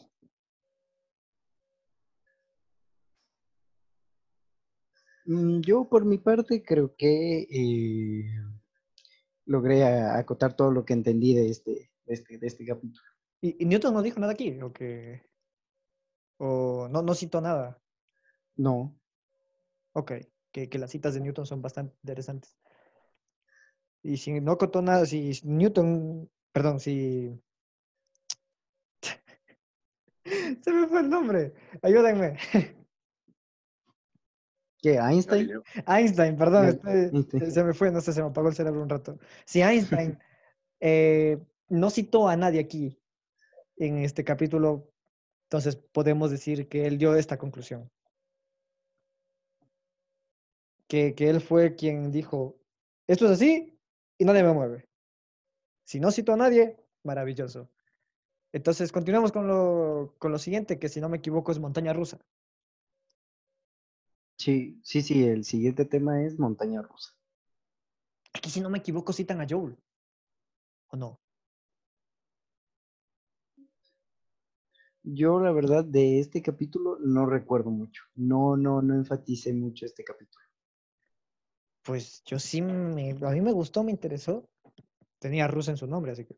Mm, 5.26 5.60
Yo, 5.60 5.86
por 5.86 6.06
mi 6.06 6.16
parte, 6.16 6.62
creo 6.62 6.94
que 6.96 7.46
eh, 7.50 8.24
logré 9.44 9.84
acotar 9.84 10.56
todo 10.56 10.70
lo 10.70 10.86
que 10.86 10.94
entendí 10.94 11.34
de 11.34 11.50
este, 11.50 11.90
de 12.06 12.14
este, 12.14 12.38
de 12.38 12.46
este 12.46 12.64
capítulo. 12.64 13.04
¿Y, 13.42 13.62
y 13.62 13.66
Newton 13.66 13.92
no 13.92 14.00
dijo 14.00 14.18
nada 14.18 14.32
aquí? 14.32 14.58
¿O 14.62 14.72
que.? 14.72 15.26
¿O 16.38 16.88
no, 16.90 17.02
no 17.02 17.14
citó 17.14 17.42
nada? 17.42 17.78
No, 18.56 18.98
Ok, 19.92 20.12
que, 20.52 20.70
que 20.70 20.78
las 20.78 20.90
citas 20.90 21.12
de 21.12 21.20
Newton 21.20 21.44
son 21.44 21.60
bastante 21.60 21.94
interesantes. 22.02 22.56
Y 24.02 24.16
si 24.16 24.40
no 24.40 24.58
contó 24.58 24.82
nada, 24.82 25.06
si 25.06 25.32
Newton, 25.44 26.28
perdón, 26.52 26.80
si... 26.80 27.40
Se 30.62 30.72
me 30.72 30.86
fue 30.88 31.00
el 31.00 31.08
nombre, 31.08 31.54
ayúdenme. 31.82 32.36
¿qué? 34.82 34.98
¿Einstein? 34.98 35.46
Galileo. 35.46 35.62
Einstein, 35.86 36.36
perdón, 36.36 36.80
Einstein. 36.84 37.50
se 37.52 37.64
me 37.64 37.72
fue, 37.72 37.90
no 37.90 38.00
sé, 38.00 38.12
se 38.12 38.20
me 38.20 38.28
apagó 38.28 38.48
el 38.48 38.54
cerebro 38.54 38.82
un 38.82 38.88
rato. 38.88 39.18
Si 39.46 39.62
Einstein 39.62 40.18
eh, 40.80 41.38
no 41.68 41.88
citó 41.88 42.28
a 42.28 42.36
nadie 42.36 42.60
aquí 42.60 42.98
en 43.76 43.98
este 43.98 44.24
capítulo, 44.24 44.90
entonces 45.44 45.76
podemos 45.76 46.30
decir 46.30 46.68
que 46.68 46.86
él 46.86 46.98
dio 46.98 47.14
esta 47.14 47.38
conclusión. 47.38 47.90
Que, 50.88 51.14
que 51.14 51.30
él 51.30 51.40
fue 51.40 51.74
quien 51.74 52.10
dijo, 52.10 52.58
esto 53.06 53.26
es 53.26 53.32
así 53.32 53.78
y 54.22 54.24
nadie 54.24 54.44
me 54.44 54.52
mueve. 54.52 54.88
Si 55.84 55.98
no 55.98 56.12
citó 56.12 56.34
a 56.34 56.36
nadie, 56.36 56.76
maravilloso. 57.02 57.68
Entonces, 58.52 58.92
continuamos 58.92 59.32
con 59.32 59.48
lo, 59.48 60.14
con 60.18 60.30
lo 60.30 60.38
siguiente, 60.38 60.78
que 60.78 60.88
si 60.88 61.00
no 61.00 61.08
me 61.08 61.16
equivoco 61.16 61.50
es 61.50 61.58
montaña 61.58 61.92
rusa. 61.92 62.20
Sí, 64.38 64.80
sí, 64.84 65.02
sí, 65.02 65.24
el 65.24 65.44
siguiente 65.44 65.86
tema 65.86 66.22
es 66.22 66.38
montaña 66.38 66.82
rusa. 66.82 67.16
Aquí, 68.32 68.48
si 68.48 68.60
no 68.60 68.70
me 68.70 68.78
equivoco, 68.78 69.12
citan 69.12 69.40
a 69.40 69.46
Joel. 69.48 69.76
¿O 70.90 70.96
no? 70.96 71.20
Yo, 75.02 75.40
la 75.40 75.50
verdad, 75.50 75.84
de 75.84 76.20
este 76.20 76.42
capítulo 76.42 76.96
no 77.00 77.26
recuerdo 77.26 77.70
mucho. 77.70 78.04
No, 78.14 78.56
no, 78.56 78.82
no 78.82 78.94
enfaticé 78.94 79.52
mucho 79.52 79.84
este 79.84 80.04
capítulo. 80.04 80.44
Pues 81.84 82.22
yo 82.24 82.38
sí, 82.38 82.62
me, 82.62 83.10
a 83.10 83.30
mí 83.30 83.40
me 83.40 83.52
gustó, 83.52 83.82
me 83.82 83.90
interesó. 83.90 84.48
Tenía 85.18 85.48
rusa 85.48 85.72
en 85.72 85.76
su 85.76 85.86
nombre, 85.86 86.12
así 86.12 86.24
que... 86.24 86.36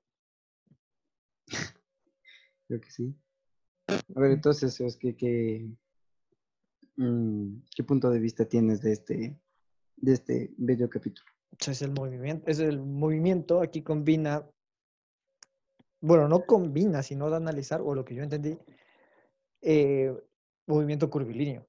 Creo 2.66 2.80
que 2.80 2.90
sí. 2.90 3.14
A 3.88 4.20
ver, 4.20 4.32
entonces, 4.32 4.80
es 4.80 4.96
que, 4.96 5.14
que, 5.14 5.68
mm, 6.96 7.62
¿qué 7.74 7.84
punto 7.84 8.10
de 8.10 8.18
vista 8.18 8.46
tienes 8.46 8.80
de 8.80 8.92
este, 8.92 9.38
de 9.96 10.12
este 10.12 10.54
bello 10.56 10.88
capítulo? 10.88 11.30
Es 11.66 11.82
el 11.82 11.92
movimiento, 11.92 12.50
es 12.50 12.58
el 12.58 12.80
movimiento, 12.80 13.60
aquí 13.60 13.82
combina, 13.82 14.48
bueno, 16.00 16.28
no 16.28 16.44
combina, 16.44 17.02
sino 17.02 17.30
de 17.30 17.36
analizar, 17.36 17.80
o 17.80 17.94
lo 17.94 18.04
que 18.04 18.14
yo 18.14 18.22
entendí, 18.22 18.58
eh, 19.60 20.12
movimiento 20.66 21.10
curvilíneo, 21.10 21.66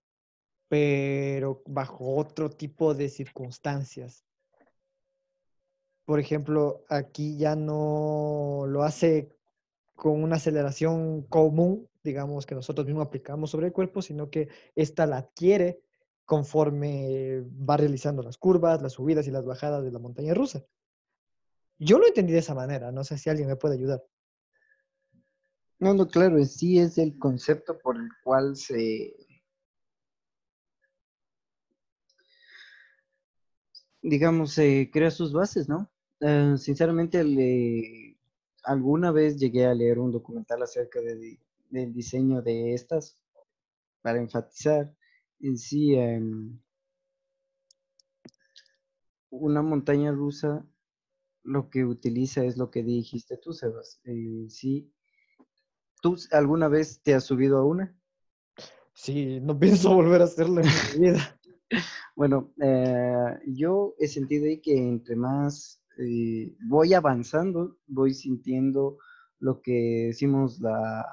pero 0.67 1.61
bajo 1.65 2.15
otro 2.15 2.49
tipo 2.49 2.93
de 2.93 3.09
circunstancias. 3.09 4.25
Por 6.05 6.19
ejemplo, 6.19 6.83
aquí 6.89 7.37
ya 7.37 7.55
no 7.55 8.65
lo 8.67 8.83
hace 8.83 9.35
con 9.95 10.21
una 10.21 10.35
aceleración 10.35 11.23
común, 11.23 11.87
digamos, 12.03 12.45
que 12.45 12.55
nosotros 12.55 12.85
mismos 12.85 13.07
aplicamos 13.07 13.49
sobre 13.49 13.67
el 13.67 13.73
cuerpo, 13.73 14.01
sino 14.01 14.29
que 14.29 14.49
esta 14.75 15.05
la 15.05 15.17
adquiere 15.17 15.81
conforme 16.25 17.41
va 17.41 17.77
realizando 17.77 18.21
las 18.23 18.37
curvas, 18.37 18.81
las 18.81 18.93
subidas 18.93 19.27
y 19.27 19.31
las 19.31 19.45
bajadas 19.45 19.83
de 19.83 19.91
la 19.91 19.99
montaña 19.99 20.33
rusa. 20.33 20.63
Yo 21.77 21.99
lo 21.99 22.07
entendí 22.07 22.33
de 22.33 22.39
esa 22.39 22.55
manera, 22.55 22.91
no 22.91 23.03
sé 23.03 23.17
si 23.17 23.29
alguien 23.29 23.47
me 23.47 23.55
puede 23.55 23.75
ayudar. 23.75 24.03
No, 25.79 25.93
no, 25.93 26.07
claro, 26.07 26.43
sí 26.45 26.79
es 26.79 26.97
el 26.97 27.17
concepto 27.19 27.77
por 27.77 27.97
el 27.97 28.09
cual 28.23 28.55
se, 28.55 29.13
digamos, 34.09 34.53
se 34.53 34.89
crea 34.91 35.11
sus 35.11 35.33
bases, 35.33 35.69
¿no? 35.69 35.89
Eh, 36.21 36.55
sinceramente, 36.57 37.23
le- 37.23 38.17
alguna 38.63 39.11
vez 39.11 39.37
llegué 39.37 39.65
a 39.65 39.73
leer 39.75 39.99
un 39.99 40.11
documental 40.11 40.63
acerca 40.63 41.01
de 41.01 41.39
del 41.69 41.93
diseño 41.93 42.41
de 42.41 42.73
estas 42.73 43.17
para 44.01 44.19
enfatizar 44.19 44.95
en 45.41 45.57
sí 45.57 45.95
em, 45.95 46.59
una 49.29 49.61
montaña 49.61 50.11
rusa 50.11 50.65
lo 51.43 51.69
que 51.69 51.85
utiliza 51.85 52.43
es 52.45 52.57
lo 52.57 52.71
que 52.71 52.83
dijiste 52.83 53.37
tú, 53.37 53.53
Sebas. 53.53 54.01
Sí, 54.49 54.91
¿tú 56.01 56.15
alguna 56.31 56.69
vez 56.69 57.01
te 57.03 57.13
has 57.15 57.25
subido 57.25 57.57
a 57.57 57.65
una? 57.65 57.93
Sí, 58.93 59.39
no 59.41 59.57
pienso 59.59 59.93
volver 59.93 60.21
a 60.21 60.25
hacerlo 60.25 60.61
en 60.61 60.67
mi 60.67 61.07
vida. 61.07 61.34
Bueno, 62.15 62.53
eh, 62.61 63.39
yo 63.47 63.95
he 63.99 64.07
sentido 64.07 64.45
ahí 64.45 64.59
que 64.61 64.77
entre 64.77 65.15
más 65.15 65.81
eh, 65.97 66.55
voy 66.67 66.93
avanzando, 66.93 67.77
voy 67.87 68.13
sintiendo 68.13 68.97
lo 69.39 69.61
que 69.61 70.05
decimos 70.07 70.59
la 70.59 71.05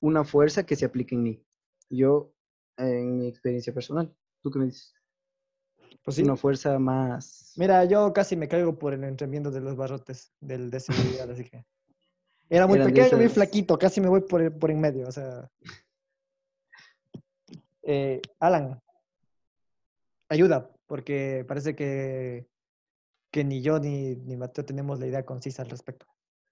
una 0.00 0.24
fuerza 0.24 0.64
que 0.66 0.76
se 0.76 0.84
aplica 0.84 1.14
en 1.14 1.22
mí. 1.22 1.46
Yo, 1.90 2.32
en 2.76 3.18
mi 3.18 3.28
experiencia 3.28 3.72
personal, 3.72 4.14
¿tú 4.42 4.50
qué 4.50 4.58
me 4.58 4.64
dices? 4.66 4.94
Pues 6.02 6.16
sí. 6.16 6.22
Una 6.22 6.36
fuerza 6.36 6.78
más... 6.78 7.54
Mira, 7.56 7.84
yo 7.84 8.12
casi 8.12 8.36
me 8.36 8.48
caigo 8.48 8.78
por 8.78 8.92
el 8.92 9.04
entremiendo 9.04 9.50
de 9.50 9.60
los 9.60 9.76
barrotes 9.76 10.32
del 10.40 10.70
de 10.70 10.80
seguridad, 10.80 11.30
así 11.30 11.44
que... 11.44 11.64
Era 12.50 12.66
muy 12.66 12.76
Eran 12.76 12.88
pequeño, 12.88 13.16
muy 13.16 13.24
esas- 13.24 13.34
flaquito, 13.34 13.78
casi 13.78 14.00
me 14.02 14.08
voy 14.08 14.20
por, 14.20 14.42
el- 14.42 14.52
por 14.52 14.70
en 14.70 14.80
medio, 14.80 15.08
o 15.08 15.12
sea... 15.12 15.50
Eh, 17.82 18.20
Alan, 18.40 18.82
ayuda, 20.34 20.70
porque 20.86 21.44
parece 21.46 21.74
que, 21.74 22.46
que 23.30 23.44
ni 23.44 23.62
yo 23.62 23.78
ni, 23.78 24.16
ni 24.16 24.36
Mateo 24.36 24.64
tenemos 24.64 25.00
la 25.00 25.06
idea 25.06 25.24
concisa 25.24 25.62
al 25.62 25.70
respecto. 25.70 26.06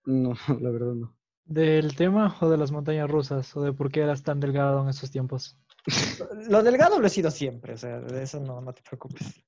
No, 0.04 0.34
la 0.60 0.70
verdad 0.70 0.94
no. 0.94 1.16
¿Del 1.44 1.96
tema 1.96 2.36
o 2.40 2.48
de 2.48 2.56
las 2.56 2.70
montañas 2.70 3.10
rusas? 3.10 3.56
¿O 3.56 3.62
de 3.62 3.72
por 3.72 3.90
qué 3.90 4.00
eras 4.00 4.22
tan 4.22 4.40
delgado 4.40 4.82
en 4.82 4.88
esos 4.88 5.10
tiempos? 5.10 5.58
Lo 6.48 6.62
delgado 6.62 7.00
lo 7.00 7.06
he 7.06 7.10
sido 7.10 7.30
siempre, 7.30 7.74
o 7.74 7.76
sea, 7.76 8.00
de 8.00 8.22
eso 8.22 8.38
no, 8.40 8.60
no 8.60 8.72
te 8.72 8.82
preocupes. 8.82 9.44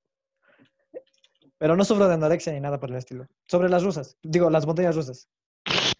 Pero 1.58 1.76
no 1.76 1.84
sufro 1.84 2.08
de 2.08 2.14
anorexia 2.14 2.52
ni 2.52 2.60
nada 2.60 2.80
por 2.80 2.90
el 2.90 2.96
estilo. 2.96 3.26
Sobre 3.46 3.68
las 3.68 3.84
rusas, 3.84 4.18
digo, 4.22 4.50
las 4.50 4.66
montañas 4.66 4.96
rusas. 4.96 5.28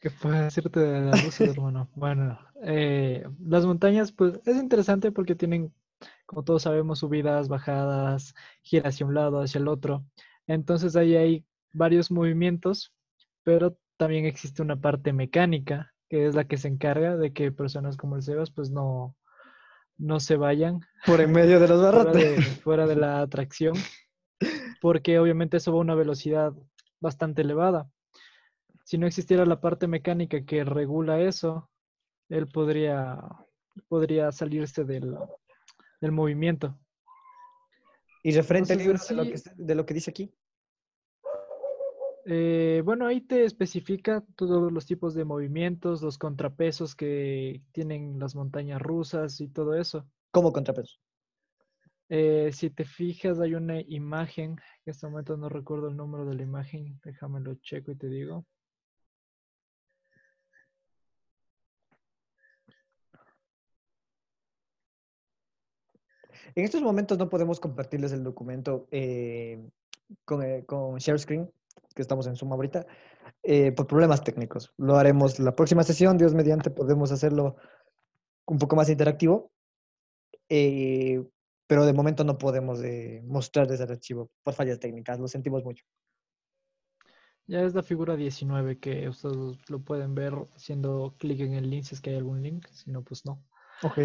¿Qué 0.00 0.10
puedo 0.10 0.42
decirte 0.42 0.80
de 0.80 1.00
las 1.02 1.24
rusas, 1.24 1.48
hermano? 1.48 1.90
Bueno, 1.94 2.38
eh, 2.62 3.24
las 3.40 3.66
montañas, 3.66 4.12
pues 4.12 4.40
es 4.46 4.56
interesante 4.56 5.12
porque 5.12 5.34
tienen 5.34 5.74
como 6.28 6.44
todos 6.44 6.64
sabemos, 6.64 6.98
subidas, 6.98 7.48
bajadas, 7.48 8.34
gira 8.60 8.90
hacia 8.90 9.06
un 9.06 9.14
lado, 9.14 9.40
hacia 9.40 9.60
el 9.60 9.66
otro. 9.66 10.04
Entonces 10.46 10.94
ahí 10.94 11.16
hay 11.16 11.46
varios 11.72 12.10
movimientos, 12.10 12.92
pero 13.44 13.78
también 13.96 14.26
existe 14.26 14.60
una 14.60 14.78
parte 14.78 15.14
mecánica, 15.14 15.94
que 16.10 16.26
es 16.26 16.34
la 16.34 16.44
que 16.44 16.58
se 16.58 16.68
encarga 16.68 17.16
de 17.16 17.32
que 17.32 17.50
personas 17.50 17.96
como 17.96 18.14
el 18.14 18.22
Sebas 18.22 18.50
pues 18.50 18.70
no, 18.70 19.16
no 19.96 20.20
se 20.20 20.36
vayan 20.36 20.80
por 21.06 21.22
en 21.22 21.32
medio 21.32 21.60
de 21.60 21.68
los 21.68 21.80
barrotes, 21.82 22.60
fuera 22.60 22.86
de 22.86 22.96
la 22.96 23.22
atracción, 23.22 23.74
porque 24.82 25.18
obviamente 25.18 25.56
eso 25.56 25.72
va 25.72 25.78
a 25.78 25.80
una 25.80 25.94
velocidad 25.94 26.52
bastante 27.00 27.40
elevada. 27.40 27.88
Si 28.84 28.98
no 28.98 29.06
existiera 29.06 29.46
la 29.46 29.62
parte 29.62 29.86
mecánica 29.86 30.44
que 30.44 30.62
regula 30.62 31.22
eso, 31.22 31.70
él 32.28 32.48
podría, 32.48 33.18
podría 33.88 34.30
salirse 34.30 34.84
del, 34.84 35.16
del 36.00 36.12
movimiento. 36.12 36.78
¿Y 38.22 38.32
referente 38.32 38.72
al 38.72 38.78
libro 38.80 38.98
de, 39.08 39.14
lo 39.14 39.24
que, 39.24 39.42
de 39.56 39.74
lo 39.74 39.86
que 39.86 39.94
dice 39.94 40.10
aquí? 40.10 40.32
Eh, 42.30 42.82
bueno, 42.84 43.06
ahí 43.06 43.22
te 43.22 43.44
especifica 43.44 44.22
todos 44.36 44.70
los 44.70 44.84
tipos 44.84 45.14
de 45.14 45.24
movimientos, 45.24 46.02
los 46.02 46.18
contrapesos 46.18 46.94
que 46.94 47.62
tienen 47.72 48.18
las 48.18 48.34
montañas 48.34 48.82
rusas 48.82 49.40
y 49.40 49.48
todo 49.48 49.74
eso. 49.74 50.06
¿Cómo 50.30 50.52
contrapesos? 50.52 51.00
Eh, 52.10 52.50
si 52.52 52.68
te 52.68 52.84
fijas, 52.84 53.40
hay 53.40 53.54
una 53.54 53.80
imagen, 53.80 54.52
en 54.52 54.90
este 54.90 55.06
momento 55.06 55.36
no 55.38 55.48
recuerdo 55.48 55.88
el 55.88 55.96
número 55.96 56.26
de 56.26 56.34
la 56.34 56.42
imagen, 56.42 57.00
déjame 57.02 57.40
lo 57.40 57.54
checo 57.56 57.92
y 57.92 57.96
te 57.96 58.08
digo. 58.08 58.44
En 66.54 66.64
estos 66.64 66.82
momentos 66.82 67.18
no 67.18 67.28
podemos 67.28 67.60
compartirles 67.60 68.12
el 68.12 68.24
documento 68.24 68.86
eh, 68.90 69.68
con, 70.24 70.62
con 70.62 70.96
share 70.98 71.18
screen, 71.18 71.50
que 71.94 72.02
estamos 72.02 72.26
en 72.26 72.36
Zoom 72.36 72.52
ahorita, 72.52 72.86
eh, 73.42 73.72
por 73.72 73.86
problemas 73.86 74.22
técnicos. 74.22 74.72
Lo 74.76 74.96
haremos 74.96 75.38
la 75.38 75.54
próxima 75.54 75.82
sesión, 75.82 76.18
Dios 76.18 76.34
mediante, 76.34 76.70
podemos 76.70 77.12
hacerlo 77.12 77.56
un 78.46 78.58
poco 78.58 78.76
más 78.76 78.88
interactivo, 78.88 79.52
eh, 80.48 81.22
pero 81.66 81.84
de 81.84 81.92
momento 81.92 82.24
no 82.24 82.38
podemos 82.38 82.82
eh, 82.82 83.22
mostrarles 83.26 83.80
el 83.80 83.90
archivo 83.90 84.30
por 84.42 84.54
fallas 84.54 84.80
técnicas, 84.80 85.18
lo 85.18 85.28
sentimos 85.28 85.64
mucho. 85.64 85.84
Ya 87.46 87.62
es 87.62 87.74
la 87.74 87.82
figura 87.82 88.16
19 88.16 88.78
que 88.78 89.08
ustedes 89.08 89.58
lo 89.68 89.80
pueden 89.80 90.14
ver 90.14 90.34
haciendo 90.54 91.14
clic 91.18 91.40
en 91.40 91.54
el 91.54 91.70
link 91.70 91.84
si 91.84 91.94
es 91.94 92.00
que 92.00 92.10
hay 92.10 92.16
algún 92.16 92.42
link, 92.42 92.66
si 92.70 92.90
no, 92.90 93.02
pues 93.02 93.24
no. 93.24 93.42
Ok. 93.82 93.98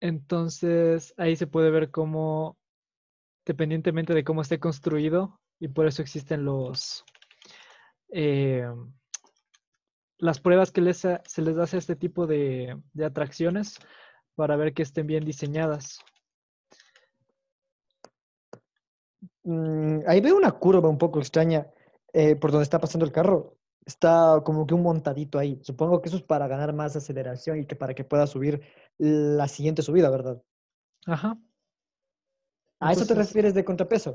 Entonces, 0.00 1.14
ahí 1.16 1.36
se 1.36 1.46
puede 1.46 1.70
ver 1.70 1.90
cómo, 1.90 2.56
dependientemente 3.46 4.14
de 4.14 4.24
cómo 4.24 4.42
esté 4.42 4.58
construido, 4.58 5.40
y 5.60 5.68
por 5.68 5.86
eso 5.86 6.02
existen 6.02 6.44
los 6.44 7.04
eh, 8.10 8.66
las 10.18 10.40
pruebas 10.40 10.70
que 10.70 10.94
se 10.94 11.42
les 11.42 11.58
hace 11.58 11.76
a 11.76 11.78
este 11.78 11.96
tipo 11.96 12.26
de, 12.26 12.80
atracciones 13.04 13.78
para 14.36 14.56
ver 14.56 14.72
que 14.72 14.82
estén 14.82 15.06
bien 15.06 15.24
diseñadas. 15.24 15.98
Mm, 19.42 20.00
ahí 20.06 20.20
veo 20.20 20.36
una 20.36 20.52
curva 20.52 20.88
un 20.88 20.96
poco 20.96 21.18
extraña 21.18 21.66
eh, 22.12 22.36
por 22.36 22.50
donde 22.52 22.62
está 22.62 22.78
pasando 22.78 23.04
el 23.04 23.12
carro. 23.12 23.56
Está 23.86 24.40
como 24.44 24.66
que 24.66 24.74
un 24.74 24.82
montadito 24.82 25.38
ahí. 25.38 25.58
Supongo 25.62 26.00
que 26.00 26.08
eso 26.08 26.16
es 26.16 26.22
para 26.22 26.48
ganar 26.48 26.72
más 26.72 26.96
aceleración 26.96 27.60
y 27.60 27.66
que 27.66 27.76
para 27.76 27.94
que 27.94 28.04
pueda 28.04 28.26
subir 28.26 28.62
la 28.98 29.46
siguiente 29.48 29.82
subida, 29.82 30.10
¿verdad? 30.10 30.42
Ajá. 31.06 31.38
¿A 32.80 32.92
eso 32.92 33.06
te 33.06 33.14
refieres 33.14 33.54
de 33.54 33.64
contrapeso? 33.64 34.14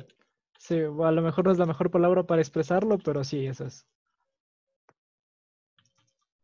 Sí, 0.58 0.76
a 0.80 1.12
lo 1.12 1.22
mejor 1.22 1.46
no 1.46 1.52
es 1.52 1.58
la 1.58 1.66
mejor 1.66 1.90
palabra 1.90 2.24
para 2.24 2.42
expresarlo, 2.42 2.98
pero 2.98 3.24
sí, 3.24 3.46
eso 3.46 3.66
es. 3.66 3.88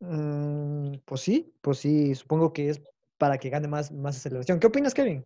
Mm, 0.00 0.94
pues 1.04 1.20
sí, 1.20 1.52
pues 1.60 1.78
sí, 1.78 2.14
supongo 2.14 2.52
que 2.52 2.70
es 2.70 2.82
para 3.18 3.38
que 3.38 3.50
gane 3.50 3.68
más, 3.68 3.92
más 3.92 4.16
aceleración. 4.16 4.60
¿Qué 4.60 4.66
opinas, 4.66 4.94
Kevin? 4.94 5.24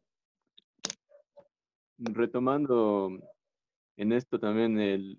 Retomando 1.98 3.10
en 3.96 4.12
esto 4.12 4.38
también, 4.38 4.78
el, 4.78 5.18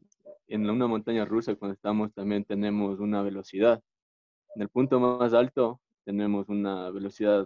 en 0.54 0.70
una 0.70 0.88
montaña 0.88 1.26
rusa 1.26 1.56
cuando 1.56 1.74
estamos 1.74 2.14
también 2.14 2.44
tenemos 2.44 3.00
una 3.00 3.22
velocidad. 3.22 3.82
En 4.56 4.62
el 4.62 4.70
punto 4.70 5.00
más 5.00 5.34
alto 5.34 5.80
tenemos 6.04 6.50
una 6.50 6.90
velocidad 6.90 7.46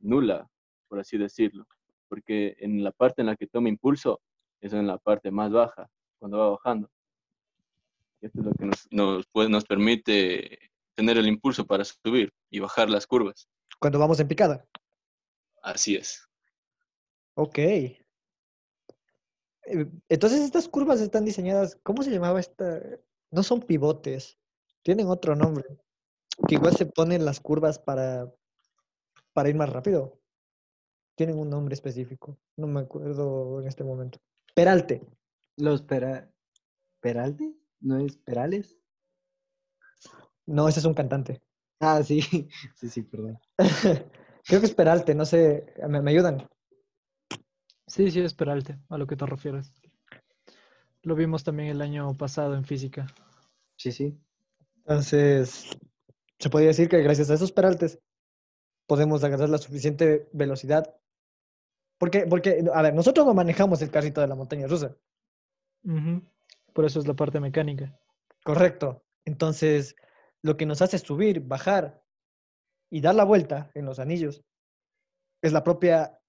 nula, 0.00 0.48
por 0.88 1.00
así 1.00 1.16
decirlo, 1.16 1.66
porque 2.08 2.56
en 2.58 2.84
la 2.84 2.92
parte 2.92 3.22
en 3.22 3.26
la 3.26 3.36
que 3.36 3.46
toma 3.46 3.68
impulso 3.68 4.20
eso 4.60 4.78
en 4.78 4.86
la 4.86 4.98
parte 4.98 5.30
más 5.30 5.50
baja, 5.50 5.88
cuando 6.18 6.38
va 6.38 6.50
bajando. 6.50 6.90
Esto 8.20 8.40
es 8.40 8.46
lo 8.46 8.52
que 8.52 8.66
nos, 8.66 8.86
nos, 8.90 9.26
pues, 9.28 9.48
nos 9.48 9.64
permite 9.64 10.70
tener 10.94 11.18
el 11.18 11.28
impulso 11.28 11.66
para 11.66 11.84
subir 11.84 12.32
y 12.50 12.58
bajar 12.58 12.90
las 12.90 13.06
curvas. 13.06 13.48
Cuando 13.78 13.98
vamos 13.98 14.18
en 14.20 14.28
picada. 14.28 14.66
Así 15.62 15.96
es. 15.96 16.26
Ok. 17.34 17.58
Eh, 19.66 19.90
entonces 20.08 20.40
estas 20.40 20.68
curvas 20.68 21.00
están 21.00 21.24
diseñadas, 21.24 21.78
¿cómo 21.82 22.02
se 22.02 22.10
llamaba 22.10 22.40
esta? 22.40 22.80
No 23.30 23.42
son 23.42 23.60
pivotes, 23.60 24.38
tienen 24.82 25.08
otro 25.08 25.34
nombre. 25.34 25.64
Que 26.48 26.56
igual 26.56 26.76
se 26.76 26.86
ponen 26.86 27.24
las 27.24 27.40
curvas 27.40 27.78
para, 27.78 28.32
para 29.32 29.48
ir 29.48 29.54
más 29.56 29.70
rápido. 29.70 30.20
Tienen 31.16 31.38
un 31.38 31.48
nombre 31.48 31.74
específico, 31.74 32.38
no 32.56 32.66
me 32.66 32.80
acuerdo 32.80 33.60
en 33.60 33.68
este 33.68 33.84
momento. 33.84 34.18
Peralte. 34.54 35.02
Los 35.56 35.82
pera... 35.82 36.30
¿Peralte? 37.00 37.54
¿No 37.80 37.98
es 37.98 38.16
Perales? 38.16 38.78
No, 40.46 40.68
ese 40.68 40.80
es 40.80 40.86
un 40.86 40.94
cantante. 40.94 41.42
Ah, 41.80 42.02
sí, 42.02 42.20
sí, 42.74 42.88
sí, 42.88 43.02
perdón. 43.02 43.38
Creo 44.46 44.60
que 44.60 44.66
es 44.66 44.74
Peralte, 44.74 45.14
no 45.14 45.24
sé, 45.24 45.74
¿me, 45.88 46.10
ayudan? 46.10 46.48
Sí, 47.96 48.10
sí, 48.10 48.20
es 48.20 48.34
Peralte, 48.34 48.78
a 48.90 48.98
lo 48.98 49.06
que 49.06 49.16
te 49.16 49.24
refieres. 49.24 49.72
Lo 51.00 51.14
vimos 51.14 51.44
también 51.44 51.70
el 51.70 51.80
año 51.80 52.12
pasado 52.12 52.54
en 52.54 52.62
física. 52.62 53.06
Sí, 53.76 53.90
sí. 53.90 54.20
Entonces, 54.76 55.70
se 56.38 56.50
podría 56.50 56.68
decir 56.68 56.90
que 56.90 57.00
gracias 57.00 57.30
a 57.30 57.34
esos 57.34 57.52
peraltes 57.52 57.98
podemos 58.86 59.24
agarrar 59.24 59.48
la 59.48 59.56
suficiente 59.56 60.28
velocidad 60.34 60.94
porque, 61.96 62.26
porque, 62.26 62.62
a 62.70 62.82
ver, 62.82 62.92
nosotros 62.92 63.24
no 63.24 63.32
manejamos 63.32 63.80
el 63.80 63.90
carrito 63.90 64.20
de 64.20 64.26
la 64.26 64.34
montaña 64.34 64.66
rusa. 64.66 64.94
Por 66.74 66.84
eso 66.84 67.00
es 67.00 67.06
la 67.06 67.14
parte 67.14 67.40
mecánica. 67.40 67.98
Correcto. 68.44 69.06
Entonces, 69.24 69.96
lo 70.42 70.58
que 70.58 70.66
nos 70.66 70.82
hace 70.82 70.98
subir, 70.98 71.40
bajar 71.40 72.04
y 72.90 73.00
dar 73.00 73.14
la 73.14 73.24
vuelta 73.24 73.70
en 73.72 73.86
los 73.86 73.98
anillos 74.00 74.44
es 75.40 75.54
la 75.54 75.64
propia 75.64 76.20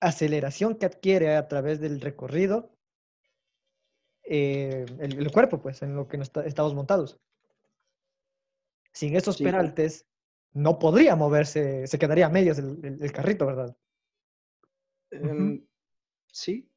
aceleración 0.00 0.76
que 0.76 0.86
adquiere 0.86 1.36
a 1.36 1.48
través 1.48 1.80
del 1.80 2.00
recorrido 2.00 2.70
eh, 4.24 4.86
el, 4.98 5.30
cuerpo, 5.30 5.60
pues, 5.60 5.82
en 5.82 5.94
lo 5.94 6.08
que 6.08 6.18
estamos 6.44 6.74
montados. 6.74 7.18
Sin 8.92 9.16
esos 9.16 9.38
peraltes, 9.38 10.06
no 10.52 10.78
podría 10.78 11.16
moverse, 11.16 11.86
se 11.86 11.98
quedaría 11.98 12.26
a 12.26 12.30
medias 12.30 12.58
el 12.58 13.12
carrito, 13.12 13.46
¿verdad? 13.46 13.76
Em, 15.10 15.66
sí. 16.32 16.68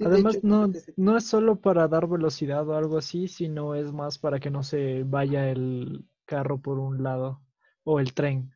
Además, 0.00 0.42
no, 0.42 0.72
no 0.96 1.16
es 1.16 1.24
solo 1.24 1.60
para 1.60 1.86
dar 1.86 2.08
velocidad 2.08 2.68
o 2.68 2.76
algo 2.76 2.98
así, 2.98 3.28
sino 3.28 3.74
es 3.74 3.92
más 3.92 4.18
para 4.18 4.40
que 4.40 4.50
no 4.50 4.62
se 4.62 5.04
vaya 5.04 5.50
el 5.50 6.04
carro 6.24 6.60
por 6.60 6.78
un 6.78 7.02
lado 7.02 7.42
o 7.84 8.00
el 8.00 8.12
tren. 8.14 8.52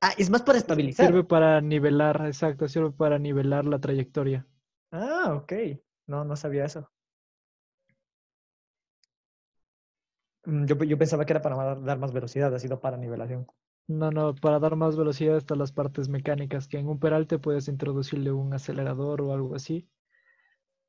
Ah, 0.00 0.14
es 0.16 0.30
más 0.30 0.42
para 0.42 0.58
estabilizar. 0.58 1.06
Sirve 1.06 1.24
para 1.24 1.60
nivelar, 1.60 2.24
exacto, 2.26 2.68
sirve 2.68 2.92
para 2.92 3.18
nivelar 3.18 3.64
la 3.64 3.80
trayectoria. 3.80 4.46
Ah, 4.92 5.34
ok. 5.34 5.52
No, 6.06 6.24
no 6.24 6.36
sabía 6.36 6.64
eso. 6.64 6.88
Mm, 10.44 10.66
yo, 10.66 10.76
yo 10.84 10.98
pensaba 10.98 11.24
que 11.24 11.32
era 11.32 11.42
para 11.42 11.74
dar 11.76 11.98
más 11.98 12.12
velocidad, 12.12 12.54
ha 12.54 12.58
sido 12.58 12.80
para 12.80 12.96
nivelación. 12.96 13.46
No, 13.88 14.10
no, 14.10 14.34
para 14.34 14.58
dar 14.58 14.76
más 14.76 14.96
velocidad 14.96 15.36
están 15.36 15.58
las 15.58 15.72
partes 15.72 16.08
mecánicas, 16.08 16.68
que 16.68 16.78
en 16.78 16.88
un 16.88 16.98
peralte 16.98 17.38
puedes 17.38 17.68
introducirle 17.68 18.32
un 18.32 18.52
acelerador 18.52 19.22
o 19.22 19.32
algo 19.32 19.54
así. 19.54 19.88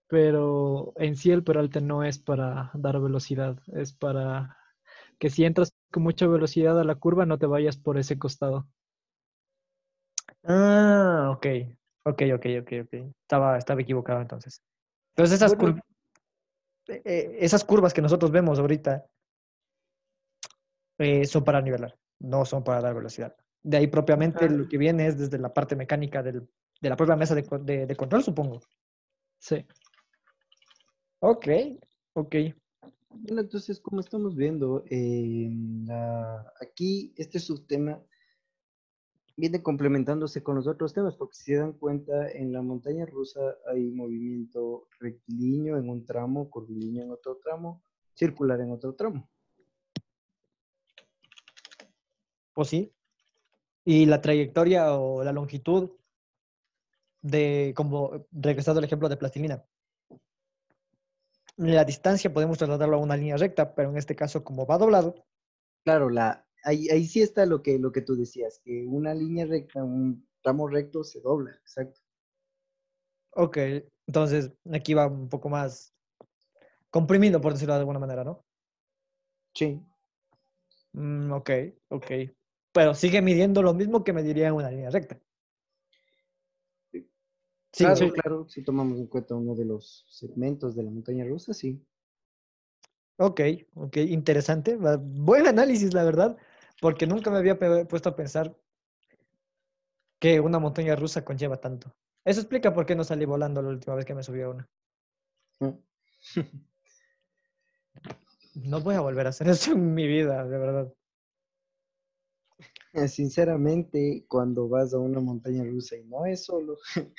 Pero 0.08 0.94
en 0.98 1.16
sí 1.16 1.32
el 1.32 1.44
peralte 1.44 1.82
no 1.82 2.04
es 2.04 2.20
para 2.20 2.72
dar 2.74 3.00
velocidad, 3.00 3.60
es 3.74 3.94
para 3.94 4.58
que 5.20 5.30
si 5.30 5.46
entras 5.46 5.74
con 5.92 6.04
mucha 6.04 6.28
velocidad 6.28 6.80
a 6.80 6.84
la 6.84 6.96
curva 6.96 7.26
no 7.26 7.38
te 7.38 7.46
vayas 7.46 7.78
por 7.78 7.98
ese 7.98 8.18
costado. 8.18 8.68
Ah, 10.44 11.32
ok. 11.36 11.46
Ok, 12.06 12.22
ok, 12.36 12.46
ok, 12.62 12.72
ok. 12.84 12.94
Estaba, 13.22 13.58
estaba 13.58 13.82
equivocado 13.82 14.22
entonces. 14.22 14.62
Entonces 15.16 15.36
esas, 15.42 15.54
eh, 16.88 17.02
eh, 17.06 17.38
esas 17.40 17.64
curvas 17.64 17.94
que 17.94 18.02
nosotros 18.02 18.32
vemos 18.32 18.58
ahorita 18.60 19.06
eh, 20.98 21.26
son 21.26 21.44
para 21.44 21.62
nivelar 21.62 21.98
no 22.20 22.46
son 22.46 22.64
para 22.64 22.82
dar 22.82 22.94
velocidad. 22.94 23.36
De 23.64 23.78
ahí 23.78 23.88
propiamente 23.88 24.50
lo 24.50 24.68
que 24.68 24.78
viene 24.78 25.08
es 25.08 25.18
desde 25.18 25.38
la 25.38 25.54
parte 25.54 25.76
mecánica 25.76 26.22
del, 26.22 26.50
de 26.82 26.90
la 26.90 26.96
propia 26.96 27.16
mesa 27.16 27.36
de, 27.36 27.44
de, 27.62 27.86
de 27.86 27.96
control, 27.96 28.24
supongo. 28.24 28.60
Sí. 29.40 29.66
Ok, 31.20 31.48
ok. 32.14 32.36
Bueno, 33.10 33.42
entonces, 33.42 33.80
como 33.80 34.00
estamos 34.00 34.36
viendo, 34.36 34.84
eh, 34.90 35.50
la- 35.86 36.54
aquí 36.62 37.14
este 37.18 37.40
subtema 37.40 38.02
viene 39.40 39.64
complementándose 39.64 40.44
con 40.44 40.56
los 40.56 40.68
otros 40.68 40.94
temas, 40.94 41.16
porque 41.16 41.36
si 41.36 41.44
se 41.46 41.56
dan 41.58 41.74
cuenta, 41.74 42.30
en 42.32 42.52
la 42.52 42.62
montaña 42.62 43.06
rusa 43.06 43.40
hay 43.68 43.90
movimiento 43.90 44.88
rectilíneo 45.00 45.78
en 45.78 45.90
un 45.90 46.06
tramo, 46.06 46.50
curvilíneo 46.50 47.04
en 47.04 47.12
otro 47.12 47.38
tramo, 47.44 47.82
circular 48.14 48.60
en 48.62 48.72
otro 48.72 48.94
tramo. 48.94 49.30
Pues 52.54 52.68
sí. 52.68 52.94
Y 53.86 54.06
la 54.06 54.22
trayectoria 54.22 54.94
o 54.94 55.24
la 55.24 55.32
longitud 55.32 55.92
de, 57.22 57.74
como 57.76 58.26
regresando 58.32 58.80
al 58.80 58.86
ejemplo 58.86 59.10
de 59.10 59.18
plastilina. 59.18 59.64
La 61.58 61.84
distancia 61.84 62.34
podemos 62.34 62.58
trasladarlo 62.58 62.98
a 62.98 63.00
una 63.00 63.18
línea 63.18 63.38
recta, 63.38 63.74
pero 63.76 63.90
en 63.90 63.98
este 63.98 64.16
caso, 64.16 64.44
como 64.44 64.66
va 64.66 64.78
doblado, 64.78 65.16
Claro, 65.84 66.10
la, 66.10 66.46
ahí, 66.64 66.90
ahí 66.90 67.06
sí 67.06 67.22
está 67.22 67.46
lo 67.46 67.62
que, 67.62 67.80
lo 67.80 67.92
que 67.92 68.02
tú 68.02 68.16
decías, 68.16 68.60
que 68.64 68.86
una 68.86 69.14
línea 69.14 69.46
recta, 69.46 69.84
un 69.84 70.28
tramo 70.42 70.68
recto 70.68 71.04
se 71.04 71.22
dobla, 71.22 71.52
exacto. 71.52 72.00
ok. 73.32 73.58
Entonces, 74.08 74.52
aquí 74.72 74.94
va 74.94 75.08
un 75.08 75.30
poco 75.30 75.50
más 75.50 75.94
comprimido, 76.90 77.40
por 77.40 77.54
decirlo 77.54 77.76
de 77.76 77.82
alguna 77.82 78.00
manera, 78.00 78.24
¿no? 78.24 78.44
Sí. 79.54 79.80
Mm, 80.94 81.32
ok, 81.32 81.50
ok. 81.90 82.12
Pero 82.72 82.96
sigue 82.96 83.22
midiendo 83.22 83.62
lo 83.62 83.74
mismo 83.74 84.04
que 84.04 84.14
mediría 84.14 84.48
en 84.48 84.54
una 84.56 84.72
línea 84.72 84.90
recta. 84.90 85.20
Sí, 87.72 87.84
claro, 87.84 87.96
sí. 87.96 88.12
claro, 88.12 88.50
si 88.50 88.64
tomamos 88.64 88.98
en 88.98 89.08
cuenta 89.08 89.36
uno 89.36 89.54
de 89.54 89.66
los 89.66 90.06
segmentos 90.10 90.76
de 90.76 90.84
la 90.84 90.90
montaña 90.90 91.24
rusa, 91.26 91.54
sí. 91.54 91.86
Ok, 93.18 93.42
ok, 93.76 93.98
interesante. 93.98 94.78
Buen 94.78 95.46
análisis, 95.46 95.94
la 95.94 96.04
verdad, 96.04 96.38
porque 96.82 97.08
nunca 97.08 97.30
me 97.30 97.38
había 97.38 97.58
puesto 97.58 98.10
a 98.10 98.16
pensar 98.16 98.56
que 100.20 100.40
una 100.40 100.60
montaña 100.60 100.96
rusa 100.96 101.24
conlleva 101.24 101.58
tanto. 101.58 101.96
Eso 102.26 102.42
explica 102.42 102.74
por 102.74 102.86
qué 102.86 102.96
no 102.96 103.04
salí 103.04 103.26
volando 103.26 103.62
la 103.62 103.70
última 103.70 103.96
vez 103.96 104.06
que 104.06 104.14
me 104.14 104.24
subí 104.24 104.42
a 104.42 104.50
una. 104.50 104.70
Mm. 105.60 105.70
No 108.56 108.82
voy 108.82 108.96
a 108.96 109.02
volver 109.02 109.26
a 109.26 109.30
hacer 109.30 109.48
eso 109.48 109.72
en 109.72 109.94
mi 109.94 110.06
vida, 110.08 110.46
de 110.46 110.58
verdad. 110.58 110.94
Eh, 112.94 113.08
Sinceramente, 113.08 114.26
cuando 114.28 114.68
vas 114.68 114.94
a 114.94 114.98
una 114.98 115.20
montaña 115.20 115.64
rusa 115.64 115.96
y 115.96 116.04
no 116.04 116.26
es 116.26 116.46
solo, 116.46 116.78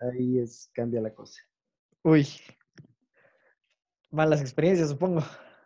ahí 0.00 0.38
es, 0.38 0.70
cambia 0.72 1.00
la 1.00 1.14
cosa. 1.14 1.40
Uy. 2.02 2.28
Malas 4.10 4.40
experiencias, 4.40 4.90
supongo. 4.90 5.22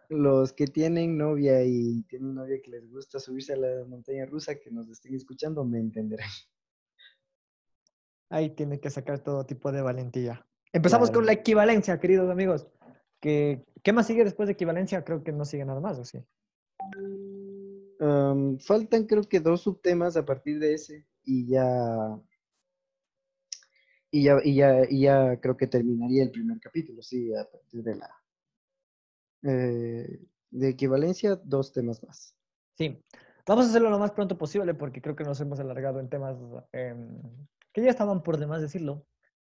Los 0.09 0.53
que 0.53 0.67
tienen 0.67 1.19
novia 1.19 1.63
y 1.65 2.03
tienen 2.05 2.35
novia 2.35 2.61
que 2.63 2.71
les 2.71 2.91
gusta 2.91 3.19
subirse 3.19 3.53
a 3.53 3.57
la 3.57 3.85
montaña 3.85 4.25
rusa, 4.25 4.59
que 4.59 4.71
nos 4.71 4.89
estén 4.89 5.15
escuchando, 5.15 5.65
me 5.65 5.79
entenderán. 5.79 6.31
Ahí 8.31 8.51
tiene 8.51 8.81
que 8.81 8.91
sacar 8.91 9.23
todo 9.23 9.45
tipo 9.45 9.73
de 9.73 9.83
valentía. 9.83 10.47
Empezamos 10.73 11.11
con 11.11 11.27
la 11.27 11.33
equivalencia, 11.33 11.99
queridos 11.99 12.31
amigos. 12.31 12.69
¿Qué, 13.21 13.65
¿Qué 13.83 13.93
más 13.93 14.07
sigue 14.07 14.25
después 14.25 14.47
de 14.47 14.53
equivalencia? 14.53 15.05
Creo 15.05 15.23
que 15.25 15.33
no 15.33 15.45
sigue 15.45 15.65
nada 15.65 15.81
más, 15.81 15.99
¿o 15.99 16.05
sí? 16.05 16.19
Am, 18.01 18.59
faltan 18.59 19.07
creo 19.07 19.25
que 19.25 19.41
dos 19.41 19.63
subtemas 19.63 20.17
a 20.17 20.25
partir 20.25 20.59
de 20.59 20.75
ese 20.75 21.07
y 21.25 21.49
ya, 21.49 22.21
y 24.11 24.23
ya, 24.23 24.37
y 24.45 24.55
ya, 24.55 24.83
y 24.89 25.01
ya 25.03 25.41
creo 25.41 25.57
que 25.57 25.67
terminaría 25.67 26.23
el 26.23 26.31
primer 26.31 26.61
capítulo, 26.61 27.03
sí, 27.03 27.35
a 27.35 27.45
partir 27.45 27.83
de 27.83 27.97
la 27.97 28.09
eh, 29.43 30.21
de 30.51 30.69
equivalencia, 30.69 31.37
dos 31.45 31.73
temas 31.73 32.03
más. 32.03 32.35
Sí, 32.77 33.03
vamos 33.47 33.67
a 33.67 33.69
hacerlo 33.69 33.91
lo 33.91 33.99
más 33.99 34.13
pronto 34.13 34.39
posible 34.39 34.75
porque 34.75 35.01
creo 35.01 35.17
que 35.17 35.25
nos 35.25 35.41
hemos 35.41 35.61
alargado 35.61 36.01
en 36.01 36.09
temas 36.09 36.37
em, 36.73 37.21
que 37.73 37.83
ya 37.83 37.91
estaban 37.91 38.23
por 38.23 38.39
demás 38.39 38.61
decirlo. 38.61 39.07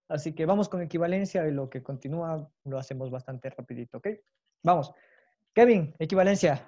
Así 0.07 0.33
que 0.33 0.45
vamos 0.45 0.69
con 0.69 0.81
equivalencia 0.81 1.47
y 1.47 1.51
lo 1.51 1.69
que 1.69 1.81
continúa 1.81 2.49
lo 2.63 2.77
hacemos 2.77 3.09
bastante 3.09 3.49
rapidito, 3.49 3.97
¿ok? 3.97 4.07
Vamos. 4.63 4.91
Kevin, 5.53 5.95
equivalencia, 5.99 6.65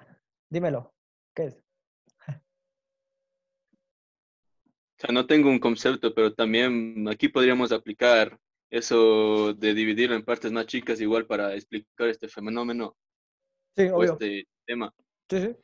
dímelo. 0.50 0.92
¿Qué 1.34 1.44
es? 1.44 1.62
O 4.98 5.00
sea, 5.00 5.14
no 5.14 5.26
tengo 5.26 5.48
un 5.48 5.60
concepto, 5.60 6.12
pero 6.12 6.34
también 6.34 7.06
aquí 7.08 7.28
podríamos 7.28 7.70
aplicar 7.70 8.36
eso 8.68 9.54
de 9.54 9.72
dividirlo 9.72 10.16
en 10.16 10.24
partes 10.24 10.50
más 10.50 10.66
chicas 10.66 11.00
igual 11.00 11.24
para 11.24 11.54
explicar 11.54 12.08
este 12.08 12.28
fenómeno 12.28 12.96
Sí, 13.76 13.84
o 13.84 13.96
obvio. 13.96 14.12
este 14.12 14.48
tema. 14.66 14.92
Sí, 15.28 15.40
sí. 15.40 15.56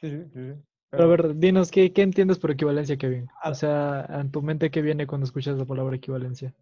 Sí, 0.00 0.10
sí, 0.10 0.30
sí. 0.34 0.62
Pero 0.90 1.04
a 1.04 1.06
ver, 1.06 1.36
dinos, 1.36 1.70
¿qué, 1.70 1.92
qué 1.92 2.02
entiendes 2.02 2.38
por 2.38 2.50
equivalencia, 2.50 2.98
Kevin? 2.98 3.30
Ah. 3.42 3.50
O 3.50 3.54
sea, 3.54 4.04
en 4.10 4.30
tu 4.30 4.42
mente, 4.42 4.70
¿qué 4.70 4.82
viene 4.82 5.06
cuando 5.06 5.24
escuchas 5.24 5.56
la 5.56 5.64
palabra 5.64 5.96
equivalencia? 5.96 6.52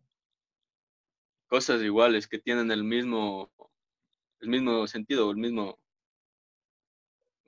Cosas 1.48 1.82
iguales 1.82 2.28
que 2.28 2.38
tienen 2.38 2.70
el 2.70 2.84
mismo, 2.84 3.50
el 4.40 4.50
mismo 4.50 4.86
sentido, 4.86 5.30
el 5.30 5.36
mismo, 5.36 5.78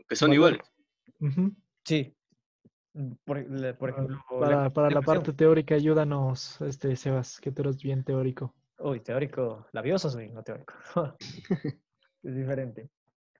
que 0.08 0.16
son 0.16 0.30
Valor. 0.30 0.54
iguales. 1.20 1.52
Sí. 1.84 2.16
Por, 3.24 3.76
por 3.78 3.90
ejemplo, 3.90 4.18
Para, 4.38 4.70
para 4.70 4.90
la 4.90 5.00
parte 5.00 5.32
teórica, 5.32 5.74
ayúdanos, 5.74 6.60
este, 6.60 6.94
Sebas, 6.96 7.40
que 7.40 7.50
tú 7.50 7.62
eres 7.62 7.82
bien 7.82 8.04
teórico. 8.04 8.54
Uy, 8.78 9.00
teórico, 9.00 9.66
labioso 9.72 10.10
soy, 10.10 10.28
no 10.30 10.42
teórico. 10.42 10.74
es 12.22 12.36
diferente. 12.36 12.90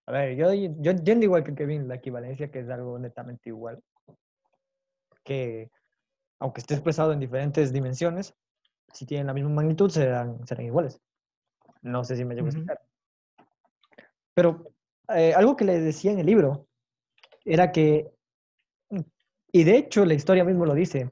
A 0.07 0.13
ver, 0.13 0.37
yo, 0.37 0.53
yo 0.55 0.91
entiendo 0.91 1.25
igual 1.25 1.45
que 1.45 1.55
Kevin 1.55 1.87
la 1.87 1.97
equivalencia, 1.97 2.51
que 2.51 2.61
es 2.61 2.71
algo 2.71 2.99
netamente 2.99 3.51
igual. 3.51 3.83
Que 5.23 5.71
aunque 6.43 6.61
esté 6.61 6.75
expresado 6.75 7.13
en 7.13 7.21
diferentes 7.21 7.73
dimensiones, 7.73 8.35
si 8.93 9.07
tienen 9.07 9.29
la 9.29 9.33
misma 9.33 9.51
magnitud, 9.51 9.91
serán, 9.91 10.45
serán 10.47 10.67
iguales. 10.67 11.01
No 11.83 12.05
sé 12.05 12.17
si 12.17 12.25
me 12.25 12.35
llevo 12.35 12.49
a 12.49 12.51
explicar. 12.51 12.81
Pero 14.35 14.73
eh, 15.15 15.35
algo 15.35 15.57
que 15.57 15.65
le 15.65 15.81
decía 15.81 16.11
en 16.11 16.19
el 16.19 16.27
libro 16.27 16.67
era 17.45 17.71
que, 17.71 18.11
y 19.53 19.65
de 19.65 19.77
hecho 19.77 20.05
la 20.05 20.15
historia 20.15 20.45
mismo 20.45 20.67
lo 20.67 20.75
dice, 20.75 21.11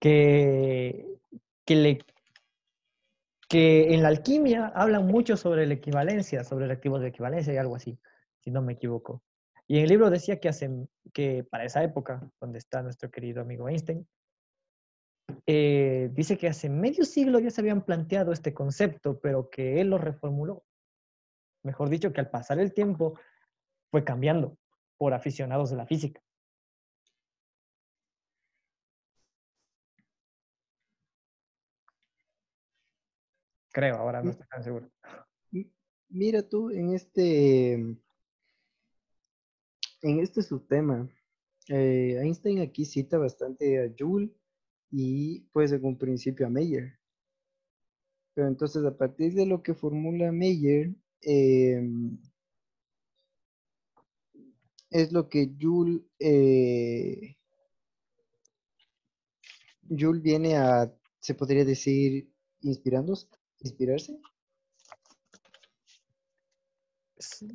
que, 0.00 1.18
que, 1.64 1.76
le, 1.76 1.98
que 3.48 3.94
en 3.94 4.02
la 4.02 4.08
alquimia 4.08 4.68
hablan 4.68 5.06
mucho 5.06 5.36
sobre 5.36 5.66
la 5.66 5.74
equivalencia, 5.74 6.44
sobre 6.44 6.66
reactivos 6.66 7.00
de 7.00 7.08
equivalencia 7.08 7.52
y 7.52 7.56
algo 7.56 7.76
así, 7.76 7.98
si 8.40 8.50
no 8.50 8.62
me 8.62 8.74
equivoco. 8.74 9.22
Y 9.66 9.78
en 9.78 9.82
el 9.84 9.88
libro 9.88 10.08
decía 10.10 10.38
que, 10.38 10.48
hace, 10.48 10.70
que 11.12 11.44
para 11.44 11.64
esa 11.64 11.82
época, 11.82 12.30
donde 12.40 12.58
está 12.58 12.82
nuestro 12.82 13.10
querido 13.10 13.42
amigo 13.42 13.68
Einstein, 13.68 14.06
eh, 15.46 16.10
dice 16.12 16.38
que 16.38 16.48
hace 16.48 16.70
medio 16.70 17.04
siglo 17.04 17.38
ya 17.38 17.50
se 17.50 17.60
habían 17.60 17.84
planteado 17.84 18.32
este 18.32 18.54
concepto, 18.54 19.20
pero 19.20 19.50
que 19.50 19.80
él 19.80 19.90
lo 19.90 19.98
reformuló. 19.98 20.64
Mejor 21.62 21.90
dicho, 21.90 22.12
que 22.12 22.20
al 22.20 22.30
pasar 22.30 22.58
el 22.60 22.72
tiempo 22.72 23.18
fue 23.90 24.04
cambiando 24.04 24.56
por 24.96 25.12
aficionados 25.12 25.70
de 25.70 25.76
la 25.76 25.86
física. 25.86 26.22
Creo, 33.78 33.94
ahora 33.94 34.20
no 34.24 34.32
estoy 34.32 34.48
tan 34.48 34.64
seguro. 34.64 34.90
Mira 36.08 36.42
tú, 36.42 36.68
en 36.70 36.94
este, 36.94 37.74
en 37.74 37.98
este 40.02 40.42
subtema, 40.42 41.08
eh, 41.68 42.18
Einstein 42.20 42.60
aquí 42.60 42.84
cita 42.84 43.18
bastante 43.18 43.84
a 43.84 43.94
Joule 43.96 44.34
y 44.90 45.42
pues 45.52 45.70
en 45.70 45.84
un 45.84 45.96
principio 45.96 46.48
a 46.48 46.50
Meyer. 46.50 46.98
Pero 48.34 48.48
entonces 48.48 48.84
a 48.84 48.98
partir 48.98 49.34
de 49.34 49.46
lo 49.46 49.62
que 49.62 49.74
formula 49.74 50.32
Meyer, 50.32 50.96
em, 51.20 52.18
es 54.90 55.12
lo 55.12 55.28
que 55.28 55.54
Joule, 55.56 56.02
eh, 56.18 57.36
Joule 59.88 60.20
viene 60.20 60.56
a, 60.56 60.92
se 61.20 61.34
podría 61.34 61.64
decir, 61.64 62.28
inspirándose, 62.62 63.28
inspirarse. 63.60 64.18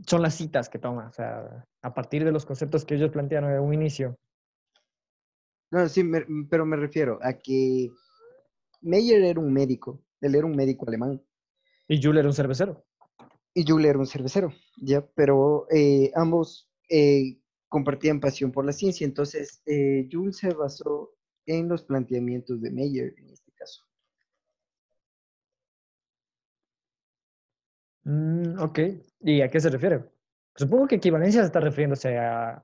Son 0.08 0.22
las 0.22 0.36
citas 0.36 0.68
que 0.70 0.78
toma, 0.80 1.08
o 1.08 1.14
sea, 1.14 1.66
a 1.82 1.94
partir 1.94 2.26
de 2.26 2.32
los 2.32 2.46
conceptos 2.46 2.84
que 2.84 2.96
ellos 2.96 3.12
plantearon 3.12 3.52
en 3.52 3.60
un 3.62 3.74
inicio. 3.74 4.18
No, 5.72 5.88
sí, 5.90 6.04
me- 6.04 6.26
pero 6.50 6.66
me 6.66 6.76
refiero 6.78 7.20
a 7.22 7.34
que 7.34 7.90
Meyer 8.82 9.24
era 9.24 9.40
un 9.40 9.54
médico, 9.54 10.04
él 10.22 10.36
era 10.36 10.46
un 10.46 10.56
médico 10.56 10.88
alemán. 10.88 11.22
Y 11.88 12.02
Joule 12.02 12.20
era 12.22 12.30
un 12.30 12.36
cervecero. 12.36 12.86
y 13.56 13.66
Joule 13.68 13.90
era 13.90 14.00
un 14.00 14.08
cervecero, 14.08 14.54
¿ya? 14.78 15.06
Pero 15.16 15.68
eh, 15.72 16.12
ambos 16.16 16.70
eh, 16.90 17.40
compartían 17.70 18.20
pasión 18.20 18.52
por 18.52 18.66
la 18.66 18.74
ciencia, 18.74 19.06
entonces 19.06 19.62
eh, 19.66 20.08
Joule 20.12 20.34
se 20.34 20.54
basó 20.54 21.12
en 21.46 21.70
los 21.70 21.84
planteamientos 21.84 22.62
de 22.62 22.72
Meyer 22.72 23.14
en 23.18 23.30
este 23.32 23.52
caso. 23.54 23.84
Mm, 28.06 28.60
ok, 28.60 28.80
¿y 29.22 29.42
a 29.42 29.50
qué 29.50 29.60
se 29.60 29.70
refiere? 29.70 30.04
Supongo 30.56 30.88
que 30.88 30.96
equivalencia 30.96 31.42
se 31.42 31.48
está 31.48 31.60
refiriéndose 31.60 32.18
a, 32.18 32.64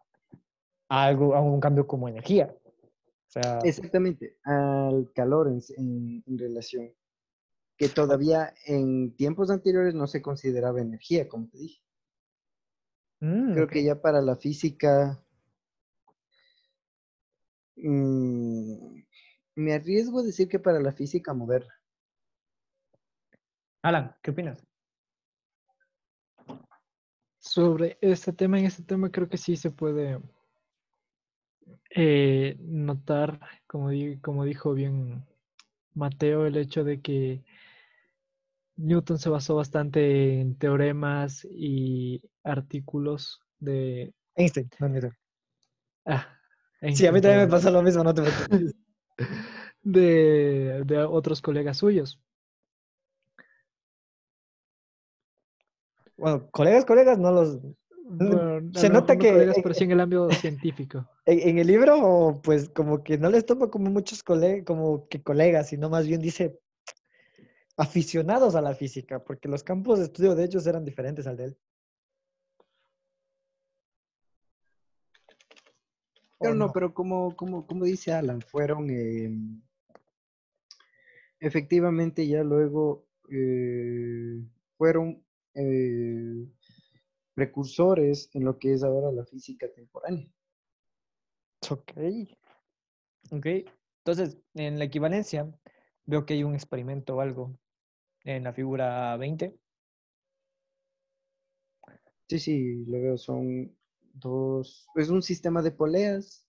algo, 0.89 1.35
a 1.35 1.41
un 1.41 1.59
cambio 1.59 1.87
como 1.87 2.07
energía. 2.07 2.53
Exactamente, 3.63 4.37
al 4.43 5.11
calor 5.13 5.47
en, 5.47 6.23
relación, 6.27 6.91
que 7.77 7.87
todavía 7.87 8.53
en 8.65 9.15
tiempos 9.15 9.51
anteriores 9.51 9.93
no 9.93 10.07
se 10.07 10.21
consideraba 10.21 10.81
energía, 10.81 11.27
como 11.27 11.47
te 11.47 11.57
dije. 11.59 11.81
Mm, 13.21 13.53
Creo 13.53 13.67
que 13.67 13.83
ya 13.83 14.01
para 14.01 14.21
la 14.21 14.35
física, 14.35 15.23
mm, 17.75 19.03
me 19.55 19.73
arriesgo 19.73 20.19
a 20.19 20.23
decir 20.23 20.47
que 20.47 20.59
para 20.59 20.79
la 20.79 20.91
física 20.91 21.33
moderna. 21.33 21.73
Alan, 23.81 24.15
¿qué 24.21 24.31
opinas? 24.31 24.68
Sobre 27.49 27.97
este 27.99 28.31
tema, 28.31 28.59
en 28.59 28.65
este 28.65 28.83
tema 28.83 29.09
creo 29.09 29.27
que 29.27 29.37
sí 29.37 29.55
se 29.55 29.71
puede 29.71 30.19
eh, 31.89 32.55
notar, 32.59 33.39
como, 33.65 33.89
como 34.21 34.45
dijo 34.45 34.75
bien 34.75 35.25
Mateo, 35.95 36.45
el 36.45 36.57
hecho 36.57 36.83
de 36.83 37.01
que 37.01 37.41
Newton 38.75 39.17
se 39.17 39.29
basó 39.29 39.55
bastante 39.55 40.39
en 40.39 40.59
teoremas 40.59 41.47
y 41.49 42.21
artículos 42.43 43.41
de 43.57 44.13
Einstein, 44.35 44.69
no 44.79 44.89
Newton. 44.89 45.17
Ah, 46.05 46.27
sí, 46.93 47.07
a 47.07 47.11
mí 47.11 47.19
también 47.19 47.45
me 47.45 47.47
pasa 47.47 47.71
lo 47.71 47.81
mismo, 47.81 48.03
no 48.03 48.13
te 48.13 48.21
preocupes. 48.21 48.75
de, 49.81 50.83
de 50.85 51.03
otros 51.03 51.41
colegas 51.41 51.77
suyos. 51.77 52.19
Bueno, 56.19 56.49
colegas, 56.51 56.85
colegas, 56.85 57.17
no 57.17 57.31
los, 57.31 57.59
se 58.73 58.89
nota 58.89 59.17
que... 59.17 59.53
pero 59.63 59.73
sí 59.73 59.85
en 59.85 59.91
el 59.91 60.01
ámbito 60.01 60.29
científico. 60.31 61.07
En, 61.25 61.57
el 61.59 61.67
libro, 61.67 62.41
pues 62.43 62.69
como 62.69 63.03
que 63.03 63.17
no 63.17 63.29
les 63.29 63.45
toma 63.45 63.69
como 63.69 63.89
muchos 63.89 64.21
colegas, 64.23 64.65
como 64.65 65.07
que 65.07 65.21
colegas, 65.21 65.69
sino 65.69 65.89
más 65.89 66.07
bien 66.07 66.19
dice 66.19 66.59
aficionados 67.77 68.55
a 68.55 68.61
la 68.61 68.75
física, 68.75 69.23
porque 69.23 69.47
los 69.47 69.63
campos 69.63 69.99
de 69.99 70.05
estudio 70.05 70.35
de 70.35 70.43
ellos 70.43 70.67
eran 70.67 70.83
diferentes 70.83 71.25
al 71.25 71.37
de 71.37 71.45
él. 71.45 71.57
Pero 76.41 76.55
no, 76.55 76.71
pero 76.71 76.93
como, 76.93 77.35
como, 77.35 77.65
como 77.65 77.85
dice 77.85 78.11
Alan, 78.11 78.41
fueron 78.41 78.89
em, 78.89 79.61
efectivamente 81.39 82.27
ya 82.27 82.43
luego 82.43 83.05
eh, 83.29 84.41
fueron 84.77 85.23
eh, 85.59 86.47
precursores 87.33 88.29
en 88.33 88.45
lo 88.45 88.57
que 88.57 88.73
es 88.73 88.83
ahora 88.83 89.11
la 89.11 89.25
física 89.25 89.67
temporánea. 89.73 90.31
Ok. 91.69 91.91
Ok. 93.31 93.45
Entonces, 94.05 94.37
en 94.55 94.79
la 94.79 94.85
equivalencia, 94.85 95.51
veo 96.05 96.25
que 96.25 96.33
hay 96.33 96.43
un 96.43 96.55
experimento 96.55 97.15
o 97.17 97.21
algo 97.21 97.59
en 98.23 98.43
la 98.43 98.53
figura 98.53 99.17
20. 99.17 99.59
Sí, 102.29 102.39
sí, 102.39 102.85
lo 102.85 103.01
veo. 103.01 103.17
Son 103.17 103.75
dos. 104.13 104.87
Es 104.95 105.09
un 105.09 105.21
sistema 105.21 105.61
de 105.61 105.71
poleas. 105.71 106.47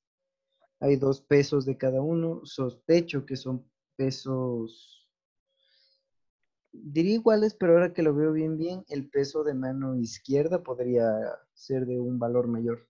Hay 0.80 0.96
dos 0.96 1.20
pesos 1.20 1.66
de 1.66 1.76
cada 1.76 2.00
uno. 2.00 2.40
Sospecho 2.44 3.26
que 3.26 3.36
son 3.36 3.68
pesos 3.96 4.99
diría 6.72 7.14
iguales, 7.14 7.54
pero 7.54 7.72
ahora 7.74 7.92
que 7.92 8.02
lo 8.02 8.14
veo 8.14 8.32
bien, 8.32 8.56
bien, 8.56 8.84
el 8.88 9.08
peso 9.08 9.44
de 9.44 9.54
mano 9.54 9.96
izquierda 9.96 10.62
podría 10.62 11.04
ser 11.54 11.86
de 11.86 11.98
un 11.98 12.18
valor 12.18 12.48
mayor. 12.48 12.86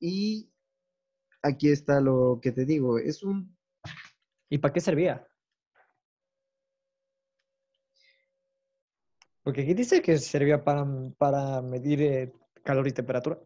y 0.00 0.50
aquí 1.42 1.70
está 1.70 2.00
lo 2.00 2.38
que 2.42 2.52
te 2.52 2.64
digo, 2.64 2.98
es 2.98 3.22
un... 3.22 3.56
¿Y 4.50 4.58
para 4.58 4.74
qué 4.74 4.80
servía? 4.80 5.26
Porque 9.42 9.62
aquí 9.62 9.74
dice 9.74 10.00
que 10.02 10.18
servía 10.18 10.64
para, 10.64 10.86
para 11.18 11.60
medir 11.62 12.02
eh, 12.02 12.32
calor 12.62 12.88
y 12.88 12.92
temperatura. 12.92 13.38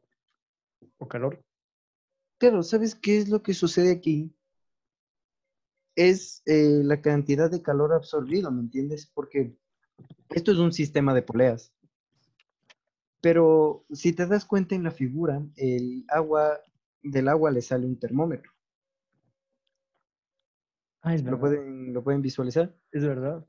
O 0.99 1.09
calor. 1.09 1.45
Claro, 2.39 2.63
¿sabes 2.63 2.95
qué 2.95 3.19
es 3.19 3.29
lo 3.29 3.43
que 3.43 3.53
sucede 3.53 3.91
aquí? 3.91 4.33
Es 5.99 6.43
eh, 6.47 6.81
la 6.85 7.01
cantidad 7.01 7.51
de 7.51 7.61
calor 7.61 7.93
absorbido, 7.93 8.53
¿me 8.53 8.61
entiendes? 8.61 9.11
Porque 9.13 9.59
esto 10.31 10.53
es 10.53 10.59
un 10.59 10.73
sistema 10.73 11.13
de 11.13 11.23
poleas. 11.23 11.75
Pero 13.21 13.85
si 13.91 14.13
te 14.13 14.25
das 14.29 14.45
cuenta 14.45 14.77
en 14.77 14.85
la 14.85 14.93
figura, 14.93 15.43
el 15.57 16.05
agua, 16.09 16.61
del 17.03 17.27
agua 17.27 17.51
le 17.51 17.63
sale 17.63 17.85
un 17.85 17.99
termómetro. 17.99 18.53
Ah, 21.03 21.17
es 21.17 21.25
¿Lo 21.25 21.41
pueden, 21.41 21.93
¿Lo 21.93 22.05
pueden 22.05 22.23
visualizar? 22.23 22.77
Es 22.93 23.05
verdad. 23.05 23.45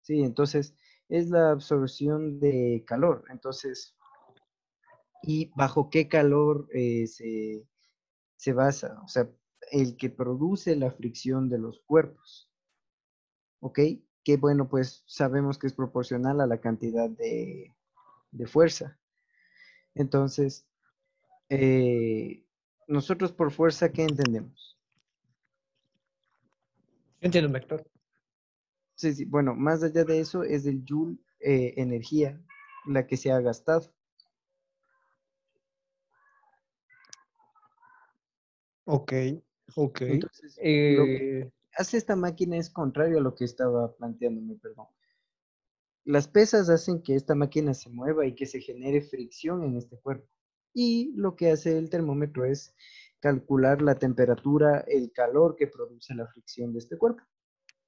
Sí, 0.00 0.22
entonces 0.22 0.74
es 1.10 1.28
la 1.28 1.50
absorción 1.50 2.40
de 2.40 2.84
calor. 2.86 3.22
Entonces, 3.28 3.94
¿y 5.22 5.52
bajo 5.54 5.90
qué 5.90 6.08
calor 6.08 6.68
eh, 6.72 7.06
se, 7.06 7.68
se 8.36 8.52
basa? 8.54 8.98
O 9.04 9.08
sea, 9.08 9.28
el 9.70 9.96
que 9.96 10.10
produce 10.10 10.76
la 10.76 10.90
fricción 10.90 11.48
de 11.48 11.58
los 11.58 11.80
cuerpos. 11.80 12.50
¿Ok? 13.60 13.80
Que 14.24 14.36
bueno, 14.36 14.68
pues 14.68 15.02
sabemos 15.06 15.58
que 15.58 15.66
es 15.66 15.72
proporcional 15.72 16.40
a 16.40 16.46
la 16.46 16.60
cantidad 16.60 17.08
de, 17.08 17.74
fuerza. 18.46 18.98
Entonces, 19.94 20.68
eh, 21.48 22.44
nosotros 22.86 23.32
por 23.32 23.50
fuerza, 23.50 23.90
¿qué 23.90 24.02
entendemos? 24.02 24.78
Entiendo 27.20 27.48
un 27.48 27.54
vector. 27.54 27.84
Sí, 28.94 29.14
sí, 29.14 29.24
bueno, 29.24 29.54
más 29.54 29.82
allá 29.82 30.04
de 30.04 30.20
eso 30.20 30.42
es 30.42 30.66
el 30.66 30.84
joule 30.86 31.18
eh, 31.40 31.74
energía 31.76 32.40
la 32.86 33.06
que 33.06 33.16
se 33.16 33.30
ha 33.32 33.40
gastado. 33.40 33.92
Ok. 38.84 39.12
Ok. 39.74 40.00
Entonces, 40.02 40.56
lo 40.56 40.62
que 40.62 41.40
eh, 41.40 41.52
hace 41.76 41.96
esta 41.96 42.16
máquina 42.16 42.56
es 42.56 42.70
contrario 42.70 43.18
a 43.18 43.22
lo 43.22 43.34
que 43.34 43.44
estaba 43.44 43.94
planteándome, 43.96 44.56
perdón. 44.56 44.86
Las 46.04 46.28
pesas 46.28 46.68
hacen 46.68 47.02
que 47.02 47.16
esta 47.16 47.34
máquina 47.34 47.74
se 47.74 47.90
mueva 47.90 48.26
y 48.26 48.34
que 48.34 48.46
se 48.46 48.60
genere 48.60 49.02
fricción 49.02 49.64
en 49.64 49.76
este 49.76 49.98
cuerpo. 49.98 50.28
Y 50.72 51.12
lo 51.16 51.34
que 51.34 51.50
hace 51.50 51.76
el 51.76 51.90
termómetro 51.90 52.44
es 52.44 52.74
calcular 53.18 53.82
la 53.82 53.96
temperatura, 53.96 54.84
el 54.86 55.10
calor 55.12 55.56
que 55.56 55.66
produce 55.66 56.14
la 56.14 56.26
fricción 56.28 56.72
de 56.72 56.78
este 56.78 56.96
cuerpo. 56.96 57.22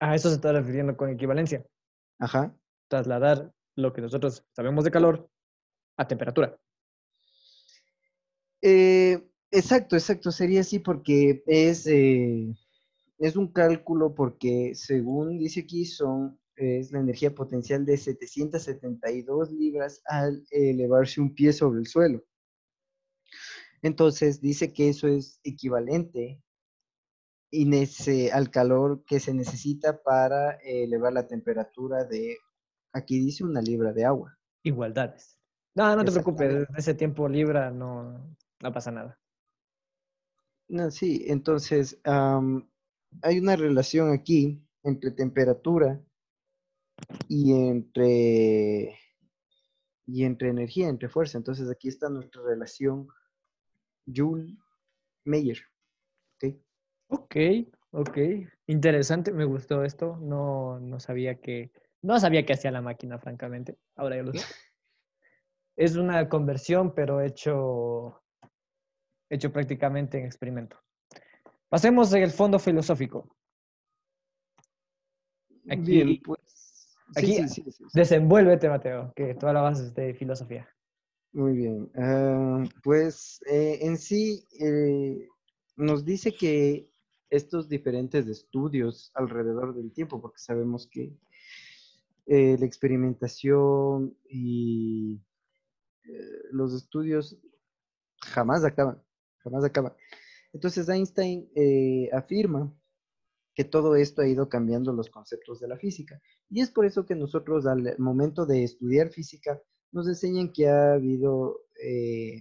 A 0.00 0.14
eso 0.14 0.28
se 0.28 0.36
está 0.36 0.52
refiriendo 0.52 0.96
con 0.96 1.10
equivalencia. 1.10 1.64
Ajá. 2.18 2.56
Trasladar 2.88 3.52
lo 3.76 3.92
que 3.92 4.00
nosotros 4.00 4.44
sabemos 4.52 4.84
de 4.84 4.90
calor 4.90 5.30
a 5.96 6.09
temperatura. 6.09 6.59
Eh, 8.62 9.30
Exacto, 9.51 9.97
exacto, 9.97 10.31
sería 10.31 10.61
así 10.61 10.79
porque 10.79 11.43
es, 11.47 11.87
eh, 11.87 12.55
es 13.19 13.37
un 13.37 13.51
cálculo 13.51 14.15
porque 14.15 14.75
según 14.75 15.39
dice 15.39 15.61
aquí 15.61 15.87
son, 15.87 16.39
es 16.57 16.93
la 16.93 17.01
energía 17.01 17.35
potencial 17.35 17.87
de 17.87 17.97
772 17.97 19.51
libras 19.51 20.03
al 20.05 20.45
elevarse 20.51 21.20
un 21.20 21.35
pie 21.35 21.53
sobre 21.53 21.81
el 21.81 21.87
suelo. 21.87 22.23
Entonces 23.81 24.41
dice 24.41 24.73
que 24.73 24.89
eso 24.89 25.09
es 25.09 25.41
equivalente 25.45 26.43
al 28.33 28.51
calor 28.51 29.05
que 29.07 29.20
se 29.20 29.33
necesita 29.33 30.03
para 30.03 30.53
elevar 30.62 31.12
la 31.12 31.27
temperatura 31.27 32.05
de, 32.05 32.37
aquí 32.93 33.19
dice 33.19 33.45
una 33.45 33.62
libra 33.62 33.93
de 33.93 34.05
agua. 34.05 34.37
Igualdades. 34.62 35.39
No, 35.75 35.95
no 35.95 36.05
te 36.05 36.12
preocupes, 36.12 36.66
ese 36.77 36.95
tiempo 36.95 37.29
libra 37.29 37.70
no, 37.70 38.37
no 38.61 38.73
pasa 38.73 38.91
nada. 38.91 39.19
No, 40.69 40.90
sí, 40.90 41.24
entonces 41.27 41.99
hay 42.05 43.39
una 43.39 43.57
relación 43.57 44.12
aquí 44.12 44.62
entre 44.82 45.11
temperatura 45.11 46.01
y 47.28 47.53
entre 47.53 48.99
y 50.07 50.24
entre 50.24 50.49
energía, 50.49 50.89
entre 50.89 51.09
fuerza. 51.09 51.36
Entonces 51.36 51.70
aquí 51.70 51.89
está 51.89 52.09
nuestra 52.09 52.43
relación 52.43 53.09
Joule-Meyer. 54.07 55.59
¿Okay? 56.36 56.62
ok, 57.09 57.36
ok. 57.90 58.19
Interesante, 58.66 59.32
me 59.32 59.45
gustó 59.45 59.85
esto. 59.85 60.16
No, 60.16 60.81
no 60.81 60.99
sabía 60.99 61.40
que 61.40 61.70
No 62.01 62.19
sabía 62.19 62.47
qué 62.47 62.55
hacía 62.55 62.70
la 62.70 62.81
máquina, 62.81 63.19
francamente. 63.19 63.78
Ahora 63.97 64.16
ya 64.16 64.23
lo 64.23 64.32
sé. 64.32 64.39
Es 65.77 65.95
una 65.95 66.28
conversión, 66.28 66.93
pero 66.93 67.20
hecho, 67.20 68.20
hecho 69.30 69.52
prácticamente 69.52 70.18
en 70.18 70.26
experimento. 70.26 70.76
Pasemos 71.68 72.12
al 72.14 72.30
fondo 72.30 72.59
filosófico. 72.59 73.36
Aquí, 75.70 76.20
pues. 76.24 76.96
aquí 77.14 77.36
desenvuélvete, 77.92 78.68
Mateo, 78.68 79.12
que 79.14 79.34
tú 79.34 79.46
hablabas 79.46 79.94
de 79.94 80.14
filosofía. 80.14 80.66
Muy 81.32 81.52
bien. 81.52 81.90
Ah, 81.94 82.64
pues 82.82 83.40
eh, 83.50 83.78
en 83.82 83.98
sí 83.98 84.46
eh, 84.59 85.28
nos 85.76 86.05
dice 86.05 86.34
que 86.34 86.90
estos 87.28 87.68
diferentes 87.68 88.26
estudios 88.26 89.12
alrededor 89.14 89.74
del 89.74 89.92
tiempo, 89.92 90.22
porque 90.22 90.38
sabemos 90.38 90.86
que 90.86 91.12
eh, 92.26 92.56
la 92.59 92.64
experimentación 92.66 94.16
y 94.28 95.20
los 96.52 96.72
estudios 96.72 97.36
jamás 98.22 98.64
acaban, 98.64 99.02
jamás 99.43 99.65
acaban. 99.65 99.94
Entonces 100.52 100.89
Einstein 100.89 101.51
afirma 102.12 102.73
que 103.59 103.65
todo 103.65 103.97
esto 103.97 104.23
ha 104.23 104.28
ido 104.28 104.48
cambiando 104.48 104.93
los 104.93 105.10
conceptos 105.10 105.59
de 105.59 105.66
la 105.66 105.77
física. 105.77 106.23
Y 106.48 106.60
es 106.60 106.70
por 106.70 106.86
eso 106.86 107.05
que 107.05 107.16
nosotros 107.16 107.66
al 107.66 107.98
momento 107.98 108.47
de 108.47 108.62
estudiar 108.62 109.10
física 109.10 109.60
nos 109.90 110.06
enseñan 110.06 110.52
que 110.52 110.69
ha 110.69 110.93
habido 110.93 111.62
eh, 111.82 112.40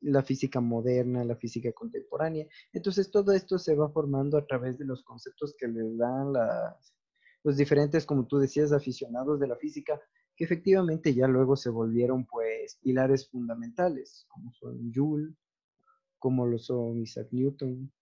la 0.00 0.22
física 0.22 0.60
moderna, 0.60 1.24
la 1.24 1.36
física 1.36 1.72
contemporánea. 1.72 2.46
Entonces 2.72 3.10
todo 3.10 3.32
esto 3.32 3.58
se 3.58 3.74
va 3.74 3.90
formando 3.90 4.38
a 4.38 4.46
través 4.46 4.78
de 4.78 4.86
los 4.86 5.02
conceptos 5.02 5.54
que 5.58 5.68
les 5.68 5.98
dan 5.98 6.32
los 7.42 7.56
diferentes, 7.58 8.06
como 8.06 8.26
tú 8.26 8.38
decías, 8.38 8.72
aficionados 8.72 9.38
de 9.40 9.48
la 9.48 9.56
física, 9.56 10.00
que 10.36 10.44
efectivamente 10.44 11.14
ya 11.14 11.26
luego 11.28 11.56
se 11.56 11.70
volvieron 11.70 12.26
pues 12.26 12.78
pilares 12.82 13.28
fundamentales, 13.28 14.26
como 14.28 14.52
son 14.52 14.92
Joule, 14.92 15.34
como 16.18 16.46
lo 16.46 16.58
son 16.58 17.00
Isaac 17.00 17.28
Newton, 17.30 17.92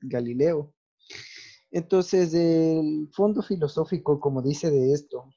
Galileo. 0.00 0.74
Entonces, 1.70 2.32
el 2.34 3.08
fondo 3.12 3.42
filosófico, 3.42 4.20
como 4.20 4.42
dice 4.42 4.70
de 4.70 4.92
esto, 4.92 5.30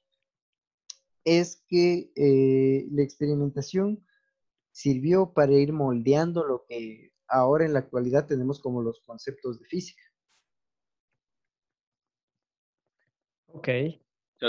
es 1.26 1.64
que 1.68 2.12
eh, 2.16 2.88
la 2.92 3.04
experimentación 3.04 4.06
sirvió 4.72 5.34
para 5.34 5.54
ir 5.54 5.74
moldeando 5.74 6.46
lo 6.46 6.66
que 6.68 7.12
ahora 7.28 7.66
en 7.66 7.74
la 7.74 7.80
actualidad 7.80 8.28
tenemos 8.28 8.60
como 8.60 8.82
los 8.82 9.02
conceptos 9.02 9.60
de 9.60 9.66
física. 9.66 10.04
Ok. 13.48 13.68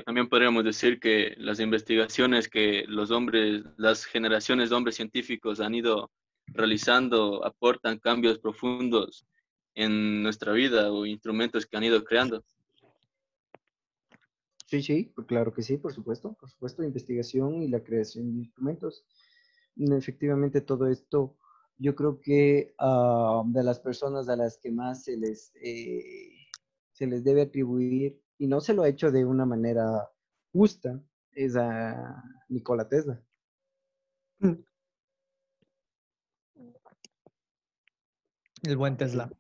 También 0.01 0.29
podríamos 0.29 0.65
decir 0.65 0.99
que 0.99 1.35
las 1.37 1.61
investigaciones 1.61 2.49
que 2.49 2.85
los 2.89 3.11
hombres, 3.11 3.63
las 3.77 4.07
generaciones 4.07 4.71
de 4.71 4.77
hombres 4.77 4.97
científicos 4.97 5.61
han 5.61 5.75
ido 5.75 6.11
realizando 6.47 7.45
aportan 7.45 7.99
cambios 7.99 8.39
profundos 8.39 9.27
en 9.75 10.23
nuestra 10.23 10.53
vida 10.53 10.91
o 10.91 11.05
instrumentos 11.05 11.67
que 11.67 11.77
han 11.77 11.85
ido 11.85 12.03
creando. 12.05 12.43
Sí, 14.67 14.83
sí, 14.83 15.13
claro 15.27 15.53
que 15.53 15.63
sí, 15.63 15.77
por 15.77 15.93
supuesto, 15.93 16.33
por 16.33 16.49
supuesto, 16.49 16.83
investigación 16.83 17.63
y 17.63 17.69
la 17.69 17.83
creación 17.83 18.33
de 18.33 18.39
instrumentos. 18.39 19.05
Efectivamente, 19.77 20.63
todo 20.63 20.87
esto, 20.87 21.37
yo 21.77 21.95
creo 21.95 22.21
que 22.21 22.75
ah, 22.79 23.43
de 23.45 23.63
las 23.63 23.81
personas 23.81 24.31
a 24.31 24.37
las 24.37 24.57
que 24.57 24.71
más 24.71 25.05
se 25.05 25.19
les, 25.19 25.53
eh, 25.63 26.47
se 26.93 27.07
les 27.07 27.23
debe 27.23 27.43
atribuir, 27.43 28.22
y 28.43 28.49
no 28.49 28.61
se 28.61 28.75
lo 28.75 28.83
ha 28.83 28.89
hecho 28.89 29.13
de 29.13 29.25
una 29.25 29.47
manera 29.47 30.11
justa, 30.53 31.01
es 31.31 31.55
a 31.55 32.25
Nikola 32.49 32.89
Tesla. 32.89 33.23
El 38.65 38.77
buen 38.77 38.97
Tesla. 38.97 39.31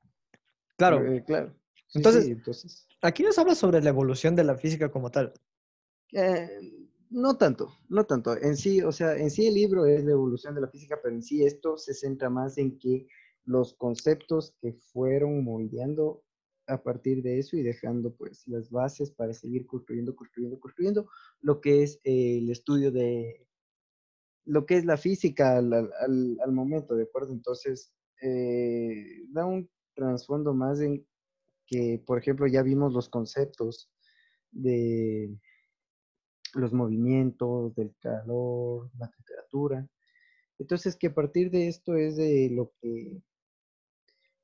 Claro. 0.77 1.05
Eh, 1.05 1.25
claro. 1.25 1.53
entonces, 1.95 2.29
entonces, 2.29 2.87
Aquí 3.01 3.25
nos 3.25 3.37
habla 3.41 3.57
sobre 3.57 3.83
la 3.83 3.89
evolución 3.89 4.37
de 4.37 4.45
la 4.45 4.55
física 4.55 4.89
como 4.89 5.11
tal. 5.11 5.33
Eh, 6.13 6.61
no 7.11 7.37
tanto, 7.37 7.77
no 7.89 8.05
tanto. 8.05 8.41
En 8.41 8.57
sí, 8.57 8.83
o 8.83 8.93
sea, 8.93 9.17
en 9.17 9.33
sí 9.33 9.49
el 9.49 9.55
libro 9.55 9.85
es 9.85 10.05
la 10.05 10.13
evolución 10.13 10.55
de 10.55 10.61
la 10.61 10.69
física, 10.69 11.01
pero 11.03 11.13
en 11.13 11.25
sí 11.25 11.45
esto 11.45 11.77
se 11.77 11.93
centra 11.93 12.31
más 12.31 12.57
en 12.57 12.79
que 12.79 13.09
los 13.47 13.75
conceptos 13.75 14.55
que 14.61 14.75
fueron 14.75 15.43
moldeando 15.43 16.23
a 16.73 16.83
partir 16.83 17.23
de 17.23 17.39
eso 17.39 17.57
y 17.57 17.63
dejando 17.63 18.15
pues 18.15 18.47
las 18.47 18.71
bases 18.71 19.11
para 19.11 19.33
seguir 19.33 19.67
construyendo, 19.67 20.15
construyendo, 20.15 20.59
construyendo 20.59 21.09
lo 21.41 21.61
que 21.61 21.83
es 21.83 22.01
el 22.05 22.51
estudio 22.51 22.91
de 22.91 23.47
lo 24.45 24.67
que 24.67 24.77
es 24.77 24.85
la 24.85 24.97
física 24.97 25.57
al, 25.57 26.53
momento, 26.53 26.95
¿de 26.95 27.05
acuerdo? 27.05 27.33
Entonces, 27.33 27.93
eh, 28.21 29.23
da 29.29 29.47
un 29.47 29.71
trasfondo 29.95 30.55
más 30.55 30.81
en 30.81 31.07
que, 31.67 32.03
por 32.05 32.19
ejemplo, 32.19 32.47
ya 32.47 32.63
vimos 32.63 32.93
los 32.93 33.09
conceptos 33.09 33.91
de 34.51 35.35
los 36.55 36.73
movimientos, 36.73 37.75
del 37.75 37.95
calor, 38.01 38.91
la 38.99 39.11
temperatura. 39.11 39.89
Entonces, 40.59 40.97
que 40.97 41.09
a 41.09 41.15
partir 41.15 41.51
de 41.51 41.69
esto 41.69 41.97
es 41.97 42.17
de 42.17 42.51
lo 42.53 42.73
que, 42.81 43.23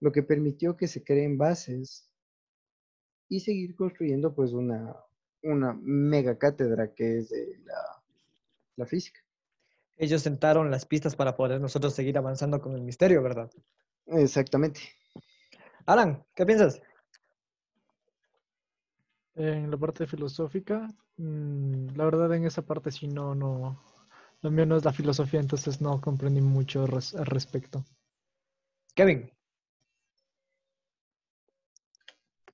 lo 0.01 0.13
que 0.13 0.23
permitió 0.23 0.77
que 0.77 0.89
se 0.89 1.05
creen 1.05 1.37
bases 1.37 2.08
y 3.29 3.41
seguir 3.41 3.75
construyendo 3.77 4.35
pues 4.35 4.53
una, 4.53 4.97
una 5.43 5.79
mega 5.81 6.39
cátedra 6.39 6.95
que 6.95 7.19
es 7.19 7.29
de 7.31 7.59
la, 7.65 8.03
la 8.77 8.87
física. 8.87 9.21
Ellos 9.97 10.23
sentaron 10.23 10.71
las 10.71 10.87
pistas 10.87 11.17
para 11.17 11.37
poder 11.37 11.61
nosotros 11.61 11.95
seguir 11.95 12.17
avanzando 12.17 12.61
con 12.61 12.75
el 12.75 12.83
misterio, 12.83 13.23
¿verdad? 13.23 13.51
Exactamente. 14.07 14.81
Alan, 15.87 16.25
¿qué 16.35 16.47
piensas? 16.47 16.81
En 19.35 19.71
la 19.71 19.77
parte 19.77 20.07
filosófica, 20.07 20.89
mm, 21.17 21.97
la 21.97 22.05
verdad 22.05 22.35
en 22.35 22.45
esa 22.45 22.63
parte 22.63 22.91
sí 22.91 23.09
no, 23.09 23.35
no, 23.35 23.83
lo 24.41 24.51
mío 24.51 24.67
no 24.67 24.77
es 24.77 24.85
la 24.85 24.93
filosofía, 24.93 25.41
entonces 25.41 25.81
no 25.81 26.01
comprendí 26.01 26.41
mucho 26.41 26.85
al 26.85 27.27
respecto. 27.27 27.85
Kevin. 28.95 29.31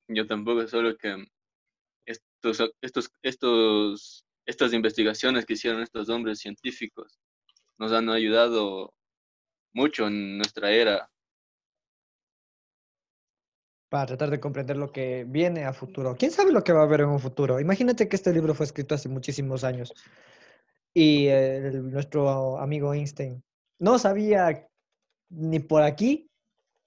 Yo 0.09 0.27
tampoco, 0.27 0.67
solo 0.69 0.97
que 0.97 1.25
estos, 2.07 2.73
estos, 2.83 3.11
estos, 3.23 4.27
estas 4.47 4.73
investigaciones 4.73 5.47
que 5.47 5.55
hicieron 5.55 5.83
estos 5.83 6.09
hombres 6.09 6.41
científicos 6.41 7.19
nos 7.79 7.93
han 7.93 8.09
ayudado 8.11 8.95
mucho 9.73 10.07
en 10.07 10.37
nuestra 10.39 10.71
era 10.71 11.11
para 13.89 14.07
tratar 14.07 14.31
de 14.31 14.41
comprender 14.41 14.77
lo 14.77 14.91
que 14.91 15.25
viene 15.25 15.65
a 15.65 15.73
futuro. 15.73 16.17
¿Quién 16.19 16.33
sabe 16.33 16.51
lo 16.51 16.65
que 16.65 16.73
va 16.73 16.81
a 16.81 16.83
haber 16.83 17.03
en 17.03 17.11
un 17.11 17.21
futuro? 17.21 17.61
Imagínate 17.61 18.09
que 18.09 18.17
este 18.17 18.33
libro 18.33 18.53
fue 18.53 18.67
escrito 18.67 18.97
hace 18.97 19.09
muchísimos 19.09 19.63
años 19.63 19.95
y 20.93 21.29
nuestro 21.73 22.59
amigo 22.59 22.93
Einstein 22.93 23.43
no 23.79 23.99
sabía 23.99 24.69
ni 25.31 25.61
por 25.61 25.83
aquí 25.83 26.29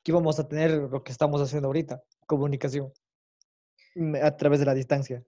que 0.04 0.12
íbamos 0.12 0.40
a 0.40 0.48
tener 0.48 0.72
lo 0.72 1.04
que 1.04 1.12
estamos 1.12 1.42
haciendo 1.42 1.68
ahorita, 1.68 2.02
comunicación 2.26 2.92
a 4.22 4.38
través 4.38 4.60
de 4.60 4.66
la 4.66 4.74
distancia. 4.74 5.24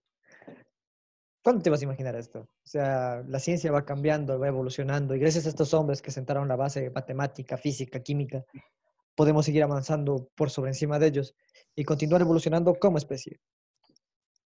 ¿Cuándo 1.43 1.63
te 1.63 1.69
vas 1.69 1.81
a 1.81 1.85
imaginar 1.85 2.15
esto? 2.15 2.41
O 2.41 2.67
sea, 2.67 3.23
la 3.27 3.39
ciencia 3.39 3.71
va 3.71 3.85
cambiando, 3.85 4.37
va 4.37 4.47
evolucionando 4.47 5.15
y 5.15 5.19
gracias 5.19 5.45
a 5.45 5.49
estos 5.49 5.73
hombres 5.73 6.01
que 6.01 6.11
sentaron 6.11 6.47
la 6.47 6.55
base 6.55 6.89
matemática, 6.89 7.57
física, 7.57 8.01
química, 8.01 8.43
podemos 9.15 9.45
seguir 9.45 9.63
avanzando 9.63 10.29
por 10.35 10.49
sobre 10.49 10.71
encima 10.71 10.99
de 10.99 11.07
ellos 11.07 11.35
y 11.75 11.85
continuar 11.85 12.21
evolucionando 12.21 12.75
como 12.75 12.97
especie. 12.97 13.39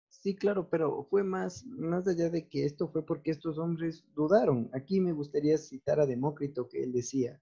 Sí, 0.08 0.34
claro, 0.34 0.68
pero 0.68 1.04
fue 1.04 1.24
más, 1.24 1.64
más 1.64 2.06
allá 2.06 2.28
de 2.28 2.46
que 2.46 2.66
esto 2.66 2.88
fue 2.88 3.06
porque 3.06 3.30
estos 3.30 3.56
hombres 3.58 4.04
dudaron. 4.14 4.68
Aquí 4.74 5.00
me 5.00 5.12
gustaría 5.12 5.56
citar 5.56 6.00
a 6.00 6.06
Demócrito 6.06 6.68
que 6.68 6.82
él 6.82 6.92
decía, 6.92 7.40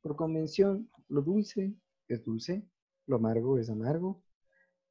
por 0.00 0.16
convención, 0.16 0.90
lo 1.08 1.22
dulce 1.22 1.74
es 2.08 2.24
dulce, 2.24 2.66
lo 3.06 3.16
amargo 3.16 3.58
es 3.58 3.70
amargo, 3.70 4.22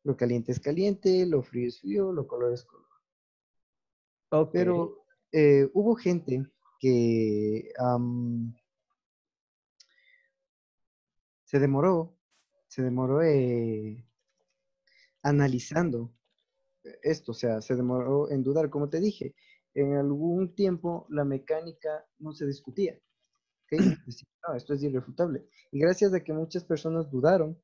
lo 0.03 0.17
caliente 0.17 0.51
es 0.51 0.59
caliente, 0.59 1.25
lo 1.25 1.43
frío 1.43 1.67
es 1.67 1.79
frío, 1.79 2.11
lo 2.11 2.27
color 2.27 2.53
es 2.53 2.65
color. 2.65 2.87
Pero 4.51 5.05
eh, 5.31 5.69
hubo 5.73 5.95
gente 5.95 6.45
que 6.79 7.71
se 11.43 11.59
demoró, 11.59 12.17
se 12.67 12.81
demoró 12.81 13.21
eh, 13.21 14.05
analizando 15.21 16.13
esto, 17.03 17.33
o 17.33 17.35
sea, 17.35 17.61
se 17.61 17.75
demoró 17.75 18.31
en 18.31 18.41
dudar, 18.41 18.69
como 18.69 18.89
te 18.89 18.99
dije, 18.99 19.35
en 19.73 19.95
algún 19.95 20.55
tiempo 20.55 21.05
la 21.09 21.25
mecánica 21.25 22.05
no 22.19 22.33
se 22.33 22.45
discutía. 22.45 22.97
esto 24.55 24.73
es 24.73 24.83
irrefutable. 24.83 25.45
Y 25.71 25.79
gracias 25.79 26.13
a 26.13 26.21
que 26.21 26.33
muchas 26.33 26.63
personas 26.63 27.09
dudaron 27.09 27.57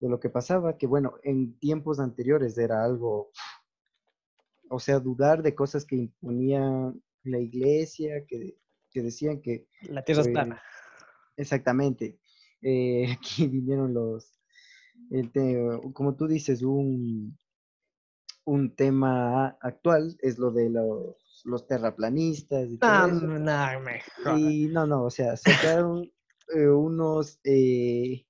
de 0.00 0.08
lo 0.08 0.20
que 0.20 0.30
pasaba, 0.30 0.76
que 0.78 0.86
bueno, 0.86 1.14
en 1.22 1.58
tiempos 1.58 1.98
anteriores 2.00 2.56
era 2.58 2.84
algo 2.84 3.30
o 4.70 4.78
sea, 4.78 5.00
dudar 5.00 5.42
de 5.42 5.54
cosas 5.54 5.84
que 5.84 5.96
imponía 5.96 6.92
la 7.24 7.38
iglesia, 7.38 8.24
que, 8.26 8.58
que 8.90 9.02
decían 9.02 9.40
que... 9.40 9.66
La 9.82 10.04
tierra 10.04 10.22
es 10.22 10.28
eh, 10.28 10.32
plana. 10.32 10.62
Exactamente. 11.36 12.18
Eh, 12.62 13.12
aquí 13.18 13.46
vinieron 13.46 13.94
los, 13.94 14.38
el 15.10 15.30
te- 15.32 15.80
como 15.94 16.16
tú 16.16 16.26
dices, 16.26 16.62
un, 16.62 17.38
un 18.44 18.74
tema 18.74 19.48
actual 19.60 20.16
es 20.20 20.38
lo 20.38 20.50
de 20.50 20.70
los, 20.70 21.16
los 21.44 21.66
terraplanistas 21.66 22.70
y 22.70 22.78
todo 22.78 22.90
No, 22.90 23.06
eso. 23.06 23.26
no, 23.26 23.80
me 23.80 24.00
jodas. 24.22 24.40
Y 24.40 24.66
no, 24.66 24.86
no, 24.86 25.04
o 25.04 25.10
sea, 25.10 25.36
sacaron 25.36 26.10
eh, 26.54 26.68
unos, 26.68 27.40
eh, 27.44 28.26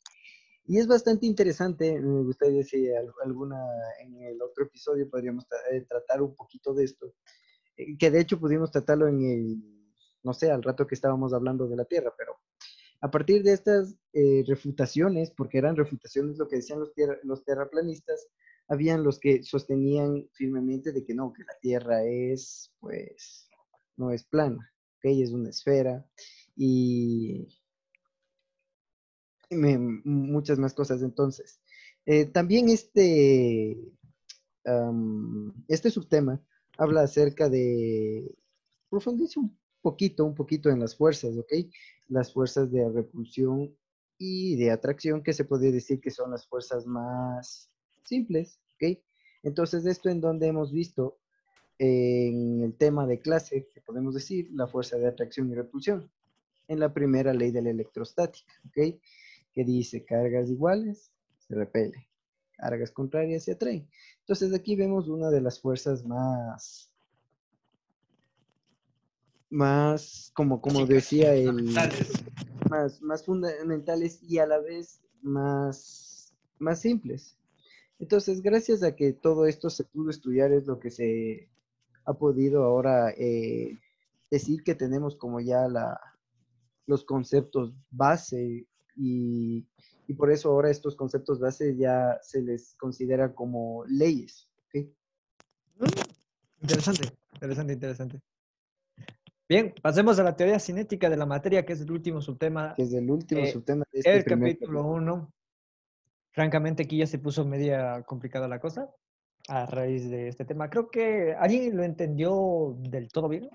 y 0.68 0.78
es 0.78 0.86
bastante 0.88 1.26
interesante, 1.26 2.00
me 2.00 2.22
gustaría 2.24 2.62
si 2.64 2.90
al- 2.92 3.12
alguna, 3.24 3.58
en 4.00 4.22
el 4.22 4.42
otro 4.42 4.64
episodio 4.66 5.10
podríamos 5.10 5.44
eh, 5.72 5.86
tratar 5.88 6.22
un 6.22 6.36
poquito 6.36 6.74
de 6.74 6.84
esto, 6.84 7.14
eh, 7.76 7.96
que 7.98 8.10
de 8.10 8.20
hecho 8.20 8.40
pudimos 8.40 8.70
tratarlo 8.72 9.08
en 9.08 9.22
el, 9.24 9.56
no 10.22 10.34
sé, 10.34 10.50
al 10.50 10.62
rato 10.62 10.86
que 10.86 10.94
estábamos 10.96 11.32
hablando 11.34 11.68
de 11.68 11.76
la 11.76 11.84
Tierra, 11.86 12.12
pero 12.18 12.36
a 13.00 13.10
partir 13.10 13.42
de 13.42 13.52
estas 13.52 13.96
eh, 14.12 14.44
refutaciones, 14.46 15.30
porque 15.30 15.58
eran 15.58 15.76
refutaciones 15.76 16.38
lo 16.38 16.48
que 16.48 16.56
decían 16.56 16.80
los, 16.80 16.92
tierra- 16.94 17.18
los 17.22 17.44
terraplanistas, 17.44 18.26
habían 18.68 19.02
los 19.04 19.18
que 19.18 19.42
sostenían 19.42 20.28
firmemente 20.32 20.92
de 20.92 21.04
que 21.04 21.14
no, 21.14 21.32
que 21.32 21.44
la 21.44 21.54
Tierra 21.60 22.04
es, 22.04 22.72
pues, 22.80 23.48
no 23.96 24.10
es 24.10 24.24
plana, 24.24 24.72
¿ok? 24.98 25.04
Es 25.06 25.32
una 25.32 25.50
esfera 25.50 26.04
y 26.56 27.46
muchas 29.50 30.58
más 30.58 30.74
cosas. 30.74 31.02
Entonces, 31.02 31.60
eh, 32.06 32.26
también 32.26 32.68
este, 32.68 33.78
este 35.68 35.90
subtema 35.90 36.40
habla 36.76 37.02
acerca 37.02 37.48
de, 37.48 38.34
profundiza 38.88 39.40
un 39.40 39.58
poquito, 39.80 40.24
un 40.24 40.34
poquito 40.34 40.70
en 40.70 40.80
las 40.80 40.96
fuerzas, 40.96 41.36
¿ok? 41.36 41.52
Las 42.08 42.32
fuerzas 42.32 42.70
de 42.70 42.88
repulsión 42.88 43.76
y 44.18 44.56
de 44.56 44.70
atracción, 44.70 45.22
que 45.22 45.32
se 45.32 45.44
puede 45.44 45.70
decir 45.72 46.00
que 46.00 46.10
son 46.10 46.30
las 46.30 46.46
fuerzas 46.46 46.86
más 46.86 47.70
simples, 48.04 48.60
¿ok? 48.74 48.98
Entonces, 49.42 49.86
esto 49.86 50.08
en 50.08 50.20
donde 50.20 50.48
hemos 50.48 50.72
visto 50.72 51.18
en 51.78 52.62
el 52.62 52.74
tema 52.76 53.06
de 53.06 53.20
clase, 53.20 53.68
que 53.72 53.80
podemos 53.80 54.14
decir, 54.14 54.48
la 54.52 54.66
fuerza 54.66 54.96
de 54.96 55.06
atracción 55.06 55.50
y 55.50 55.54
repulsión, 55.54 56.10
en 56.66 56.80
la 56.80 56.92
primera 56.92 57.32
ley 57.32 57.50
de 57.50 57.62
la 57.62 57.70
electrostática, 57.70 58.52
¿ok? 58.68 58.98
Que 59.58 59.64
dice 59.64 60.04
cargas 60.04 60.48
iguales 60.50 61.10
se 61.48 61.52
repele, 61.56 62.08
cargas 62.52 62.92
contrarias 62.92 63.42
se 63.42 63.50
atraen. 63.50 63.88
Entonces 64.20 64.54
aquí 64.54 64.76
vemos 64.76 65.08
una 65.08 65.30
de 65.30 65.40
las 65.40 65.60
fuerzas 65.60 66.06
más, 66.06 66.92
más, 69.50 70.30
como, 70.32 70.60
como 70.60 70.86
decía 70.86 71.34
el, 71.34 71.74
más, 72.70 73.02
más 73.02 73.24
fundamentales 73.24 74.22
y 74.22 74.38
a 74.38 74.46
la 74.46 74.60
vez 74.60 75.00
más, 75.22 76.32
más 76.60 76.80
simples. 76.80 77.36
Entonces, 77.98 78.40
gracias 78.40 78.84
a 78.84 78.94
que 78.94 79.12
todo 79.12 79.46
esto 79.46 79.70
se 79.70 79.82
pudo 79.82 80.10
estudiar 80.10 80.52
es 80.52 80.68
lo 80.68 80.78
que 80.78 80.92
se 80.92 81.48
ha 82.04 82.14
podido 82.14 82.62
ahora 82.62 83.10
eh, 83.10 83.76
decir 84.30 84.62
que 84.62 84.76
tenemos 84.76 85.16
como 85.16 85.40
ya 85.40 85.66
la, 85.66 86.00
los 86.86 87.02
conceptos 87.04 87.74
base 87.90 88.68
y, 88.98 89.66
y 90.06 90.14
por 90.14 90.30
eso 90.30 90.50
ahora 90.50 90.70
estos 90.70 90.96
conceptos 90.96 91.38
base 91.40 91.76
ya 91.76 92.18
se 92.22 92.42
les 92.42 92.74
considera 92.76 93.34
como 93.34 93.84
leyes. 93.86 94.50
Interesante, 96.60 97.08
interesante, 97.34 97.72
interesante. 97.72 98.20
Bien, 99.48 99.72
pasemos 99.80 100.18
a 100.18 100.24
la 100.24 100.36
teoría 100.36 100.58
cinética 100.58 101.08
de 101.08 101.16
la 101.16 101.24
materia, 101.24 101.64
que 101.64 101.72
es 101.72 101.80
el 101.80 101.90
último 101.90 102.20
subtema, 102.20 102.74
Que 102.74 102.82
es 102.82 102.92
el 102.92 103.10
último 103.10 103.42
Eh, 103.42 103.52
subtema 103.52 103.84
de 103.92 104.00
este 104.00 104.16
el 104.16 104.24
capítulo 104.24 104.82
1. 104.86 105.32
Francamente, 106.32 106.82
aquí 106.82 106.98
ya 106.98 107.06
se 107.06 107.18
puso 107.18 107.44
media 107.44 108.02
complicada 108.02 108.46
la 108.48 108.60
cosa 108.60 108.90
a 109.48 109.64
raíz 109.64 110.10
de 110.10 110.28
este 110.28 110.44
tema. 110.44 110.68
Creo 110.68 110.90
que 110.90 111.34
alguien 111.38 111.76
lo 111.76 111.82
entendió 111.82 112.76
del 112.80 113.08
todo 113.08 113.28
bien. 113.28 113.48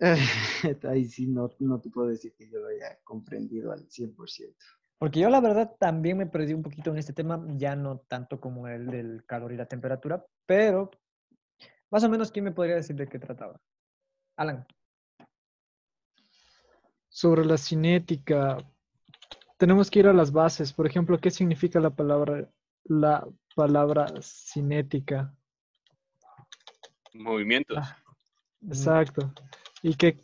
Ahí 0.88 1.04
sí, 1.04 1.26
no, 1.26 1.50
no 1.58 1.80
te 1.80 1.90
puedo 1.90 2.08
decir 2.08 2.32
que 2.34 2.48
yo 2.48 2.58
lo 2.58 2.68
haya 2.68 2.98
comprendido 3.04 3.72
al 3.72 3.86
100%. 3.88 4.54
Porque 4.98 5.20
yo 5.20 5.30
la 5.30 5.40
verdad 5.40 5.76
también 5.78 6.18
me 6.18 6.26
perdí 6.26 6.52
un 6.52 6.62
poquito 6.62 6.90
en 6.90 6.98
este 6.98 7.12
tema, 7.12 7.42
ya 7.56 7.74
no 7.74 8.00
tanto 8.00 8.40
como 8.40 8.68
el 8.68 8.86
del 8.86 9.24
calor 9.24 9.52
y 9.52 9.56
la 9.56 9.66
temperatura, 9.66 10.24
pero 10.46 10.90
más 11.90 12.04
o 12.04 12.08
menos, 12.08 12.30
¿quién 12.30 12.44
me 12.44 12.52
podría 12.52 12.76
decir 12.76 12.96
de 12.96 13.08
qué 13.08 13.18
trataba? 13.18 13.60
Alan. 14.36 14.66
Sobre 17.08 17.44
la 17.44 17.58
cinética, 17.58 18.58
tenemos 19.58 19.90
que 19.90 19.98
ir 19.98 20.06
a 20.06 20.12
las 20.12 20.30
bases. 20.30 20.72
Por 20.72 20.86
ejemplo, 20.86 21.18
¿qué 21.18 21.30
significa 21.30 21.80
la 21.80 21.90
palabra, 21.90 22.48
la 22.84 23.26
palabra 23.56 24.06
cinética? 24.22 25.34
Movimientos. 27.12 27.76
Ah. 27.80 27.96
Exacto. 28.68 29.32
¿Y 29.82 29.94
qué, 29.94 30.18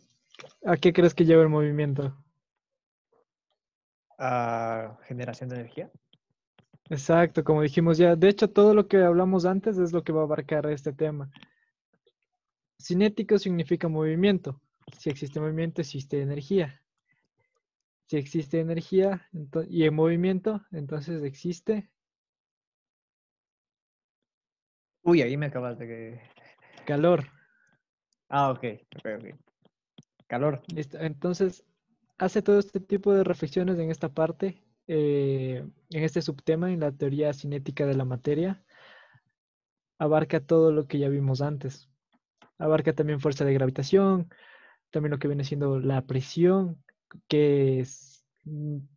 a 0.64 0.76
qué 0.76 0.92
crees 0.92 1.14
que 1.14 1.24
lleva 1.24 1.42
el 1.42 1.48
movimiento? 1.48 2.16
Ah, 4.18 4.98
generación 5.06 5.48
de 5.48 5.56
energía. 5.56 5.90
Exacto, 6.88 7.42
como 7.44 7.62
dijimos 7.62 7.98
ya. 7.98 8.16
De 8.16 8.28
hecho, 8.28 8.48
todo 8.48 8.74
lo 8.74 8.86
que 8.86 8.98
hablamos 8.98 9.44
antes 9.44 9.78
es 9.78 9.92
lo 9.92 10.04
que 10.04 10.12
va 10.12 10.20
a 10.20 10.24
abarcar 10.24 10.66
este 10.66 10.92
tema. 10.92 11.30
Cinético 12.80 13.38
significa 13.38 13.88
movimiento. 13.88 14.60
Si 14.98 15.10
existe 15.10 15.40
movimiento, 15.40 15.80
existe 15.80 16.20
energía. 16.20 16.82
Si 18.06 18.16
existe 18.16 18.60
energía 18.60 19.28
y 19.68 19.84
en 19.84 19.94
movimiento, 19.94 20.62
entonces 20.70 21.24
existe 21.24 21.90
Uy, 25.02 25.22
ahí 25.22 25.36
me 25.36 25.46
acabas 25.46 25.78
de... 25.78 26.20
calor. 26.84 27.35
Ah, 28.28 28.50
ok, 28.50 28.64
ok. 28.98 29.34
Calor. 30.26 30.62
Listo. 30.74 30.98
Entonces, 30.98 31.64
hace 32.18 32.42
todo 32.42 32.58
este 32.58 32.80
tipo 32.80 33.12
de 33.12 33.24
reflexiones 33.24 33.78
en 33.78 33.90
esta 33.90 34.08
parte, 34.08 34.62
eh, 34.88 35.64
en 35.90 36.04
este 36.04 36.22
subtema, 36.22 36.72
en 36.72 36.80
la 36.80 36.92
teoría 36.92 37.32
cinética 37.32 37.86
de 37.86 37.94
la 37.94 38.04
materia. 38.04 38.62
Abarca 39.98 40.40
todo 40.40 40.72
lo 40.72 40.86
que 40.86 40.98
ya 40.98 41.08
vimos 41.08 41.40
antes. 41.40 41.88
Abarca 42.58 42.92
también 42.92 43.20
fuerza 43.20 43.44
de 43.44 43.54
gravitación, 43.54 44.28
también 44.90 45.12
lo 45.12 45.18
que 45.18 45.28
viene 45.28 45.44
siendo 45.44 45.78
la 45.80 46.02
presión, 46.06 46.82
que 47.28 47.80
es- 47.80 48.24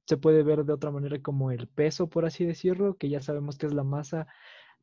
se 0.05 0.17
puede 0.17 0.43
ver 0.43 0.65
de 0.65 0.73
otra 0.73 0.91
manera 0.91 1.21
como 1.21 1.51
el 1.51 1.67
peso, 1.67 2.09
por 2.09 2.25
así 2.25 2.45
decirlo, 2.45 2.97
que 2.97 3.09
ya 3.09 3.21
sabemos 3.21 3.57
que 3.57 3.65
es 3.67 3.73
la 3.73 3.83
masa 3.83 4.27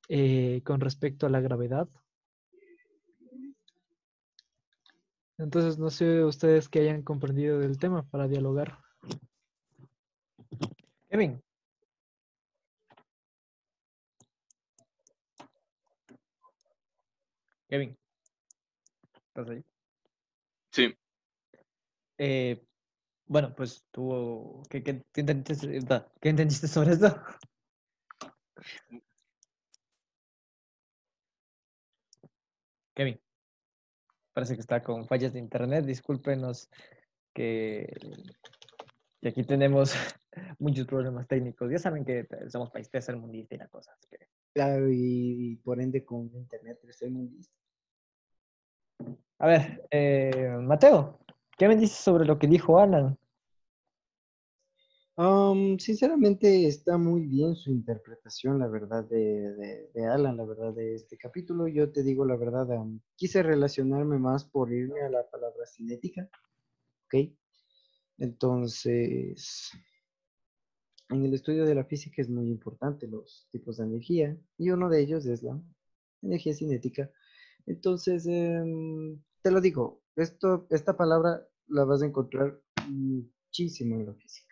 eh, 0.09 0.62
con 0.64 0.81
respecto 0.81 1.27
a 1.27 1.31
la 1.31 1.40
gravedad. 1.40 1.89
Entonces, 5.38 5.78
no 5.78 5.90
sé 5.90 6.24
ustedes 6.24 6.68
que 6.68 6.80
hayan 6.80 7.02
comprendido 7.02 7.58
del 7.58 7.78
tema 7.78 8.02
para 8.10 8.26
dialogar. 8.26 8.78
Kevin. 11.10 11.42
Kevin. 17.68 17.96
¿Estás 19.28 19.48
ahí? 19.50 19.64
Sí, 20.72 20.94
Eh, 22.18 22.62
bueno, 23.26 23.54
pues 23.54 23.84
tú, 23.90 24.62
¿qué, 24.70 24.82
qué, 24.82 25.04
qué 25.12 25.20
entendiste, 25.20 25.80
¿qué 26.20 26.28
entendiste 26.30 26.68
sobre 26.68 26.92
esto? 26.92 27.14
Kevin. 32.94 33.26
Parece 34.36 34.54
que 34.54 34.60
está 34.60 34.82
con 34.82 35.06
fallas 35.06 35.32
de 35.32 35.38
internet. 35.38 35.86
Discúlpenos 35.86 36.68
que, 37.32 37.90
que 39.22 39.28
aquí 39.30 39.44
tenemos 39.44 39.94
muchos 40.58 40.86
problemas 40.86 41.26
técnicos. 41.26 41.70
Ya 41.72 41.78
saben 41.78 42.04
que 42.04 42.28
somos 42.50 42.70
país 42.70 42.90
tercermundista 42.90 43.54
y 43.54 43.58
la 43.58 43.68
cosa. 43.68 43.92
así 43.94 44.06
que- 44.10 44.28
Claro, 44.52 44.90
y, 44.90 45.52
y 45.52 45.56
por 45.56 45.80
ende 45.80 46.04
con 46.04 46.30
internet 46.34 46.78
tercermundista. 46.82 47.54
A 49.38 49.46
ver, 49.46 49.82
eh, 49.90 50.54
Mateo, 50.60 51.18
¿qué 51.56 51.66
me 51.66 51.76
dices 51.76 51.96
sobre 51.96 52.26
lo 52.26 52.38
que 52.38 52.46
dijo 52.46 52.78
Alan? 52.78 53.16
Um, 55.18 55.78
sinceramente 55.78 56.66
está 56.66 56.98
muy 56.98 57.22
bien 57.26 57.55
su 57.56 57.70
interpretación, 57.70 58.59
la 58.59 58.68
verdad, 58.68 59.05
de, 59.05 59.88
de- 59.94 60.06
Alan, 60.06 60.36
la 60.36 60.44
verdad, 60.44 60.74
de 60.74 60.94
este 60.94 61.16
capítulo. 61.16 61.68
Yo 61.68 61.90
te 61.90 62.02
digo 62.02 62.24
la 62.26 62.36
verdad, 62.36 62.68
um, 62.78 63.01
quise 63.16 63.43
relacionarme 63.43 64.18
más 64.18 64.44
por 64.44 64.70
irme 64.72 65.01
a 65.02 65.09
la 65.10 65.28
palabra 65.30 65.64
cinética, 65.66 66.28
¿ok? 67.06 67.32
Entonces, 68.18 69.70
en 71.10 71.24
el 71.24 71.34
estudio 71.34 71.64
de 71.64 71.74
la 71.74 71.84
física 71.84 72.22
es 72.22 72.28
muy 72.28 72.48
importante 72.48 73.06
los 73.09 73.48
tipos 73.51 73.76
de 73.76 73.84
energía 73.84 74.36
y 74.59 74.70
uno 74.70 74.88
de 74.88 75.01
ellos 75.01 75.26
es 75.26 75.43
la 75.43 75.60
energía 76.22 76.55
cinética. 76.55 77.10
Entonces, 77.66 78.26
em, 78.26 79.20
te 79.43 79.51
lo 79.51 79.60
digo, 79.60 80.02
esto, 80.16 80.66
esta 80.70 80.97
palabra 80.97 81.47
la 81.68 81.84
vas 81.84 82.02
a 82.02 82.06
encontrar 82.06 82.60
muchísimo 82.88 83.97
en 83.97 84.06
la 84.06 84.14
física. 84.14 84.45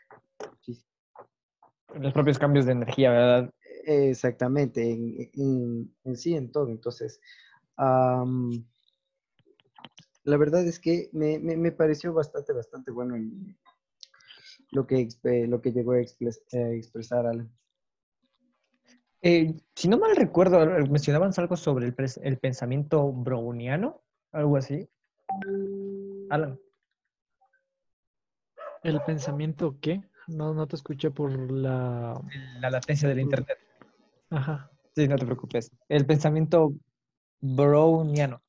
Los 2.00 2.12
propios 2.12 2.38
cambios 2.38 2.66
de 2.66 2.72
energía, 2.72 3.10
¿verdad? 3.10 3.50
Exactamente, 3.86 4.90
en, 5.34 6.16
sí, 6.16 6.34
en 6.34 6.50
todo. 6.50 6.68
Entonces, 6.70 7.20
la 7.76 8.24
verdad 10.24 10.66
es 10.66 10.80
que 10.80 11.10
me, 11.12 11.72
pareció 11.72 12.12
bastante, 12.12 12.52
bastante 12.52 12.90
bueno 12.90 13.16
lo 14.70 14.86
que, 14.86 15.08
lo 15.46 15.60
que 15.60 15.72
llegó 15.72 15.92
a, 15.92 16.00
expresar 16.00 17.26
Alan. 17.26 17.50
Eh, 19.22 19.54
si 19.74 19.88
no 19.88 19.98
mal 19.98 20.16
recuerdo, 20.16 20.58
mencionaban 20.90 21.32
algo 21.36 21.56
sobre 21.56 21.86
el, 21.86 21.94
el 22.22 22.38
pensamiento 22.38 23.10
browniano, 23.12 24.02
algo 24.32 24.56
así. 24.56 24.88
Alan. 26.30 26.58
¿El 28.82 29.00
pensamiento 29.02 29.78
qué? 29.80 30.02
No, 30.28 30.54
no 30.54 30.66
te 30.66 30.76
escuché 30.76 31.10
por 31.10 31.50
la... 31.50 32.20
La 32.60 32.70
latencia 32.70 33.08
del 33.08 33.20
internet. 33.20 33.58
Ajá. 34.30 34.70
Sí, 34.94 35.08
no 35.08 35.16
te 35.16 35.26
preocupes. 35.26 35.70
El 35.88 36.06
pensamiento 36.06 36.72
browniano. 37.40 38.42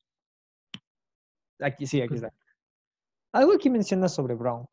Aquí 1.60 1.86
sí, 1.86 2.00
aquí 2.00 2.14
está. 2.14 2.32
Algo 3.32 3.54
aquí 3.54 3.68
menciona 3.68 4.08
sobre 4.08 4.34
Brown. 4.34 4.66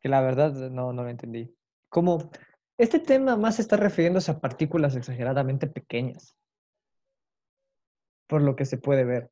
Que 0.00 0.08
la 0.08 0.20
verdad 0.20 0.52
no, 0.52 0.92
no 0.92 1.02
lo 1.02 1.08
entendí. 1.08 1.52
Como 1.88 2.30
este 2.78 3.00
tema 3.00 3.36
más 3.36 3.58
está 3.58 3.76
refiriéndose 3.76 4.30
a 4.30 4.38
partículas 4.38 4.94
exageradamente 4.94 5.66
pequeñas. 5.66 6.36
Por 8.28 8.42
lo 8.42 8.54
que 8.56 8.66
se 8.66 8.76
puede 8.76 9.04
ver. 9.04 9.30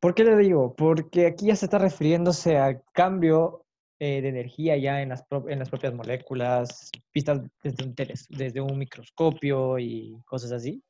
¿Por 0.00 0.14
qué 0.14 0.24
le 0.24 0.36
digo? 0.36 0.74
Porque 0.74 1.26
aquí 1.26 1.46
ya 1.46 1.56
se 1.56 1.66
está 1.66 1.78
refiriéndose 1.78 2.56
al 2.56 2.82
cambio 2.92 3.63
eh, 4.00 4.20
de 4.20 4.28
energía 4.28 4.76
ya 4.76 5.02
en 5.02 5.10
las, 5.10 5.24
en 5.48 5.58
las 5.58 5.70
propias 5.70 5.94
moléculas, 5.94 6.90
vistas 7.12 7.42
desde 7.62 7.84
un, 7.84 7.94
desde 8.30 8.60
un 8.60 8.78
microscopio 8.78 9.78
y 9.78 10.20
cosas 10.26 10.52
así. 10.52 10.82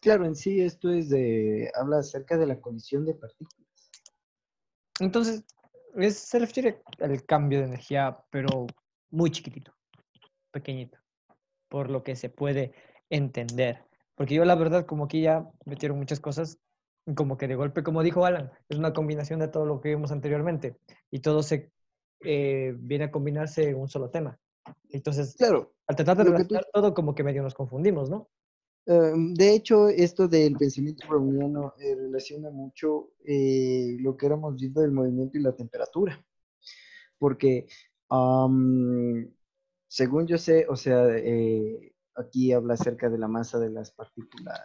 Claro, 0.00 0.24
en 0.24 0.34
sí 0.34 0.60
esto 0.60 0.90
es 0.90 1.08
de, 1.10 1.70
habla 1.74 1.98
acerca 1.98 2.36
de 2.36 2.46
la 2.46 2.60
colisión 2.60 3.04
de 3.04 3.14
partículas. 3.14 3.90
Entonces, 4.98 5.44
es, 5.96 6.18
se 6.18 6.38
refiere 6.38 6.82
al 7.00 7.24
cambio 7.24 7.60
de 7.60 7.66
energía, 7.66 8.18
pero 8.30 8.66
muy 9.10 9.30
chiquitito, 9.30 9.72
pequeñito, 10.50 10.98
por 11.68 11.90
lo 11.90 12.02
que 12.02 12.16
se 12.16 12.28
puede 12.28 12.72
entender. 13.08 13.84
Porque 14.14 14.34
yo 14.34 14.44
la 14.44 14.54
verdad, 14.54 14.86
como 14.86 15.04
aquí 15.04 15.22
ya 15.22 15.46
metieron 15.64 15.98
muchas 15.98 16.20
cosas, 16.20 16.58
como 17.16 17.36
que 17.36 17.48
de 17.48 17.56
golpe, 17.56 17.82
como 17.82 18.02
dijo 18.02 18.26
Alan, 18.26 18.50
es 18.68 18.78
una 18.78 18.92
combinación 18.92 19.40
de 19.40 19.48
todo 19.48 19.64
lo 19.64 19.80
que 19.80 19.90
vimos 19.90 20.12
anteriormente 20.12 20.76
y 21.10 21.20
todo 21.20 21.42
se 21.42 21.70
eh, 22.22 22.74
viene 22.78 23.04
a 23.04 23.10
combinarse 23.10 23.68
en 23.70 23.76
un 23.76 23.88
solo 23.88 24.10
tema. 24.10 24.38
Entonces, 24.90 25.34
claro, 25.36 25.72
al 25.86 25.96
tratar 25.96 26.16
de 26.18 26.24
relacionar 26.24 26.66
todo, 26.72 26.94
como 26.94 27.14
que 27.14 27.24
medio 27.24 27.42
nos 27.42 27.54
confundimos, 27.54 28.10
¿no? 28.10 28.28
Em, 28.86 29.34
de 29.34 29.54
hecho, 29.54 29.88
esto 29.88 30.28
del 30.28 30.56
pensamiento 30.56 31.06
browniano 31.08 31.74
eh, 31.78 31.94
relaciona 31.94 32.50
mucho 32.50 33.12
eh, 33.24 33.96
lo 34.00 34.16
que 34.16 34.26
éramos 34.26 34.56
viendo 34.56 34.80
del 34.80 34.92
movimiento 34.92 35.38
y 35.38 35.42
la 35.42 35.54
temperatura. 35.54 36.22
Porque, 37.18 37.66
según 39.88 40.26
yo 40.26 40.38
sé, 40.38 40.66
o 40.68 40.76
sea, 40.76 41.04
aquí 42.14 42.52
habla 42.52 42.74
acerca 42.74 43.10
de 43.10 43.18
la 43.18 43.28
masa 43.28 43.58
de 43.58 43.70
las 43.70 43.90
partículas 43.90 44.58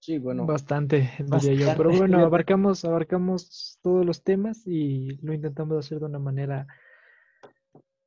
Sí, 0.00 0.18
bueno. 0.18 0.44
Bastante, 0.44 1.10
diría 1.18 1.72
yo. 1.72 1.76
Pero 1.76 1.90
bueno, 1.90 2.18
abarcamos, 2.18 2.84
abarcamos 2.84 3.78
todos 3.82 4.04
los 4.04 4.22
temas 4.22 4.66
y 4.66 5.16
lo 5.22 5.32
intentamos 5.32 5.78
hacer 5.78 5.98
de 5.98 6.04
una 6.04 6.18
manera 6.18 6.66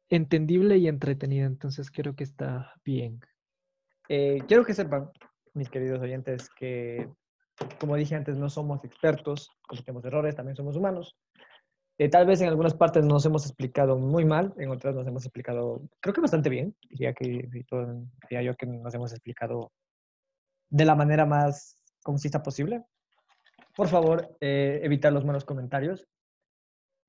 entendible 0.10 0.78
y 0.78 0.88
entretenida. 0.88 1.48
Entonces 1.48 1.90
creo 1.90 2.16
que 2.16 2.24
está 2.24 2.72
bien. 2.86 3.20
Eh, 4.10 4.44
quiero 4.48 4.64
que 4.64 4.76
sepan 4.76 5.10
mis 5.56 5.70
queridos 5.70 6.00
oyentes, 6.00 6.50
que 6.50 7.10
como 7.80 7.96
dije 7.96 8.16
antes, 8.16 8.38
no 8.38 8.50
somos 8.50 8.84
expertos, 8.84 9.50
cometemos 9.68 10.06
errores, 10.06 10.36
también 10.36 10.56
somos 10.56 10.76
humanos. 10.76 11.18
Eh, 12.00 12.10
tal 12.10 12.28
vez 12.28 12.42
en 12.42 12.50
algunas 12.50 12.76
partes 12.76 13.04
nos 13.04 13.26
hemos 13.26 13.46
explicado 13.46 13.98
muy 13.98 14.24
mal, 14.24 14.54
en 14.58 14.70
otras 14.70 14.94
nos 14.94 15.08
hemos 15.08 15.26
explicado, 15.26 15.82
creo 16.00 16.14
que 16.14 16.22
bastante 16.22 16.50
bien, 16.50 16.76
diría, 16.90 17.14
que, 17.14 17.50
diría 17.50 18.42
yo 18.44 18.56
que 18.56 18.68
nos 18.68 18.94
hemos 18.94 19.12
explicado 19.12 19.72
de 20.70 20.86
la 20.86 20.96
manera 20.96 21.26
más 21.26 21.82
concisa 22.04 22.44
posible. 22.44 22.84
Por 23.76 23.88
favor, 23.88 24.36
eh, 24.42 24.80
evitar 24.84 25.12
los 25.12 25.26
malos 25.26 25.46
comentarios. 25.46 26.08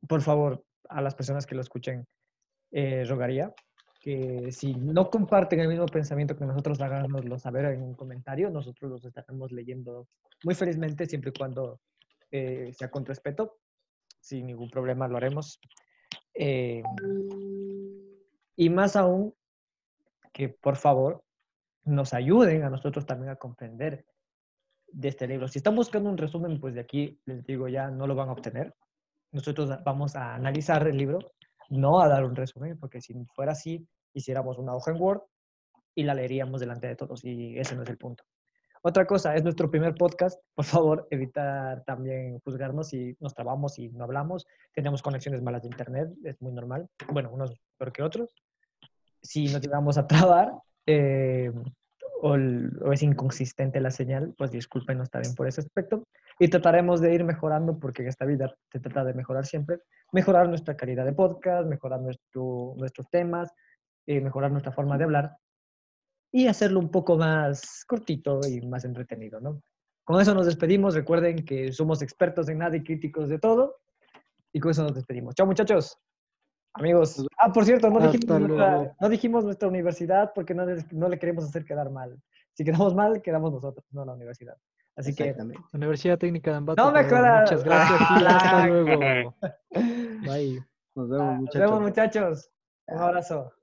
Por 0.09 0.23
favor, 0.23 0.65
a 0.89 1.03
las 1.03 1.15
personas 1.15 1.47
que 1.47 1.55
lo 1.55 1.61
escuchen, 1.61 2.07
eh, 2.71 3.05
rogaría 3.05 3.53
que 4.01 4.53
si 4.53 4.75
no 4.75 5.11
comparten 5.11 5.61
el 5.61 5.69
mismo 5.69 5.87
pensamiento 5.87 6.37
que 6.37 6.45
nosotros, 6.45 6.81
háganoslo 6.81 7.39
saber 7.39 7.67
en 7.67 7.83
un 7.83 7.95
comentario. 7.95 8.51
Nosotros 8.51 8.91
los 8.91 9.05
estaremos 9.05 9.51
leyendo 9.53 10.09
muy 10.45 10.55
felizmente, 10.55 11.07
siempre 11.07 11.31
y 11.35 11.39
cuando 11.39 11.81
eh, 12.31 12.73
sea 12.73 12.91
con 12.91 13.05
respeto. 13.05 13.59
Sin 14.29 14.47
ningún 14.47 14.69
problema 14.69 15.09
lo 15.09 15.17
haremos. 15.17 15.59
Eh, 16.35 16.83
y 18.57 18.69
más 18.69 18.95
aún, 18.95 19.35
que 20.35 20.51
por 20.51 20.77
favor 20.77 21.25
nos 21.85 22.13
ayuden 22.13 22.63
a 22.63 22.69
nosotros 22.69 23.07
también 23.07 23.31
a 23.31 23.37
comprender 23.37 24.05
de 24.89 25.09
este 25.09 25.27
libro. 25.27 25.49
Si 25.49 25.61
están 25.61 25.75
buscando 25.75 26.11
un 26.11 26.19
resumen, 26.19 26.61
pues 26.61 26.75
de 26.75 26.81
aquí 26.81 27.19
les 27.25 27.43
digo 27.47 27.69
ya 27.69 27.89
no 27.89 28.07
lo 28.07 28.15
van 28.15 28.29
a 28.29 28.33
obtener. 28.33 28.75
Nosotros 29.33 29.71
vamos 29.83 30.15
a 30.15 30.35
analizar 30.35 30.87
el 30.87 30.99
libro 30.99 31.21
no 31.71 31.99
a 32.03 32.09
dar 32.09 32.23
un 32.25 32.37
resumen, 32.37 32.79
porque 32.79 33.01
si 33.01 33.15
fuera 33.35 33.53
así, 33.53 33.89
hiciéramos 34.13 34.59
una 34.59 34.75
hoja 34.75 34.91
en 34.91 35.01
Word 35.01 35.23
y 35.95 36.03
la 36.03 36.13
leeríamos 36.13 36.61
delante 36.61 36.87
de 36.87 36.97
todos 36.97 37.25
y 37.25 37.59
ese 37.59 37.77
no 37.77 37.83
es 37.83 37.89
el 37.89 37.97
punto. 37.97 38.25
Otra 38.83 39.07
cosa, 39.07 39.35
es 39.35 39.43
nuestro 39.43 39.71
primer 39.71 39.95
podcast. 39.95 40.41
Por 40.55 40.65
favor, 40.65 41.07
evitar 41.11 41.83
también 41.85 42.39
juzgarnos 42.41 42.89
si 42.89 43.17
nos 43.21 43.35
trabamos 43.35 43.79
y 43.79 43.89
no 43.89 44.05
hablamos. 44.05 44.47
Tenemos 44.73 45.03
conexiones 45.03 45.43
malas 45.43 45.63
de 45.63 45.69
internet, 45.69 46.09
es 46.25 46.41
muy 46.41 46.53
normal. 46.53 46.89
Bueno, 47.13 47.31
unos 47.33 47.53
peor 47.77 47.93
que 47.93 48.03
otros. 48.03 48.35
Si 49.23 49.47
nos 49.47 49.61
llegamos 49.61 49.99
a 49.99 50.07
trabar 50.07 50.53
eh, 50.87 51.53
o, 52.23 52.37
es 52.93 53.03
inconsistente 53.03 53.81
la 53.81 53.91
señal, 53.91 54.35
pues 54.37 54.51
discúlpenos 54.51 55.11
también 55.11 55.35
por 55.35 55.49
ese 55.49 55.61
aspecto. 55.61 56.05
Y 56.39 56.49
trataremos 56.49 57.01
de 57.01 57.13
ir 57.15 57.25
mejorando 57.25 57.79
porque 57.79 58.03
en 58.03 58.09
esta 58.09 58.25
vida 58.25 58.55
se 58.71 58.79
trata 58.79 59.05
de 59.05 59.15
mejorar 59.15 59.45
siempre. 59.45 59.81
Mejorar 60.13 60.49
nuestra 60.49 60.77
calidad 60.77 61.05
de 61.05 61.13
podcast, 61.13 61.67
mejorar 61.69 62.01
nuestro, 62.01 62.75
nuestros 62.77 63.09
temas, 63.11 63.53
eh, 64.07 64.21
mejorar 64.21 64.53
nuestra 64.53 64.73
forma 64.73 64.97
de 64.97 65.05
hablar 65.05 65.37
y 66.31 66.47
hacerlo 66.47 66.81
un 66.81 66.91
poco 66.91 67.17
más 67.17 67.85
cortito 67.87 68.41
y 68.47 68.61
más 68.67 68.85
entretenido, 68.85 69.41
¿no? 69.41 69.63
Con 70.05 70.21
eso 70.21 70.35
nos 70.35 70.47
despedimos. 70.47 70.95
Recuerden 70.95 71.45
que 71.45 71.73
somos 71.73 72.01
expertos 72.03 72.49
en 72.49 72.59
nada 72.59 72.77
y 72.77 72.83
críticos 72.83 73.29
de 73.29 73.39
todo. 73.39 73.77
Y 74.53 74.61
con 74.61 74.71
eso 74.71 74.83
nos 74.83 74.95
despedimos. 74.95 75.35
Chao, 75.35 75.47
muchachos. 75.47 75.99
Amigos. 76.75 77.27
Ah, 77.39 77.53
por 77.53 77.65
cierto, 77.65 77.91
no 77.91 78.01
dijimos, 78.01 78.41
nuestra, 78.41 78.97
no 79.01 79.09
dijimos 79.09 79.45
nuestra 79.45 79.69
universidad 79.69 80.33
porque 80.35 80.55
no, 80.55 80.65
le 81.09 81.19
queremos 81.19 81.45
hacer 81.45 81.65
quedar 81.65 81.91
mal. 81.91 82.17
Si 82.55 82.65
quedamos 82.65 82.95
mal, 82.95 83.21
quedamos 83.21 83.53
nosotros, 83.53 83.85
no 83.91 84.05
la 84.05 84.13
universidad. 84.13 84.57
Así 84.97 85.15
que. 85.15 85.35
Universidad 85.73 86.19
Técnica 86.19 86.53
de 86.53 86.57
Ambato. 86.57 86.83
No 86.83 86.93
me 86.93 87.05
jodas. 87.05 87.51
Muchas 87.51 87.65
gracias 87.65 88.01
y 88.21 88.25
hasta 88.25 88.67
luego. 88.67 89.35
Bye. 90.25 90.65
Nos 90.95 91.09
vemos, 91.09 91.27
nos 91.27 91.41
muchachos. 91.41 91.61
vemos, 91.61 91.81
muchachos. 91.81 92.51
Un 92.87 92.99
abrazo. 92.99 93.58